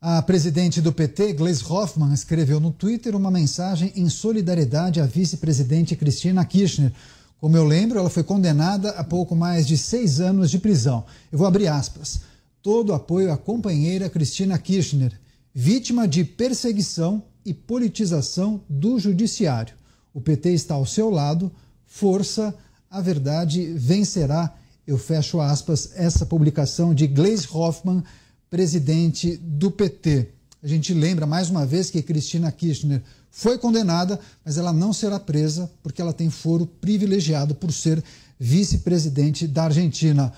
A 0.00 0.22
presidente 0.22 0.80
do 0.80 0.90
PT, 0.90 1.34
Gleisi 1.34 1.62
Hoffmann, 1.68 2.14
escreveu 2.14 2.58
no 2.58 2.70
Twitter 2.70 3.14
uma 3.14 3.30
mensagem 3.30 3.92
em 3.94 4.08
solidariedade 4.08 4.98
à 4.98 5.04
vice-presidente 5.04 5.94
Cristina 5.94 6.42
Kirchner. 6.46 6.94
Como 7.38 7.54
eu 7.54 7.64
lembro, 7.64 7.98
ela 7.98 8.08
foi 8.08 8.22
condenada 8.22 8.88
a 8.92 9.04
pouco 9.04 9.36
mais 9.36 9.66
de 9.66 9.76
seis 9.76 10.18
anos 10.18 10.50
de 10.50 10.58
prisão. 10.58 11.04
Eu 11.30 11.36
vou 11.36 11.46
abrir 11.46 11.68
aspas. 11.68 12.22
Todo 12.62 12.94
apoio 12.94 13.30
à 13.30 13.36
companheira 13.36 14.08
Cristina 14.08 14.56
Kirchner 14.56 15.20
vítima 15.54 16.08
de 16.08 16.24
perseguição 16.24 17.22
e 17.44 17.52
politização 17.52 18.62
do 18.68 18.98
judiciário. 18.98 19.74
O 20.14 20.20
PT 20.20 20.50
está 20.50 20.74
ao 20.74 20.86
seu 20.86 21.10
lado, 21.10 21.50
força, 21.86 22.54
a 22.90 23.00
verdade 23.00 23.72
vencerá. 23.74 24.54
Eu 24.86 24.98
fecho 24.98 25.40
aspas, 25.40 25.90
essa 25.94 26.26
publicação 26.26 26.94
de 26.94 27.06
Gleisi 27.06 27.48
Hoffmann, 27.50 28.02
presidente 28.50 29.36
do 29.36 29.70
PT. 29.70 30.28
A 30.62 30.68
gente 30.68 30.92
lembra 30.94 31.26
mais 31.26 31.50
uma 31.50 31.66
vez 31.66 31.90
que 31.90 32.02
Cristina 32.02 32.52
Kirchner 32.52 33.02
foi 33.30 33.58
condenada, 33.58 34.20
mas 34.44 34.58
ela 34.58 34.72
não 34.72 34.92
será 34.92 35.18
presa 35.18 35.70
porque 35.82 36.00
ela 36.02 36.12
tem 36.12 36.28
foro 36.30 36.66
privilegiado 36.66 37.54
por 37.54 37.72
ser 37.72 38.02
vice-presidente 38.38 39.46
da 39.46 39.64
Argentina. 39.64 40.32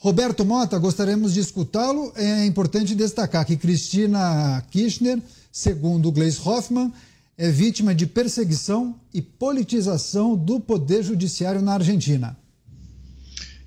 Roberto 0.00 0.44
Mota, 0.44 0.78
gostaríamos 0.78 1.34
de 1.34 1.40
escutá-lo. 1.40 2.12
É 2.14 2.46
importante 2.46 2.94
destacar 2.94 3.44
que 3.44 3.56
Cristina 3.56 4.64
Kirchner, 4.70 5.18
segundo 5.50 6.12
Gleis 6.12 6.38
Hoffmann, 6.46 6.92
é 7.36 7.50
vítima 7.50 7.92
de 7.92 8.06
perseguição 8.06 8.94
e 9.12 9.20
politização 9.20 10.36
do 10.36 10.60
Poder 10.60 11.02
Judiciário 11.02 11.60
na 11.60 11.74
Argentina. 11.74 12.36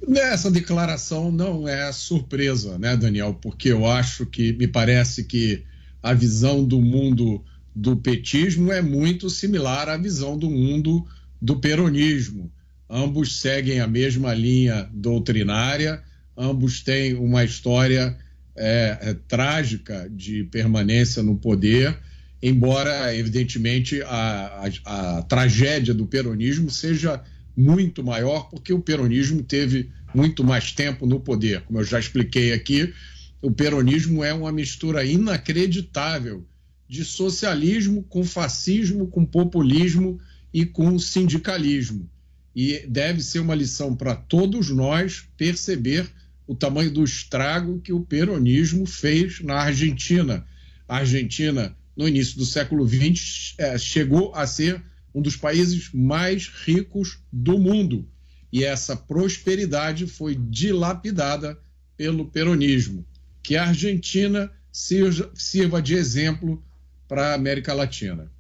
Essa 0.10 0.50
declaração 0.50 1.34
não 1.34 1.68
é 1.68 1.92
surpresa, 1.92 2.80
né, 2.80 2.96
Daniel? 2.96 3.38
Porque 3.42 3.70
eu 3.70 3.86
acho 3.86 4.26
que 4.26 4.54
me 4.54 4.70
parece 4.70 5.26
que 5.26 5.66
a 6.02 6.14
visão 6.14 6.64
do 6.64 6.82
mundo 6.82 7.44
do 7.76 7.98
petismo 7.98 8.72
é 8.72 8.82
muito 8.82 9.30
similar 9.30 9.90
à 9.90 9.98
visão 9.98 10.38
do 10.38 10.50
mundo 10.50 11.06
do 11.42 11.60
peronismo. 11.60 12.50
Ambos 12.90 13.42
seguem 13.42 13.82
a 13.82 13.88
mesma 13.88 14.34
linha 14.34 14.90
doutrinária 14.94 16.02
ambos 16.38 16.82
têm 16.82 17.14
uma 17.16 17.44
história 17.44 18.18
é, 18.56 18.98
é, 19.02 19.14
trágica 19.28 20.10
de 20.10 20.44
permanência 20.46 21.24
no 21.24 21.36
poder, 21.36 21.98
embora, 22.42 23.16
evidentemente, 23.16 24.02
a, 24.04 24.70
a, 24.86 25.18
a 25.18 25.22
tragédia 25.24 25.94
do 25.94 26.06
peronismo 26.06 26.70
seja 26.70 27.24
muito 27.56 28.04
maior, 28.04 28.50
porque 28.50 28.74
o 28.74 28.82
peronismo 28.82 29.44
teve 29.44 29.90
muito 30.14 30.44
mais 30.44 30.72
tempo 30.72 31.06
no 31.06 31.20
poder. 31.20 31.62
Como 31.62 31.80
eu 31.80 31.84
já 31.84 32.00
expliquei 32.00 32.54
aqui, 32.54 32.94
o 33.42 33.52
peronismo 33.52 34.24
é 34.24 34.34
uma 34.34 34.52
mistura 34.52 35.04
inacreditável 35.04 36.46
de 36.88 37.06
socialismo 37.06 38.04
com 38.04 38.24
fascismo, 38.24 39.08
com 39.08 39.26
populismo 39.26 40.20
e 40.54 40.66
com 40.66 41.00
sindicalismo. 41.00 42.10
E 42.54 42.86
deve 42.88 43.22
ser 43.22 43.40
uma 43.40 43.56
lição 43.56 43.96
para 43.96 44.14
todos 44.14 44.70
nós 44.70 45.26
perceber 45.38 46.06
o 46.48 46.56
tamanho 46.56 46.92
do 46.92 47.04
estrago 47.04 47.80
que 47.80 47.94
o 47.94 48.02
peronismo 48.02 48.86
fez 48.86 49.42
na 49.42 49.56
Argentina. 49.56 50.46
A 50.88 50.98
Argentina, 50.98 51.76
no 51.96 52.08
início 52.08 52.38
do 52.38 52.46
século 52.46 52.88
XX, 52.88 53.56
é, 53.58 53.78
chegou 53.78 54.34
a 54.36 54.46
ser 54.46 54.82
um 55.14 55.22
dos 55.22 55.36
países 55.36 55.90
mais 55.94 56.48
ricos 56.48 57.20
do 57.32 57.58
mundo. 57.58 58.08
E 58.52 58.64
essa 58.64 58.96
prosperidade 58.96 60.08
foi 60.08 60.36
dilapidada 60.36 61.58
pelo 61.96 62.26
peronismo. 62.26 63.06
Que 63.42 63.56
a 63.56 63.68
Argentina 63.68 64.52
sirva, 64.72 65.32
sirva 65.34 65.82
de 65.82 65.96
exemplo 65.96 66.62
para 67.08 67.32
a 67.32 67.34
América 67.34 67.74
Latina. 67.74 68.32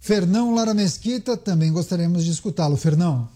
Fernão 0.00 0.54
Lara 0.54 0.72
Mesquita, 0.72 1.36
também 1.36 1.72
gostaríamos 1.72 2.24
de 2.24 2.30
escutá-lo. 2.30 2.76
Fernão. 2.76 3.28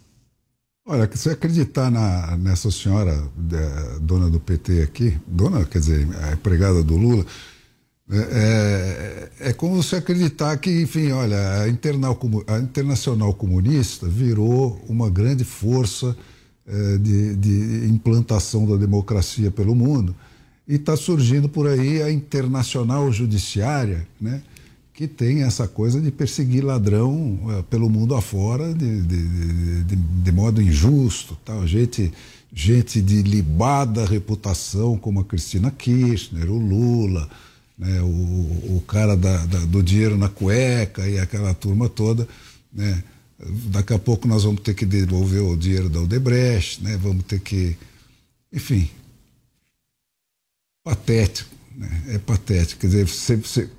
Olha, 0.87 1.09
se 1.15 1.31
acreditar 1.31 1.91
na, 1.91 2.37
nessa 2.37 2.71
senhora, 2.71 3.27
da- 3.37 3.99
dona 4.01 4.29
do 4.29 4.39
PT 4.39 4.83
aqui, 4.83 5.19
dona, 5.27 5.65
quer 5.65 5.79
dizer, 5.79 6.07
a 6.23 6.33
empregada 6.35 6.83
do 6.83 6.95
Lula, 6.97 7.25
é, 8.11 9.31
é, 9.41 9.49
é 9.49 9.53
como 9.55 9.83
se 9.83 9.97
acreditar 9.97 10.59
que, 10.59 10.83
enfim, 10.83 11.11
olha, 11.13 11.63
a, 11.63 11.69
internal, 11.71 12.19
a 12.47 12.59
Internacional 12.59 13.33
Comunista 13.33 14.07
virou 14.07 14.79
uma 14.87 15.09
grande 15.09 15.43
força 15.43 16.15
eh, 16.67 16.99
de, 16.99 17.35
de 17.37 17.89
implantação 17.89 18.67
da 18.67 18.77
democracia 18.77 19.51
pelo 19.51 19.75
mundo 19.75 20.15
e 20.69 20.75
está 20.75 20.97
surgindo 20.99 21.49
por 21.49 21.67
aí 21.67 22.03
a 22.03 22.11
Internacional 22.11 23.11
Judiciária, 23.11 24.07
né? 24.21 24.43
Que 24.95 25.09
tem 25.09 25.43
essa 25.43 25.67
coisa 25.67 26.01
de 26.01 26.11
perseguir 26.13 26.65
ladrão 26.65 27.39
eh, 27.51 27.63
pelo 27.69 27.91
mundo 27.91 28.15
afora 28.15 28.73
de, 28.73 29.03
de, 29.03 29.85
de, 29.85 29.97
de- 29.97 30.33
modo 30.33 30.63
injusto, 30.63 31.37
tal. 31.45 31.67
Gente, 31.67 32.13
gente 32.53 33.03
de 33.03 33.23
libada 33.23 34.07
reputação 34.07 34.97
como 34.97 35.19
a 35.21 35.25
Cristina 35.25 35.71
Kirchner, 35.73 36.49
o 36.49 36.57
Lula, 36.59 37.29
né, 37.77 38.01
o, 38.03 38.77
o 38.77 38.85
cara 38.87 39.17
da, 39.17 39.45
da- 39.47 39.67
do 39.67 39.83
dinheiro 39.83 40.17
na 40.17 40.29
cueca 40.29 41.09
e 41.09 41.19
aquela 41.19 41.53
turma 41.55 41.89
toda, 41.89 42.29
né? 42.73 43.03
Daqui 43.67 43.93
a 43.93 43.99
pouco 43.99 44.29
nós 44.29 44.45
vamos 44.45 44.61
ter 44.63 44.75
que 44.75 44.87
devolver 44.87 45.43
o 45.43 45.57
dinheiro 45.57 45.89
da 45.89 46.01
Odebrecht, 46.01 46.83
né? 46.85 46.97
Vamos 46.97 47.25
ter 47.25 47.41
que, 47.41 47.77
enfim, 48.53 48.89
patético, 50.85 51.51
né? 51.77 52.05
É 52.11 52.19
patético. 52.19 52.81
Quer 52.83 52.87
dizer, 52.87 53.09
você, 53.09 53.37
você- 53.37 53.71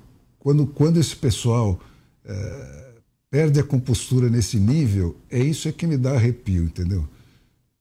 quando, 0.45 0.67
quando 0.67 0.99
esse 0.99 1.15
pessoal 1.15 1.81
eh, 2.23 2.93
perde 3.31 3.59
a 3.59 3.63
compostura 3.63 4.29
nesse 4.29 4.59
nível, 4.59 5.17
é 5.27 5.39
isso 5.39 5.67
é 5.67 5.71
que 5.71 5.87
me 5.87 5.97
dá 5.97 6.11
arrepio, 6.11 6.65
entendeu? 6.65 7.03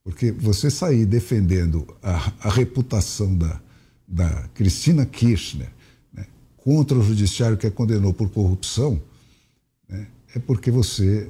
Porque 0.03 0.33
você 0.33 0.71
sair 0.71 1.05
defendendo 1.05 1.87
a, 2.03 2.33
a 2.41 2.49
reputação 2.49 3.37
da, 3.37 3.61
da 4.09 4.49
Cristina 4.55 5.05
Kirchner 5.05 5.71
né, 6.11 6.25
contra 6.57 6.97
o 6.97 7.03
judiciário 7.03 7.59
que 7.59 7.67
a 7.67 7.71
condenou 7.71 8.15
por 8.15 8.31
corrupção, 8.31 8.99
né, 9.87 10.07
é 10.35 10.39
porque 10.39 10.71
você 10.71 11.29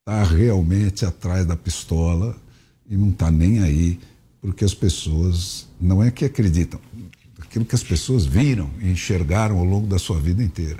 está 0.00 0.24
realmente 0.24 1.06
atrás 1.06 1.46
da 1.46 1.56
pistola 1.56 2.36
e 2.86 2.98
não 2.98 3.08
está 3.08 3.30
nem 3.30 3.60
aí 3.60 3.98
porque 4.42 4.62
as 4.62 4.74
pessoas 4.74 5.66
não 5.80 6.04
é 6.04 6.10
que 6.10 6.26
acreditam, 6.26 6.78
aquilo 7.48 7.64
que 7.64 7.74
as 7.74 7.82
pessoas 7.82 8.26
viram 8.26 8.70
e 8.78 8.90
enxergaram 8.90 9.58
ao 9.58 9.64
longo 9.64 9.86
da 9.86 9.98
sua 9.98 10.20
vida 10.20 10.42
inteira. 10.42 10.78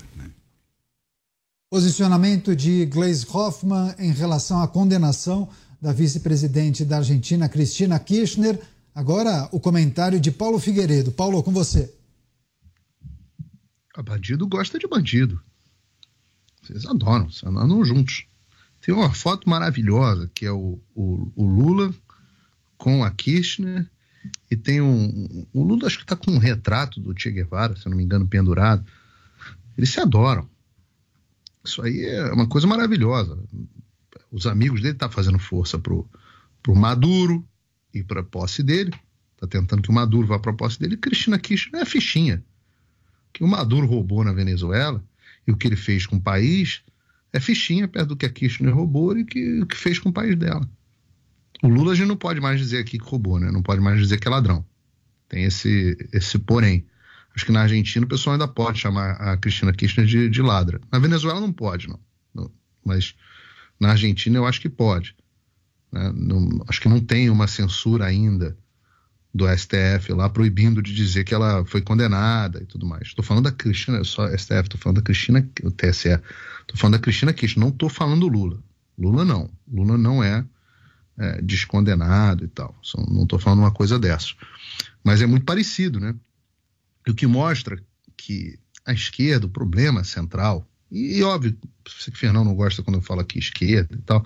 Posicionamento 1.70 2.54
de 2.54 2.84
Gleisi 2.86 3.26
Hoffmann 3.30 3.94
em 3.98 4.12
relação 4.12 4.62
à 4.62 4.68
condenação 4.68 5.48
da 5.80 5.92
vice-presidente 5.92 6.84
da 6.84 6.98
Argentina, 6.98 7.48
Cristina 7.48 7.98
Kirchner. 7.98 8.60
Agora, 8.94 9.48
o 9.52 9.60
comentário 9.60 10.20
de 10.20 10.30
Paulo 10.30 10.58
Figueiredo. 10.58 11.10
Paulo, 11.10 11.42
com 11.42 11.52
você. 11.52 11.94
A 13.94 14.02
bandido 14.02 14.46
gosta 14.46 14.78
de 14.78 14.86
bandido. 14.86 15.40
Vocês 16.62 16.84
adoram, 16.84 17.30
vocês 17.30 17.44
andam 17.44 17.84
juntos. 17.84 18.26
Tem 18.80 18.94
uma 18.94 19.12
foto 19.12 19.48
maravilhosa 19.48 20.30
que 20.34 20.46
é 20.46 20.52
o, 20.52 20.78
o, 20.94 21.32
o 21.34 21.44
Lula 21.44 21.94
com 22.76 23.04
a 23.04 23.10
Kirchner 23.10 23.90
e 24.50 24.56
tem 24.56 24.80
um. 24.80 25.46
O 25.52 25.62
Lula 25.62 25.86
acho 25.86 25.98
que 25.98 26.04
está 26.04 26.16
com 26.16 26.30
um 26.30 26.38
retrato 26.38 27.00
do 27.00 27.18
Che 27.18 27.30
Guevara, 27.30 27.76
se 27.76 27.88
não 27.88 27.96
me 27.96 28.02
engano, 28.02 28.26
pendurado. 28.26 28.84
Eles 29.76 29.90
se 29.90 30.00
adoram. 30.00 30.48
Isso 31.64 31.82
aí 31.82 32.04
é 32.04 32.32
uma 32.32 32.48
coisa 32.48 32.66
maravilhosa. 32.66 33.38
Os 34.30 34.46
amigos 34.46 34.80
dele 34.80 34.94
estão 34.94 35.10
fazendo 35.10 35.38
força 35.38 35.78
pro, 35.78 36.08
pro 36.62 36.74
Maduro 36.74 37.46
e 37.92 38.02
para 38.02 38.20
a 38.20 38.24
posse 38.24 38.62
dele. 38.62 38.92
Está 39.34 39.46
tentando 39.46 39.82
que 39.82 39.90
o 39.90 39.94
Maduro 39.94 40.26
vá 40.26 40.38
para 40.38 40.50
a 40.50 40.54
posse 40.54 40.80
dele. 40.80 40.94
E 40.94 40.98
Cristina 40.98 41.38
Kirchner 41.38 41.80
é 41.80 41.82
a 41.82 41.86
fichinha 41.86 42.42
que 43.32 43.44
o 43.44 43.48
Maduro 43.48 43.86
roubou 43.86 44.24
na 44.24 44.32
Venezuela 44.32 45.04
e 45.46 45.52
o 45.52 45.56
que 45.56 45.68
ele 45.68 45.76
fez 45.76 46.06
com 46.06 46.16
o 46.16 46.20
país 46.20 46.82
é 47.32 47.38
fichinha 47.38 47.86
perto 47.86 48.08
do 48.08 48.16
que 48.16 48.26
a 48.26 48.30
Kirchner 48.30 48.74
roubou 48.74 49.16
e 49.16 49.24
que, 49.24 49.60
o 49.60 49.66
que 49.66 49.76
fez 49.76 49.98
com 49.98 50.08
o 50.08 50.12
país 50.12 50.36
dela. 50.36 50.68
O 51.62 51.68
Lula 51.68 51.92
a 51.92 51.94
gente 51.94 52.06
não 52.08 52.16
pode 52.16 52.40
mais 52.40 52.58
dizer 52.60 52.78
aqui 52.78 52.98
que 52.98 53.04
roubou, 53.04 53.38
né? 53.40 53.50
Não 53.50 53.62
pode 53.62 53.80
mais 53.80 53.98
dizer 53.98 54.18
que 54.18 54.28
é 54.28 54.30
ladrão. 54.30 54.64
Tem 55.28 55.44
esse, 55.44 55.96
esse 56.12 56.38
porém. 56.38 56.86
Acho 57.34 57.44
que 57.46 57.52
na 57.52 57.62
Argentina 57.62 58.04
o 58.04 58.08
pessoal 58.08 58.34
ainda 58.34 58.48
pode 58.48 58.78
chamar 58.78 59.12
a 59.12 59.36
Cristina 59.36 59.72
Kirchner 59.72 60.06
de, 60.06 60.28
de 60.28 60.42
ladra. 60.42 60.80
Na 60.90 60.98
Venezuela 60.98 61.40
não 61.40 61.52
pode, 61.52 61.88
não. 61.88 61.98
Não. 62.34 62.50
Mas 62.84 63.14
na 63.78 63.90
Argentina 63.90 64.36
eu 64.36 64.46
acho 64.46 64.60
que 64.60 64.68
pode. 64.68 65.14
né? 65.92 66.12
Não- 66.14 66.64
acho 66.68 66.80
que 66.80 66.88
não 66.88 67.00
tem 67.00 67.28
uma 67.30 67.46
censura 67.46 68.06
ainda 68.06 68.56
do 69.34 69.46
STF 69.46 70.12
lá 70.14 70.28
proibindo 70.28 70.82
de 70.82 70.92
dizer 70.94 71.22
que 71.22 71.34
ela 71.34 71.64
foi 71.66 71.82
condenada 71.82 72.62
e 72.62 72.66
tudo 72.66 72.86
mais. 72.86 73.08
Estou 73.08 73.24
falando 73.24 73.44
da 73.44 73.52
Cristina, 73.52 74.02
só 74.02 74.26
STF, 74.36 74.62
estou 74.62 74.80
falando 74.80 74.96
da 74.96 75.02
Cristina, 75.02 75.46
o 75.62 75.70
TSE, 75.70 76.08
estou 76.08 76.76
falando 76.76 76.94
da 76.94 76.98
Cristina 77.00 77.32
Kirchner, 77.32 77.60
não 77.66 77.72
estou 77.72 77.88
falando 77.88 78.20
do 78.20 78.28
Lula. 78.28 78.58
Lula 78.98 79.24
não. 79.24 79.50
Lula 79.70 79.98
não 79.98 80.24
é, 80.24 80.44
é, 81.18 81.42
descondenado 81.42 82.44
e 82.44 82.48
tal. 82.48 82.74
Não 83.08 83.24
estou 83.24 83.38
falando 83.38 83.60
uma 83.60 83.72
coisa 83.72 83.98
dessa. 83.98 84.28
Mas 85.02 85.20
é 85.20 85.26
muito 85.26 85.44
parecido, 85.44 85.98
né? 85.98 86.14
E 87.06 87.10
o 87.10 87.14
que 87.14 87.26
mostra 87.26 87.82
que 88.16 88.58
a 88.84 88.92
esquerda, 88.92 89.46
o 89.46 89.50
problema 89.50 90.04
central, 90.04 90.68
e, 90.90 91.18
e 91.18 91.22
óbvio, 91.22 91.56
sei 91.86 92.12
que 92.12 92.18
Fernão 92.18 92.44
não 92.44 92.54
gosta 92.54 92.82
quando 92.82 92.96
eu 92.96 93.02
falo 93.02 93.20
aqui 93.20 93.38
esquerda 93.38 93.94
e 93.94 94.02
tal, 94.02 94.24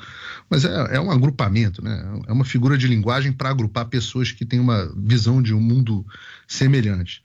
mas 0.48 0.64
é, 0.64 0.96
é 0.96 1.00
um 1.00 1.10
agrupamento, 1.10 1.82
né? 1.82 2.22
É 2.26 2.32
uma 2.32 2.44
figura 2.44 2.78
de 2.78 2.86
linguagem 2.86 3.32
para 3.32 3.50
agrupar 3.50 3.86
pessoas 3.86 4.32
que 4.32 4.44
têm 4.44 4.60
uma 4.60 4.92
visão 4.96 5.42
de 5.42 5.54
um 5.54 5.60
mundo 5.60 6.06
semelhante. 6.46 7.22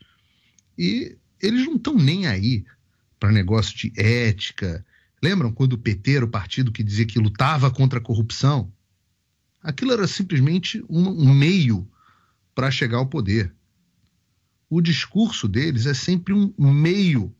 E 0.78 1.18
eles 1.42 1.66
não 1.66 1.76
estão 1.76 1.96
nem 1.96 2.28
aí 2.28 2.66
para 3.20 3.32
negócio 3.32 3.76
de 3.78 3.92
ética. 3.96 4.86
Lembram 5.22 5.52
quando 5.52 5.74
o 5.74 5.78
PT 5.78 6.16
era 6.16 6.26
o 6.26 6.30
partido 6.30 6.72
que 6.72 6.84
dizia 6.84 7.06
que 7.06 7.20
lutava 7.20 7.70
contra 7.72 8.00
a 8.00 8.02
corrupção? 8.02 8.72
Aquilo 9.62 9.92
era 9.92 10.08
simplesmente 10.08 10.84
um, 10.90 11.34
meio 11.34 11.90
para 12.54 12.72
chegar 12.72 12.98
ao 12.98 13.08
poder. 13.08 13.54
O 14.70 14.82
discurso 14.82 15.48
deles 15.48 15.86
é 15.86 15.94
sempre 15.94 16.34
um 16.34 16.72
meio 16.72 17.34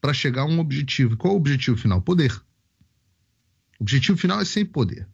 para 0.00 0.14
chegar 0.14 0.42
a 0.42 0.46
um 0.46 0.58
objetivo. 0.58 1.16
Qual 1.16 1.32
é 1.32 1.36
o 1.36 1.38
objetivo 1.38 1.76
final? 1.76 2.00
Poder. 2.00 2.32
O 3.78 3.82
objetivo 3.82 4.18
final 4.18 4.40
é 4.40 4.44
sempre 4.44 4.72
poder. 4.72 5.08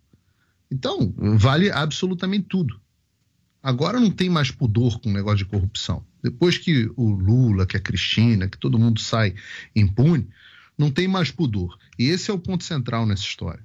Então, 0.70 1.14
vale 1.16 1.70
absolutamente 1.70 2.46
tudo. 2.48 2.80
Agora 3.62 3.98
não 3.98 4.10
tem 4.10 4.30
mais 4.30 4.50
pudor 4.50 5.00
com 5.00 5.10
o 5.10 5.12
negócio 5.12 5.38
de 5.38 5.44
corrupção. 5.44 6.04
Depois 6.22 6.56
que 6.56 6.90
o 6.96 7.10
Lula, 7.10 7.66
que 7.66 7.76
a 7.76 7.80
Cristina, 7.80 8.48
que 8.48 8.58
todo 8.58 8.78
mundo 8.78 9.00
sai 9.00 9.34
impune, 9.74 10.28
não 10.78 10.90
tem 10.90 11.08
mais 11.08 11.30
pudor. 11.30 11.76
E 11.98 12.04
esse 12.04 12.30
é 12.30 12.34
o 12.34 12.38
ponto 12.38 12.62
central 12.62 13.06
nessa 13.06 13.22
história. 13.22 13.64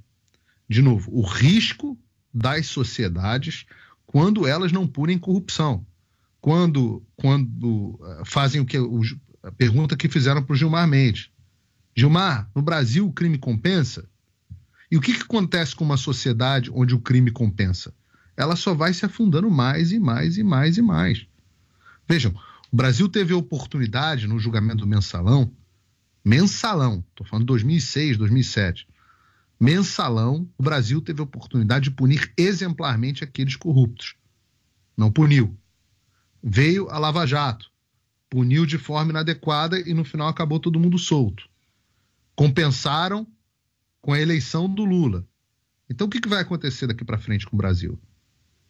De 0.67 0.81
novo, 0.81 1.11
o 1.13 1.21
risco 1.21 1.99
das 2.33 2.67
sociedades 2.67 3.65
quando 4.05 4.47
elas 4.47 4.71
não 4.71 4.87
punem 4.87 5.17
corrupção. 5.17 5.85
Quando, 6.39 7.03
quando 7.15 7.99
eh, 8.03 8.23
fazem 8.25 8.59
o 8.59 8.65
que 8.65 8.77
a 9.43 9.51
pergunta 9.51 9.95
que 9.95 10.09
fizeram 10.09 10.43
para 10.43 10.53
o 10.53 10.55
Gilmar 10.55 10.87
Mendes. 10.87 11.29
Gilmar, 11.95 12.49
no 12.55 12.61
Brasil 12.61 13.07
o 13.07 13.13
crime 13.13 13.37
compensa? 13.37 14.07
E 14.89 14.97
o 14.97 15.01
que, 15.01 15.13
que 15.13 15.21
acontece 15.21 15.75
com 15.75 15.83
uma 15.83 15.97
sociedade 15.97 16.69
onde 16.73 16.93
o 16.93 16.99
crime 16.99 17.31
compensa? 17.31 17.93
Ela 18.35 18.55
só 18.55 18.73
vai 18.73 18.93
se 18.93 19.05
afundando 19.05 19.49
mais 19.49 19.91
e 19.91 19.99
mais 19.99 20.37
e 20.37 20.43
mais 20.43 20.77
e 20.77 20.81
mais. 20.81 21.25
Vejam, 22.07 22.33
o 22.71 22.75
Brasil 22.75 23.07
teve 23.07 23.33
a 23.33 23.37
oportunidade 23.37 24.27
no 24.27 24.39
julgamento 24.39 24.77
do 24.77 24.87
mensalão, 24.87 25.51
mensalão, 26.23 27.03
estou 27.09 27.25
falando 27.25 27.43
de 27.43 27.47
2006, 27.47 28.17
2007, 28.17 28.87
mensalão, 29.61 30.49
o 30.57 30.63
Brasil 30.63 30.99
teve 30.99 31.21
a 31.21 31.23
oportunidade 31.23 31.83
de 31.83 31.91
punir 31.91 32.33
exemplarmente 32.35 33.23
aqueles 33.23 33.55
corruptos. 33.55 34.15
Não 34.97 35.11
puniu. 35.11 35.55
Veio 36.41 36.89
a 36.89 36.97
Lava 36.97 37.27
Jato, 37.27 37.71
puniu 38.27 38.65
de 38.65 38.79
forma 38.79 39.11
inadequada 39.11 39.79
e 39.79 39.93
no 39.93 40.03
final 40.03 40.27
acabou 40.27 40.59
todo 40.59 40.79
mundo 40.79 40.97
solto. 40.97 41.47
Compensaram 42.35 43.27
com 44.01 44.13
a 44.13 44.19
eleição 44.19 44.67
do 44.67 44.83
Lula. 44.83 45.27
Então 45.88 46.07
o 46.07 46.09
que, 46.09 46.19
que 46.19 46.29
vai 46.29 46.41
acontecer 46.41 46.88
daqui 46.88 47.05
para 47.05 47.19
frente 47.19 47.45
com 47.45 47.55
o 47.55 47.59
Brasil? 47.59 48.01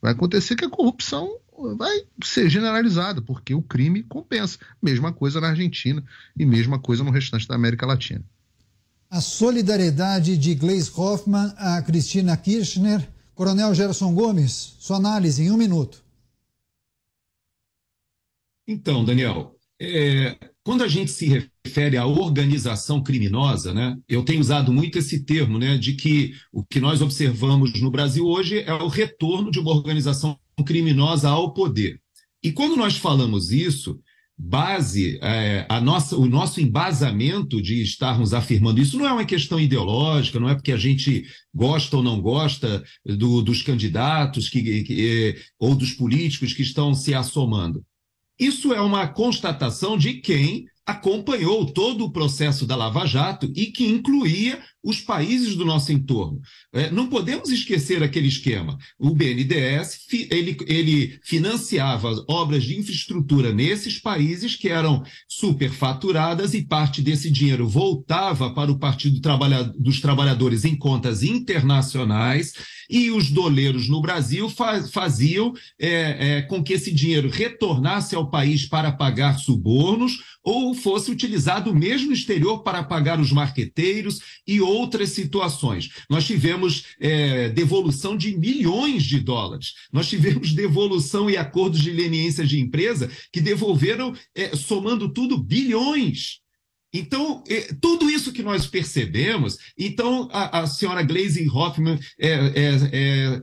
Vai 0.01 0.11
acontecer 0.11 0.57
que 0.57 0.65
a 0.65 0.69
corrupção 0.69 1.39
vai 1.77 2.05
ser 2.21 2.49
generalizada, 2.49 3.21
porque 3.21 3.53
o 3.53 3.61
crime 3.61 4.03
compensa. 4.03 4.59
Mesma 4.81 5.13
coisa 5.13 5.39
na 5.39 5.49
Argentina 5.49 6.03
e 6.35 6.45
mesma 6.45 6.79
coisa 6.79 7.01
no 7.01 7.11
restante 7.11 7.47
da 7.47 7.55
América 7.55 7.85
Latina. 7.85 8.25
A 9.11 9.19
solidariedade 9.19 10.37
de 10.37 10.55
Gleis 10.55 10.89
Hoffmann 10.97 11.53
a 11.57 11.81
Cristina 11.81 12.37
Kirchner. 12.37 13.05
Coronel 13.35 13.75
Gerson 13.75 14.13
Gomes, 14.13 14.77
sua 14.79 14.95
análise 14.97 15.43
em 15.43 15.51
um 15.51 15.57
minuto. 15.57 16.01
Então, 18.67 19.03
Daniel, 19.03 19.55
é, 19.81 20.37
quando 20.63 20.83
a 20.83 20.87
gente 20.87 21.11
se 21.11 21.43
refere 21.65 21.97
à 21.97 22.05
organização 22.05 23.01
criminosa, 23.03 23.73
né, 23.73 23.97
eu 24.07 24.23
tenho 24.23 24.39
usado 24.39 24.71
muito 24.71 24.97
esse 24.97 25.25
termo, 25.25 25.57
né, 25.57 25.77
de 25.77 25.95
que 25.95 26.33
o 26.53 26.63
que 26.63 26.79
nós 26.79 27.01
observamos 27.01 27.81
no 27.81 27.91
Brasil 27.91 28.25
hoje 28.25 28.59
é 28.59 28.73
o 28.73 28.87
retorno 28.87 29.51
de 29.51 29.59
uma 29.59 29.71
organização 29.71 30.39
criminosa 30.65 31.29
ao 31.29 31.53
poder. 31.53 31.99
E 32.43 32.51
quando 32.51 32.77
nós 32.77 32.95
falamos 32.95 33.51
isso, 33.51 33.99
base, 34.43 35.19
é, 35.21 35.65
a 35.69 35.79
nossa, 35.79 36.17
o 36.17 36.25
nosso 36.25 36.59
embasamento 36.59 37.61
de 37.61 37.81
estarmos 37.83 38.33
afirmando 38.33 38.81
isso 38.81 38.97
não 38.97 39.07
é 39.07 39.13
uma 39.13 39.23
questão 39.25 39.59
ideológica, 39.59 40.39
não 40.39 40.49
é 40.49 40.55
porque 40.55 40.71
a 40.71 40.77
gente 40.77 41.25
gosta 41.53 41.97
ou 41.97 42.03
não 42.03 42.19
gosta 42.19 42.83
do- 43.05 43.41
dos 43.43 43.61
candidatos 43.61 44.49
que, 44.49 44.83
que- 44.83 45.35
ou 45.59 45.75
dos 45.75 45.91
políticos 45.91 46.53
que 46.53 46.63
estão 46.63 46.93
se 46.95 47.13
assomando. 47.13 47.83
Isso 48.39 48.73
é 48.73 48.81
uma 48.81 49.07
constatação 49.07 49.95
de 49.95 50.15
quem 50.15 50.65
acompanhou 50.85 51.63
todo 51.67 52.05
o 52.05 52.11
processo 52.11 52.65
da 52.65 52.75
Lava 52.75 53.05
Jato 53.05 53.51
e 53.55 53.67
que 53.67 53.85
incluía 53.85 54.59
os 54.83 54.99
países 54.99 55.55
do 55.55 55.63
nosso 55.65 55.91
entorno. 55.91 56.41
É, 56.73 56.89
não 56.89 57.07
podemos 57.07 57.49
esquecer 57.49 58.01
aquele 58.01 58.27
esquema. 58.27 58.77
O 58.97 59.11
BNDES 59.13 59.99
ele, 60.31 60.57
ele 60.67 61.19
financiava 61.23 62.23
obras 62.27 62.63
de 62.63 62.77
infraestrutura 62.77 63.53
nesses 63.53 63.99
países 63.99 64.55
que 64.55 64.69
eram 64.69 65.03
superfaturadas 65.27 66.53
e 66.53 66.63
parte 66.65 67.01
desse 67.01 67.29
dinheiro 67.29 67.67
voltava 67.67 68.53
para 68.53 68.71
o 68.71 68.79
Partido 68.79 69.19
dos 69.77 69.99
Trabalhadores 70.01 70.65
em 70.65 70.75
contas 70.75 71.23
internacionais 71.23 72.53
e 72.89 73.11
os 73.11 73.29
doleiros 73.29 73.87
no 73.87 74.01
Brasil 74.01 74.49
fa- 74.49 74.83
faziam 74.83 75.53
é, 75.79 76.37
é, 76.37 76.41
com 76.41 76.63
que 76.63 76.73
esse 76.73 76.91
dinheiro 76.91 77.29
retornasse 77.29 78.15
ao 78.15 78.29
país 78.29 78.67
para 78.67 78.91
pagar 78.91 79.39
subornos 79.39 80.19
ou 80.43 80.73
fosse 80.73 81.11
utilizado 81.11 81.73
mesmo 81.73 82.07
no 82.07 82.13
exterior 82.13 82.63
para 82.63 82.83
pagar 82.83 83.19
os 83.19 83.31
marqueteiros 83.31 84.19
e 84.47 84.59
outras 84.71 85.09
situações. 85.09 85.89
Nós 86.09 86.25
tivemos 86.25 86.85
é, 86.99 87.49
devolução 87.49 88.15
de 88.15 88.37
milhões 88.37 89.03
de 89.03 89.19
dólares, 89.19 89.73
nós 89.91 90.07
tivemos 90.07 90.53
devolução 90.55 91.29
e 91.29 91.37
acordos 91.37 91.81
de 91.81 91.91
leniência 91.91 92.45
de 92.45 92.59
empresa 92.59 93.09
que 93.31 93.41
devolveram, 93.41 94.15
é, 94.35 94.55
somando 94.55 95.09
tudo, 95.09 95.37
bilhões. 95.37 96.41
Então, 96.93 97.43
eh, 97.47 97.73
tudo 97.79 98.09
isso 98.09 98.33
que 98.33 98.43
nós 98.43 98.67
percebemos, 98.67 99.57
então 99.77 100.27
a, 100.31 100.61
a 100.61 100.67
senhora 100.67 101.01
Glaze 101.01 101.47
Hoffman 101.49 101.97
é, 102.19 102.29
é, 102.29 102.75
é, 102.91 103.41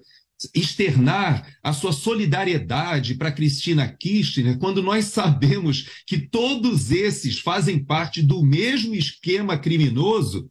externar 0.54 1.56
a 1.62 1.72
sua 1.72 1.92
solidariedade 1.92 3.14
para 3.14 3.32
Cristina 3.32 3.88
Kirchner, 3.88 4.58
quando 4.58 4.82
nós 4.82 5.06
sabemos 5.06 5.88
que 6.06 6.18
todos 6.18 6.90
esses 6.90 7.38
fazem 7.38 7.82
parte 7.82 8.22
do 8.22 8.42
mesmo 8.42 8.94
esquema 8.94 9.56
criminoso, 9.56 10.50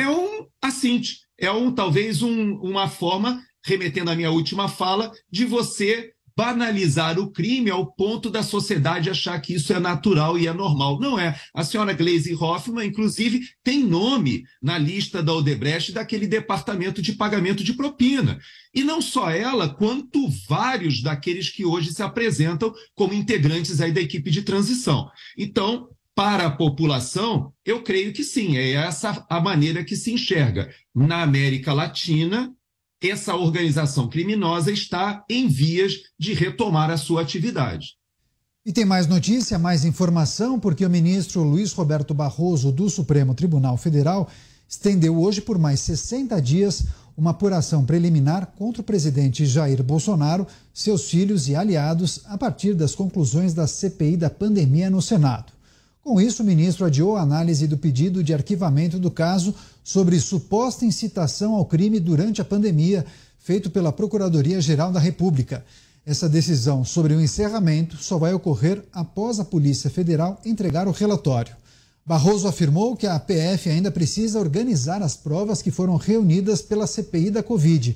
é 0.00 0.08
um 0.08 0.46
assinte, 0.62 1.18
é 1.38 1.50
um 1.50 1.72
talvez 1.72 2.22
um- 2.22 2.54
uma 2.56 2.88
forma, 2.88 3.42
remetendo 3.64 4.10
à 4.10 4.16
minha 4.16 4.30
última 4.30 4.68
fala, 4.68 5.10
de 5.30 5.44
você 5.44 6.12
banalizar 6.36 7.18
o 7.18 7.30
crime 7.30 7.70
ao 7.70 7.92
ponto 7.92 8.30
da 8.30 8.42
sociedade 8.42 9.10
achar 9.10 9.38
que 9.40 9.52
isso 9.54 9.74
é 9.74 9.78
natural 9.78 10.38
e 10.38 10.46
é 10.46 10.52
normal. 10.54 10.98
Não 10.98 11.18
é. 11.18 11.38
A 11.54 11.62
senhora 11.62 11.92
Glaze 11.92 12.34
Hoffman, 12.34 12.86
inclusive, 12.86 13.40
tem 13.62 13.84
nome 13.84 14.44
na 14.62 14.78
lista 14.78 15.22
da 15.22 15.34
Odebrecht 15.34 15.92
daquele 15.92 16.26
departamento 16.26 17.02
de 17.02 17.12
pagamento 17.12 17.62
de 17.62 17.74
propina. 17.74 18.38
E 18.74 18.82
não 18.82 19.02
só 19.02 19.30
ela, 19.30 19.68
quanto 19.68 20.30
vários 20.48 21.02
daqueles 21.02 21.50
que 21.50 21.66
hoje 21.66 21.92
se 21.92 22.02
apresentam 22.02 22.72
como 22.94 23.12
integrantes 23.12 23.78
aí 23.78 23.92
da 23.92 24.00
equipe 24.00 24.30
de 24.30 24.40
transição. 24.40 25.10
Então, 25.36 25.88
para 26.20 26.48
a 26.48 26.50
população, 26.50 27.50
eu 27.64 27.82
creio 27.82 28.12
que 28.12 28.22
sim, 28.22 28.54
é 28.54 28.72
essa 28.72 29.24
a 29.26 29.40
maneira 29.40 29.82
que 29.82 29.96
se 29.96 30.12
enxerga. 30.12 30.68
Na 30.94 31.22
América 31.22 31.72
Latina, 31.72 32.52
essa 33.02 33.34
organização 33.34 34.06
criminosa 34.06 34.70
está 34.70 35.24
em 35.30 35.48
vias 35.48 35.94
de 36.18 36.34
retomar 36.34 36.90
a 36.90 36.98
sua 36.98 37.22
atividade. 37.22 37.94
E 38.66 38.70
tem 38.70 38.84
mais 38.84 39.06
notícia, 39.06 39.58
mais 39.58 39.82
informação, 39.86 40.60
porque 40.60 40.84
o 40.84 40.90
ministro 40.90 41.42
Luiz 41.42 41.72
Roberto 41.72 42.12
Barroso, 42.12 42.70
do 42.70 42.90
Supremo 42.90 43.34
Tribunal 43.34 43.78
Federal, 43.78 44.28
estendeu 44.68 45.18
hoje 45.18 45.40
por 45.40 45.56
mais 45.58 45.80
60 45.80 46.38
dias 46.42 46.84
uma 47.16 47.30
apuração 47.30 47.82
preliminar 47.82 48.52
contra 48.58 48.82
o 48.82 48.84
presidente 48.84 49.46
Jair 49.46 49.82
Bolsonaro, 49.82 50.46
seus 50.74 51.08
filhos 51.08 51.48
e 51.48 51.56
aliados, 51.56 52.20
a 52.26 52.36
partir 52.36 52.74
das 52.74 52.94
conclusões 52.94 53.54
da 53.54 53.66
CPI 53.66 54.18
da 54.18 54.28
pandemia 54.28 54.90
no 54.90 55.00
Senado. 55.00 55.58
Com 56.02 56.18
isso, 56.18 56.42
o 56.42 56.46
ministro 56.46 56.86
adiou 56.86 57.16
a 57.16 57.22
análise 57.22 57.66
do 57.66 57.76
pedido 57.76 58.24
de 58.24 58.32
arquivamento 58.32 58.98
do 58.98 59.10
caso 59.10 59.54
sobre 59.84 60.18
suposta 60.18 60.84
incitação 60.84 61.54
ao 61.54 61.66
crime 61.66 62.00
durante 62.00 62.40
a 62.40 62.44
pandemia, 62.44 63.04
feito 63.38 63.68
pela 63.70 63.92
Procuradoria-Geral 63.92 64.92
da 64.92 64.98
República. 64.98 65.64
Essa 66.06 66.28
decisão 66.28 66.84
sobre 66.84 67.14
o 67.14 67.20
encerramento 67.20 67.98
só 67.98 68.16
vai 68.16 68.32
ocorrer 68.32 68.82
após 68.92 69.38
a 69.38 69.44
Polícia 69.44 69.90
Federal 69.90 70.40
entregar 70.44 70.88
o 70.88 70.90
relatório. 70.90 71.54
Barroso 72.04 72.48
afirmou 72.48 72.96
que 72.96 73.06
a 73.06 73.20
PF 73.20 73.68
ainda 73.68 73.90
precisa 73.90 74.40
organizar 74.40 75.02
as 75.02 75.14
provas 75.14 75.60
que 75.60 75.70
foram 75.70 75.96
reunidas 75.96 76.62
pela 76.62 76.86
CPI 76.86 77.30
da 77.30 77.42
Covid. 77.42 77.94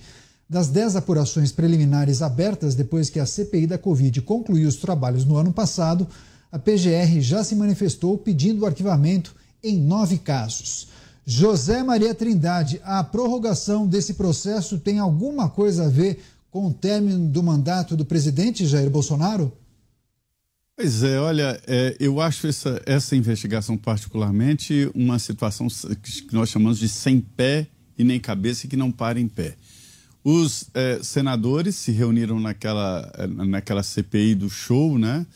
Das 0.49 0.69
10 0.69 0.97
apurações 0.97 1.51
preliminares 1.51 2.21
abertas 2.21 2.75
depois 2.75 3.09
que 3.09 3.19
a 3.19 3.25
CPI 3.25 3.67
da 3.67 3.79
Covid 3.79 4.21
concluiu 4.21 4.69
os 4.69 4.77
trabalhos 4.77 5.25
no 5.25 5.37
ano 5.37 5.53
passado, 5.53 6.07
a 6.55 6.59
PGR 6.61 7.21
já 7.21 7.43
se 7.43 7.57
manifestou 7.57 8.17
pedindo 8.17 8.63
o 8.63 8.67
arquivamento 8.67 9.35
em 9.61 9.77
nove 9.77 10.19
casos. 10.19 10.87
José 11.27 11.83
Maria 11.83 12.15
Trindade, 12.15 12.81
a 12.85 13.03
prorrogação 13.03 13.89
desse 13.89 14.15
processo 14.15 14.79
tem 14.79 15.01
alguma 15.01 15.51
coisa 15.51 15.87
a 15.87 15.89
ver 15.89 16.23
com 16.53 16.69
o 16.69 16.73
término 16.73 17.29
do 17.29 17.43
mandato 17.43 17.97
do 17.97 18.05
presidente 18.05 18.67
Jair 18.67 18.89
Bolsonaro? 18.89 19.53
Pois 20.77 21.03
é, 21.03 21.19
olha, 21.19 21.61
é, 21.67 21.97
eu 21.99 22.21
acho 22.21 22.47
essa, 22.47 22.81
essa 22.87 23.17
investigação 23.17 23.77
particularmente 23.77 24.89
uma 24.95 25.19
situação 25.19 25.67
que 25.67 26.33
nós 26.33 26.51
chamamos 26.51 26.79
de 26.79 26.89
sem 26.89 27.21
pé 27.21 27.67
e 27.99 28.05
nem 28.05 28.21
cabeça 28.21 28.67
e 28.67 28.69
que 28.69 28.77
não 28.77 28.93
para 28.93 29.19
em 29.19 29.27
pé. 29.27 29.57
Os 30.23 30.71
é, 30.73 31.01
senadores 31.03 31.75
se 31.75 31.91
reuniram 31.91 32.39
naquela, 32.39 33.13
é, 33.19 33.27
naquela 33.27 33.83
CPI 33.83 34.37
do 34.37 34.49
show, 34.49 34.97
né? 34.97 35.27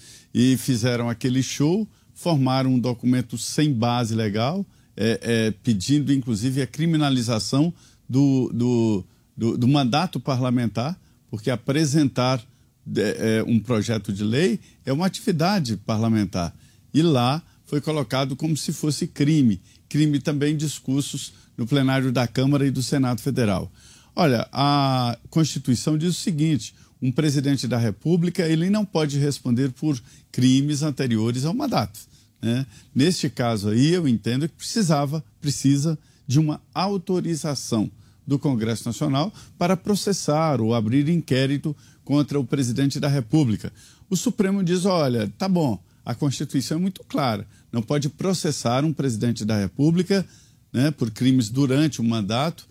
E 0.41 0.57
fizeram 0.57 1.11
aquele 1.11 1.43
show, 1.43 1.85
formaram 2.15 2.75
um 2.75 2.79
documento 2.79 3.37
sem 3.37 3.73
base 3.73 4.15
legal, 4.15 4.65
é, 4.97 5.19
é, 5.21 5.51
pedindo 5.51 6.13
inclusive 6.13 6.63
a 6.63 6.67
criminalização 6.67 7.75
do, 8.09 8.49
do, 8.55 9.05
do, 9.37 9.59
do 9.59 9.67
mandato 9.67 10.21
parlamentar, 10.21 10.97
porque 11.29 11.51
apresentar 11.51 12.41
é, 12.97 13.43
um 13.49 13.59
projeto 13.59 14.13
de 14.13 14.23
lei 14.23 14.61
é 14.87 14.93
uma 14.93 15.07
atividade 15.07 15.77
parlamentar. 15.77 16.55
E 16.95 17.03
lá 17.03 17.43
foi 17.67 17.81
colocado 17.81 18.37
como 18.37 18.57
se 18.57 18.73
fosse 18.73 19.09
crime. 19.09 19.61
Crime 19.89 20.21
também 20.21 20.57
discursos 20.57 21.33
no 21.57 21.67
plenário 21.67 22.13
da 22.13 22.29
Câmara 22.29 22.65
e 22.65 22.71
do 22.71 22.81
Senado 22.81 23.21
Federal. 23.21 23.73
Olha, 24.15 24.49
a 24.53 25.19
Constituição 25.31 25.99
diz 25.99 26.11
o 26.11 26.21
seguinte: 26.21 26.75
um 27.01 27.13
presidente 27.13 27.67
da 27.69 27.79
República 27.79 28.47
ele 28.47 28.71
não 28.71 28.85
pode 28.85 29.19
responder 29.19 29.71
por 29.73 30.01
crimes 30.33 30.83
anteriores 30.83 31.45
ao 31.45 31.55
mandato. 31.55 32.01
Né? 32.41 32.67
Neste 32.95 33.29
caso 33.29 33.71
aí, 33.71 33.93
eu 33.93 34.07
entendo 34.07 34.49
que 34.49 34.55
precisava, 34.55 35.25
precisa 35.41 35.99
de 36.27 36.39
uma 36.39 36.61
autorização 36.75 37.91
do 38.27 38.39
Congresso 38.39 38.87
Nacional 38.87 39.33
para 39.57 39.77
processar 39.77 40.61
ou 40.61 40.75
abrir 40.75 41.09
inquérito 41.09 41.75
contra 42.05 42.39
o 42.39 42.45
presidente 42.45 43.01
da 43.01 43.09
República. 43.09 43.73
O 44.11 44.17
Supremo 44.17 44.63
diz: 44.63 44.85
olha, 44.85 45.33
tá 45.39 45.49
bom, 45.49 45.83
a 46.05 46.15
Constituição 46.15 46.79
é 46.79 46.81
muito 46.81 47.03
clara, 47.05 47.47
não 47.73 47.83
pode 47.83 48.09
processar 48.09 48.85
um 48.85 48.93
presidente 48.93 49.45
da 49.45 49.59
República 49.59 50.27
né, 50.73 50.91
por 50.91 51.11
crimes 51.11 51.49
durante 51.49 52.01
o 52.01 52.05
mandato 52.05 52.69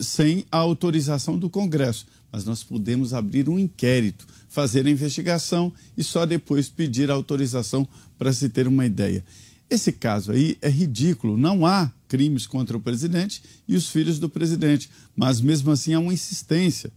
sem 0.00 0.46
a 0.50 0.58
autorização 0.58 1.38
do 1.38 1.50
Congresso. 1.50 2.06
Mas 2.34 2.44
nós 2.44 2.64
podemos 2.64 3.14
abrir 3.14 3.48
um 3.48 3.56
inquérito, 3.56 4.26
fazer 4.48 4.84
a 4.84 4.90
investigação 4.90 5.72
e 5.96 6.02
só 6.02 6.26
depois 6.26 6.68
pedir 6.68 7.08
autorização 7.08 7.86
para 8.18 8.32
se 8.32 8.48
ter 8.48 8.66
uma 8.66 8.84
ideia. 8.84 9.24
Esse 9.70 9.92
caso 9.92 10.32
aí 10.32 10.58
é 10.60 10.68
ridículo. 10.68 11.36
Não 11.36 11.64
há 11.64 11.92
crimes 12.08 12.44
contra 12.44 12.76
o 12.76 12.80
presidente 12.80 13.40
e 13.68 13.76
os 13.76 13.88
filhos 13.88 14.18
do 14.18 14.28
presidente, 14.28 14.90
mas 15.14 15.40
mesmo 15.40 15.70
assim 15.70 15.94
há 15.94 16.00
uma 16.00 16.12
insistência. 16.12 16.90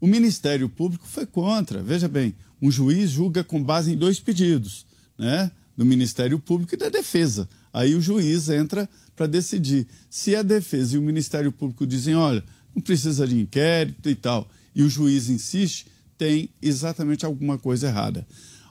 O 0.00 0.06
Ministério 0.06 0.66
Público 0.66 1.06
foi 1.06 1.26
contra. 1.26 1.82
Veja 1.82 2.08
bem, 2.08 2.34
um 2.62 2.70
juiz 2.70 3.10
julga 3.10 3.44
com 3.44 3.62
base 3.62 3.92
em 3.92 3.98
dois 3.98 4.18
pedidos, 4.18 4.86
né? 5.18 5.52
Do 5.76 5.84
Ministério 5.84 6.38
Público 6.38 6.74
e 6.74 6.78
da 6.78 6.88
Defesa. 6.88 7.46
Aí 7.70 7.94
o 7.94 8.00
juiz 8.00 8.48
entra 8.48 8.88
para 9.14 9.26
decidir. 9.26 9.86
Se 10.08 10.34
a 10.34 10.40
defesa 10.40 10.94
e 10.94 10.98
o 10.98 11.02
Ministério 11.02 11.52
Público 11.52 11.86
dizem, 11.86 12.14
olha, 12.14 12.42
não 12.74 12.80
precisa 12.80 13.26
de 13.26 13.38
inquérito 13.38 14.08
e 14.08 14.14
tal, 14.14 14.48
e 14.74 14.82
o 14.82 14.90
juiz 14.90 15.28
insiste, 15.28 15.86
tem 16.16 16.50
exatamente 16.60 17.24
alguma 17.24 17.58
coisa 17.58 17.88
errada. 17.88 18.26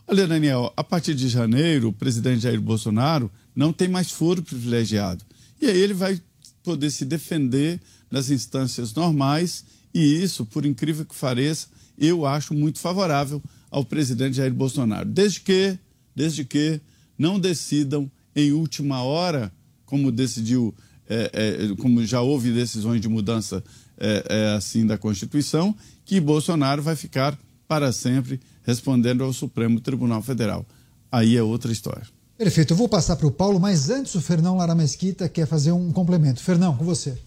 Olha, 0.07 0.27
Daniel, 0.27 0.73
a 0.75 0.83
partir 0.83 1.13
de 1.13 1.27
janeiro, 1.27 1.89
o 1.89 1.93
presidente 1.93 2.41
Jair 2.41 2.59
Bolsonaro 2.59 3.31
não 3.55 3.71
tem 3.71 3.87
mais 3.87 4.11
foro 4.11 4.41
privilegiado. 4.41 5.23
E 5.61 5.67
aí 5.67 5.77
ele 5.77 5.93
vai 5.93 6.19
poder 6.63 6.89
se 6.89 7.05
defender 7.05 7.79
nas 8.09 8.29
instâncias 8.29 8.93
normais, 8.93 9.63
e 9.93 9.99
isso, 9.99 10.45
por 10.45 10.65
incrível 10.65 11.05
que 11.05 11.15
pareça, 11.15 11.67
eu 11.97 12.25
acho 12.25 12.53
muito 12.53 12.79
favorável 12.79 13.41
ao 13.69 13.85
presidente 13.85 14.37
Jair 14.37 14.53
Bolsonaro. 14.53 15.07
Desde 15.07 15.41
que, 15.41 15.77
desde 16.15 16.43
que 16.43 16.81
não 17.17 17.39
decidam 17.39 18.09
em 18.35 18.51
última 18.51 19.03
hora, 19.03 19.51
como 19.85 20.11
decidiu, 20.11 20.73
é, 21.07 21.31
é, 21.33 21.75
como 21.75 22.05
já 22.05 22.21
houve 22.21 22.51
decisões 22.51 23.01
de 23.01 23.09
mudança 23.09 23.63
é, 23.99 24.23
é, 24.29 24.55
assim 24.55 24.85
da 24.85 24.97
Constituição, 24.97 25.75
que 26.05 26.19
Bolsonaro 26.19 26.81
vai 26.81 26.95
ficar 26.95 27.37
para 27.67 27.91
sempre 27.91 28.39
respondendo 28.63 29.23
ao 29.23 29.33
Supremo 29.33 29.79
Tribunal 29.79 30.21
Federal. 30.21 30.65
Aí 31.11 31.35
é 31.35 31.43
outra 31.43 31.71
história. 31.71 32.03
Perfeito, 32.37 32.71
eu 32.71 32.77
vou 32.77 32.87
passar 32.87 33.15
para 33.17 33.27
o 33.27 33.31
Paulo, 33.31 33.59
mas 33.59 33.89
antes 33.89 34.15
o 34.15 34.21
Fernão 34.21 34.57
Lara 34.57 34.73
Mesquita 34.73 35.27
quer 35.27 35.45
fazer 35.45 35.71
um 35.71 35.91
complemento. 35.91 36.41
Fernão, 36.41 36.75
com 36.75 36.85
você. 36.85 37.17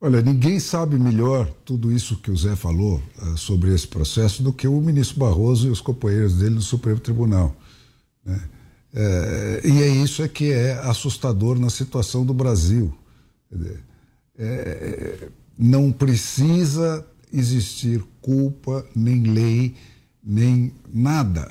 Olha, 0.00 0.22
ninguém 0.22 0.60
sabe 0.60 0.98
melhor 0.98 1.50
tudo 1.64 1.90
isso 1.90 2.16
que 2.18 2.30
o 2.30 2.36
Zé 2.36 2.54
falou 2.54 3.02
uh, 3.22 3.36
sobre 3.36 3.74
esse 3.74 3.88
processo 3.88 4.42
do 4.42 4.52
que 4.52 4.68
o 4.68 4.80
ministro 4.80 5.18
Barroso 5.18 5.66
e 5.66 5.70
os 5.70 5.80
companheiros 5.80 6.34
dele 6.34 6.54
no 6.54 6.62
Supremo 6.62 7.00
Tribunal. 7.00 7.56
Né? 8.24 8.40
É, 8.94 9.60
e 9.64 9.82
é 9.82 9.88
isso 9.88 10.22
é 10.22 10.28
que 10.28 10.52
é 10.52 10.72
assustador 10.84 11.58
na 11.58 11.70
situação 11.70 12.24
do 12.24 12.32
Brasil. 12.32 12.96
É, 14.38 15.28
não 15.58 15.90
precisa 15.90 17.04
existir 17.32 18.02
culpa, 18.20 18.84
nem 18.94 19.22
lei, 19.22 19.74
nem 20.22 20.72
nada 20.92 21.50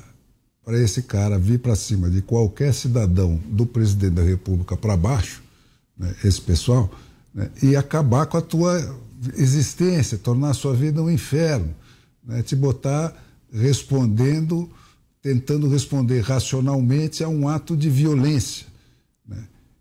para 0.63 0.79
esse 0.79 1.03
cara 1.03 1.37
vir 1.37 1.59
para 1.59 1.75
cima 1.75 2.09
de 2.09 2.21
qualquer 2.21 2.73
cidadão 2.73 3.39
do 3.47 3.65
presidente 3.65 4.13
da 4.13 4.23
República 4.23 4.75
para 4.75 4.97
baixo, 4.97 5.43
né, 5.97 6.13
esse 6.23 6.41
pessoal, 6.41 6.91
né, 7.33 7.49
e 7.61 7.75
acabar 7.75 8.25
com 8.25 8.37
a 8.37 8.41
tua 8.41 8.97
existência, 9.37 10.17
tornar 10.17 10.49
a 10.49 10.53
sua 10.55 10.73
vida 10.73 11.01
um 11.01 11.09
inferno, 11.09 11.73
né, 12.23 12.41
te 12.41 12.55
botar 12.55 13.15
respondendo, 13.53 14.69
tentando 15.21 15.69
responder 15.69 16.21
racionalmente 16.21 17.23
a 17.23 17.29
um 17.29 17.47
ato 17.47 17.77
de 17.77 17.89
violência. 17.89 18.65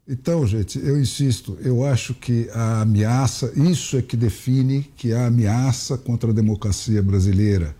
Então, 0.06 0.46
gente, 0.46 0.78
eu 0.78 1.00
insisto, 1.00 1.56
eu 1.62 1.84
acho 1.84 2.12
que 2.12 2.48
a 2.50 2.82
ameaça, 2.82 3.52
isso 3.56 3.96
é 3.96 4.02
que 4.02 4.16
define 4.16 4.82
que 4.96 5.14
a 5.14 5.26
ameaça 5.26 5.96
contra 5.96 6.30
a 6.30 6.34
democracia 6.34 7.02
brasileira. 7.02 7.74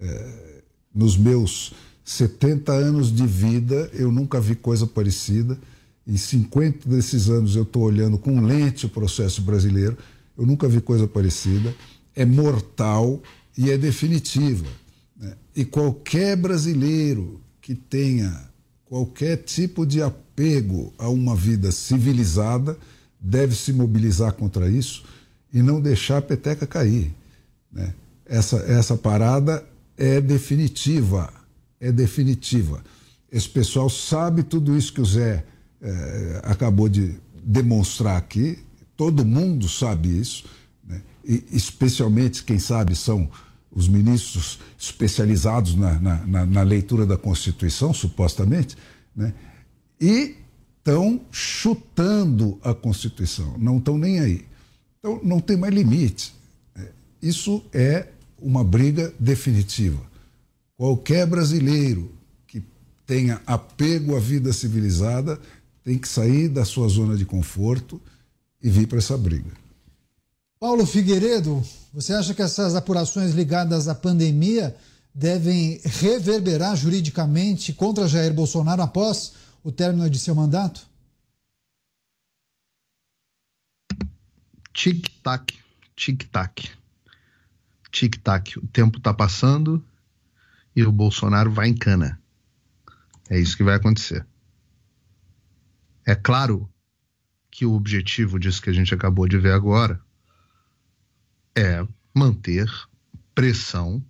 É, 0.00 0.62
nos 0.94 1.18
meus 1.18 1.74
70 2.02 2.72
anos 2.72 3.14
de 3.14 3.26
vida, 3.26 3.90
eu 3.92 4.10
nunca 4.10 4.40
vi 4.40 4.54
coisa 4.54 4.86
parecida. 4.86 5.58
Em 6.06 6.16
50 6.16 6.88
desses 6.88 7.28
anos, 7.28 7.54
eu 7.54 7.62
estou 7.62 7.82
olhando 7.82 8.16
com 8.16 8.40
lente 8.40 8.86
o 8.86 8.88
processo 8.88 9.42
brasileiro. 9.42 9.98
Eu 10.38 10.46
nunca 10.46 10.66
vi 10.66 10.80
coisa 10.80 11.06
parecida. 11.06 11.74
É 12.16 12.24
mortal 12.24 13.22
e 13.56 13.70
é 13.70 13.76
definitiva. 13.76 14.66
Né? 15.14 15.34
E 15.54 15.64
qualquer 15.66 16.36
brasileiro 16.36 17.38
que 17.60 17.74
tenha 17.74 18.48
qualquer 18.86 19.36
tipo 19.36 19.86
de 19.86 20.00
apego 20.40 20.92
a 20.98 21.08
uma 21.08 21.36
vida 21.36 21.70
civilizada 21.70 22.78
deve 23.20 23.54
se 23.54 23.72
mobilizar 23.72 24.32
contra 24.32 24.70
isso 24.70 25.04
e 25.52 25.60
não 25.60 25.80
deixar 25.80 26.18
a 26.18 26.22
peteca 26.22 26.66
cair. 26.66 27.14
Né? 27.70 27.92
Essa, 28.24 28.56
essa 28.58 28.96
parada 28.96 29.62
é 29.98 30.20
definitiva 30.20 31.30
é 31.78 31.90
definitiva. 31.90 32.82
Esse 33.32 33.48
pessoal 33.48 33.88
sabe 33.88 34.42
tudo 34.42 34.76
isso 34.76 34.92
que 34.92 35.00
o 35.00 35.04
Zé 35.04 35.44
eh, 35.80 36.40
acabou 36.44 36.90
de 36.90 37.14
demonstrar 37.42 38.18
aqui, 38.18 38.58
todo 38.94 39.24
mundo 39.24 39.66
sabe 39.66 40.20
isso, 40.20 40.44
né? 40.86 41.00
e 41.24 41.42
especialmente 41.52 42.44
quem 42.44 42.58
sabe 42.58 42.94
são 42.94 43.30
os 43.72 43.88
ministros 43.88 44.58
especializados 44.78 45.74
na, 45.74 45.98
na, 45.98 46.26
na, 46.26 46.46
na 46.46 46.62
leitura 46.62 47.06
da 47.06 47.16
Constituição, 47.16 47.94
supostamente, 47.94 48.76
né? 49.16 49.32
E 50.00 50.36
estão 50.78 51.20
chutando 51.30 52.58
a 52.62 52.72
Constituição, 52.72 53.56
não 53.58 53.78
estão 53.78 53.98
nem 53.98 54.18
aí. 54.18 54.44
Então 54.98 55.20
não 55.22 55.40
tem 55.40 55.56
mais 55.56 55.74
limite. 55.74 56.34
né? 56.74 56.88
Isso 57.20 57.62
é 57.72 58.08
uma 58.40 58.64
briga 58.64 59.12
definitiva. 59.18 60.00
Qualquer 60.76 61.26
brasileiro 61.26 62.10
que 62.46 62.62
tenha 63.06 63.40
apego 63.46 64.16
à 64.16 64.20
vida 64.20 64.52
civilizada 64.52 65.38
tem 65.84 65.98
que 65.98 66.08
sair 66.08 66.48
da 66.48 66.64
sua 66.64 66.88
zona 66.88 67.16
de 67.16 67.26
conforto 67.26 68.00
e 68.62 68.70
vir 68.70 68.86
para 68.86 68.98
essa 68.98 69.16
briga. 69.16 69.50
Paulo 70.58 70.84
Figueiredo, 70.84 71.62
você 71.92 72.12
acha 72.12 72.34
que 72.34 72.42
essas 72.42 72.74
apurações 72.74 73.32
ligadas 73.32 73.88
à 73.88 73.94
pandemia 73.94 74.76
devem 75.14 75.80
reverberar 75.84 76.76
juridicamente 76.76 77.72
contra 77.72 78.06
Jair 78.06 78.32
Bolsonaro 78.32 78.82
após 78.82 79.32
o 79.62 79.70
término 79.70 80.08
de 80.08 80.18
seu 80.18 80.34
mandato? 80.34 80.88
Tic-tac, 84.72 85.58
tic-tac. 85.94 86.70
Tic-tac. 87.90 88.58
O 88.58 88.66
tempo 88.68 88.98
está 88.98 89.12
passando 89.12 89.84
e 90.74 90.84
o 90.84 90.92
Bolsonaro 90.92 91.50
vai 91.50 91.68
em 91.68 91.76
cana. 91.76 92.20
É 93.28 93.38
isso 93.38 93.56
que 93.56 93.64
vai 93.64 93.74
acontecer. 93.74 94.26
É 96.06 96.14
claro 96.14 96.68
que 97.50 97.66
o 97.66 97.72
objetivo 97.74 98.38
disso 98.38 98.62
que 98.62 98.70
a 98.70 98.72
gente 98.72 98.94
acabou 98.94 99.28
de 99.28 99.38
ver 99.38 99.52
agora 99.52 100.00
é 101.54 101.86
manter 102.14 102.68
pressão 103.34 104.04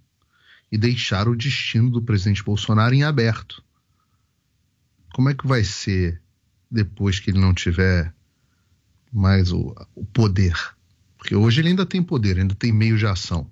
e 0.70 0.78
deixar 0.78 1.26
o 1.26 1.36
destino 1.36 1.90
do 1.90 2.02
presidente 2.02 2.44
Bolsonaro 2.44 2.94
em 2.94 3.02
aberto. 3.02 3.64
Como 5.12 5.28
é 5.28 5.34
que 5.34 5.46
vai 5.46 5.64
ser 5.64 6.20
depois 6.70 7.18
que 7.18 7.30
ele 7.30 7.40
não 7.40 7.52
tiver 7.52 8.14
mais 9.12 9.52
o, 9.52 9.74
o 9.94 10.04
poder? 10.04 10.54
Porque 11.18 11.34
hoje 11.34 11.60
ele 11.60 11.68
ainda 11.68 11.84
tem 11.84 12.02
poder, 12.02 12.38
ainda 12.38 12.54
tem 12.54 12.72
meio 12.72 12.96
de 12.96 13.06
ação. 13.06 13.50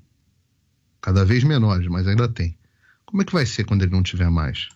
Cada 1.01 1.25
vez 1.25 1.45
menores, 1.45 1.87
mas 1.89 2.07
ainda 2.07 2.29
tem. 2.29 2.57
Como 3.05 3.23
é 3.23 3.25
que 3.25 3.33
vai 3.33 3.47
ser 3.47 3.65
quando 3.65 3.83
ele 3.83 3.93
não 3.93 4.03
tiver 4.03 4.31
mais? 4.31 4.69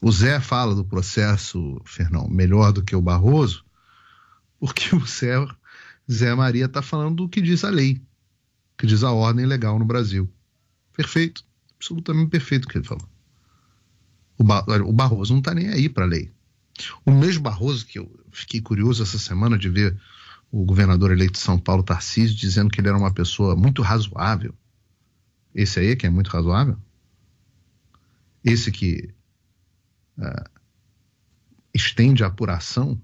O 0.00 0.12
Zé 0.12 0.40
fala 0.40 0.74
do 0.74 0.84
processo, 0.84 1.80
Fernão, 1.84 2.28
melhor 2.28 2.72
do 2.72 2.82
que 2.82 2.94
o 2.94 3.02
Barroso, 3.02 3.64
porque 4.58 4.94
o 4.94 5.04
Zé, 5.04 5.34
Zé 6.10 6.34
Maria 6.34 6.66
está 6.66 6.80
falando 6.82 7.16
do 7.16 7.28
que 7.28 7.40
diz 7.40 7.64
a 7.64 7.70
lei, 7.70 8.00
que 8.76 8.86
diz 8.86 9.02
a 9.02 9.10
ordem 9.10 9.46
legal 9.46 9.78
no 9.78 9.84
Brasil. 9.84 10.32
Perfeito, 10.96 11.44
absolutamente 11.76 12.30
perfeito 12.30 12.64
o 12.64 12.68
que 12.68 12.78
ele 12.78 12.86
falou. 12.86 13.08
O, 14.38 14.44
o 14.88 14.92
Barroso 14.92 15.32
não 15.32 15.40
está 15.40 15.52
nem 15.52 15.68
aí 15.68 15.88
para 15.88 16.04
a 16.04 16.08
lei. 16.08 16.30
O 17.04 17.10
mesmo 17.10 17.42
Barroso, 17.42 17.84
que 17.84 17.98
eu 17.98 18.08
fiquei 18.30 18.60
curioso 18.60 19.02
essa 19.02 19.18
semana 19.18 19.58
de 19.58 19.68
ver 19.68 19.98
o 20.50 20.64
governador 20.64 21.10
eleito 21.10 21.32
de 21.32 21.40
São 21.40 21.58
Paulo, 21.58 21.82
Tarcísio, 21.82 22.36
dizendo 22.36 22.70
que 22.70 22.80
ele 22.80 22.88
era 22.88 22.96
uma 22.96 23.12
pessoa 23.12 23.56
muito 23.56 23.82
razoável, 23.82 24.54
esse 25.54 25.80
aí 25.80 25.96
que 25.96 26.06
é 26.06 26.10
muito 26.10 26.28
razoável? 26.28 26.78
Esse 28.44 28.70
que 28.70 29.12
uh, 30.16 30.50
estende 31.74 32.22
a 32.22 32.28
apuração 32.28 33.00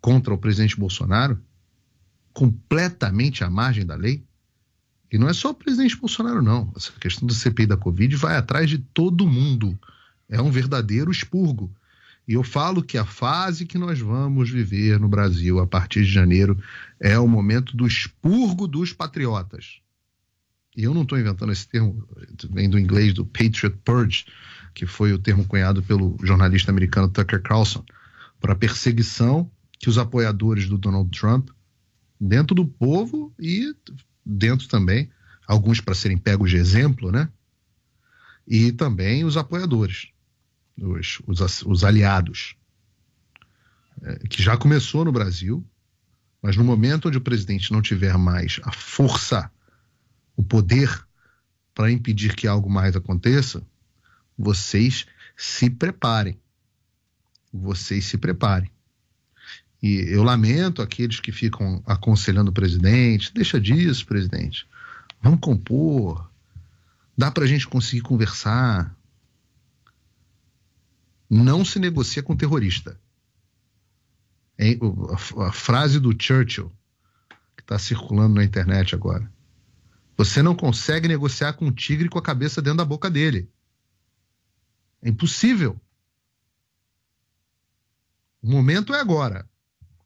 contra 0.00 0.34
o 0.34 0.38
presidente 0.38 0.78
Bolsonaro 0.78 1.42
completamente 2.32 3.42
à 3.42 3.50
margem 3.50 3.86
da 3.86 3.94
lei? 3.94 4.24
E 5.10 5.18
não 5.18 5.28
é 5.28 5.32
só 5.32 5.50
o 5.50 5.54
presidente 5.54 5.96
Bolsonaro, 5.96 6.42
não. 6.42 6.72
Essa 6.76 6.92
questão 6.92 7.26
do 7.26 7.34
CPI 7.34 7.66
da 7.66 7.76
Covid 7.76 8.14
vai 8.16 8.36
atrás 8.36 8.68
de 8.68 8.78
todo 8.78 9.26
mundo. 9.26 9.78
É 10.28 10.40
um 10.40 10.50
verdadeiro 10.50 11.10
expurgo. 11.10 11.70
E 12.28 12.34
eu 12.34 12.44
falo 12.44 12.82
que 12.82 12.96
a 12.96 13.04
fase 13.04 13.66
que 13.66 13.76
nós 13.76 13.98
vamos 13.98 14.50
viver 14.50 15.00
no 15.00 15.08
Brasil 15.08 15.58
a 15.58 15.66
partir 15.66 16.04
de 16.04 16.12
janeiro 16.12 16.56
é 17.00 17.18
o 17.18 17.26
momento 17.26 17.76
do 17.76 17.86
expurgo 17.86 18.68
dos 18.68 18.92
patriotas 18.92 19.80
e 20.76 20.84
eu 20.84 20.94
não 20.94 21.02
estou 21.02 21.18
inventando 21.18 21.52
esse 21.52 21.68
termo, 21.68 22.06
vem 22.50 22.68
do 22.68 22.78
inglês 22.78 23.12
do 23.12 23.24
Patriot 23.24 23.76
Purge, 23.84 24.24
que 24.72 24.86
foi 24.86 25.12
o 25.12 25.18
termo 25.18 25.44
cunhado 25.44 25.82
pelo 25.82 26.16
jornalista 26.22 26.70
americano 26.70 27.08
Tucker 27.08 27.42
Carlson, 27.42 27.84
para 28.40 28.52
a 28.52 28.56
perseguição 28.56 29.50
que 29.78 29.88
os 29.88 29.98
apoiadores 29.98 30.68
do 30.68 30.78
Donald 30.78 31.10
Trump, 31.10 31.50
dentro 32.20 32.54
do 32.54 32.64
povo 32.64 33.32
e 33.38 33.74
dentro 34.24 34.68
também, 34.68 35.10
alguns 35.46 35.80
para 35.80 35.94
serem 35.94 36.16
pegos 36.16 36.50
de 36.50 36.56
exemplo, 36.56 37.10
né? 37.10 37.28
E 38.46 38.72
também 38.72 39.24
os 39.24 39.36
apoiadores. 39.36 40.08
os, 40.80 41.20
os, 41.26 41.62
os 41.62 41.84
aliados, 41.84 42.56
é, 44.02 44.28
que 44.28 44.42
já 44.42 44.56
começou 44.56 45.04
no 45.04 45.12
Brasil, 45.12 45.64
mas 46.42 46.56
no 46.56 46.64
momento 46.64 47.08
onde 47.08 47.18
o 47.18 47.22
presidente 47.22 47.72
não 47.72 47.82
tiver 47.82 48.16
mais 48.16 48.60
a 48.64 48.72
força, 48.72 49.50
o 50.36 50.42
poder 50.42 51.06
para 51.74 51.90
impedir 51.90 52.34
que 52.34 52.46
algo 52.46 52.70
mais 52.70 52.96
aconteça, 52.96 53.66
vocês 54.36 55.06
se 55.36 55.68
preparem. 55.68 56.40
Vocês 57.52 58.06
se 58.06 58.16
preparem. 58.16 58.70
E 59.82 60.00
eu 60.08 60.22
lamento 60.22 60.82
aqueles 60.82 61.20
que 61.20 61.32
ficam 61.32 61.82
aconselhando 61.86 62.50
o 62.50 62.54
presidente, 62.54 63.32
deixa 63.32 63.60
disso, 63.60 64.06
presidente. 64.06 64.68
Vamos 65.22 65.40
compor. 65.40 66.30
Dá 67.16 67.30
para 67.30 67.44
a 67.44 67.46
gente 67.46 67.66
conseguir 67.66 68.02
conversar. 68.02 68.94
Não 71.28 71.64
se 71.64 71.78
negocia 71.78 72.22
com 72.22 72.36
terrorista. 72.36 73.00
A 75.38 75.52
frase 75.52 75.98
do 75.98 76.10
Churchill, 76.10 76.70
que 77.56 77.62
está 77.62 77.78
circulando 77.78 78.34
na 78.34 78.44
internet 78.44 78.94
agora. 78.94 79.30
Você 80.18 80.42
não 80.42 80.54
consegue 80.54 81.08
negociar 81.08 81.54
com 81.54 81.66
um 81.66 81.72
tigre 81.72 82.08
com 82.08 82.18
a 82.18 82.22
cabeça 82.22 82.60
dentro 82.60 82.78
da 82.78 82.84
boca 82.84 83.08
dele. 83.08 83.48
É 85.00 85.08
impossível. 85.08 85.80
O 88.42 88.50
momento 88.50 88.94
é 88.94 89.00
agora. 89.00 89.48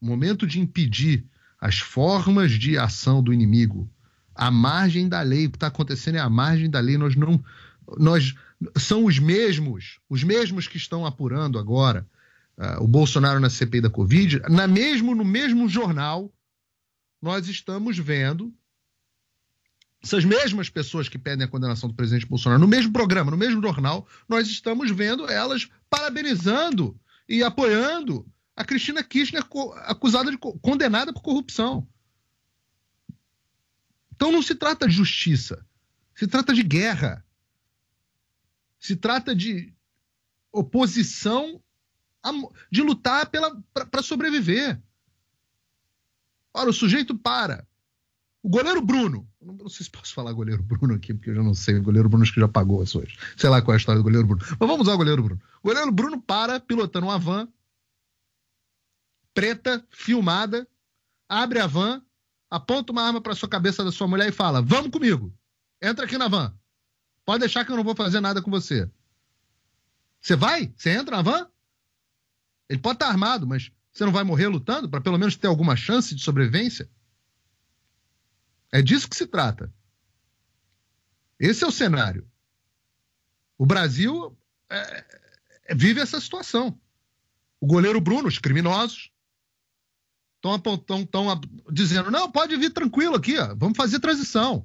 Momento 0.04 0.46
de 0.46 0.60
impedir 0.60 1.24
as 1.60 1.78
formas 1.78 2.52
de 2.52 2.76
ação 2.76 3.22
do 3.22 3.32
inimigo 3.32 3.90
à 4.34 4.50
margem 4.50 5.08
da 5.08 5.22
lei. 5.22 5.46
O 5.46 5.50
que 5.50 5.56
está 5.56 5.68
acontecendo 5.68 6.16
é 6.16 6.20
à 6.20 6.28
margem 6.28 6.68
da 6.68 6.80
lei. 6.80 6.98
Nós 6.98 7.16
não. 7.16 7.42
Nós, 7.98 8.34
são 8.76 9.04
os 9.04 9.18
mesmos, 9.18 9.98
os 10.08 10.22
mesmos 10.22 10.66
que 10.66 10.76
estão 10.76 11.04
apurando 11.04 11.58
agora 11.58 12.06
ah, 12.56 12.82
o 12.82 12.86
Bolsonaro 12.86 13.40
na 13.40 13.50
CPI 13.50 13.80
da 13.80 13.90
Covid. 13.90 14.42
Na 14.48 14.66
mesmo, 14.66 15.14
no 15.14 15.24
mesmo 15.24 15.68
jornal, 15.68 16.32
nós 17.20 17.48
estamos 17.48 17.98
vendo 17.98 18.52
essas 20.02 20.24
mesmas 20.24 20.68
pessoas 20.68 21.08
que 21.08 21.18
pedem 21.18 21.46
a 21.46 21.48
condenação 21.48 21.88
do 21.88 21.94
presidente 21.94 22.26
Bolsonaro, 22.26 22.60
no 22.60 22.68
mesmo 22.68 22.92
programa, 22.92 23.30
no 23.30 23.38
mesmo 23.38 23.62
jornal, 23.62 24.06
nós 24.28 24.48
estamos 24.48 24.90
vendo 24.90 25.26
elas 25.30 25.66
parabenizando 25.88 26.94
e 27.26 27.42
apoiando 27.42 28.26
a 28.56 28.64
Cristina 28.64 29.02
Kirchner 29.02 29.42
acusada 29.84 30.30
de 30.30 30.38
co- 30.38 30.58
condenada 30.60 31.12
por 31.12 31.22
corrupção. 31.22 31.86
Então 34.14 34.30
não 34.30 34.42
se 34.42 34.54
trata 34.54 34.86
de 34.86 34.94
justiça, 34.94 35.66
se 36.14 36.26
trata 36.26 36.52
de 36.54 36.62
guerra. 36.62 37.24
Se 38.78 38.94
trata 38.94 39.34
de 39.34 39.72
oposição 40.52 41.60
a 42.22 42.30
de 42.70 42.82
lutar 42.82 43.30
para 43.90 44.02
sobreviver. 44.02 44.80
Ora, 46.52 46.70
o 46.70 46.72
sujeito 46.72 47.16
para. 47.16 47.66
O 48.42 48.48
goleiro 48.48 48.80
Bruno. 48.82 49.26
Não, 49.40 49.54
não 49.54 49.68
sei 49.70 49.84
se 49.84 49.90
posso 49.90 50.12
falar 50.14 50.32
goleiro 50.32 50.62
Bruno 50.62 50.94
aqui, 50.94 51.14
porque 51.14 51.30
eu 51.30 51.34
já 51.34 51.42
não 51.42 51.54
sei. 51.54 51.78
O 51.78 51.82
goleiro 51.82 52.08
Bruno 52.08 52.22
acho 52.24 52.32
que 52.34 52.40
já 52.40 52.46
pagou 52.46 52.82
as 52.82 52.90
suas. 52.90 53.14
Sei 53.36 53.48
lá 53.48 53.60
qual 53.62 53.72
é 53.72 53.76
a 53.76 53.78
história 53.78 53.98
do 53.98 54.04
goleiro 54.04 54.26
Bruno. 54.26 54.42
Mas 54.48 54.58
vamos 54.58 54.80
usar 54.82 54.92
o 54.94 54.98
goleiro 54.98 55.22
Bruno. 55.22 55.40
O 55.62 55.68
goleiro 55.68 55.90
Bruno 55.90 56.20
para 56.20 56.60
pilotando 56.60 57.06
uma 57.06 57.18
van 57.18 57.48
preta, 59.34 59.84
filmada, 59.90 60.66
abre 61.28 61.58
a 61.58 61.66
van, 61.66 62.02
aponta 62.48 62.92
uma 62.92 63.02
arma 63.02 63.20
para 63.20 63.34
sua 63.34 63.48
cabeça 63.48 63.84
da 63.84 63.92
sua 63.92 64.06
mulher 64.06 64.28
e 64.28 64.32
fala: 64.32 64.62
Vamos 64.62 64.90
comigo. 64.90 65.36
Entra 65.82 66.06
aqui 66.06 66.16
na 66.16 66.28
van. 66.28 66.56
Pode 67.24 67.40
deixar 67.40 67.64
que 67.64 67.72
eu 67.72 67.76
não 67.76 67.84
vou 67.84 67.96
fazer 67.96 68.20
nada 68.20 68.40
com 68.40 68.50
você. 68.50 68.88
Você 70.20 70.36
vai? 70.36 70.72
Você 70.76 70.90
entra 70.90 71.16
na 71.16 71.22
van? 71.22 71.50
Ele 72.68 72.80
pode 72.80 72.96
estar 72.96 73.08
armado, 73.08 73.46
mas 73.46 73.70
você 73.92 74.04
não 74.04 74.12
vai 74.12 74.24
morrer 74.24 74.48
lutando 74.48 74.88
para 74.88 75.00
pelo 75.00 75.18
menos 75.18 75.36
ter 75.36 75.48
alguma 75.48 75.76
chance 75.76 76.14
de 76.14 76.22
sobrevivência? 76.22 76.88
É 78.72 78.80
disso 78.80 79.08
que 79.08 79.16
se 79.16 79.26
trata. 79.26 79.72
Esse 81.38 81.64
é 81.64 81.66
o 81.66 81.72
cenário. 81.72 82.28
O 83.58 83.66
Brasil 83.66 84.36
é, 84.68 85.04
é, 85.66 85.74
vive 85.74 86.00
essa 86.00 86.20
situação. 86.20 86.78
O 87.60 87.66
goleiro 87.66 88.00
Bruno, 88.00 88.28
os 88.28 88.38
criminosos, 88.38 89.12
estão 90.52 91.40
dizendo: 91.72 92.10
não, 92.10 92.30
pode 92.30 92.56
vir 92.56 92.70
tranquilo 92.70 93.14
aqui, 93.16 93.38
ó, 93.38 93.54
vamos 93.56 93.76
fazer 93.76 93.98
transição. 94.00 94.64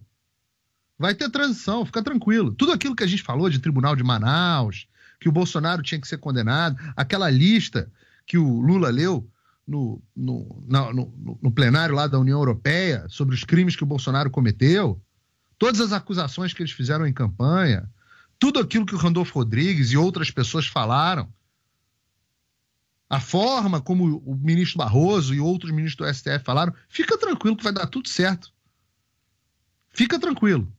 Vai 0.98 1.16
ter 1.16 1.30
transição, 1.30 1.86
fica 1.86 2.04
tranquilo. 2.04 2.52
Tudo 2.54 2.74
aquilo 2.74 2.96
que 2.96 3.04
a 3.04 3.08
gente 3.08 3.24
falou 3.24 3.50
de 3.50 3.60
Tribunal 3.60 3.96
de 3.96 4.04
Manaus, 4.04 4.88
que 5.20 5.30
o 5.30 5.32
Bolsonaro 5.32 5.82
tinha 5.82 6.00
que 6.02 6.08
ser 6.08 6.18
condenado, 6.18 6.78
aquela 6.96 7.30
lista 7.30 7.90
que 8.26 8.38
o 8.38 8.60
Lula 8.60 8.90
leu 8.90 9.26
no, 9.66 10.02
no, 10.16 10.64
no- 10.68 11.38
no 11.42 11.52
plenário 11.52 11.96
lá 11.96 12.08
da 12.08 12.20
União 12.20 12.38
Europeia 12.40 13.06
sobre 13.08 13.34
os 13.36 13.44
crimes 13.44 13.76
que 13.76 13.84
o 13.84 13.88
Bolsonaro 13.88 14.30
cometeu, 14.30 15.00
todas 15.58 15.80
as 15.80 15.94
acusações 15.94 16.54
que 16.54 16.62
eles 16.62 16.72
fizeram 16.74 17.06
em 17.08 17.14
campanha, 17.14 17.90
tudo 18.38 18.60
aquilo 18.60 18.86
que 18.86 18.96
o 18.96 18.98
Randolfo 18.98 19.34
Rodrigues 19.40 19.92
e 19.92 19.98
outras 19.98 20.32
pessoas 20.32 20.66
falaram, 20.68 21.30
a 23.10 23.20
forma 23.20 23.82
como 23.82 24.22
o 24.24 24.36
ministro 24.36 24.78
Barroso 24.78 25.34
e 25.34 25.40
outros 25.40 25.72
ministros 25.72 26.08
do 26.08 26.14
STF 26.14 26.46
falaram, 26.46 26.74
fica 26.88 27.18
tranquilo 27.18 27.58
que 27.58 27.64
vai 27.64 27.74
dar 27.74 27.88
tudo 27.88 28.08
certo. 28.08 28.54
Fica 29.90 30.20
tranquilo. 30.20 30.72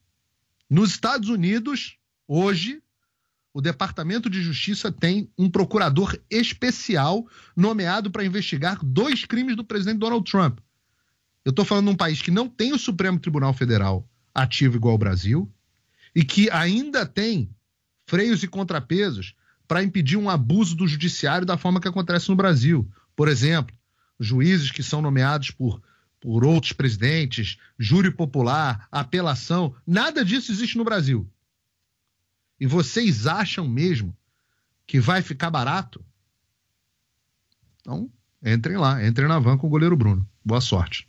Nos 0.69 0.91
Estados 0.91 1.29
Unidos, 1.29 1.99
hoje, 2.29 2.81
o 3.53 3.61
Departamento 3.61 4.31
de 4.31 4.41
Justiça 4.41 4.93
tem 4.93 5.29
um 5.37 5.51
procurador 5.51 6.17
especial 6.31 7.27
nomeado 7.57 8.11
para 8.13 8.25
investigar 8.25 8.79
dois 8.85 9.25
crimes 9.25 9.57
do 9.57 9.65
presidente 9.65 9.99
Donald 9.99 10.31
Trump. 10.31 10.61
Eu 11.45 11.51
estou 11.51 11.65
falando 11.65 11.87
de 11.87 11.93
um 11.95 11.97
país 11.97 12.23
que 12.23 12.31
não 12.31 12.49
tem 12.49 12.73
o 12.73 12.79
Supremo 12.79 13.19
Tribunal 13.19 13.53
Federal 13.53 14.09
ativo 14.33 14.77
igual 14.77 14.93
ao 14.93 14.99
Brasil 14.99 15.53
e 16.15 16.25
que 16.25 16.49
ainda 16.51 17.05
tem 17.05 17.51
freios 18.07 18.45
e 18.45 18.49
contrapesos 18.49 19.35
para 19.71 19.85
impedir 19.85 20.17
um 20.17 20.29
abuso 20.29 20.75
do 20.75 20.89
judiciário 20.89 21.47
da 21.47 21.57
forma 21.57 21.81
que 21.81 21.87
acontece 21.87 22.29
no 22.29 22.35
Brasil. 22.35 22.91
Por 23.15 23.29
exemplo, 23.29 23.73
juízes 24.19 24.73
que 24.73 24.83
são 24.83 25.01
nomeados 25.01 25.53
por, 25.53 25.81
por 26.21 26.45
outros 26.45 26.73
presidentes, 26.73 27.57
júri 27.79 28.11
popular, 28.11 28.89
apelação, 28.91 29.73
nada 29.87 30.25
disso 30.25 30.51
existe 30.51 30.77
no 30.77 30.83
Brasil. 30.83 31.25
E 32.59 32.67
vocês 32.67 33.29
acham 33.29 33.69
mesmo 33.69 34.13
que 34.89 34.99
vai 34.99 35.23
ficar 35.23 35.51
barato? 35.51 36.05
Então, 37.81 38.11
entrem 38.45 38.77
lá, 38.77 39.07
entrem 39.07 39.29
na 39.29 39.39
van 39.39 39.57
com 39.57 39.69
o 39.69 39.71
goleiro 39.71 39.97
Bruno. 39.97 40.29
Boa 40.45 40.61
sorte. 40.61 41.09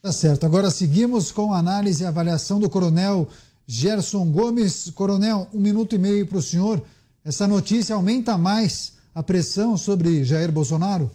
Tá 0.00 0.12
certo. 0.12 0.46
Agora 0.46 0.70
seguimos 0.70 1.32
com 1.32 1.52
a 1.52 1.58
análise 1.58 2.04
e 2.04 2.06
avaliação 2.06 2.60
do 2.60 2.70
coronel 2.70 3.28
Gerson 3.66 4.30
Gomes. 4.30 4.90
Coronel, 4.90 5.48
um 5.52 5.58
minuto 5.58 5.96
e 5.96 5.98
meio 5.98 6.24
para 6.24 6.38
o 6.38 6.42
senhor. 6.42 6.86
Essa 7.28 7.46
notícia 7.46 7.94
aumenta 7.94 8.38
mais 8.38 8.96
a 9.14 9.22
pressão 9.22 9.76
sobre 9.76 10.24
Jair 10.24 10.50
Bolsonaro? 10.50 11.10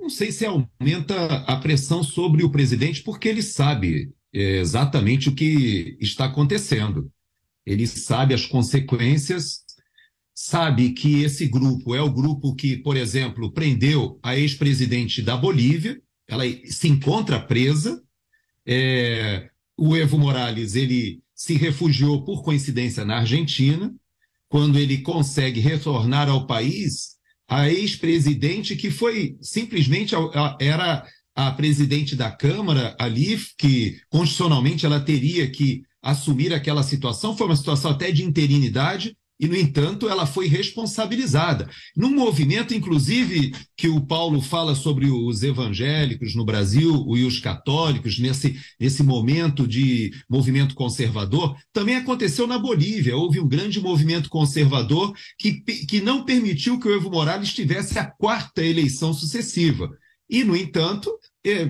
Não 0.00 0.08
sei 0.08 0.30
se 0.30 0.46
aumenta 0.46 1.38
a 1.48 1.56
pressão 1.56 2.04
sobre 2.04 2.44
o 2.44 2.50
presidente, 2.52 3.02
porque 3.02 3.28
ele 3.28 3.42
sabe 3.42 4.14
é, 4.32 4.58
exatamente 4.58 5.28
o 5.28 5.34
que 5.34 5.98
está 6.00 6.26
acontecendo. 6.26 7.10
Ele 7.66 7.84
sabe 7.84 8.32
as 8.32 8.46
consequências, 8.46 9.64
sabe 10.32 10.92
que 10.92 11.24
esse 11.24 11.48
grupo 11.48 11.96
é 11.96 12.00
o 12.00 12.12
grupo 12.12 12.54
que, 12.54 12.76
por 12.76 12.96
exemplo, 12.96 13.50
prendeu 13.50 14.20
a 14.22 14.38
ex-presidente 14.38 15.20
da 15.20 15.36
Bolívia, 15.36 16.00
ela 16.28 16.44
se 16.66 16.86
encontra 16.86 17.44
presa. 17.44 18.00
É, 18.64 19.50
o 19.76 19.96
Evo 19.96 20.16
Morales 20.16 20.76
ele 20.76 21.20
se 21.42 21.54
refugiou 21.54 22.24
por 22.24 22.44
coincidência 22.44 23.04
na 23.04 23.16
Argentina. 23.16 23.92
Quando 24.48 24.78
ele 24.78 24.98
consegue 24.98 25.58
retornar 25.58 26.28
ao 26.28 26.46
país, 26.46 27.16
a 27.48 27.68
ex-presidente, 27.68 28.76
que 28.76 28.92
foi 28.92 29.36
simplesmente 29.40 30.14
era 30.60 31.04
a 31.34 31.50
presidente 31.50 32.14
da 32.14 32.30
Câmara 32.30 32.94
ali, 32.96 33.36
que 33.58 33.98
constitucionalmente 34.08 34.86
ela 34.86 35.00
teria 35.00 35.50
que 35.50 35.82
assumir 36.00 36.54
aquela 36.54 36.84
situação, 36.84 37.36
foi 37.36 37.48
uma 37.48 37.56
situação 37.56 37.90
até 37.90 38.12
de 38.12 38.22
interinidade, 38.22 39.16
e, 39.42 39.48
no 39.48 39.56
entanto, 39.56 40.08
ela 40.08 40.24
foi 40.24 40.46
responsabilizada. 40.46 41.68
Num 41.96 42.14
movimento, 42.14 42.72
inclusive, 42.72 43.52
que 43.76 43.88
o 43.88 44.00
Paulo 44.00 44.40
fala 44.40 44.76
sobre 44.76 45.10
os 45.10 45.42
evangélicos 45.42 46.36
no 46.36 46.44
Brasil 46.44 47.04
e 47.16 47.24
os 47.24 47.40
católicos, 47.40 48.20
nesse, 48.20 48.56
nesse 48.78 49.02
momento 49.02 49.66
de 49.66 50.12
movimento 50.30 50.76
conservador, 50.76 51.56
também 51.72 51.96
aconteceu 51.96 52.46
na 52.46 52.56
Bolívia. 52.56 53.16
Houve 53.16 53.40
um 53.40 53.48
grande 53.48 53.80
movimento 53.80 54.28
conservador 54.28 55.12
que, 55.36 55.54
que 55.88 56.00
não 56.00 56.24
permitiu 56.24 56.78
que 56.78 56.86
o 56.86 56.94
Evo 56.94 57.10
Morales 57.10 57.52
tivesse 57.52 57.98
a 57.98 58.04
quarta 58.04 58.62
eleição 58.64 59.12
sucessiva. 59.12 59.90
E, 60.30 60.44
no 60.44 60.56
entanto, 60.56 61.10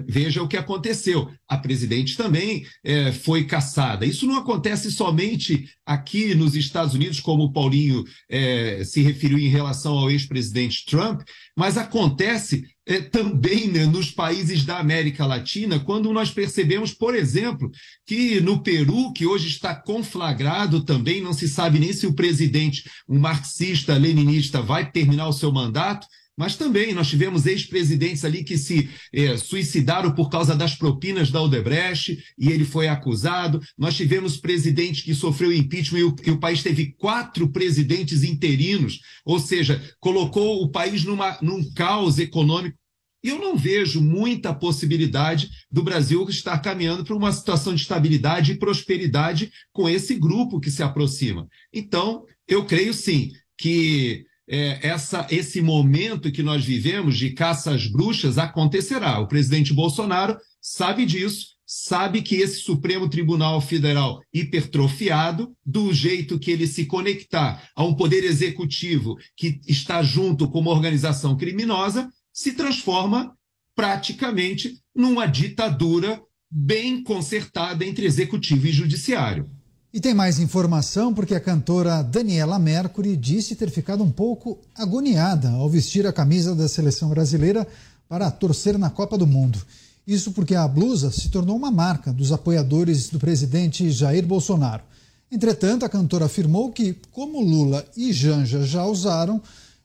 veja 0.07 0.43
o 0.43 0.49
que 0.49 0.57
aconteceu. 0.57 1.31
A 1.49 1.57
presidente 1.57 2.17
também 2.17 2.67
é, 2.85 3.13
foi 3.13 3.45
caçada. 3.45 4.05
Isso 4.05 4.27
não 4.27 4.37
acontece 4.37 4.91
somente 4.91 5.69
aqui 5.85 6.35
nos 6.35 6.55
Estados 6.55 6.95
Unidos, 6.95 7.21
como 7.21 7.45
o 7.45 7.53
Paulinho 7.53 8.05
é, 8.29 8.85
se 8.85 9.01
referiu 9.01 9.39
em 9.39 9.49
relação 9.49 9.95
ao 9.95 10.11
ex-presidente 10.11 10.85
Trump, 10.87 11.23
mas 11.57 11.77
acontece 11.77 12.65
é, 12.87 13.01
também 13.01 13.69
né, 13.69 13.87
nos 13.87 14.11
países 14.11 14.65
da 14.65 14.79
América 14.79 15.25
Latina, 15.25 15.79
quando 15.79 16.13
nós 16.13 16.31
percebemos, 16.31 16.93
por 16.93 17.15
exemplo, 17.15 17.71
que 18.07 18.41
no 18.41 18.63
Peru, 18.63 19.13
que 19.13 19.27
hoje 19.27 19.49
está 19.49 19.75
conflagrado 19.75 20.85
também, 20.85 21.21
não 21.21 21.33
se 21.33 21.49
sabe 21.49 21.79
nem 21.79 21.93
se 21.93 22.07
o 22.07 22.15
presidente, 22.15 22.89
um 23.09 23.19
marxista-leninista, 23.19 24.61
vai 24.61 24.91
terminar 24.91 25.29
o 25.29 25.33
seu 25.33 25.53
mandato. 25.53 26.07
Mas 26.37 26.57
também 26.57 26.95
nós 26.95 27.09
tivemos 27.09 27.47
ex-presidentes 27.47 28.25
ali 28.25 28.43
que 28.43 28.57
se 28.57 28.89
eh, 29.13 29.37
suicidaram 29.37 30.15
por 30.15 30.31
causa 30.31 30.55
das 30.55 30.75
propinas 30.75 31.31
da 31.31 31.43
Odebrecht 31.43 32.19
e 32.39 32.49
ele 32.49 32.65
foi 32.65 32.89
acusado. 32.89 33.61
Nós 33.77 33.95
tivemos 33.95 34.39
presidente 34.39 35.05
que 35.05 35.15
sofreu 35.15 35.53
impeachment 35.53 35.99
e 35.99 36.05
o, 36.05 36.17
e 36.27 36.31
o 36.31 36.41
país 36.41 36.63
teve 36.63 36.95
quatro 36.99 37.51
presidentes 37.51 38.23
interinos, 38.23 39.01
ou 39.25 39.39
seja, 39.39 39.83
colocou 40.01 40.63
o 40.63 40.71
país 40.71 41.05
numa, 41.05 41.39
num 41.43 41.71
caos 41.75 42.19
econômico. 42.19 42.79
E 43.23 43.29
eu 43.29 43.39
não 43.39 43.57
vejo 43.57 44.01
muita 44.01 44.53
possibilidade 44.53 45.49
do 45.71 45.83
Brasil 45.83 46.27
estar 46.29 46.59
caminhando 46.59 47.05
para 47.05 47.15
uma 47.15 47.31
situação 47.31 47.75
de 47.75 47.83
estabilidade 47.83 48.53
e 48.53 48.59
prosperidade 48.59 49.53
com 49.71 49.89
esse 49.89 50.15
grupo 50.15 50.59
que 50.59 50.71
se 50.71 50.83
aproxima. 50.83 51.47
Então, 51.73 52.25
eu 52.49 52.65
creio 52.65 52.93
sim 52.93 53.31
que 53.57 54.25
é, 54.49 54.87
essa, 54.87 55.27
esse 55.31 55.61
momento 55.61 56.33
que 56.33 56.43
nós 56.43 56.65
vivemos 56.65 57.17
de 57.17 57.31
caça 57.31 57.73
às 57.73 57.87
bruxas 57.87 58.39
acontecerá. 58.39 59.19
O 59.19 59.29
presidente 59.29 59.73
Bolsonaro 59.73 60.37
sabe 60.61 61.05
disso, 61.07 61.53
sabe 61.67 62.23
que 62.23 62.37
esse 62.37 62.61
Supremo 62.61 63.09
Tribunal 63.09 63.61
Federal 63.61 64.21
hipertrofiado, 64.33 65.55
do 65.65 65.93
jeito 65.93 66.39
que 66.39 66.51
ele 66.51 66.67
se 66.67 66.85
conectar 66.87 67.69
a 67.75 67.85
um 67.85 67.95
poder 67.95 68.25
executivo 68.25 69.17
que 69.37 69.61
está 69.67 70.03
junto 70.03 70.49
com 70.51 70.61
uma 70.61 70.71
organização 70.71 71.37
criminosa, 71.37 72.11
se 72.33 72.53
transforma 72.53 73.35
praticamente 73.75 74.79
numa 74.95 75.27
ditadura 75.27 76.21
bem 76.51 77.03
concertada 77.03 77.85
entre 77.85 78.05
executivo 78.05 78.67
e 78.67 78.73
judiciário. 78.73 79.49
E 79.95 80.01
tem 80.01 80.15
mais 80.15 80.39
informação 80.39 81.13
porque 81.13 81.35
a 81.35 81.41
cantora 81.41 82.03
Daniela 82.03 82.59
Mercury 82.59 83.15
disse 83.15 83.55
ter 83.55 83.71
ficado 83.71 84.03
um 84.03 84.11
pouco 84.11 84.59
agoniada 84.75 85.51
ao 85.51 85.69
vestir 85.69 86.07
a 86.07 86.13
camisa 86.13 86.55
da 86.55 86.67
seleção 86.67 87.11
brasileira 87.11 87.69
para 88.09 88.31
torcer 88.31 88.79
na 88.79 88.89
Copa 88.89 89.19
do 89.19 89.27
Mundo. 89.27 89.61
Isso 90.07 90.33
porque 90.33 90.55
a 90.55 90.67
blusa 90.67 91.11
se 91.11 91.29
tornou 91.29 91.55
uma 91.55 91.71
marca 91.71 92.11
dos 92.11 92.33
apoiadores 92.33 93.11
do 93.11 93.19
presidente 93.19 93.91
Jair 93.91 94.27
Bolsonaro. 94.27 94.83
Entretanto, 95.31 95.85
a 95.85 95.91
cantora 95.91 96.25
afirmou 96.25 96.73
que, 96.73 96.97
como 97.11 97.43
Lula 97.43 97.85
e 97.95 98.15
Janja 98.15 98.65
já 98.65 98.87
usaram, 98.87 99.43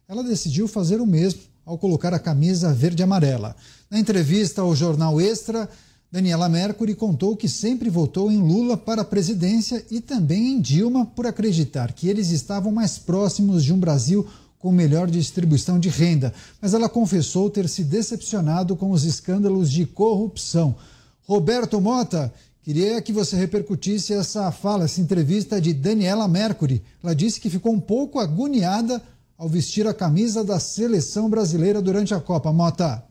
ela 0.07 0.23
decidiu 0.23 0.69
fazer 0.69 1.01
o 1.01 1.05
mesmo 1.05 1.41
ao 1.65 1.77
colocar 1.77 2.13
a 2.13 2.19
camisa 2.19 2.73
verde-amarela. 2.73 3.57
Na 3.91 3.99
entrevista 3.99 4.61
ao 4.61 4.73
jornal 4.73 5.19
Extra, 5.19 5.69
Daniela 6.09 6.47
Mercury 6.47 6.95
contou 6.95 7.35
que 7.35 7.49
sempre 7.49 7.89
votou 7.89 8.31
em 8.31 8.38
Lula 8.38 8.77
para 8.77 9.01
a 9.01 9.05
presidência 9.05 9.85
e 9.91 9.99
também 9.99 10.53
em 10.53 10.61
Dilma 10.61 11.05
por 11.05 11.27
acreditar 11.27 11.91
que 11.91 12.07
eles 12.07 12.29
estavam 12.29 12.71
mais 12.71 12.97
próximos 12.97 13.61
de 13.61 13.73
um 13.73 13.79
Brasil 13.79 14.25
com 14.57 14.71
melhor 14.71 15.09
distribuição 15.09 15.77
de 15.77 15.89
renda, 15.89 16.34
mas 16.61 16.73
ela 16.73 16.88
confessou 16.88 17.49
ter 17.49 17.67
se 17.67 17.84
decepcionado 17.84 18.75
com 18.75 18.91
os 18.91 19.03
escândalos 19.03 19.69
de 19.69 19.85
corrupção. 19.85 20.75
Roberto 21.23 21.79
Mota, 21.81 22.34
queria 22.63 23.01
que 23.01 23.11
você 23.11 23.35
repercutisse 23.35 24.13
essa 24.13 24.49
fala, 24.49 24.85
essa 24.85 25.01
entrevista 25.01 25.59
de 25.59 25.73
Daniela 25.73 26.27
Mercury. 26.27 26.81
Ela 27.03 27.13
disse 27.13 27.39
que 27.39 27.49
ficou 27.49 27.73
um 27.73 27.81
pouco 27.81 28.17
agoniada 28.17 29.03
ao 29.38 29.49
vestir 29.49 29.85
a 29.85 29.93
camisa 29.93 30.41
da 30.41 30.57
seleção 30.57 31.29
brasileira 31.29 31.81
durante 31.81 32.13
a 32.13 32.19
Copa. 32.19 32.51
Mota. 32.51 33.06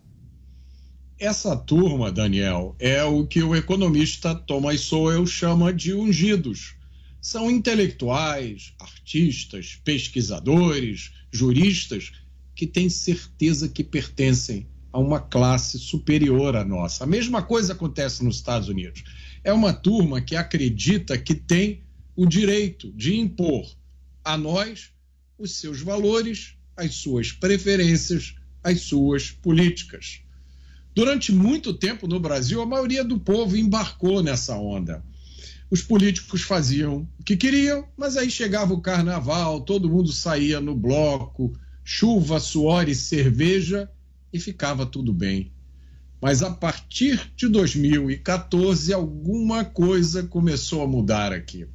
Essa 1.18 1.56
turma, 1.56 2.12
Daniel, 2.12 2.76
é 2.78 3.02
o 3.02 3.26
que 3.26 3.42
o 3.42 3.56
economista 3.56 4.34
Thomas 4.34 4.82
Sowell 4.82 5.26
chama 5.26 5.72
de 5.72 5.94
ungidos. 5.94 6.74
São 7.22 7.50
intelectuais, 7.50 8.74
artistas, 8.78 9.80
pesquisadores, 9.82 11.12
juristas 11.32 12.12
que 12.54 12.66
têm 12.66 12.90
certeza 12.90 13.66
que 13.66 13.82
pertencem 13.82 14.68
a 14.92 14.98
uma 14.98 15.18
classe 15.18 15.78
superior 15.78 16.54
à 16.54 16.62
nossa. 16.62 17.04
A 17.04 17.06
mesma 17.06 17.42
coisa 17.42 17.72
acontece 17.72 18.22
nos 18.22 18.36
Estados 18.36 18.68
Unidos. 18.68 19.02
É 19.42 19.54
uma 19.54 19.72
turma 19.72 20.20
que 20.20 20.36
acredita 20.36 21.16
que 21.16 21.34
tem 21.34 21.82
o 22.14 22.26
direito 22.26 22.92
de 22.92 23.18
impor 23.18 23.66
a 24.22 24.36
nós 24.36 24.90
os 25.38 25.52
seus 25.52 25.80
valores, 25.80 26.56
as 26.76 26.94
suas 26.96 27.32
preferências, 27.32 28.34
as 28.62 28.82
suas 28.82 29.30
políticas. 29.30 30.25
Durante 30.96 31.30
muito 31.30 31.74
tempo 31.74 32.08
no 32.08 32.18
Brasil, 32.18 32.62
a 32.62 32.64
maioria 32.64 33.04
do 33.04 33.20
povo 33.20 33.54
embarcou 33.54 34.22
nessa 34.22 34.56
onda. 34.56 35.04
Os 35.70 35.82
políticos 35.82 36.40
faziam 36.40 37.06
o 37.20 37.22
que 37.22 37.36
queriam, 37.36 37.86
mas 37.98 38.16
aí 38.16 38.30
chegava 38.30 38.72
o 38.72 38.80
carnaval, 38.80 39.60
todo 39.60 39.90
mundo 39.90 40.10
saía 40.10 40.58
no 40.58 40.74
bloco, 40.74 41.52
chuva, 41.84 42.40
suor 42.40 42.88
e 42.88 42.94
cerveja 42.94 43.90
e 44.32 44.40
ficava 44.40 44.86
tudo 44.86 45.12
bem. 45.12 45.52
Mas 46.18 46.42
a 46.42 46.50
partir 46.50 47.30
de 47.36 47.46
2014, 47.46 48.94
alguma 48.94 49.66
coisa 49.66 50.22
começou 50.22 50.82
a 50.82 50.88
mudar 50.88 51.30
aqui. 51.30 51.66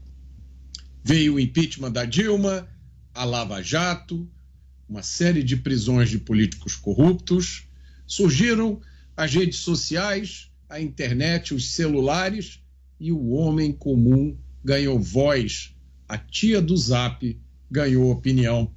Veio 1.04 1.36
o 1.36 1.40
impeachment 1.40 1.92
da 1.92 2.06
Dilma, 2.06 2.68
a 3.14 3.24
Lava 3.24 3.62
Jato, 3.62 4.28
uma 4.90 5.04
série 5.04 5.44
de 5.44 5.58
prisões 5.58 6.10
de 6.10 6.18
políticos 6.18 6.76
corruptos, 6.76 7.68
surgiram 8.08 8.82
as 9.22 9.36
redes 9.36 9.60
sociais, 9.60 10.50
a 10.68 10.82
internet, 10.82 11.54
os 11.54 11.74
celulares 11.74 12.60
e 13.00 13.12
o 13.12 13.30
homem 13.30 13.72
comum 13.72 14.36
ganhou 14.66 15.00
voz. 15.00 15.76
A 16.10 16.18
tia 16.18 16.60
do 16.60 16.76
Zap 16.76 17.40
ganhou 17.70 18.10
opinião. 18.10 18.74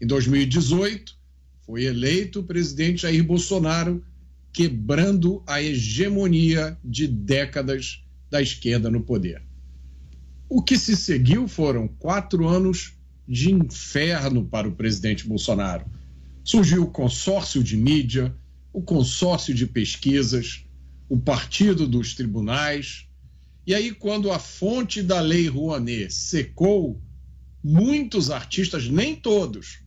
Em 0.00 0.06
2018, 0.06 1.18
foi 1.66 1.82
eleito 1.82 2.38
o 2.38 2.44
presidente 2.44 3.02
Jair 3.02 3.24
Bolsonaro, 3.24 4.04
quebrando 4.52 5.42
a 5.48 5.60
hegemonia 5.60 6.78
de 6.84 7.08
décadas 7.08 8.04
da 8.30 8.40
esquerda 8.40 8.88
no 8.88 9.02
poder. 9.02 9.42
O 10.48 10.62
que 10.62 10.78
se 10.78 10.94
seguiu 10.94 11.48
foram 11.48 11.88
quatro 11.88 12.46
anos 12.46 12.94
de 13.26 13.50
inferno 13.50 14.44
para 14.44 14.68
o 14.68 14.76
presidente 14.76 15.26
Bolsonaro. 15.26 15.84
Surgiu 16.44 16.84
o 16.84 16.90
consórcio 16.90 17.64
de 17.64 17.76
mídia, 17.76 18.32
o 18.72 18.80
consórcio 18.80 19.54
de 19.54 19.66
pesquisas, 19.66 20.64
o 21.08 21.18
partido 21.18 21.86
dos 21.86 22.14
tribunais. 22.14 23.06
E 23.66 23.74
aí, 23.74 23.92
quando 23.92 24.32
a 24.32 24.38
fonte 24.38 25.02
da 25.02 25.20
Lei 25.20 25.46
Rouanet 25.46 26.12
secou, 26.12 27.00
muitos 27.62 28.30
artistas, 28.30 28.88
nem 28.88 29.14
todos, 29.14 29.80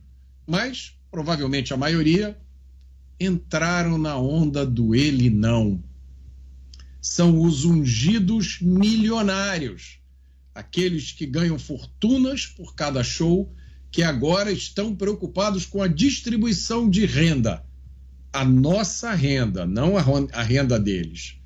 mas 0.46 0.96
provavelmente 1.10 1.74
a 1.74 1.76
maioria, 1.76 2.38
entraram 3.18 3.98
na 3.98 4.16
onda 4.16 4.64
do 4.64 4.94
ele 4.94 5.28
não. 5.30 5.82
São 7.00 7.40
os 7.40 7.64
ungidos 7.64 8.58
milionários, 8.60 9.98
aqueles 10.54 11.12
que 11.12 11.26
ganham 11.26 11.58
fortunas 11.58 12.46
por 12.46 12.74
cada 12.74 13.02
show, 13.02 13.52
que 13.90 14.02
agora 14.02 14.52
estão 14.52 14.94
preocupados 14.94 15.64
com 15.64 15.82
a 15.82 15.88
distribuição 15.88 16.88
de 16.88 17.06
renda 17.06 17.64
a 18.36 18.44
nossa 18.44 19.14
renda, 19.14 19.64
não 19.64 19.94
a 19.96 20.42
renda 20.42 20.78
deles. 20.78 21.38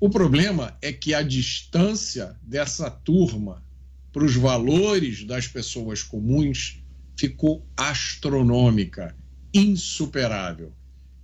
O 0.00 0.08
problema 0.08 0.74
é 0.80 0.90
que 0.90 1.12
a 1.12 1.20
distância 1.20 2.34
dessa 2.42 2.90
turma 2.90 3.62
para 4.10 4.24
os 4.24 4.34
valores 4.34 5.22
das 5.24 5.46
pessoas 5.46 6.02
comuns 6.02 6.82
ficou 7.14 7.68
astronômica, 7.76 9.14
insuperável. 9.52 10.72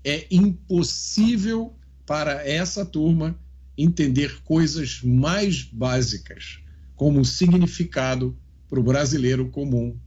É 0.04 0.26
impossível 0.30 1.74
para 2.04 2.46
essa 2.46 2.84
turma 2.84 3.40
entender 3.76 4.42
coisas 4.42 5.00
mais 5.02 5.62
básicas, 5.62 6.58
como 6.94 7.20
o 7.20 7.24
significado 7.24 8.36
para 8.68 8.78
o 8.78 8.82
brasileiro 8.82 9.48
comum 9.48 9.98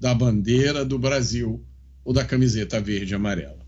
da 0.00 0.12
bandeira 0.12 0.84
do 0.84 0.98
Brasil 0.98 1.64
ou 2.04 2.12
da 2.12 2.24
camiseta 2.24 2.80
verde 2.80 3.12
e 3.12 3.14
amarela. 3.14 3.59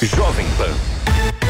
Jovem 0.00 0.46
Pan 0.56 1.49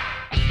Yeah. 0.33 0.45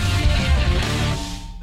Bye. 0.00 0.39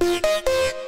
Thank 0.00 0.24
you. 0.24 0.87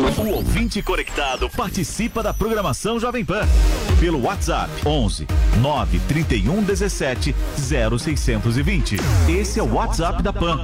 O 0.00 0.28
ouvinte 0.30 0.80
conectado 0.82 1.50
participa 1.50 2.22
da 2.22 2.32
programação 2.32 2.98
Jovem 2.98 3.22
Pan 3.22 3.46
pelo 3.98 4.22
WhatsApp 4.22 4.70
11 4.86 5.26
931 5.60 6.62
17 6.62 7.34
0620. 7.58 8.96
Esse 9.28 9.60
é 9.60 9.62
o 9.62 9.74
WhatsApp 9.74 10.22
da 10.22 10.32
Pan. 10.32 10.62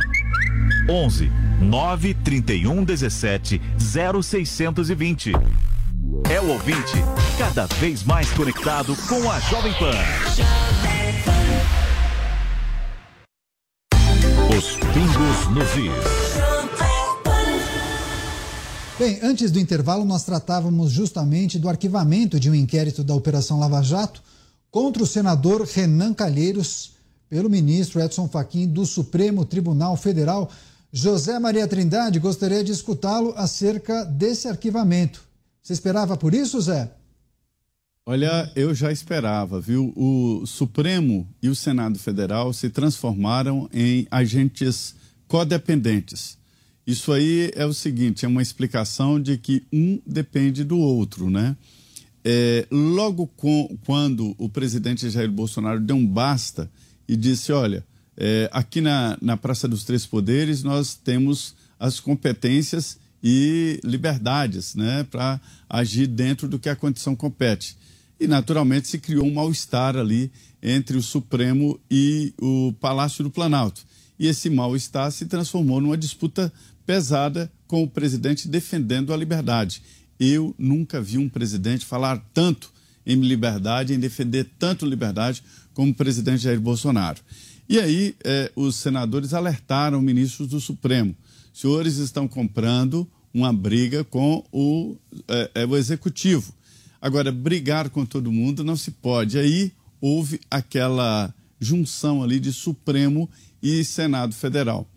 11 0.88 1.30
931 1.60 2.82
17 2.82 3.60
0620. 3.78 5.32
É 6.30 6.40
o 6.40 6.48
ouvinte 6.48 6.96
cada 7.36 7.66
vez 7.66 8.02
mais 8.04 8.30
conectado 8.30 8.96
com 9.06 9.30
a 9.30 9.38
Jovem 9.40 9.74
Pan. 9.74 9.90
Os 14.56 14.76
pingos 14.76 15.48
nos 15.50 15.76
is. 15.76 16.35
Bem, 18.98 19.18
antes 19.22 19.50
do 19.50 19.60
intervalo, 19.60 20.06
nós 20.06 20.24
tratávamos 20.24 20.90
justamente 20.90 21.58
do 21.58 21.68
arquivamento 21.68 22.40
de 22.40 22.48
um 22.48 22.54
inquérito 22.54 23.04
da 23.04 23.14
Operação 23.14 23.58
Lava 23.58 23.82
Jato 23.82 24.22
contra 24.70 25.02
o 25.02 25.06
senador 25.06 25.66
Renan 25.66 26.14
Calheiros 26.14 26.92
pelo 27.28 27.50
ministro 27.50 28.00
Edson 28.00 28.26
Fachin 28.26 28.66
do 28.66 28.86
Supremo 28.86 29.44
Tribunal 29.44 29.98
Federal. 29.98 30.50
José 30.90 31.38
Maria 31.38 31.68
Trindade, 31.68 32.18
gostaria 32.18 32.64
de 32.64 32.72
escutá-lo 32.72 33.34
acerca 33.36 34.02
desse 34.02 34.48
arquivamento. 34.48 35.22
Você 35.62 35.74
esperava 35.74 36.16
por 36.16 36.32
isso, 36.32 36.58
Zé? 36.58 36.90
Olha, 38.06 38.50
eu 38.56 38.74
já 38.74 38.90
esperava, 38.90 39.60
viu? 39.60 39.92
O 39.94 40.46
Supremo 40.46 41.28
e 41.42 41.50
o 41.50 41.54
Senado 41.54 41.98
Federal 41.98 42.50
se 42.54 42.70
transformaram 42.70 43.68
em 43.74 44.06
agentes 44.10 44.94
codependentes. 45.28 46.38
Isso 46.86 47.12
aí 47.12 47.50
é 47.54 47.66
o 47.66 47.72
seguinte: 47.72 48.24
é 48.24 48.28
uma 48.28 48.42
explicação 48.42 49.20
de 49.20 49.36
que 49.36 49.64
um 49.72 50.00
depende 50.06 50.62
do 50.62 50.78
outro, 50.78 51.28
né? 51.28 51.56
É, 52.24 52.66
logo 52.70 53.26
com, 53.28 53.76
quando 53.84 54.34
o 54.38 54.48
presidente 54.48 55.08
Jair 55.08 55.30
Bolsonaro 55.30 55.80
deu 55.80 55.96
um 55.96 56.06
basta 56.06 56.70
e 57.08 57.16
disse: 57.16 57.52
olha, 57.52 57.84
é, 58.16 58.48
aqui 58.52 58.80
na, 58.80 59.18
na 59.20 59.36
Praça 59.36 59.68
dos 59.68 59.84
Três 59.84 60.06
Poderes 60.06 60.62
nós 60.62 60.94
temos 60.94 61.54
as 61.78 62.00
competências 62.00 62.98
e 63.22 63.80
liberdades 63.84 64.74
né, 64.74 65.04
para 65.10 65.40
agir 65.68 66.06
dentro 66.06 66.48
do 66.48 66.58
que 66.58 66.68
a 66.68 66.76
condição 66.76 67.16
compete. 67.16 67.76
E, 68.18 68.26
naturalmente, 68.26 68.88
se 68.88 68.98
criou 68.98 69.26
um 69.26 69.34
mal-estar 69.34 69.96
ali 69.96 70.30
entre 70.62 70.96
o 70.96 71.02
Supremo 71.02 71.78
e 71.90 72.32
o 72.40 72.72
Palácio 72.80 73.22
do 73.22 73.30
Planalto. 73.30 73.84
E 74.18 74.26
esse 74.26 74.48
mal-estar 74.48 75.10
se 75.10 75.26
transformou 75.26 75.80
numa 75.80 75.96
disputa 75.96 76.52
pesada 76.86 77.50
com 77.66 77.82
o 77.82 77.90
presidente 77.90 78.48
defendendo 78.48 79.12
a 79.12 79.16
liberdade. 79.16 79.82
Eu 80.18 80.54
nunca 80.58 81.02
vi 81.02 81.18
um 81.18 81.28
presidente 81.28 81.84
falar 81.84 82.18
tanto 82.32 82.72
em 83.04 83.16
liberdade, 83.16 83.92
em 83.92 83.98
defender 83.98 84.48
tanto 84.58 84.86
liberdade 84.86 85.42
como 85.74 85.90
o 85.90 85.94
presidente 85.94 86.42
Jair 86.42 86.60
Bolsonaro. 86.60 87.20
E 87.68 87.78
aí, 87.78 88.14
eh, 88.24 88.50
os 88.54 88.76
senadores 88.76 89.34
alertaram 89.34 90.00
ministros 90.00 90.48
do 90.48 90.60
Supremo: 90.60 91.14
senhores 91.52 91.96
estão 91.96 92.28
comprando 92.28 93.06
uma 93.34 93.52
briga 93.52 94.04
com 94.04 94.44
o, 94.52 94.96
eh, 95.28 95.66
o 95.66 95.76
executivo. 95.76 96.54
Agora, 97.00 97.30
brigar 97.30 97.90
com 97.90 98.06
todo 98.06 98.32
mundo 98.32 98.64
não 98.64 98.76
se 98.76 98.90
pode. 98.90 99.38
Aí 99.38 99.72
houve 100.00 100.40
aquela 100.50 101.34
junção 101.60 102.22
ali 102.22 102.38
de 102.40 102.52
Supremo 102.52 103.28
e 103.62 103.84
Senado 103.84 104.34
Federal. 104.34 104.88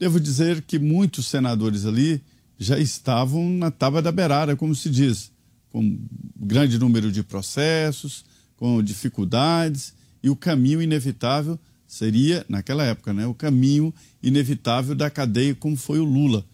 Devo 0.00 0.18
dizer 0.18 0.62
que 0.62 0.78
muitos 0.78 1.26
senadores 1.26 1.84
ali 1.84 2.22
já 2.58 2.78
estavam 2.78 3.50
na 3.50 3.70
tábua 3.70 4.00
da 4.00 4.10
beirada, 4.10 4.56
como 4.56 4.74
se 4.74 4.88
diz, 4.88 5.30
com 5.68 6.00
grande 6.34 6.78
número 6.78 7.12
de 7.12 7.22
processos, 7.22 8.24
com 8.56 8.82
dificuldades, 8.82 9.92
e 10.22 10.30
o 10.30 10.36
caminho 10.36 10.80
inevitável 10.80 11.58
seria, 11.86 12.46
naquela 12.48 12.82
época, 12.82 13.12
né, 13.12 13.26
o 13.26 13.34
caminho 13.34 13.92
inevitável 14.22 14.94
da 14.94 15.10
cadeia, 15.10 15.54
como 15.54 15.76
foi 15.76 15.98
o 15.98 16.04
Lula. 16.04 16.46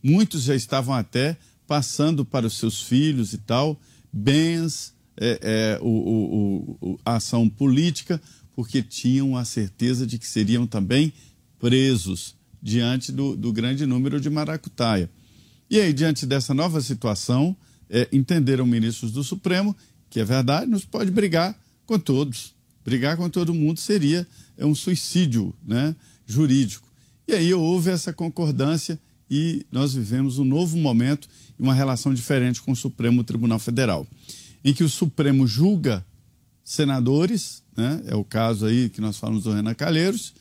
Muitos 0.00 0.44
já 0.44 0.54
estavam 0.54 0.94
até 0.94 1.36
passando 1.66 2.24
para 2.24 2.46
os 2.46 2.56
seus 2.56 2.82
filhos 2.82 3.32
e 3.32 3.38
tal, 3.38 3.80
bens, 4.12 4.94
é, 5.16 5.40
é, 5.42 5.78
o, 5.82 5.88
o, 5.88 6.78
o, 6.80 7.00
a 7.04 7.16
ação 7.16 7.48
política, 7.48 8.22
porque 8.54 8.80
tinham 8.80 9.36
a 9.36 9.44
certeza 9.44 10.06
de 10.06 10.20
que 10.20 10.26
seriam 10.26 10.68
também 10.68 11.12
presos 11.58 12.40
diante 12.62 13.10
do, 13.10 13.36
do 13.36 13.52
grande 13.52 13.84
número 13.84 14.20
de 14.20 14.30
maracutaia. 14.30 15.10
E 15.68 15.80
aí, 15.80 15.92
diante 15.92 16.24
dessa 16.24 16.54
nova 16.54 16.80
situação, 16.80 17.56
é, 17.90 18.08
entenderam 18.12 18.64
ministros 18.66 19.10
do 19.10 19.24
Supremo 19.24 19.76
que 20.12 20.20
é 20.20 20.24
verdade, 20.26 20.70
não 20.70 20.78
se 20.78 20.86
pode 20.86 21.10
brigar 21.10 21.58
com 21.86 21.98
todos. 21.98 22.54
Brigar 22.84 23.16
com 23.16 23.30
todo 23.30 23.54
mundo 23.54 23.80
seria 23.80 24.26
é 24.58 24.66
um 24.66 24.74
suicídio 24.74 25.54
né, 25.66 25.96
jurídico. 26.26 26.86
E 27.26 27.32
aí 27.32 27.54
houve 27.54 27.88
essa 27.88 28.12
concordância 28.12 29.00
e 29.30 29.64
nós 29.72 29.94
vivemos 29.94 30.38
um 30.38 30.44
novo 30.44 30.76
momento 30.76 31.26
e 31.58 31.62
uma 31.62 31.72
relação 31.72 32.12
diferente 32.12 32.60
com 32.60 32.72
o 32.72 32.76
Supremo 32.76 33.24
Tribunal 33.24 33.58
Federal, 33.58 34.06
em 34.62 34.74
que 34.74 34.84
o 34.84 34.88
Supremo 34.88 35.46
julga 35.46 36.04
senadores, 36.62 37.62
né, 37.74 38.02
é 38.04 38.14
o 38.14 38.22
caso 38.22 38.66
aí 38.66 38.90
que 38.90 39.00
nós 39.00 39.16
falamos 39.16 39.44
do 39.44 39.52
Renan 39.52 39.72
Calheiros, 39.72 40.34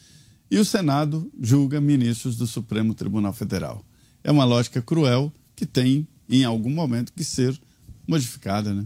e 0.52 0.60
o 0.60 0.66
Senado 0.66 1.32
julga 1.42 1.80
ministros 1.80 2.36
do 2.36 2.46
Supremo 2.46 2.94
Tribunal 2.94 3.32
Federal. 3.32 3.84
É 4.22 4.30
uma 4.30 4.44
lógica 4.44 4.82
cruel 4.82 5.32
que 5.56 5.66
tem, 5.66 6.06
em 6.30 6.44
algum 6.44 6.70
momento, 6.70 7.14
que 7.14 7.24
ser 7.24 7.58
modificada, 8.06 8.74
né? 8.74 8.86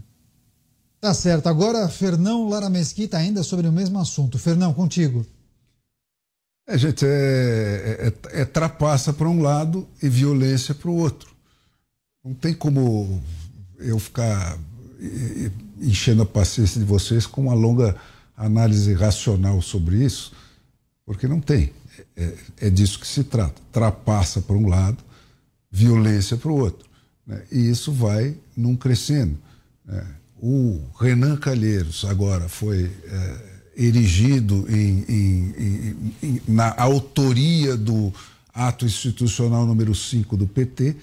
Tá 1.00 1.12
certo. 1.12 1.48
Agora, 1.48 1.88
Fernão 1.88 2.48
Lara 2.48 2.70
Mesquita, 2.70 3.18
ainda 3.18 3.42
sobre 3.42 3.66
o 3.66 3.72
mesmo 3.72 3.98
assunto. 3.98 4.38
Fernão, 4.38 4.72
contigo. 4.72 5.26
É, 6.68 6.78
gente, 6.78 7.04
é, 7.04 8.12
é, 8.32 8.40
é 8.42 8.44
trapaça 8.44 9.12
para 9.12 9.28
um 9.28 9.42
lado 9.42 9.86
e 10.02 10.08
violência 10.08 10.74
para 10.74 10.90
o 10.90 10.96
outro. 10.96 11.34
Não 12.24 12.34
tem 12.34 12.54
como 12.54 13.22
eu 13.78 13.98
ficar 13.98 14.58
enchendo 15.80 16.22
a 16.22 16.26
paciência 16.26 16.80
de 16.80 16.86
vocês 16.86 17.26
com 17.26 17.42
uma 17.42 17.54
longa 17.54 17.96
análise 18.36 18.92
racional 18.94 19.60
sobre 19.62 20.04
isso, 20.04 20.32
porque 21.06 21.28
não 21.28 21.40
tem. 21.40 21.72
É, 22.16 22.34
é 22.62 22.70
disso 22.70 22.98
que 22.98 23.06
se 23.06 23.22
trata. 23.22 23.62
Trapaça 23.72 24.42
para 24.42 24.56
um 24.56 24.68
lado, 24.68 24.98
violência 25.70 26.36
para 26.36 26.50
o 26.50 26.58
outro. 26.58 26.86
Né? 27.24 27.42
E 27.50 27.70
isso 27.70 27.92
vai 27.92 28.36
num 28.56 28.76
crescendo. 28.76 29.38
Né? 29.84 30.04
O 30.42 30.82
Renan 31.00 31.36
Calheiros 31.36 32.04
agora 32.04 32.48
foi 32.48 32.90
é, 33.04 33.56
erigido 33.76 34.66
em, 34.68 35.04
em, 35.08 36.14
em, 36.22 36.42
na 36.48 36.74
autoria 36.76 37.76
do 37.76 38.12
ato 38.52 38.84
institucional 38.84 39.64
número 39.64 39.94
5 39.94 40.36
do 40.36 40.46
PT, 40.46 40.96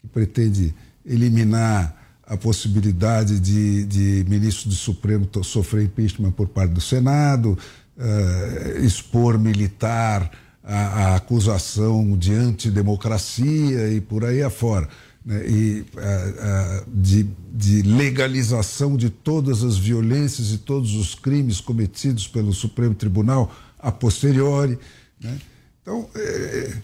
que 0.00 0.08
pretende 0.08 0.74
eliminar 1.04 2.02
a 2.26 2.36
possibilidade 2.36 3.38
de, 3.38 3.84
de 3.84 4.24
ministro 4.28 4.70
do 4.70 4.74
Supremo 4.74 5.28
sofrer 5.42 5.84
impeachment 5.84 6.32
por 6.32 6.48
parte 6.48 6.72
do 6.72 6.80
Senado, 6.80 7.58
uh, 7.96 8.84
expor 8.84 9.38
militar 9.38 10.30
a, 10.62 10.76
a, 10.76 11.16
acusação 11.16 12.16
de 12.16 12.32
antidemocracia 12.32 13.92
e 13.92 14.00
por 14.00 14.24
aí 14.24 14.42
afora. 14.42 14.88
Né? 15.24 15.46
E 15.48 15.80
uh, 15.80 16.84
de, 16.86 17.28
de 17.52 17.82
legalização 17.82 18.96
de 18.96 19.10
todas 19.10 19.62
as 19.62 19.76
violências 19.76 20.52
e 20.52 20.58
todos 20.58 20.94
os 20.94 21.14
crimes 21.14 21.60
cometidos 21.60 22.26
pelo 22.26 22.52
Supremo 22.52 22.94
Tribunal 22.94 23.54
a 23.78 23.92
posteriori. 23.92 24.78
Né? 25.20 25.38
Então, 25.82 26.08
é, 26.14 26.76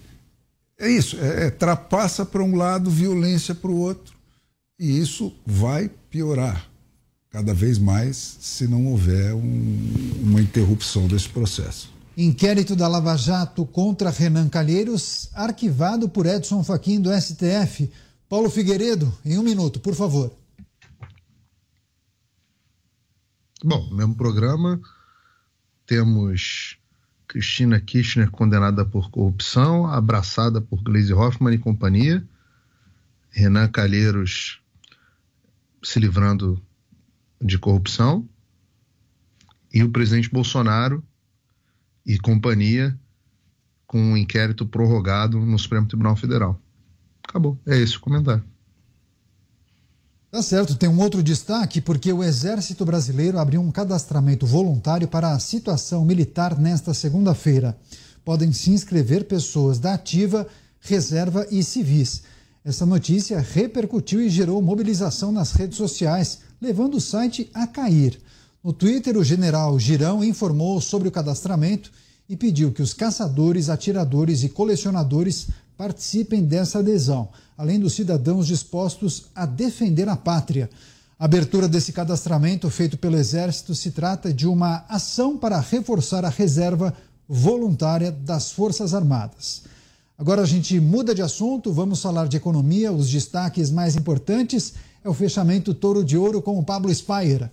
é 0.78 0.90
isso, 0.90 1.16
é, 1.20 1.46
é 1.46 1.50
trapaça 1.50 2.24
para 2.24 2.42
um 2.42 2.56
lado, 2.56 2.90
violência 2.90 3.54
para 3.54 3.70
o 3.70 3.78
outro. 3.78 4.14
E 4.78 4.98
isso 4.98 5.32
vai 5.46 5.90
piorar 6.10 6.69
cada 7.30 7.54
vez 7.54 7.78
mais 7.78 8.16
se 8.40 8.66
não 8.66 8.86
houver 8.86 9.32
um, 9.34 10.12
uma 10.22 10.40
interrupção 10.40 11.06
desse 11.06 11.28
processo. 11.28 11.92
Inquérito 12.16 12.74
da 12.74 12.88
Lava 12.88 13.16
Jato 13.16 13.64
contra 13.64 14.10
Renan 14.10 14.48
Calheiros, 14.48 15.30
arquivado 15.32 16.08
por 16.08 16.26
Edson 16.26 16.62
Fachin 16.64 17.00
do 17.00 17.10
STF. 17.12 17.90
Paulo 18.28 18.50
Figueiredo, 18.50 19.12
em 19.24 19.38
um 19.38 19.42
minuto, 19.42 19.80
por 19.80 19.94
favor. 19.94 20.32
Bom, 23.62 23.90
mesmo 23.94 24.14
programa, 24.14 24.80
temos 25.86 26.78
Cristina 27.28 27.80
Kirchner 27.80 28.30
condenada 28.30 28.84
por 28.84 29.10
corrupção, 29.10 29.86
abraçada 29.86 30.60
por 30.60 30.82
Gleisi 30.82 31.12
Hoffmann 31.12 31.54
e 31.54 31.58
companhia, 31.58 32.26
Renan 33.30 33.68
Calheiros 33.68 34.60
se 35.82 36.00
livrando 36.00 36.60
de 37.40 37.58
corrupção 37.58 38.28
e 39.72 39.82
o 39.82 39.90
presidente 39.90 40.30
Bolsonaro 40.30 41.02
e 42.04 42.18
companhia 42.18 42.98
com 43.86 44.00
um 44.00 44.16
inquérito 44.16 44.66
prorrogado 44.66 45.38
no 45.38 45.58
Supremo 45.58 45.86
Tribunal 45.86 46.16
Federal. 46.16 46.60
Acabou. 47.22 47.58
É 47.66 47.76
esse 47.76 47.96
o 47.96 48.00
comentário. 48.00 48.44
Tá 50.30 50.42
certo, 50.42 50.76
tem 50.76 50.88
um 50.88 51.00
outro 51.00 51.24
destaque, 51.24 51.80
porque 51.80 52.12
o 52.12 52.22
Exército 52.22 52.84
Brasileiro 52.84 53.36
abriu 53.36 53.60
um 53.60 53.72
cadastramento 53.72 54.46
voluntário 54.46 55.08
para 55.08 55.32
a 55.32 55.38
situação 55.40 56.04
militar 56.04 56.56
nesta 56.56 56.94
segunda-feira. 56.94 57.76
Podem 58.24 58.52
se 58.52 58.70
inscrever 58.70 59.24
pessoas 59.24 59.80
da 59.80 59.94
ativa, 59.94 60.46
reserva 60.80 61.46
e 61.50 61.64
civis. 61.64 62.22
Essa 62.62 62.84
notícia 62.84 63.40
repercutiu 63.40 64.20
e 64.20 64.28
gerou 64.28 64.60
mobilização 64.60 65.32
nas 65.32 65.52
redes 65.52 65.78
sociais, 65.78 66.40
levando 66.60 66.96
o 66.96 67.00
site 67.00 67.50
a 67.54 67.66
cair. 67.66 68.20
No 68.62 68.72
Twitter, 68.72 69.16
o 69.16 69.24
general 69.24 69.78
Girão 69.78 70.22
informou 70.22 70.78
sobre 70.80 71.08
o 71.08 71.12
cadastramento 71.12 71.90
e 72.28 72.36
pediu 72.36 72.70
que 72.70 72.82
os 72.82 72.92
caçadores, 72.92 73.70
atiradores 73.70 74.42
e 74.42 74.50
colecionadores 74.50 75.48
participem 75.76 76.44
dessa 76.44 76.80
adesão, 76.80 77.30
além 77.56 77.80
dos 77.80 77.94
cidadãos 77.94 78.46
dispostos 78.46 79.24
a 79.34 79.46
defender 79.46 80.10
a 80.10 80.16
pátria. 80.16 80.68
A 81.18 81.24
abertura 81.24 81.66
desse 81.66 81.92
cadastramento 81.92 82.68
feito 82.68 82.98
pelo 82.98 83.16
Exército 83.16 83.74
se 83.74 83.90
trata 83.90 84.32
de 84.32 84.46
uma 84.46 84.84
ação 84.86 85.38
para 85.38 85.58
reforçar 85.58 86.26
a 86.26 86.28
reserva 86.28 86.94
voluntária 87.26 88.12
das 88.12 88.52
Forças 88.52 88.92
Armadas. 88.92 89.62
Agora 90.20 90.42
a 90.42 90.44
gente 90.44 90.78
muda 90.78 91.14
de 91.14 91.22
assunto, 91.22 91.72
vamos 91.72 92.02
falar 92.02 92.28
de 92.28 92.36
economia. 92.36 92.92
Os 92.92 93.08
destaques 93.08 93.70
mais 93.70 93.96
importantes 93.96 94.74
é 95.02 95.08
o 95.08 95.14
fechamento 95.14 95.72
Touro 95.72 96.04
de 96.04 96.14
Ouro 96.14 96.42
com 96.42 96.58
o 96.58 96.62
Pablo 96.62 96.94
Spire. 96.94 97.48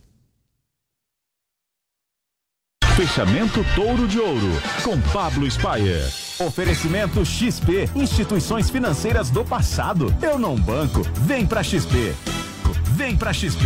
Fechamento 2.93 3.63
Touro 3.73 4.05
de 4.05 4.19
Ouro 4.19 4.51
com 4.83 4.99
Pablo 5.13 5.49
Spire. 5.49 6.11
Oferecimento 6.45 7.23
XP, 7.25 7.89
instituições 7.95 8.69
financeiras 8.69 9.29
do 9.29 9.45
passado. 9.45 10.13
Eu 10.21 10.37
não 10.37 10.59
banco. 10.59 11.03
Vem 11.21 11.47
pra 11.47 11.63
XP. 11.63 12.13
Vem 12.97 13.15
pra 13.15 13.31
XP. 13.31 13.63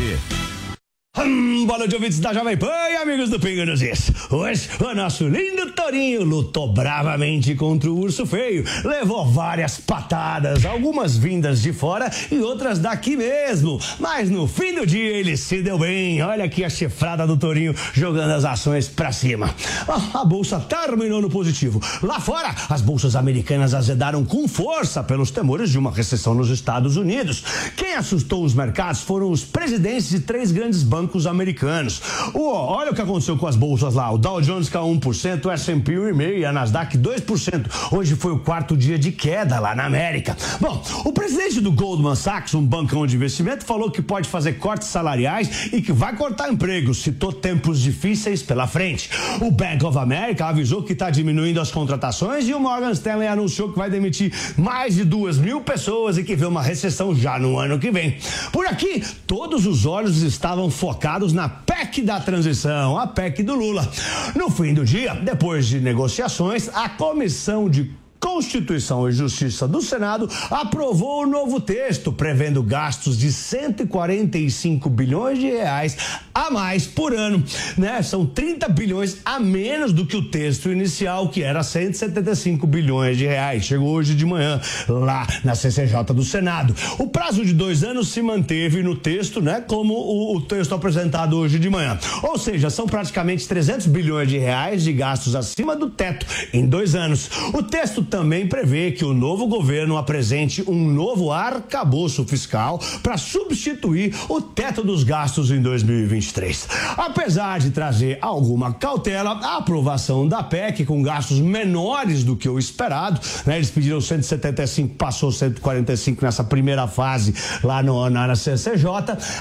Hum, 1.18 1.66
boa 1.66 1.78
noite, 1.78 1.94
ouvintes 1.94 2.22
da 2.22 2.34
Jovem 2.34 2.56
Pan 2.56 2.72
e 2.90 2.96
amigos 2.96 3.30
do 3.30 3.38
Pingo 3.38 3.66
nos 3.66 3.82
Is. 3.82 4.14
Hoje, 4.30 4.70
o 4.80 4.96
nosso 4.96 5.28
lindo 5.28 5.74
Torinho 5.74 6.24
lutou 6.24 6.72
bravamente 6.72 7.54
contra 7.54 7.92
o 7.92 8.00
urso 8.00 8.26
feio, 8.26 8.64
levou 8.86 9.30
várias 9.30 9.78
patadas, 9.78 10.66
algumas 10.66 11.18
vindas 11.18 11.62
de 11.62 11.74
fora 11.74 12.10
e 12.32 12.40
outras 12.40 12.80
daqui 12.80 13.18
mesmo. 13.18 13.78
Mas 14.00 14.30
no 14.30 14.48
fim 14.48 14.74
do 14.74 14.86
dia 14.86 15.18
ele 15.18 15.36
se 15.36 15.62
deu 15.62 15.78
bem. 15.78 16.22
Olha 16.22 16.46
aqui 16.46 16.64
a 16.64 16.70
chifrada 16.70 17.28
do 17.28 17.36
Torinho 17.36 17.76
jogando 17.94 18.32
as 18.32 18.46
ações 18.46 18.88
pra 18.88 19.12
cima. 19.12 19.54
Ah, 19.90 20.22
a 20.22 20.24
bolsa 20.24 20.62
terminou 20.62 21.22
no 21.22 21.30
positivo. 21.30 21.82
Lá 22.02 22.22
fora, 22.22 22.56
as 22.70 22.80
bolsas 22.80 23.18
americanas 23.18 23.74
azedaram 23.74 24.24
com 24.24 24.48
força 24.48 25.04
pelos 25.04 25.30
temores 25.30 25.70
de 25.70 25.78
uma 25.78 25.92
recessão 25.92 26.34
nos 26.34 26.50
Estados 26.50 26.96
Unidos. 26.96 27.44
Quem 27.76 27.96
assustou 27.96 28.46
os 28.46 28.54
mercados 28.54 29.02
foram 29.02 29.30
os 29.30 29.44
presidentes 29.44 30.08
de 30.08 30.22
três 30.22 30.54
grandes 30.54 30.84
bancos 30.84 31.01
bancos 31.02 31.26
americanos. 31.26 32.02
Oh, 32.34 32.52
olha 32.52 32.92
o 32.92 32.96
que 32.96 33.02
aconteceu 33.02 33.36
com 33.36 33.48
as 33.48 33.56
bolsas 33.56 33.96
lá. 33.96 34.12
O 34.12 34.18
Dow 34.18 34.40
Jones 34.40 34.70
caiu 34.70 34.86
1%, 34.86 35.46
o 35.46 35.52
S&P 35.52 35.94
1,5% 35.94 36.38
e 36.38 36.46
a 36.46 36.54
Nasdaq 36.54 36.98
2%. 36.98 37.66
Hoje 37.92 38.16
foi 38.16 38.32
o 38.32 38.40
quarto 38.40 38.78
dia 38.78 39.00
de 39.00 39.12
queda 39.12 39.60
lá 39.60 39.74
na 39.74 39.86
América. 39.86 40.38
Bom, 40.60 40.82
o 41.04 41.12
presidente 41.12 41.60
do 41.60 41.72
Goldman 41.72 42.16
Sachs, 42.16 42.54
um 42.54 42.64
bancão 42.64 43.08
de 43.08 43.16
investimento, 43.16 43.66
falou 43.66 43.90
que 43.90 44.02
pode 44.02 44.30
fazer 44.30 44.54
cortes 44.54 44.90
salariais 44.90 45.74
e 45.74 45.82
que 45.82 45.92
vai 45.92 46.16
cortar 46.16 46.52
empregos. 46.52 47.02
Citou 47.02 47.34
tempos 47.34 47.80
difíceis 47.80 48.44
pela 48.44 48.68
frente. 48.68 49.10
O 49.42 49.50
Bank 49.50 49.84
of 49.84 49.98
America 49.98 50.46
avisou 50.46 50.84
que 50.84 50.94
está 50.94 51.10
diminuindo 51.10 51.60
as 51.60 51.72
contratações 51.72 52.48
e 52.48 52.54
o 52.54 52.60
Morgan 52.60 52.92
Stanley 52.92 53.28
anunciou 53.28 53.72
que 53.72 53.80
vai 53.80 53.90
demitir 53.90 54.32
mais 54.56 54.96
de 54.96 55.04
duas 55.04 55.40
mil 55.40 55.62
pessoas 55.62 56.18
e 56.18 56.24
que 56.24 56.36
vê 56.36 56.46
uma 56.46 56.62
recessão 56.62 57.16
já 57.16 57.40
no 57.40 57.58
ano 57.58 57.80
que 57.80 57.90
vem. 57.90 58.18
Por 58.52 58.68
aqui, 58.68 59.04
todos 59.26 59.66
os 59.66 59.86
olhos 59.86 60.22
estavam 60.22 60.70
focados 60.92 61.32
na 61.32 61.48
PEC 61.48 62.02
da 62.02 62.20
transição, 62.20 63.00
a 63.00 63.08
PEC 63.08 63.44
do 63.44 63.56
Lula. 63.56 63.90
No 64.36 64.50
fim 64.50 64.74
do 64.74 64.84
dia, 64.84 65.16
depois 65.16 65.66
de 65.66 65.80
negociações, 65.80 66.68
a 66.74 66.90
comissão 66.90 67.70
de 67.70 67.96
Constituição 68.22 69.10
e 69.10 69.12
Justiça 69.12 69.68
do 69.68 69.82
Senado 69.82 70.30
aprovou 70.52 71.24
o 71.24 71.28
novo 71.28 71.60
texto 71.60 72.14
prevendo 72.14 72.62
gastos 72.62 73.18
de 73.18 73.34
145 73.34 74.90
bilhões 74.92 75.40
de 75.40 75.48
reais 75.48 75.98
a 76.34 76.52
mais 76.52 76.86
por 76.86 77.14
ano, 77.14 77.44
né? 77.78 78.02
São 78.04 78.26
30 78.26 78.70
bilhões 78.70 79.18
a 79.26 79.40
menos 79.40 79.92
do 79.92 80.06
que 80.06 80.16
o 80.16 80.30
texto 80.30 80.72
inicial, 80.72 81.30
que 81.30 81.42
era 81.42 81.64
175 81.64 82.68
bilhões 82.68 83.18
de 83.18 83.26
reais. 83.26 83.66
Chegou 83.66 83.90
hoje 83.90 84.14
de 84.14 84.26
manhã 84.26 84.62
lá 84.88 85.26
na 85.44 85.56
CCJ 85.56 86.04
do 86.14 86.24
Senado. 86.24 86.76
O 87.00 87.08
prazo 87.08 87.44
de 87.44 87.54
dois 87.54 87.84
anos 87.84 88.10
se 88.10 88.22
manteve 88.22 88.84
no 88.84 88.96
texto, 88.96 89.42
né? 89.42 89.62
Como 89.62 89.96
o, 89.96 90.38
o 90.38 90.42
texto 90.42 90.76
apresentado 90.76 91.36
hoje 91.38 91.58
de 91.58 91.70
manhã. 91.70 91.98
Ou 92.22 92.38
seja, 92.38 92.70
são 92.70 92.86
praticamente 92.86 93.48
300 93.48 93.88
bilhões 93.88 94.30
de 94.30 94.38
reais 94.38 94.84
de 94.84 94.94
gastos 94.94 95.36
acima 95.36 95.76
do 95.76 95.90
teto 95.90 96.26
em 96.54 96.68
dois 96.68 96.94
anos. 96.94 97.30
O 97.52 97.64
texto 97.64 98.04
também 98.12 98.46
prevê 98.46 98.92
que 98.92 99.06
o 99.06 99.14
novo 99.14 99.48
governo 99.48 99.98
apresente 99.98 100.62
um 100.70 100.92
novo 100.92 101.32
arcabouço 101.32 102.26
fiscal 102.26 102.78
para 103.02 103.18
substituir 103.18 104.14
o 104.28 104.42
teto 104.42 104.84
dos 104.84 105.06
gastos 105.06 105.50
em 105.50 105.62
2023. 105.62 106.68
Apesar 106.98 107.60
de 107.60 107.72
trazer 107.72 108.20
alguma 108.22 108.74
cautela, 108.74 109.40
a 109.42 109.58
aprovação 109.58 110.28
da 110.28 110.44
PEC 110.44 110.84
com 110.84 111.02
gastos 111.02 111.40
menores 111.40 112.26
do 112.26 112.36
que 112.36 112.50
o 112.50 112.60
esperado, 112.60 113.22
né? 113.46 113.56
Eles 113.56 113.72
pediram 113.72 114.02
175, 114.02 114.96
passou 114.96 115.32
145 115.32 116.26
nessa 116.26 116.44
primeira 116.44 116.88
fase 116.88 117.34
lá 117.64 117.82
no, 117.82 118.10
na, 118.10 118.28
na 118.28 118.36
CCJ. 118.36 118.84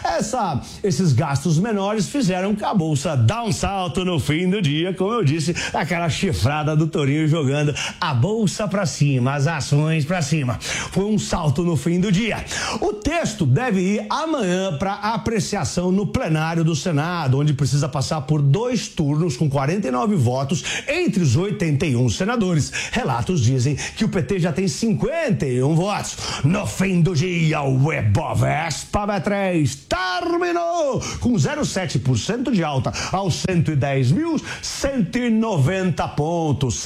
Essa, 0.05 0.61
esses 0.85 1.13
gastos 1.13 1.59
menores 1.59 2.09
fizeram 2.09 2.55
que 2.55 2.65
a 2.65 2.73
bolsa 2.73 3.17
dá 3.17 3.43
um 3.43 3.53
salto 3.53 4.05
no 4.05 4.21
fim 4.21 4.49
do 4.49 4.63
dia, 4.63 4.95
como 4.95 5.13
eu 5.13 5.25
disse, 5.25 5.57
aquela 5.75 6.09
chifrada 6.09 6.77
do 6.77 6.87
Torinho 6.87 7.27
jogando 7.27 7.75
a 8.01 8.15
bolsa 8.15 8.60
para 8.69 8.87
cima, 8.87 9.35
as 9.35 9.47
ações 9.47 10.05
para 10.05 10.21
cima. 10.23 10.59
Foi 10.61 11.05
um 11.05 11.19
salto 11.19 11.63
no 11.63 11.77
fim 11.77 12.01
do 12.01 12.11
dia. 12.11 12.45
O 12.81 12.93
texto 12.93 13.47
deve 13.47 13.81
ir 13.81 14.05
amanhã 14.09 14.77
para 14.79 14.95
apreciação 14.95 15.93
no 15.93 16.07
plenário 16.07 16.65
do 16.65 16.77
Senado, 16.77 17.39
onde 17.39 17.55
precisa 17.55 17.89
passar 17.89 18.23
por 18.23 18.43
dois 18.43 18.89
turnos 18.89 19.37
com 19.37 19.49
49 19.49 20.17
votos 20.17 20.65
entre 20.89 21.23
os 21.23 21.37
81 21.37 22.09
senadores. 22.11 22.73
Relatos 22.93 23.41
dizem 23.41 23.77
que 23.97 24.05
o 24.05 24.09
PT 24.09 24.41
já 24.41 24.53
tem 24.53 24.67
51 24.69 25.75
votos. 25.75 26.17
No 26.45 26.67
fim 26.67 27.01
do 27.01 27.15
dia, 27.15 27.63
o 27.63 27.91
Ebovespa 27.93 29.07
B3 29.07 29.79
terminou 29.89 31.01
com 31.21 31.35
0,7% 31.35 32.51
de 32.51 32.65
alta 32.65 32.93
aos 33.13 33.47
110.190 33.47 36.15
pontos. 36.15 36.81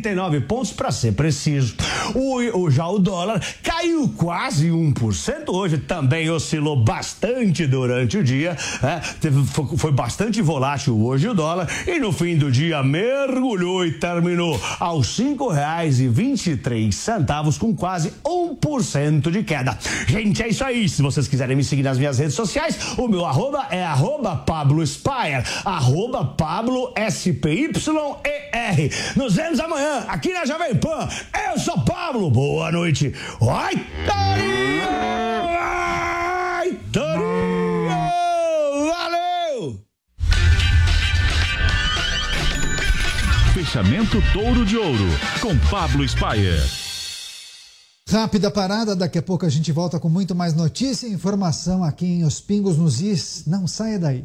110.189 0.00 0.40
pontos 0.46 0.72
para 0.72 0.90
ser 0.90 1.12
preciso. 1.12 1.74
O, 2.14 2.36
o, 2.62 2.70
já 2.70 2.86
o 2.88 2.98
dólar 2.98 3.40
caiu 3.62 4.08
quase 4.16 4.68
1% 4.68 5.48
hoje, 5.48 5.78
também 5.78 6.28
oscilou 6.30 6.82
bastante 6.82 7.66
durante 7.66 8.18
o 8.18 8.24
dia. 8.24 8.56
né? 8.82 9.00
Teve- 9.20 9.44
foi, 9.46 9.76
foi 9.76 9.92
bastante 9.92 10.40
volátil 10.42 10.98
hoje 11.04 11.28
o 11.28 11.34
dólar 11.34 11.68
e 11.86 11.98
no 11.98 12.12
fim 12.12 12.36
do 12.36 12.50
dia 12.50 12.82
mergulhou 12.82 13.84
e 13.84 13.92
terminou 13.92 14.60
aos 14.78 15.08
cinco 15.14 15.48
reais 15.48 16.00
e 16.00 16.08
vinte 16.08 16.50
e 16.50 16.56
três 16.56 16.96
centavos 16.96 17.58
com 17.58 17.74
quase 17.74 18.12
1% 18.24 19.30
de 19.30 19.42
queda. 19.42 19.76
Gente, 20.06 20.42
é 20.42 20.48
isso 20.48 20.64
aí. 20.64 20.88
Se 20.88 21.02
vocês 21.02 21.28
quiserem 21.28 21.56
me 21.56 21.64
seguir 21.64 21.82
nas 21.82 21.98
minhas 21.98 22.18
redes 22.18 22.34
sociais, 22.34 22.76
o 22.98 23.06
meu 23.08 23.24
arroba 23.24 23.66
é 23.70 23.84
arroba 23.84 24.36
Pablo 24.36 24.84
Spire, 24.86 25.42
arroba 25.64 26.24
Pablo 26.24 26.92
S-P-Y-E-R. 26.96 28.90
Nos 29.16 29.34
vemos 29.34 29.60
amanhã 29.60 29.79
aqui 30.08 30.32
na 30.32 30.44
Jovem 30.44 30.74
Pan. 30.76 31.08
Eu 31.50 31.58
sou 31.58 31.80
Pablo. 31.84 32.30
Boa 32.30 32.70
noite. 32.70 33.14
Ai, 33.40 33.74
Torinho! 34.06 34.88
Ai, 35.58 36.80
Torinho! 36.92 37.88
Valeu! 38.88 39.84
Fechamento 43.54 44.22
Touro 44.32 44.64
de 44.64 44.76
Ouro, 44.76 45.08
com 45.40 45.56
Pablo 45.70 46.06
Spire. 46.08 46.60
Rápida 48.08 48.50
parada, 48.50 48.96
daqui 48.96 49.18
a 49.18 49.22
pouco 49.22 49.46
a 49.46 49.48
gente 49.48 49.70
volta 49.70 50.00
com 50.00 50.08
muito 50.08 50.34
mais 50.34 50.52
notícia 50.52 51.06
e 51.06 51.12
informação 51.12 51.84
aqui 51.84 52.06
em 52.06 52.24
Os 52.24 52.40
Pingos 52.40 52.76
nos 52.76 53.00
Is. 53.00 53.44
Não 53.46 53.68
saia 53.68 54.00
daí. 54.00 54.24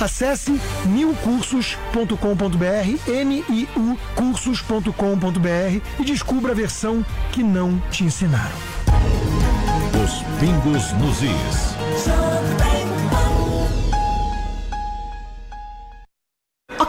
Acesse 0.00 0.58
milcursos.com.br, 0.86 3.10
N-I-U 3.10 3.98
cursos.com.br 4.14 6.00
e 6.00 6.04
descubra 6.04 6.52
a 6.52 6.54
versão 6.54 7.04
que 7.32 7.42
não 7.42 7.78
te 7.90 8.04
ensinaram. 8.04 8.56
Os 10.04 10.22
Pingos 10.38 10.92
nos 10.92 11.22
Is. 11.22 12.23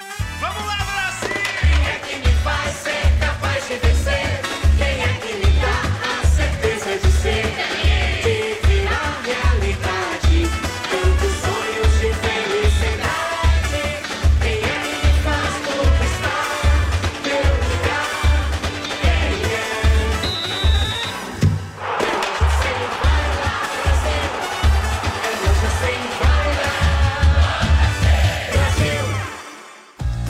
Thank 0.00 0.20
you. 0.20 0.29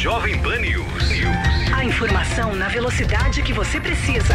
Jovem 0.00 0.38
Pan 0.40 0.56
News. 0.60 1.10
A 1.74 1.84
informação 1.84 2.54
na 2.54 2.68
velocidade 2.68 3.42
que 3.42 3.52
você 3.52 3.78
precisa. 3.78 4.34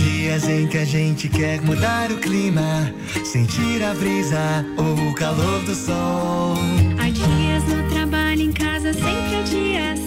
Dias 0.01 0.47
em 0.47 0.67
que 0.67 0.77
a 0.77 0.85
gente 0.85 1.29
quer 1.29 1.61
mudar 1.61 2.11
o 2.11 2.17
clima, 2.17 2.93
sentir 3.23 3.83
a 3.83 3.93
brisa 3.93 4.65
ou 4.77 5.09
o 5.09 5.15
calor 5.15 5.63
do 5.63 5.75
sol. 5.75 6.55
Há 6.99 7.09
dias 7.09 7.63
no 7.67 7.89
trabalho, 7.89 8.41
em 8.41 8.51
casa, 8.51 8.93
sempre 8.93 9.35
há 9.35 9.41
dias 9.43 9.99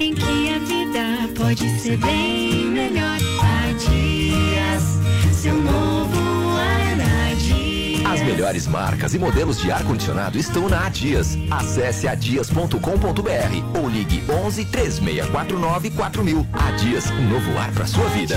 em 0.00 0.14
que 0.14 0.48
a 0.54 0.58
vida 0.58 1.32
pode 1.36 1.80
ser 1.80 1.96
bem 1.98 2.66
melhor. 2.66 3.18
Há 3.40 3.72
dias, 3.72 5.34
seu 5.34 5.54
novo 5.54 6.56
ar 6.56 6.96
há 7.00 7.34
dias. 7.34 8.06
As 8.06 8.22
melhores 8.22 8.66
marcas 8.66 9.14
e 9.14 9.18
modelos 9.18 9.60
de 9.60 9.70
ar-condicionado 9.70 10.38
estão 10.38 10.68
na 10.68 10.86
Adias. 10.86 11.36
Acesse 11.50 12.08
adias.com.br 12.08 13.78
ou 13.78 13.88
ligue 13.88 14.24
11 14.46 14.64
3649 14.64 15.90
4000. 15.90 16.46
Adias, 16.52 17.10
um 17.10 17.28
novo 17.28 17.58
ar 17.58 17.70
para 17.72 17.86
sua 17.86 18.08
vida. 18.08 18.36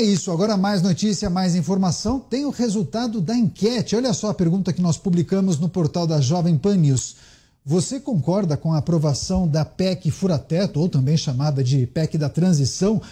É 0.00 0.02
isso, 0.02 0.32
agora 0.32 0.56
mais 0.56 0.80
notícia, 0.80 1.28
mais 1.28 1.54
informação. 1.54 2.18
Tem 2.18 2.46
o 2.46 2.50
resultado 2.50 3.20
da 3.20 3.36
enquete. 3.36 3.94
Olha 3.94 4.14
só 4.14 4.30
a 4.30 4.34
pergunta 4.34 4.72
que 4.72 4.80
nós 4.80 4.96
publicamos 4.96 5.58
no 5.58 5.68
portal 5.68 6.06
da 6.06 6.22
Jovem 6.22 6.56
Pan 6.56 6.76
News. 6.76 7.16
Você 7.66 8.00
concorda 8.00 8.56
com 8.56 8.72
a 8.72 8.78
aprovação 8.78 9.46
da 9.46 9.62
PEC 9.62 10.10
Furateto, 10.10 10.80
ou 10.80 10.88
também 10.88 11.18
chamada 11.18 11.62
de 11.62 11.86
PEC 11.86 12.16
da 12.16 12.30
Transição? 12.30 13.02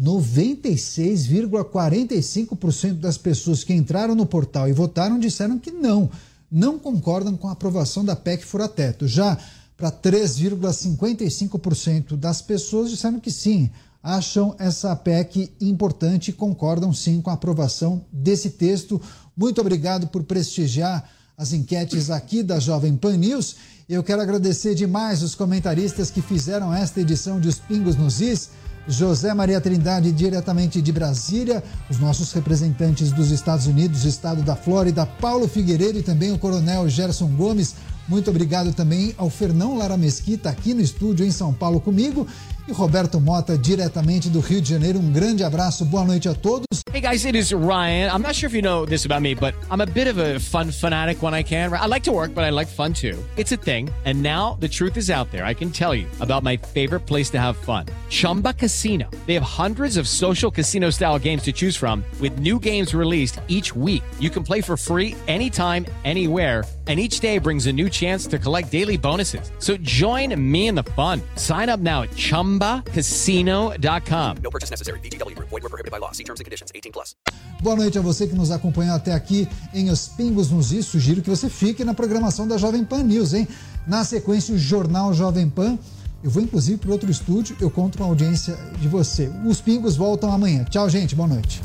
96,45% 0.00 2.94
das 2.94 3.18
pessoas 3.18 3.62
que 3.62 3.74
entraram 3.74 4.14
no 4.14 4.24
portal 4.24 4.70
e 4.70 4.72
votaram 4.72 5.18
disseram 5.18 5.58
que 5.58 5.70
não, 5.70 6.08
não 6.50 6.78
concordam 6.78 7.36
com 7.36 7.48
a 7.48 7.52
aprovação 7.52 8.02
da 8.02 8.16
PEC 8.16 8.46
Furateto. 8.46 9.06
Já 9.06 9.36
para 9.76 9.92
3,55% 9.92 12.16
das 12.16 12.40
pessoas 12.40 12.88
disseram 12.88 13.20
que 13.20 13.30
sim, 13.30 13.70
acham 14.02 14.54
essa 14.58 14.94
PEC 14.94 15.52
importante 15.60 16.28
e 16.28 16.32
concordam 16.32 16.92
sim 16.92 17.20
com 17.20 17.30
a 17.30 17.34
aprovação 17.34 18.04
desse 18.12 18.50
texto. 18.50 19.00
Muito 19.36 19.60
obrigado 19.60 20.08
por 20.08 20.22
prestigiar 20.22 21.08
as 21.36 21.52
enquetes 21.52 22.10
aqui 22.10 22.42
da 22.42 22.58
Jovem 22.58 22.96
Pan 22.96 23.16
News. 23.16 23.56
Eu 23.88 24.02
quero 24.02 24.20
agradecer 24.20 24.74
demais 24.74 25.22
os 25.22 25.34
comentaristas 25.34 26.10
que 26.10 26.20
fizeram 26.20 26.74
esta 26.74 27.00
edição 27.00 27.40
de 27.40 27.48
Os 27.48 27.58
Pingos 27.58 27.96
nos 27.96 28.20
Is. 28.20 28.50
José 28.88 29.34
Maria 29.34 29.60
Trindade, 29.60 30.10
diretamente 30.10 30.80
de 30.80 30.90
Brasília, 30.90 31.62
os 31.90 31.98
nossos 31.98 32.32
representantes 32.32 33.12
dos 33.12 33.30
Estados 33.30 33.66
Unidos, 33.66 34.06
Estado 34.06 34.42
da 34.42 34.56
Flórida, 34.56 35.04
Paulo 35.04 35.46
Figueiredo 35.46 35.98
e 35.98 36.02
também 36.02 36.32
o 36.32 36.38
Coronel 36.38 36.88
Gerson 36.88 37.28
Gomes. 37.36 37.74
Muito 38.08 38.30
obrigado 38.30 38.72
também 38.72 39.14
ao 39.18 39.28
Fernão 39.28 39.76
Lara 39.76 39.98
Mesquita, 39.98 40.48
aqui 40.48 40.72
no 40.72 40.80
estúdio 40.80 41.26
em 41.26 41.30
São 41.30 41.52
Paulo 41.52 41.78
comigo, 41.78 42.26
e 42.68 42.72
Roberto 42.72 43.20
Mota, 43.20 43.56
diretamente 43.56 44.28
do 44.28 44.40
Rio 44.40 44.60
de 44.60 44.68
Janeiro. 44.68 44.98
Um 44.98 45.10
grande 45.10 45.42
abraço, 45.42 45.84
boa 45.84 46.04
noite 46.04 46.28
a 46.28 46.34
todos. 46.34 46.66
Hey 46.92 47.00
guys, 47.00 47.24
it 47.24 47.36
is 47.36 47.52
Ryan. 47.52 48.10
I'm 48.10 48.22
not 48.22 48.34
sure 48.34 48.48
if 48.48 48.54
you 48.54 48.62
know 48.62 48.84
this 48.86 49.04
about 49.04 49.20
me, 49.20 49.34
but 49.34 49.54
I'm 49.70 49.80
a 49.80 49.86
bit 49.86 50.08
of 50.08 50.18
a 50.18 50.40
fun 50.40 50.70
fanatic 50.72 51.22
when 51.22 51.34
I 51.34 51.42
can. 51.42 51.72
I 51.72 51.86
like 51.86 52.02
to 52.04 52.12
work, 52.12 52.34
but 52.34 52.44
I 52.44 52.50
like 52.50 52.66
fun 52.66 52.92
too. 52.92 53.16
It's 53.36 53.52
a 53.52 53.56
thing. 53.56 53.90
And 54.04 54.22
now 54.22 54.56
the 54.58 54.68
truth 54.68 54.96
is 54.96 55.10
out 55.10 55.30
there. 55.30 55.44
I 55.44 55.54
can 55.54 55.70
tell 55.70 55.94
you 55.94 56.06
about 56.20 56.42
my 56.42 56.56
favorite 56.56 57.00
place 57.00 57.30
to 57.30 57.38
have 57.38 57.56
fun 57.56 57.86
Chumba 58.08 58.52
Casino. 58.52 59.08
They 59.26 59.34
have 59.34 59.42
hundreds 59.42 59.96
of 59.96 60.08
social 60.08 60.50
casino 60.50 60.90
style 60.90 61.18
games 61.18 61.42
to 61.42 61.52
choose 61.52 61.76
from, 61.76 62.02
with 62.20 62.38
new 62.38 62.58
games 62.58 62.94
released 62.94 63.38
each 63.48 63.76
week. 63.76 64.02
You 64.18 64.30
can 64.30 64.42
play 64.42 64.60
for 64.60 64.76
free 64.76 65.14
anytime, 65.28 65.86
anywhere. 66.04 66.64
And 66.88 66.98
each 66.98 67.20
day 67.20 67.38
brings 67.38 67.66
a 67.66 67.72
new 67.72 67.90
chance 67.90 68.26
to 68.28 68.38
collect 68.38 68.72
daily 68.72 68.96
bonuses. 68.96 69.52
So 69.58 69.76
join 69.76 70.34
me 70.40 70.68
in 70.68 70.74
the 70.74 70.84
fun. 70.96 71.20
Sign 71.36 71.68
up 71.68 71.80
now 71.80 72.04
at 72.04 72.10
chumbacasino.com. 72.12 74.36
No 74.42 74.50
purchase 74.50 74.70
necessary. 74.70 75.00
VGW 75.00 75.36
Group. 75.36 75.50
Void 75.50 75.64
were 75.64 75.68
prohibited 75.68 75.92
by 75.92 75.98
law. 75.98 76.12
See 76.12 76.24
terms 76.24 76.40
and 76.40 76.46
conditions. 76.46 76.72
18 76.74 76.90
plus. 76.90 77.14
Boa 77.60 77.76
noite 77.76 77.98
a 77.98 78.00
você 78.00 78.26
que 78.26 78.34
nos 78.34 78.50
acompanhou 78.50 78.94
até 78.94 79.12
aqui 79.12 79.46
em 79.74 79.90
Os 79.90 80.08
Pingos 80.08 80.50
nos 80.50 80.72
Is. 80.72 80.86
Sugiro 80.86 81.20
que 81.20 81.28
você 81.28 81.50
fique 81.50 81.84
na 81.84 81.92
programação 81.92 82.48
da 82.48 82.56
Jovem 82.56 82.84
Pan 82.84 83.02
News, 83.02 83.34
hein? 83.34 83.46
Na 83.86 84.02
sequência, 84.02 84.54
o 84.54 84.58
Jornal 84.58 85.12
Jovem 85.12 85.50
Pan. 85.50 85.78
Eu 86.22 86.30
vou 86.30 86.42
inclusive 86.42 86.78
para 86.78 86.90
outro 86.90 87.10
estúdio, 87.10 87.54
eu 87.60 87.70
conto 87.70 87.98
com 87.98 88.04
a 88.04 88.06
audiência 88.06 88.56
de 88.80 88.88
você. 88.88 89.30
Os 89.44 89.60
Pingos 89.60 89.94
voltam 89.96 90.32
amanhã. 90.32 90.64
Tchau, 90.64 90.88
gente. 90.88 91.14
Boa 91.14 91.28
noite. 91.28 91.60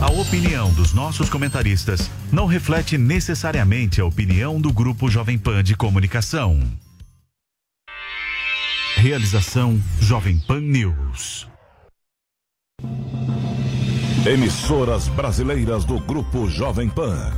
A 0.00 0.12
opinião 0.12 0.72
dos 0.74 0.92
nossos 0.94 1.28
comentaristas 1.28 2.08
não 2.30 2.46
reflete 2.46 2.96
necessariamente 2.96 4.00
a 4.00 4.04
opinião 4.04 4.60
do 4.60 4.72
Grupo 4.72 5.10
Jovem 5.10 5.36
Pan 5.36 5.60
de 5.60 5.76
Comunicação. 5.76 6.60
Realização 8.94 9.80
Jovem 10.00 10.38
Pan 10.38 10.60
News. 10.60 11.48
Emissoras 14.24 15.08
brasileiras 15.08 15.84
do 15.84 15.98
Grupo 15.98 16.48
Jovem 16.48 16.88
Pan. 16.88 17.32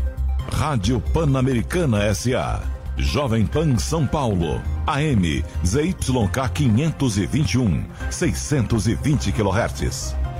Rádio 0.52 1.00
Pan-Americana 1.00 2.14
SA. 2.14 2.62
Jovem 2.98 3.46
Pan 3.46 3.78
São 3.78 4.06
Paulo. 4.06 4.60
AM 4.86 5.42
ZYK 5.64 6.50
521, 6.52 7.84
620 8.10 9.32
kHz. 9.32 10.19